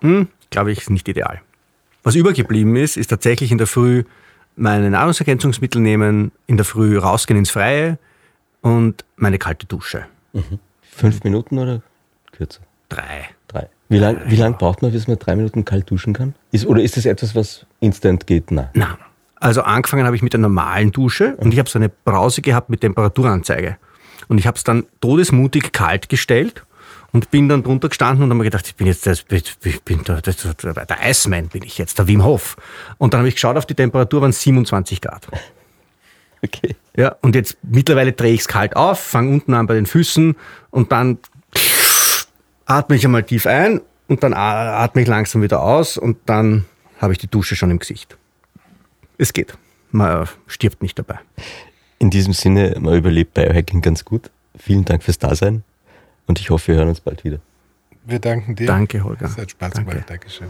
Hm, 0.00 0.26
glaube 0.50 0.72
ich, 0.72 0.80
ist 0.80 0.90
nicht 0.90 1.06
ideal. 1.06 1.40
Was 2.02 2.16
übergeblieben 2.16 2.74
ist, 2.74 2.96
ist 2.96 3.06
tatsächlich 3.08 3.52
in 3.52 3.58
der 3.58 3.68
Früh 3.68 4.02
meine 4.56 4.90
Nahrungsergänzungsmittel 4.90 5.80
nehmen, 5.80 6.32
in 6.46 6.56
der 6.56 6.64
Früh 6.64 6.98
rausgehen 6.98 7.38
ins 7.38 7.50
Freie 7.50 7.98
und 8.60 9.04
meine 9.16 9.38
kalte 9.38 9.66
Dusche. 9.66 10.06
Fünf 10.82 11.24
Minuten 11.24 11.58
oder 11.58 11.82
kürzer? 12.32 12.60
Drei. 12.88 13.28
Drei. 13.48 13.68
Wie 13.88 13.98
lang, 13.98 14.20
wie 14.26 14.36
lang 14.36 14.56
braucht 14.56 14.82
man, 14.82 14.92
bis 14.92 15.06
man 15.06 15.18
drei 15.18 15.36
Minuten 15.36 15.64
kalt 15.64 15.90
duschen 15.90 16.14
kann? 16.14 16.34
Ist, 16.50 16.66
oder 16.66 16.82
ist 16.82 16.96
das 16.96 17.04
etwas, 17.04 17.34
was 17.34 17.66
instant 17.80 18.26
geht? 18.26 18.50
Nein. 18.50 18.68
Na, 18.74 18.98
also 19.36 19.62
angefangen 19.62 20.06
habe 20.06 20.16
ich 20.16 20.22
mit 20.22 20.34
einer 20.34 20.42
normalen 20.42 20.92
Dusche 20.92 21.36
und 21.36 21.52
ich 21.52 21.58
habe 21.58 21.68
so 21.68 21.78
eine 21.78 21.88
Brause 21.88 22.42
gehabt 22.42 22.70
mit 22.70 22.80
Temperaturanzeige. 22.80 23.76
Und 24.28 24.38
ich 24.38 24.46
habe 24.46 24.56
es 24.56 24.64
dann 24.64 24.84
todesmutig 25.00 25.72
kalt 25.72 26.08
gestellt 26.08 26.64
und 27.12 27.30
bin 27.30 27.48
dann 27.48 27.62
drunter 27.62 27.88
gestanden 27.88 28.24
und 28.24 28.30
habe 28.30 28.38
mir 28.38 28.44
gedacht, 28.44 28.66
ich 28.66 28.74
bin 28.74 28.86
jetzt 28.86 29.06
das, 29.06 29.24
ich 29.30 29.82
bin 29.82 30.02
der, 30.04 30.22
das, 30.22 30.36
der 30.36 30.98
Iceman 31.02 31.48
bin 31.48 31.62
ich 31.62 31.78
jetzt, 31.78 31.98
der 31.98 32.08
Wim 32.08 32.24
Hof. 32.24 32.56
Und 32.98 33.12
dann 33.12 33.18
habe 33.18 33.28
ich 33.28 33.34
geschaut 33.34 33.56
auf 33.56 33.66
die 33.66 33.74
Temperatur, 33.74 34.22
waren 34.22 34.32
27 34.32 35.00
Grad. 35.00 35.28
Okay. 36.44 36.74
Ja, 36.96 37.14
und 37.20 37.36
jetzt 37.36 37.56
mittlerweile 37.62 38.12
drehe 38.12 38.32
ich 38.32 38.40
es 38.40 38.48
kalt 38.48 38.74
auf, 38.74 38.98
fange 38.98 39.30
unten 39.30 39.54
an 39.54 39.68
bei 39.68 39.74
den 39.74 39.86
Füßen 39.86 40.34
und 40.70 40.90
dann 40.90 41.18
atme 42.66 42.96
ich 42.96 43.04
einmal 43.04 43.22
tief 43.22 43.46
ein 43.46 43.80
und 44.08 44.24
dann 44.24 44.34
atme 44.34 45.02
ich 45.02 45.08
langsam 45.08 45.42
wieder 45.42 45.62
aus 45.62 45.96
und 45.96 46.18
dann 46.26 46.64
habe 47.00 47.12
ich 47.12 47.20
die 47.20 47.28
Dusche 47.28 47.54
schon 47.54 47.70
im 47.70 47.78
Gesicht. 47.78 48.16
Es 49.18 49.32
geht. 49.32 49.56
Man 49.92 50.26
stirbt 50.48 50.82
nicht 50.82 50.98
dabei. 50.98 51.20
In 52.00 52.10
diesem 52.10 52.32
Sinne, 52.32 52.76
man 52.80 52.96
überlebt 52.96 53.34
Biohacking 53.34 53.80
ganz 53.80 54.04
gut. 54.04 54.30
Vielen 54.58 54.84
Dank 54.84 55.04
fürs 55.04 55.18
Dasein 55.18 55.62
und 56.32 56.40
ich 56.40 56.48
hoffe, 56.48 56.68
wir 56.68 56.76
hören 56.76 56.88
uns 56.88 57.00
bald 57.00 57.24
wieder. 57.24 57.40
Wir 58.06 58.18
danken 58.18 58.54
dir. 58.54 58.66
Danke, 58.66 59.04
Holger. 59.04 59.26
Es 59.26 59.36
hat 59.36 59.50
Spaß 59.50 59.74
Danke. 59.74 59.90
gemacht. 59.90 60.08
Dankeschön. 60.08 60.46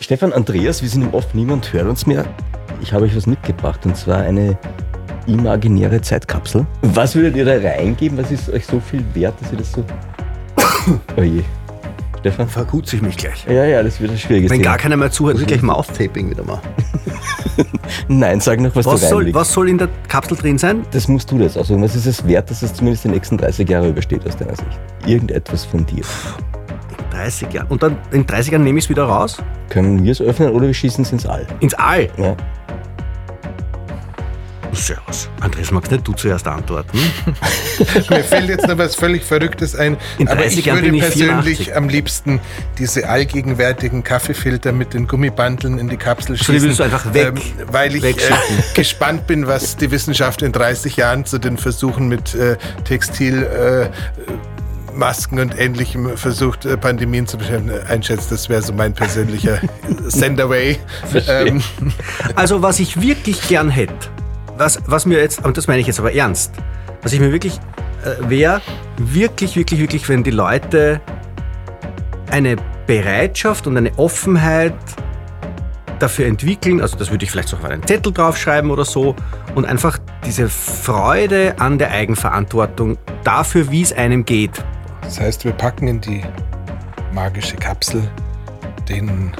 Stefan, 0.00 0.34
Andreas, 0.34 0.82
wir 0.82 0.88
sind 0.90 1.00
im 1.00 1.14
Off, 1.14 1.32
niemand 1.32 1.72
hört 1.72 1.86
uns 1.86 2.04
mehr. 2.04 2.26
Ich 2.82 2.92
habe 2.92 3.06
euch 3.06 3.16
was 3.16 3.26
mitgebracht 3.26 3.86
und 3.86 3.96
zwar 3.96 4.18
eine 4.18 4.58
imaginäre 5.26 6.02
Zeitkapsel. 6.02 6.66
Was 6.82 7.14
würdet 7.14 7.36
ihr 7.36 7.46
da 7.46 7.56
reingeben? 7.56 8.18
Was 8.18 8.30
ist 8.30 8.50
euch 8.50 8.66
so 8.66 8.78
viel 8.78 9.02
wert, 9.14 9.34
dass 9.40 9.50
ihr 9.50 9.56
das 9.56 9.72
so. 9.72 9.82
oh 11.16 11.22
je. 11.22 11.42
Stefan? 12.24 12.48
Vergutze 12.48 12.96
ich 12.96 13.02
mich 13.02 13.18
gleich. 13.18 13.44
Ja, 13.46 13.66
ja, 13.66 13.82
das 13.82 14.00
wird 14.00 14.10
ein 14.12 14.16
schwieriges 14.16 14.50
Wenn 14.50 14.60
Thema. 14.60 14.70
gar 14.70 14.78
keiner 14.78 14.96
mehr 14.96 15.10
zuhört, 15.10 15.34
muss 15.34 15.42
ich 15.42 15.46
gleich 15.46 15.60
Mouth-Taping 15.60 16.30
wieder 16.30 16.42
machen. 16.42 16.62
Nein, 18.08 18.40
sag 18.40 18.60
noch, 18.60 18.74
was, 18.74 18.86
Was 18.86 19.02
da 19.02 19.08
soll, 19.08 19.34
was 19.34 19.52
soll 19.52 19.68
in 19.68 19.76
der 19.76 19.90
Kapsel 20.08 20.34
drin 20.38 20.56
sein? 20.56 20.86
Das 20.92 21.06
musst 21.06 21.30
du 21.30 21.36
das 21.36 21.54
aussuchen. 21.58 21.82
Was 21.82 21.94
ist 21.94 22.06
es 22.06 22.26
wert, 22.26 22.48
dass 22.50 22.62
es 22.62 22.72
zumindest 22.72 23.04
die 23.04 23.08
nächsten 23.08 23.36
30 23.36 23.68
Jahre 23.68 23.90
übersteht 23.90 24.26
aus 24.26 24.38
deiner 24.38 24.56
Sicht? 24.56 24.80
Irgendetwas 25.04 25.66
von 25.66 25.84
dir. 25.84 26.02
30 27.10 27.52
Jahre. 27.52 27.66
Und 27.68 27.82
dann 27.82 27.98
in 28.10 28.24
30 28.24 28.52
Jahren 28.52 28.64
nehme 28.64 28.78
ich 28.78 28.86
es 28.86 28.88
wieder 28.88 29.04
raus? 29.04 29.36
Können 29.68 30.02
wir 30.02 30.12
es 30.12 30.22
öffnen 30.22 30.48
oder 30.52 30.66
wir 30.66 30.72
schießen 30.74 31.04
es 31.04 31.12
ins 31.12 31.26
All? 31.26 31.46
Ins 31.60 31.74
All. 31.74 32.08
Ja. 32.16 32.34
Servus. 34.74 35.28
Andreas, 35.40 35.70
magst 35.70 35.90
nicht 35.90 36.06
du 36.06 36.12
zuerst 36.12 36.46
antworten? 36.46 36.98
Mir 38.10 38.24
fällt 38.24 38.48
jetzt 38.48 38.66
noch 38.66 38.78
was 38.78 38.94
völlig 38.94 39.22
Verrücktes 39.24 39.74
ein. 39.74 39.96
In 40.18 40.28
aber 40.28 40.42
30 40.42 40.58
ich 40.58 40.64
Jahren 40.66 40.76
würde 40.78 40.86
bin 40.88 40.94
ich 40.96 41.00
persönlich 41.02 41.58
84. 41.58 41.76
am 41.76 41.88
liebsten 41.88 42.40
diese 42.78 43.08
allgegenwärtigen 43.08 44.02
Kaffeefilter 44.04 44.72
mit 44.72 44.94
den 44.94 45.06
Gummibandeln 45.06 45.78
in 45.78 45.88
die 45.88 45.96
Kapsel 45.96 46.36
die 46.36 46.44
schießen. 46.44 46.62
willst 46.68 46.80
du 46.80 46.84
einfach 46.84 47.12
weg- 47.14 47.34
weil 47.70 47.94
ich 47.96 48.04
äh, 48.04 48.18
gespannt 48.74 49.26
bin, 49.26 49.46
was 49.46 49.76
die 49.76 49.90
Wissenschaft 49.90 50.42
in 50.42 50.52
30 50.52 50.96
Jahren 50.96 51.24
zu 51.24 51.38
den 51.38 51.58
Versuchen 51.58 52.08
mit 52.08 52.34
äh, 52.34 52.56
Textil. 52.84 53.42
Äh, 53.42 53.90
Masken 54.96 55.40
und 55.40 55.58
ähnlichem 55.58 56.16
versucht, 56.16 56.64
äh, 56.66 56.76
Pandemien 56.76 57.26
zu 57.26 57.36
bekämpfen, 57.36 57.70
äh, 57.70 57.80
einschätzt. 57.92 58.30
Das 58.30 58.48
wäre 58.48 58.62
so 58.62 58.72
mein 58.72 58.94
persönlicher 58.94 59.58
Senderway. 60.06 60.78
Ähm, 61.26 61.60
Also, 62.36 62.62
was 62.62 62.78
ich 62.78 63.00
wirklich 63.02 63.48
gern 63.48 63.70
hätte, 63.70 63.92
was, 64.56 64.80
was 64.86 65.06
mir 65.06 65.18
jetzt, 65.18 65.44
und 65.44 65.56
das 65.56 65.66
meine 65.66 65.80
ich 65.80 65.86
jetzt 65.86 65.98
aber 65.98 66.12
ernst, 66.12 66.52
was 67.02 67.12
ich 67.12 67.20
mir 67.20 67.32
wirklich, 67.32 67.58
äh, 68.04 68.28
wäre 68.28 68.60
wirklich, 68.96 69.56
wirklich, 69.56 69.80
wirklich, 69.80 70.08
wenn 70.08 70.22
die 70.22 70.30
Leute 70.30 71.00
eine 72.30 72.56
Bereitschaft 72.86 73.66
und 73.66 73.76
eine 73.76 73.96
Offenheit 73.98 74.74
dafür 75.98 76.26
entwickeln, 76.26 76.80
also 76.80 76.96
das 76.96 77.10
würde 77.10 77.24
ich 77.24 77.30
vielleicht 77.30 77.48
so 77.48 77.56
auf 77.56 77.64
einen 77.64 77.86
Zettel 77.86 78.12
draufschreiben 78.12 78.70
oder 78.70 78.84
so, 78.84 79.14
und 79.54 79.64
einfach 79.64 79.98
diese 80.26 80.48
Freude 80.48 81.54
an 81.58 81.78
der 81.78 81.90
Eigenverantwortung 81.90 82.98
dafür, 83.22 83.70
wie 83.70 83.82
es 83.82 83.92
einem 83.92 84.24
geht. 84.24 84.62
Das 85.02 85.20
heißt, 85.20 85.44
wir 85.44 85.52
packen 85.52 85.86
in 85.86 86.00
die 86.00 86.22
magische 87.12 87.56
Kapsel 87.56 88.02
den 88.88 89.32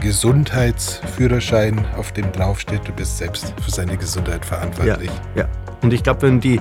Gesundheitsführerschein, 0.00 1.84
auf 1.96 2.12
dem 2.12 2.30
draufsteht, 2.32 2.82
du 2.86 2.92
bist 2.92 3.18
selbst 3.18 3.54
für 3.60 3.70
seine 3.70 3.96
Gesundheit 3.96 4.44
verantwortlich. 4.44 5.10
ja. 5.34 5.48
Und 5.82 5.92
ich 5.92 6.02
glaube, 6.02 6.22
wenn 6.22 6.40
die 6.40 6.60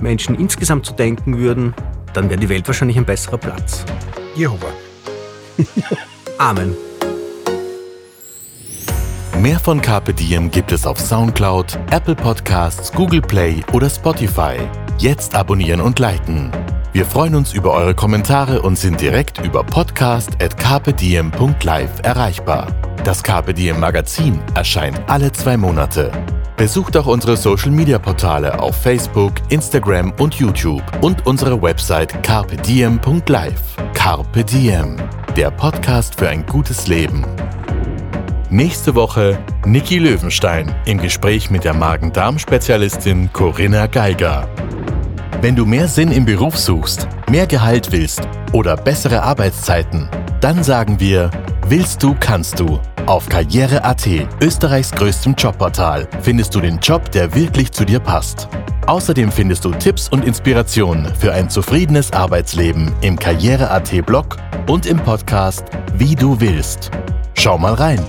Menschen 0.00 0.34
insgesamt 0.36 0.86
so 0.86 0.94
denken 0.94 1.38
würden, 1.38 1.74
dann 2.14 2.30
wäre 2.30 2.40
die 2.40 2.48
Welt 2.48 2.66
wahrscheinlich 2.66 2.96
ein 2.96 3.04
besserer 3.04 3.38
Platz. 3.38 3.84
Jehova. 4.34 4.68
Amen. 6.38 6.74
Mehr 9.40 9.58
von 9.58 9.82
Carpe 9.82 10.14
Diem 10.14 10.50
gibt 10.50 10.72
es 10.72 10.86
auf 10.86 10.98
Soundcloud, 10.98 11.78
Apple 11.90 12.14
Podcasts, 12.14 12.90
Google 12.92 13.20
Play 13.20 13.62
oder 13.72 13.90
Spotify. 13.90 14.56
Jetzt 14.98 15.34
abonnieren 15.34 15.80
und 15.80 15.98
liken. 15.98 16.50
Wir 16.94 17.04
freuen 17.04 17.34
uns 17.34 17.52
über 17.52 17.72
eure 17.72 17.92
Kommentare 17.92 18.62
und 18.62 18.78
sind 18.78 18.98
direkt 19.00 19.44
über 19.44 19.64
podcast.kpdm.live 19.64 21.90
erreichbar. 22.04 22.68
Das 23.02 23.20
Carpe 23.20 23.52
Diem 23.52 23.80
Magazin 23.80 24.38
erscheint 24.54 25.00
alle 25.08 25.32
zwei 25.32 25.56
Monate. 25.56 26.12
Besucht 26.56 26.96
auch 26.96 27.06
unsere 27.06 27.36
Social 27.36 27.72
Media 27.72 27.98
Portale 27.98 28.60
auf 28.60 28.80
Facebook, 28.80 29.32
Instagram 29.48 30.12
und 30.20 30.34
YouTube 30.34 30.84
und 31.00 31.26
unsere 31.26 31.60
Website 31.60 32.22
carpediem.live. 32.22 33.76
Carpe 33.92 34.44
Diem, 34.44 34.96
der 35.36 35.50
Podcast 35.50 36.16
für 36.16 36.28
ein 36.28 36.46
gutes 36.46 36.86
Leben. 36.86 37.26
Nächste 38.50 38.94
Woche 38.94 39.36
Niki 39.66 39.98
Löwenstein 39.98 40.72
im 40.86 40.98
Gespräch 40.98 41.50
mit 41.50 41.64
der 41.64 41.74
Magen-Darm-Spezialistin 41.74 43.32
Corinna 43.32 43.88
Geiger. 43.88 44.48
Wenn 45.44 45.56
du 45.56 45.66
mehr 45.66 45.88
Sinn 45.88 46.10
im 46.10 46.24
Beruf 46.24 46.56
suchst, 46.56 47.06
mehr 47.28 47.46
Gehalt 47.46 47.92
willst 47.92 48.22
oder 48.54 48.78
bessere 48.78 49.22
Arbeitszeiten, 49.22 50.08
dann 50.40 50.64
sagen 50.64 50.98
wir, 51.00 51.30
willst 51.68 52.02
du, 52.02 52.16
kannst 52.18 52.58
du. 52.58 52.80
Auf 53.04 53.28
Karriere.at, 53.28 54.08
Österreichs 54.40 54.90
größtem 54.92 55.34
Jobportal, 55.34 56.08
findest 56.22 56.54
du 56.54 56.62
den 56.62 56.78
Job, 56.78 57.10
der 57.10 57.34
wirklich 57.34 57.72
zu 57.72 57.84
dir 57.84 58.00
passt. 58.00 58.48
Außerdem 58.86 59.30
findest 59.30 59.66
du 59.66 59.72
Tipps 59.72 60.08
und 60.08 60.24
Inspirationen 60.24 61.14
für 61.14 61.34
ein 61.34 61.50
zufriedenes 61.50 62.10
Arbeitsleben 62.14 62.90
im 63.02 63.18
Karriere.at 63.18 64.06
Blog 64.06 64.38
und 64.66 64.86
im 64.86 64.96
Podcast 64.96 65.64
Wie 65.98 66.14
du 66.14 66.40
willst. 66.40 66.90
Schau 67.34 67.58
mal 67.58 67.74
rein. 67.74 68.00